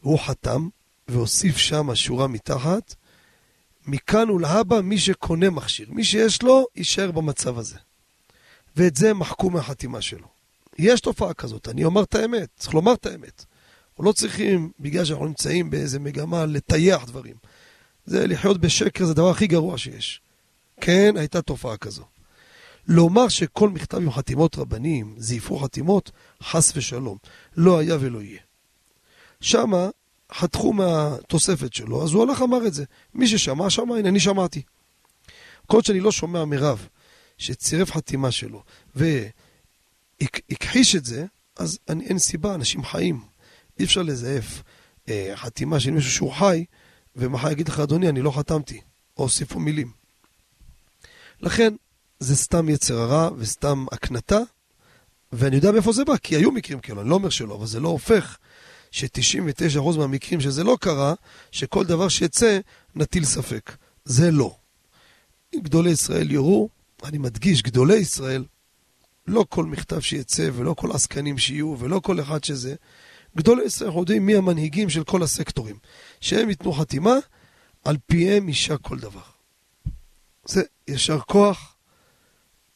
הוא 0.00 0.18
חתם 0.18 0.68
והוסיף 1.08 1.56
שם 1.56 1.94
שורה 1.94 2.26
מתחת, 2.26 2.94
מכאן 3.86 4.30
ולהבא 4.30 4.80
מי 4.80 4.98
שקונה 4.98 5.50
מכשיר, 5.50 5.90
מי 5.90 6.04
שיש 6.04 6.42
לו, 6.42 6.66
יישאר 6.76 7.10
במצב 7.10 7.58
הזה. 7.58 7.76
ואת 8.76 8.96
זה 8.96 9.14
מחקו 9.14 9.50
מהחתימה 9.50 10.00
שלו. 10.00 10.37
יש 10.78 11.00
תופעה 11.00 11.34
כזאת, 11.34 11.68
אני 11.68 11.84
אומר 11.84 12.02
את 12.02 12.14
האמת, 12.14 12.48
צריך 12.56 12.74
לומר 12.74 12.94
את 12.94 13.06
האמת. 13.06 13.44
אנחנו 13.90 14.04
לא 14.04 14.12
צריכים, 14.12 14.70
בגלל 14.80 15.04
שאנחנו 15.04 15.26
נמצאים 15.26 15.70
באיזה 15.70 15.98
מגמה, 15.98 16.46
לטייח 16.46 17.04
דברים. 17.04 17.36
זה 18.06 18.26
לחיות 18.26 18.58
בשקר, 18.60 19.04
זה 19.04 19.12
הדבר 19.12 19.30
הכי 19.30 19.46
גרוע 19.46 19.78
שיש. 19.78 20.20
כן, 20.80 21.16
הייתה 21.16 21.42
תופעה 21.42 21.76
כזו. 21.76 22.04
לומר 22.88 23.28
שכל 23.28 23.68
מכתב 23.68 23.96
עם 23.96 24.10
חתימות 24.10 24.58
רבנים, 24.58 25.14
זייפו 25.18 25.58
חתימות, 25.58 26.10
חס 26.42 26.72
ושלום. 26.76 27.18
לא 27.56 27.78
היה 27.78 27.96
ולא 28.00 28.22
יהיה. 28.22 28.40
שמה 29.40 29.88
חתכו 30.32 30.72
מהתוספת 30.72 31.72
שלו, 31.72 32.04
אז 32.04 32.12
הוא 32.12 32.22
הלך 32.22 32.42
אמר 32.42 32.66
את 32.66 32.74
זה. 32.74 32.84
מי 33.14 33.28
ששמע, 33.28 33.70
שמע, 33.70 33.96
הנה, 33.96 34.08
אני 34.08 34.20
שמעתי. 34.20 34.62
כל 35.66 35.82
שאני 35.82 36.00
לא 36.00 36.12
שומע 36.12 36.44
מרב 36.44 36.88
שצירף 37.38 37.92
חתימה 37.92 38.30
שלו 38.30 38.62
והכחיש 40.22 40.96
את 40.96 41.04
זה, 41.04 41.26
אז 41.56 41.78
אני, 41.88 42.04
אין 42.04 42.18
סיבה, 42.18 42.54
אנשים 42.54 42.84
חיים. 42.84 43.20
אי 43.78 43.84
אפשר 43.84 44.02
לזייף 44.02 44.62
אה, 45.08 45.32
חתימה 45.36 45.80
של 45.80 45.90
מישהו 45.90 46.10
שהוא 46.10 46.32
חי, 46.32 46.64
ומחר 47.16 47.50
יגיד 47.50 47.68
לך, 47.68 47.80
אדוני, 47.80 48.08
אני 48.08 48.22
לא 48.22 48.30
חתמתי, 48.30 48.80
או 49.16 49.22
הוסיפו 49.22 49.60
מילים. 49.60 49.90
לכן, 51.40 51.74
זה 52.20 52.36
סתם 52.36 52.68
יצר 52.68 52.98
הרע 52.98 53.30
וסתם 53.38 53.86
הקנטה, 53.92 54.38
ואני 55.32 55.56
יודע 55.56 55.72
מאיפה 55.72 55.92
זה 55.92 56.04
בא, 56.04 56.16
כי 56.16 56.36
היו 56.36 56.52
מקרים 56.52 56.80
כאלו, 56.80 57.00
אני 57.00 57.10
לא 57.10 57.14
אומר 57.14 57.30
שלא, 57.30 57.54
אבל 57.54 57.66
זה 57.66 57.80
לא 57.80 57.88
הופך 57.88 58.38
ש-99% 58.90 59.98
מהמקרים 59.98 60.40
שזה 60.40 60.64
לא 60.64 60.76
קרה, 60.80 61.14
שכל 61.52 61.84
דבר 61.84 62.08
שיצא 62.08 62.58
נטיל 62.94 63.24
ספק. 63.24 63.76
זה 64.04 64.30
לא. 64.30 64.56
אם 65.54 65.60
גדולי 65.60 65.90
ישראל 65.90 66.30
יורו, 66.30 66.68
אני 67.04 67.18
מדגיש, 67.18 67.62
גדולי 67.62 67.96
ישראל, 67.96 68.44
לא 69.28 69.44
כל 69.48 69.64
מכתב 69.64 70.00
שיצא 70.00 70.48
ולא 70.52 70.74
כל 70.74 70.92
עסקנים 70.92 71.38
שיהיו 71.38 71.76
ולא 71.78 72.00
כל 72.00 72.20
אחד 72.20 72.44
שזה, 72.44 72.74
גדולי 73.36 73.64
ישראל 73.64 73.88
אנחנו 73.88 74.00
יודעים 74.00 74.26
מי 74.26 74.36
המנהיגים 74.36 74.90
של 74.90 75.04
כל 75.04 75.22
הסקטורים, 75.22 75.76
שהם 76.20 76.48
ייתנו 76.48 76.72
חתימה, 76.72 77.14
על 77.84 77.96
פיהם 78.06 78.48
יישק 78.48 78.80
כל 78.82 78.98
דבר. 78.98 79.20
זה 80.44 80.62
יישר 80.88 81.18
כוח, 81.18 81.76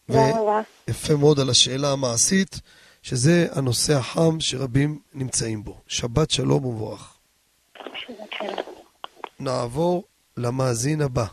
ויפה 0.09 1.17
מאוד 1.19 1.41
על 1.41 1.51
השאלה 1.51 1.93
המעשית, 1.93 2.61
שזה 3.03 3.47
הנושא 3.53 3.93
החם 3.93 4.41
שרבים 4.41 4.99
נמצאים 5.15 5.65
בו. 5.65 5.81
שבת 5.87 6.31
שלום 6.31 6.65
ומבורך. 6.65 7.15
נעבור 9.41 10.05
למאזין 10.37 11.03
הבא. 11.03 11.25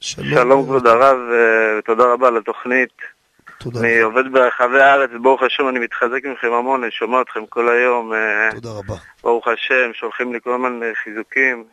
שלום, 0.00 0.28
שלום 0.30 0.64
כבוד 0.64 0.86
הרב, 0.86 1.16
ותודה 1.78 2.12
רבה 2.12 2.28
על 2.28 2.36
התוכנית. 2.36 3.17
תודה 3.58 3.80
אני. 3.80 4.00
עובד 4.00 4.32
ברחבי 4.32 4.80
הארץ, 4.80 5.10
ברוך 5.22 5.42
השם, 5.42 5.68
אני 5.68 5.78
מתחזק 5.78 6.24
מכם 6.24 6.52
המון, 6.52 6.82
אני 6.82 6.92
שומע 6.92 7.20
אתכם 7.20 7.46
כל 7.46 7.68
היום. 7.68 8.12
אה, 8.12 8.48
תודה 8.54 8.70
רבה. 8.70 8.94
ברוך 9.22 9.48
השם, 9.48 9.90
שולחים 9.94 10.32
לי 10.32 10.40
כל 10.40 10.50
הזמן 10.54 10.82
אה, 10.82 10.94
חיזוקים 10.94 11.64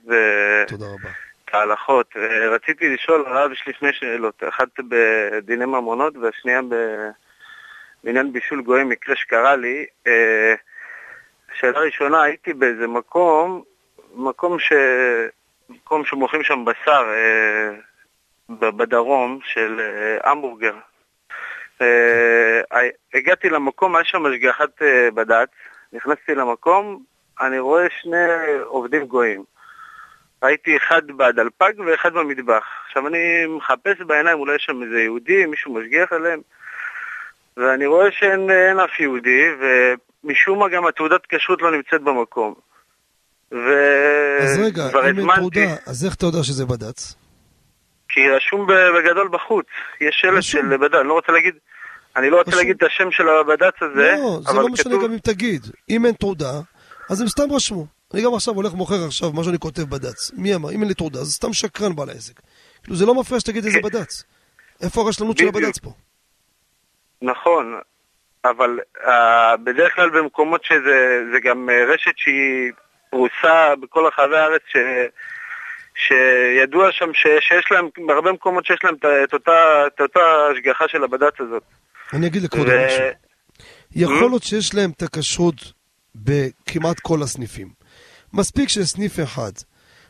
תודה 0.67 0.85
רבה. 0.85 1.09
ותהלכות. 1.55 2.15
ורציתי 2.15 2.93
לשאול, 2.93 3.25
הרב, 3.27 3.51
יש 3.51 3.63
לי 3.67 3.73
שני 3.79 3.93
שאלות. 3.93 4.43
אחת 4.49 4.67
בדיני 4.89 5.65
ממונות 5.65 6.13
והשנייה 6.17 6.61
בעניין 8.03 8.33
בישול 8.33 8.61
גויים, 8.61 8.89
מקרה 8.89 9.15
שקרה 9.15 9.55
לי. 9.55 9.85
אה, 10.07 10.53
שאלה 11.59 11.79
ראשונה, 11.79 12.21
הייתי 12.21 12.53
באיזה 12.53 12.87
מקום, 12.87 13.61
מקום 14.15 14.59
ש... 14.59 14.73
מקום 15.69 16.05
שמוכרים 16.05 16.43
שם 16.43 16.65
בשר 16.65 17.05
אה, 17.13 17.71
בדרום 18.49 19.39
של 19.43 19.79
אה, 19.79 20.31
המבורגר. 20.31 20.75
אה, 21.81 22.79
הגעתי 23.13 23.49
למקום, 23.49 23.95
היה 23.95 24.05
שם 24.05 24.25
השגחת 24.25 24.81
אה, 24.81 25.11
בד"ץ, 25.11 25.49
נכנסתי 25.93 26.35
למקום, 26.35 27.03
אני 27.41 27.59
רואה 27.59 27.87
שני 28.01 28.27
עובדים 28.65 29.05
גויים. 29.05 29.43
ראיתי 30.43 30.77
אחד 30.77 31.01
בדלפק 31.07 31.73
ואחד 31.85 32.13
במטבח. 32.13 32.63
עכשיו 32.87 33.07
אני 33.07 33.45
מחפש 33.57 34.01
בעיניים, 34.07 34.39
אולי 34.39 34.55
יש 34.55 34.63
שם 34.63 34.83
איזה 34.83 34.99
יהודי, 34.99 35.45
מישהו 35.45 35.73
משגיח 35.73 36.11
עליהם, 36.11 36.39
ואני 37.57 37.85
רואה 37.85 38.11
שאין 38.11 38.49
אין 38.49 38.79
אף 38.79 38.99
יהודי, 38.99 39.43
ומשום 39.59 40.59
מה 40.59 40.69
גם 40.69 40.87
התעודת 40.87 41.21
כשרות 41.29 41.61
לא 41.61 41.71
נמצאת 41.71 42.01
במקום. 42.01 42.53
אז 43.51 44.59
רגע, 44.59 44.83
אם 45.09 45.19
אין 45.19 45.35
תעודה, 45.35 45.75
אז 45.85 46.05
איך 46.05 46.15
אתה 46.15 46.25
יודע 46.25 46.43
שזה 46.43 46.65
בד"ץ? 46.65 47.15
כי 48.15 48.29
רשום 48.29 48.67
בגדול 48.67 49.27
בחוץ, 49.27 49.65
יש 50.01 50.15
שלט 50.21 50.43
של 50.43 50.77
בד"ץ, 50.77 50.93
אני 50.93 51.07
לא 51.07 51.13
רוצה 51.13 51.31
להגיד, 51.31 51.55
אני 52.15 52.29
לא 52.29 52.37
רוצה 52.37 52.49
רשום. 52.49 52.59
להגיד 52.59 52.75
את 52.75 52.83
השם 52.83 53.11
של 53.11 53.29
הבד"ץ 53.29 53.73
הזה, 53.81 54.15
לא, 54.17 54.39
זה 54.41 54.53
לא 54.53 54.69
משנה 54.69 54.91
כתוב, 54.91 55.03
גם 55.03 55.11
אם 55.11 55.17
תגיד. 55.17 55.61
אם 55.89 56.05
אין 56.05 56.13
תעודה, 56.13 56.51
אז 57.09 57.21
הם 57.21 57.27
סתם 57.27 57.43
רשמו. 57.51 57.85
אני 58.13 58.23
גם 58.23 58.33
עכשיו 58.33 58.53
הולך 58.53 58.73
מוכר 58.73 59.05
עכשיו 59.07 59.31
מה 59.31 59.43
שאני 59.43 59.59
כותב 59.59 59.81
בד"ץ. 59.81 60.31
מי 60.33 60.55
אמר? 60.55 60.71
אם 60.71 60.79
אין 60.79 60.87
לי 60.87 60.93
תעודה, 60.93 61.19
אז 61.19 61.33
סתם 61.33 61.53
שקרן 61.53 61.95
בעל 61.95 62.09
העסק. 62.09 62.39
כאילו 62.83 62.95
זה 62.95 63.05
לא 63.05 63.15
מפריע 63.15 63.39
שתגיד 63.39 63.65
איזה 63.65 63.79
בד"ץ. 63.83 64.23
איפה 64.83 65.01
הרשלנות 65.01 65.37
של 65.37 65.51
כן. 65.51 65.57
הבד"ץ 65.57 65.79
פה? 65.79 65.89
נכון, 67.21 67.79
אבל 68.45 68.79
uh, 68.97 69.09
בדרך 69.63 69.95
כלל 69.95 70.09
במקומות 70.09 70.63
שזה 70.63 71.23
זה 71.33 71.39
גם 71.39 71.69
uh, 71.69 71.93
רשת 71.93 72.13
שהיא 72.15 72.71
פרוסה 73.09 73.75
בכל 73.81 74.05
רחבי 74.07 74.37
הארץ, 74.37 74.61
ש, 74.67 74.77
שידוע 75.95 76.91
שם 76.91 77.13
ש, 77.13 77.27
שיש 77.39 77.65
להם, 77.71 77.89
בהרבה 78.07 78.31
מקומות 78.31 78.65
שיש 78.65 78.79
להם 78.83 78.95
את, 79.23 79.33
אותה, 79.33 79.87
את 79.87 80.01
אותה 80.01 80.19
השגחה 80.51 80.87
של 80.87 81.03
הבד"ץ 81.03 81.33
הזאת. 81.39 81.63
אני 82.13 82.27
אגיד 82.27 82.43
לכבודו 82.43 82.71
ו- 82.71 82.85
משהו. 82.85 83.05
יכול 83.95 84.29
להיות 84.29 84.43
שיש 84.43 84.75
להם 84.75 84.91
את 84.91 85.01
הכשרות 85.01 85.55
בכמעט 86.15 86.99
כל 86.99 87.17
הסניפים. 87.23 87.67
מספיק 88.33 88.69
שסניף 88.69 89.19
אחד 89.23 89.51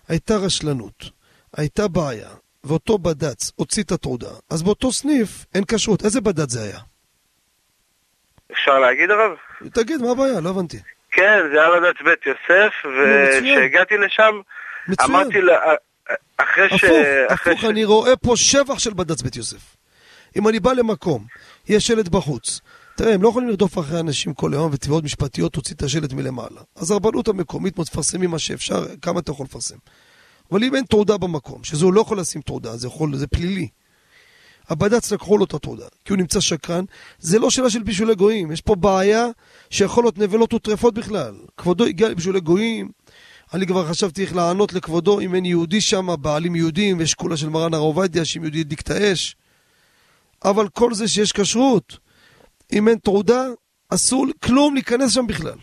הייתה 0.08 0.34
רשלנות, 0.36 1.04
הייתה 1.58 1.88
בעיה, 1.88 2.30
ואותו 2.64 2.98
בד"ץ 2.98 3.52
הוציא 3.56 3.84
את 3.84 3.92
התעודה, 3.92 4.32
אז 4.50 4.64
באותו 4.64 4.92
סניף 4.92 5.30
אין 5.56 5.64
כשרות. 5.68 6.06
איזה 6.06 6.22
בד"ץ 6.22 6.50
זה 6.50 6.64
היה? 6.64 6.80
אפשר 8.52 8.80
להגיד 8.80 9.12
הרב? 9.12 9.32
תגיד, 9.74 10.02
מה 10.02 10.12
הבעיה? 10.12 10.42
לא 10.42 10.50
הבנתי. 10.50 10.78
כן, 11.12 11.40
זה 11.54 11.62
היה 11.62 11.80
בד"ץ 11.80 12.02
בית 12.06 12.26
יוסף. 12.26 12.74
וכשהגעתי 12.86 13.98
לשם, 13.98 14.42
מצוין. 14.88 15.12
אמרתי 15.12 15.42
לה, 15.42 15.56
אחרי 16.38 16.70
ש... 16.70 16.84
הפוך, 16.84 16.92
הפוך, 17.30 17.64
אני 17.70 17.86
רואה 17.86 18.16
פה 18.16 18.36
שבח 18.36 18.80
של 18.80 18.94
בד"ץ 18.94 19.22
בית 19.22 19.36
יוסף. 19.36 19.76
אם 20.36 20.48
אני 20.48 20.60
בא 20.60 20.74
למקום, 20.74 21.26
יש 21.68 21.88
שלט 21.88 22.08
בחוץ. 22.08 22.62
תראה, 22.96 23.14
הם 23.14 23.22
לא 23.22 23.30
יכולים 23.30 23.50
לרדוף 23.50 23.80
אחרי 23.80 24.00
אנשים 24.00 24.34
כל 24.34 24.54
היום 24.54 24.72
ותביעות 24.74 25.04
משפטיות 25.04 25.54
תוציא 25.54 25.76
את 25.76 25.84
השלט 25.84 26.14
מלמעלה. 26.14 26.62
אז 26.76 26.92
הרבנות 26.92 27.28
המקומית 27.28 27.80
מפרסמים 27.80 28.30
מה 28.30 28.40
שאפשר, 28.40 28.86
כמה 29.02 29.20
אתה 29.20 29.32
יכול 29.32 29.46
לפרסם. 29.46 29.78
אבל 30.52 30.64
אם 30.64 30.76
אין 30.76 30.84
תעודה 30.86 31.18
במקום, 31.18 31.64
שזה 31.64 31.86
הוא 31.86 31.94
לא 31.94 32.02
יכול 32.02 32.20
לשים 32.20 32.42
תעודה, 32.42 32.78
זה, 32.78 32.88
יכול, 32.88 33.16
זה 33.16 33.28
פלילי. 33.28 33.68
הבד"ץ 34.70 35.12
לקחו 35.12 35.38
לו 35.38 35.46
את 35.46 35.54
התעודה, 35.54 35.86
כי 36.06 36.14
הוא 36.14 36.18
נמצא 36.18 36.40
שקרן. 36.40 36.86
זה 37.20 37.40
לא 37.40 37.50
שאלה 37.50 37.70
של 37.70 37.84
בישולי 37.84 38.16
גויים, 38.16 38.52
יש 38.52 38.62
פה 38.62 38.76
בעיה 38.76 39.28
שיכול 39.70 40.04
להיות 40.04 40.18
נבלות 40.18 40.54
וטרפות 40.54 40.94
בכלל. 40.94 41.36
כבודו 41.58 41.86
הגיע 41.86 42.10
לבישולי 42.10 42.40
גויים, 42.40 42.90
אני 43.54 43.68
כבר 43.68 43.86
חשבתי 43.88 44.22
איך 44.22 44.36
לענות 44.36 44.74
לכבודו 44.74 45.20
אם 45.20 45.36
אין 45.36 45.46
יהודי 45.46 45.82
שם, 45.82 46.08
בעלים 46.22 46.56
יהודים, 46.56 46.98
ויש 47.00 47.14
כולה 47.14 47.38
של 47.38 47.50
מרן 47.50 47.74
הר 47.74 47.80
עובדיה, 47.80 48.26
שאם 48.26 48.42
יהודי 48.42 48.58
ידליק 48.58 48.82
את 48.82 48.90
האש. 48.90 49.36
אבל 50.46 50.70
כל 50.70 50.94
זה 50.94 51.08
שיש 51.08 51.32
כשרות, 51.32 51.98
אם 52.74 52.88
אין 52.88 52.98
תעודה, 52.98 53.44
אסור 53.90 54.26
כלום 54.44 54.74
להיכנס 54.74 55.14
שם 55.14 55.28
בכלל. 55.28 55.58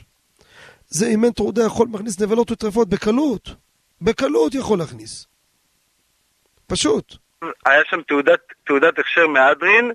זה 0.89 1.09
אם 1.09 1.25
אין 1.25 1.33
תעודה 1.33 1.65
יכול 1.65 1.87
להכניס 1.93 2.21
נבלות 2.21 2.51
וטרפות 2.51 2.89
בקלות. 2.89 3.55
בקלות 4.01 4.55
יכול 4.55 4.79
להכניס. 4.79 5.27
פשוט. 6.67 7.17
היה 7.67 7.83
שם 7.91 8.03
תעודת, 8.09 8.41
תעודת 8.67 8.99
הכשר 8.99 9.27
מהדרין, 9.27 9.91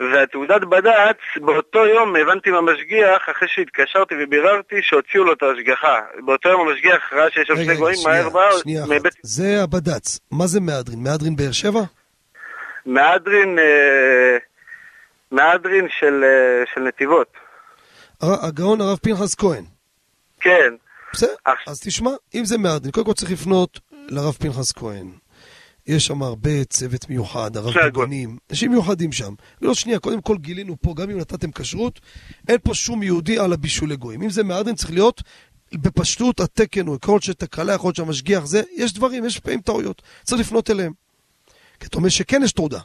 והתעודת 0.00 0.60
בד"ץ, 0.60 1.16
באותו 1.44 1.86
יום 1.86 2.16
הבנתי 2.16 2.50
מהמשגיח, 2.50 3.22
אחרי 3.30 3.48
שהתקשרתי 3.48 4.14
וביררתי, 4.20 4.76
שהוציאו 4.82 5.24
לו 5.24 5.32
את 5.32 5.42
ההשגחה. 5.42 5.96
באותו 6.24 6.48
יום 6.48 6.68
המשגיח 6.68 7.12
ראה 7.12 7.30
שיש 7.30 7.48
שם 7.48 7.56
שני 7.56 7.76
גויים, 7.76 7.98
מהר 8.04 8.28
בא, 8.28 8.50
שנייה. 8.62 8.84
מבית- 8.86 9.12
זה 9.22 9.62
הבד"ץ. 9.62 10.18
מה 10.30 10.46
זה 10.46 10.60
מהדרין? 10.60 11.02
מהדרין 11.02 11.36
באר 11.36 11.52
שבע? 11.52 11.80
מהדרין, 12.86 13.58
אה, 13.58 14.36
מהדרין 15.32 15.86
של, 15.98 16.24
אה, 16.24 16.64
של 16.74 16.80
נתיבות. 16.80 17.26
הגאון 18.22 18.80
הרב 18.80 18.98
פנחס 18.98 19.34
כהן. 19.34 19.64
כן. 20.40 20.74
בסדר, 21.12 21.34
אז 21.66 21.80
תשמע, 21.80 22.10
אם 22.34 22.44
זה 22.44 22.58
מהדרין, 22.58 22.90
קודם 22.92 23.06
כל 23.06 23.12
צריך 23.12 23.30
לפנות 23.32 23.80
לרב 24.08 24.32
פנחס 24.34 24.72
כהן. 24.72 25.06
יש 25.86 26.06
שם 26.06 26.22
הרבה 26.22 26.64
צוות 26.64 27.10
מיוחד, 27.10 27.56
הרב 27.56 27.74
בגנים, 27.86 28.38
אנשים 28.50 28.70
מיוחדים 28.70 29.12
שם. 29.12 29.34
לא, 29.62 29.74
שנייה, 29.74 29.98
קודם 29.98 30.20
כל 30.20 30.38
גילינו 30.38 30.76
פה, 30.80 30.94
גם 30.94 31.10
אם 31.10 31.18
נתתם 31.18 31.52
כשרות, 31.52 32.00
אין 32.48 32.56
פה 32.62 32.74
שום 32.74 33.02
יהודי 33.02 33.38
על 33.38 33.52
הבישול 33.52 33.92
לגויים. 33.92 34.22
אם 34.22 34.30
זה 34.30 34.42
מהדרין, 34.42 34.76
צריך 34.76 34.90
להיות 34.90 35.22
בפשטות 35.72 36.40
התקן, 36.40 36.88
או 36.88 36.96
יכול 37.02 37.14
להיות 37.14 37.22
שתקלה, 37.22 37.74
יכול 37.74 37.88
להיות 37.88 37.96
שהמשגיח 37.96 38.44
זה, 38.44 38.62
יש 38.76 38.92
דברים, 38.92 39.24
יש 39.24 39.40
פעמים 39.40 39.60
טעויות. 39.60 40.02
צריך 40.24 40.40
לפנות 40.40 40.70
אליהם. 40.70 40.92
כי 41.80 41.86
אתה 41.86 41.96
אומר 41.96 42.08
שכן 42.08 42.42
יש 42.42 42.52
תעודה. 42.52 42.80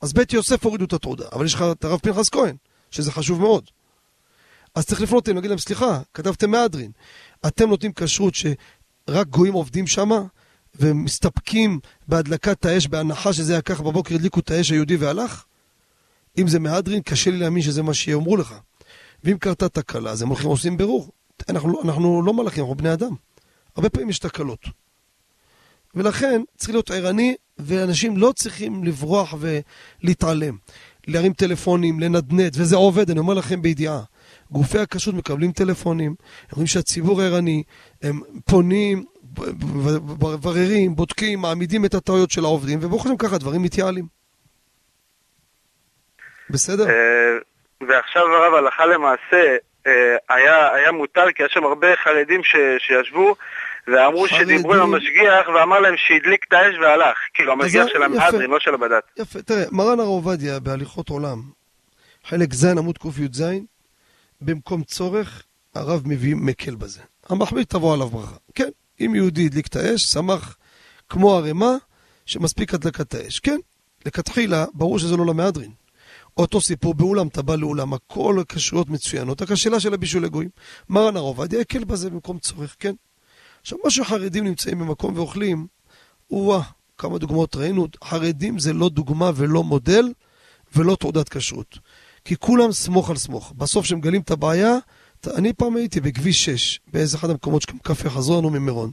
אז 0.00 0.12
בית 0.12 0.32
יוסף 0.32 0.64
הורידו 0.64 0.84
את 0.84 0.92
התעודה, 0.92 1.24
אבל 1.32 1.44
יש 1.44 1.54
לך 1.54 1.64
את 1.72 1.84
הרב 1.84 1.98
פנחס 1.98 2.28
כהן, 2.28 2.56
שזה 2.90 3.12
חשוב 3.12 3.40
מאוד. 3.40 3.70
אז 4.74 4.86
צריך 4.86 5.00
לפנות 5.00 5.28
אליהם, 5.28 5.36
להגיד 5.36 5.50
להם, 5.50 5.58
סליחה, 5.58 6.00
כתבתם 6.14 6.50
מהדרין. 6.50 6.90
אתם 7.46 7.68
נותנים 7.68 7.92
כשרות 7.92 8.34
שרק 8.34 9.26
גויים 9.26 9.54
עובדים 9.54 9.86
שם, 9.86 10.10
ומסתפקים 10.80 11.80
בהדלקת 12.08 12.64
האש, 12.64 12.86
בהנחה 12.86 13.32
שזה 13.32 13.52
היה 13.52 13.62
כך 13.62 13.80
בבוקר, 13.80 14.14
הדליקו 14.14 14.40
את 14.40 14.50
האש 14.50 14.70
היהודי 14.70 14.96
והלך? 14.96 15.44
אם 16.38 16.48
זה 16.48 16.58
מהדרין, 16.58 17.02
קשה 17.02 17.30
לי 17.30 17.36
להאמין 17.36 17.62
שזה 17.62 17.82
מה 17.82 17.94
שיאמרו 17.94 18.36
לך. 18.36 18.54
ואם 19.24 19.38
קרתה 19.38 19.68
תקלה, 19.68 20.10
אז 20.10 20.22
הם 20.22 20.28
הולכים 20.28 20.46
ועושים 20.46 20.76
בירור. 20.76 21.10
אנחנו, 21.48 21.82
אנחנו 21.82 22.22
לא 22.22 22.34
מלאכים, 22.34 22.62
אנחנו 22.62 22.74
בני 22.74 22.92
אדם. 22.92 23.14
הרבה 23.76 23.88
פעמים 23.88 24.08
יש 24.10 24.18
תקלות. 24.18 24.60
ולכן 25.94 26.42
צריך 26.56 26.70
להיות 26.70 26.90
ערני, 26.90 27.34
ואנשים 27.58 28.16
לא 28.16 28.32
צריכים 28.36 28.84
לברוח 28.84 29.34
ולהתעלם. 29.40 30.56
להרים 31.06 31.32
טלפונים, 31.32 32.00
לנדנד, 32.00 32.52
וזה 32.54 32.76
עובד, 32.76 33.10
אני 33.10 33.18
אומר 33.18 33.34
לכם 33.34 33.62
בידיעה. 33.62 34.02
גופי 34.50 34.78
הכשרות 34.78 35.16
מקבלים 35.16 35.52
טלפונים, 35.52 36.14
הם 36.42 36.52
רואים 36.52 36.66
שהציבור 36.66 37.22
ערני, 37.22 37.62
הם 38.02 38.20
פונים, 38.44 39.04
מבררים, 40.32 40.94
בודקים, 40.94 41.38
מעמידים 41.38 41.84
את 41.84 41.94
הטעויות 41.94 42.30
של 42.30 42.44
העובדים, 42.44 42.78
וברוך 42.82 43.06
השם 43.06 43.16
ככה 43.16 43.38
דברים 43.38 43.62
מתייעלים. 43.62 44.04
בסדר? 46.50 46.88
אה, 46.88 47.38
ועכשיו 47.88 48.22
הרב 48.22 48.54
הלכה 48.54 48.86
למעשה 48.86 49.56
אה, 49.86 50.16
היה, 50.28 50.74
היה 50.74 50.92
מותר, 50.92 51.32
כי 51.34 51.42
היה 51.42 51.48
שם 51.48 51.64
הרבה 51.64 51.86
חרדים 51.96 52.44
ש, 52.44 52.56
שישבו 52.78 53.34
ואמרו 53.88 54.26
חרדים. 54.28 54.46
שדיברו 54.46 54.74
עם 54.74 54.80
המשגיח 54.80 55.48
ואמר 55.48 55.80
להם 55.80 55.94
שהדליק 55.96 56.44
את 56.48 56.52
האש 56.52 56.74
והלך. 56.80 57.18
כאילו 57.34 57.52
המשגיח 57.52 57.86
של. 57.88 58.02
המהדרין, 58.02 58.50
לא 58.50 58.60
של 58.60 58.74
הבד"ץ. 58.74 59.04
יפה, 59.18 59.42
תראה, 59.42 59.64
מרן 59.72 60.00
הרב 60.00 60.08
עובדיה 60.08 60.60
בהליכות 60.60 61.08
עולם, 61.08 61.38
חלק 62.24 62.52
ז' 62.52 62.78
עמוד 62.78 62.98
קי"ז, 62.98 63.44
במקום 64.40 64.82
צורך, 64.82 65.42
הרב 65.74 66.02
מביא 66.06 66.34
מקל 66.36 66.74
בזה. 66.74 67.00
המחמיר 67.28 67.64
תבוא 67.64 67.94
עליו 67.94 68.06
ברכה. 68.06 68.36
כן, 68.54 68.68
אם 69.00 69.14
יהודי 69.14 69.46
הדליק 69.46 69.66
את 69.66 69.76
האש, 69.76 70.02
שמח 70.02 70.56
כמו 71.08 71.36
ערימה, 71.36 71.76
שמספיק 72.26 72.74
הדלקת 72.74 73.14
האש. 73.14 73.40
כן, 73.40 73.58
לכתחילה, 74.06 74.64
ברור 74.74 74.98
שזה 74.98 75.16
לא 75.16 75.26
למהדרין. 75.26 75.70
אותו 76.36 76.60
סיפור 76.60 76.94
באולם, 76.94 77.28
אתה 77.28 77.42
בא 77.42 77.56
לאולם, 77.56 77.92
הכל 77.92 78.42
כשרויות 78.48 78.90
מצוינות, 78.90 79.42
רק 79.42 79.50
השאלה 79.50 79.80
של 79.80 79.94
הבישול 79.94 80.24
לגויים. 80.24 80.50
מרן 80.88 81.16
הרב 81.16 81.26
עובדיה 81.26 81.60
הקל 81.60 81.84
בזה 81.84 82.10
במקום 82.10 82.38
צורך, 82.38 82.76
כן. 82.78 82.94
עכשיו, 83.60 83.78
מה 83.84 83.90
שחרדים 83.90 84.44
נמצאים 84.44 84.78
במקום 84.78 85.16
ואוכלים, 85.16 85.66
וואה, 86.30 86.62
כמה 86.98 87.18
דוגמאות 87.18 87.56
ראינו, 87.56 87.86
חרדים 88.04 88.58
זה 88.58 88.72
לא 88.72 88.88
דוגמה 88.88 89.30
ולא 89.34 89.62
מודל 89.64 90.12
ולא 90.74 90.96
תעודת 91.00 91.28
כשרות. 91.28 91.78
כי 92.24 92.36
כולם 92.36 92.72
סמוך 92.72 93.10
על 93.10 93.16
סמוך. 93.16 93.52
בסוף 93.56 93.84
כשמגלים 93.84 94.20
את 94.20 94.30
הבעיה, 94.30 94.78
אני 95.28 95.52
פעם 95.52 95.76
הייתי 95.76 96.00
בכביש 96.00 96.44
6, 96.44 96.80
באיזה 96.92 97.16
אחד 97.16 97.30
המקומות 97.30 97.62
שקפה 97.62 98.10
חזרו 98.10 98.38
לנו 98.38 98.50
ממירון. 98.50 98.90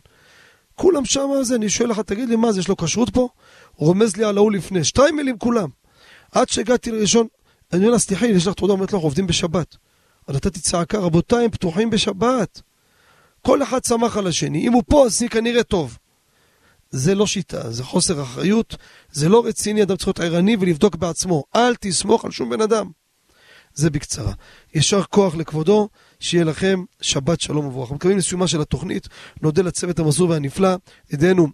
כולם 0.76 1.05
שם 1.05 1.30
זה, 1.41 1.55
אני 1.55 1.69
שואל 1.69 1.89
לך, 1.89 1.99
תגיד 1.99 2.30
לי, 2.30 2.35
מה 2.35 2.51
זה, 2.51 2.60
יש 2.60 2.68
לו 2.68 2.77
כשרות 2.77 3.10
פה? 3.10 3.30
הוא 3.76 3.88
רומז 3.88 4.15
לי 4.15 4.23
על 4.23 4.38
ההוא 4.38 4.51
לפני, 4.51 4.84
שתיים 4.84 5.15
מילים 5.15 5.38
כולם. 5.38 5.69
עד 6.31 6.49
שהגעתי 6.49 6.91
לראשון, 6.91 7.27
אני 7.73 7.81
אומר 7.81 7.91
לה, 7.91 7.99
סליחה, 7.99 8.27
יש 8.27 8.47
לך 8.47 8.53
תעודה, 8.53 8.73
אומרת 8.73 8.93
אנחנו 8.93 9.07
עובדים 9.07 9.27
בשבת. 9.27 9.76
אז 10.27 10.35
נתתי 10.35 10.60
צעקה, 10.60 10.99
רבותיי, 10.99 11.45
הם 11.45 11.51
פתוחים 11.51 11.89
בשבת. 11.89 12.61
כל 13.41 13.64
אחד 13.64 13.84
שמח 13.84 14.18
על 14.18 14.27
השני. 14.27 14.68
אם 14.68 14.73
הוא 14.73 14.84
פה, 14.89 15.05
אז 15.05 15.23
כנראה 15.30 15.64
טוב. 15.64 15.97
זה 16.91 17.15
לא 17.15 17.27
שיטה, 17.27 17.72
זה 17.72 17.84
חוסר 17.84 18.23
אחריות, 18.23 18.76
זה 19.11 19.30
לא 19.30 19.45
רציני, 19.45 19.84
אדם 19.84 19.95
צריך 19.95 20.07
להיות 20.07 20.19
ערני 20.19 20.57
ולבדוק 20.60 20.95
בעצמו. 20.95 21.43
אל 21.55 21.76
תסמוך 21.76 22.26
על 22.26 22.31
שום 22.31 22.49
בן 22.49 22.61
אדם. 22.61 22.89
זה 23.73 23.89
בקצרה. 23.89 24.34
יישר 24.73 25.03
כוח 25.03 25.35
לכבודו, 25.35 25.89
שיהיה 26.24 26.44
לכם 26.44 26.84
שבת 27.02 27.41
שלום 27.41 27.66
וברוך. 27.66 27.84
אנחנו 27.84 27.95
מקווים 27.95 28.18
לסיומה 28.18 28.48
של 28.48 28.62
התוכנית, 28.62 29.08
נודה 29.41 29.62
לצוות 29.62 30.00
המסור 30.00 30.30
והנפלא, 30.30 30.76
ידינו 31.14 31.48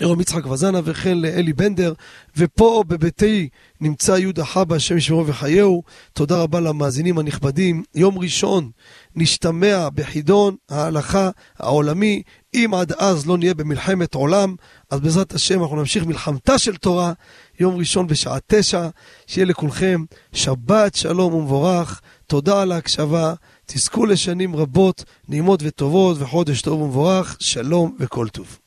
ירום 0.00 0.20
יצחק 0.20 0.46
וזנה 0.46 0.80
וכן 0.84 1.18
לאלי 1.18 1.52
בנדר, 1.52 1.92
ופה 2.36 2.84
בביתי 2.88 3.48
נמצא 3.80 4.12
יהודה 4.12 4.44
חבא, 4.44 4.76
השם 4.76 4.96
ישמרו 4.96 5.26
וחייהו. 5.26 5.82
תודה 6.12 6.42
רבה 6.42 6.60
למאזינים 6.60 7.18
הנכבדים. 7.18 7.82
יום 7.94 8.18
ראשון 8.18 8.70
נשתמע 9.16 9.88
בחידון 9.94 10.56
ההלכה 10.70 11.30
העולמי. 11.58 12.22
אם 12.54 12.70
עד 12.74 12.92
אז 12.92 13.26
לא 13.26 13.38
נהיה 13.38 13.54
במלחמת 13.54 14.14
עולם, 14.14 14.54
אז 14.90 15.00
בעזרת 15.00 15.34
השם 15.34 15.62
אנחנו 15.62 15.76
נמשיך 15.76 16.06
מלחמתה 16.06 16.58
של 16.58 16.76
תורה. 16.76 17.12
יום 17.60 17.76
ראשון 17.76 18.06
בשעה 18.06 18.38
תשע, 18.46 18.88
שיהיה 19.26 19.46
לכולכם 19.46 20.04
שבת 20.32 20.94
שלום 20.94 21.34
ומבורך. 21.34 22.00
תודה 22.26 22.62
על 22.62 22.72
ההקשבה. 22.72 23.34
תזכו 23.66 24.06
לשנים 24.06 24.56
רבות, 24.56 25.04
נעימות 25.28 25.60
וטובות, 25.62 26.16
וחודש 26.20 26.62
טוב 26.62 26.80
ומבורך. 26.80 27.36
שלום 27.40 27.96
וכל 28.00 28.28
טוב. 28.28 28.62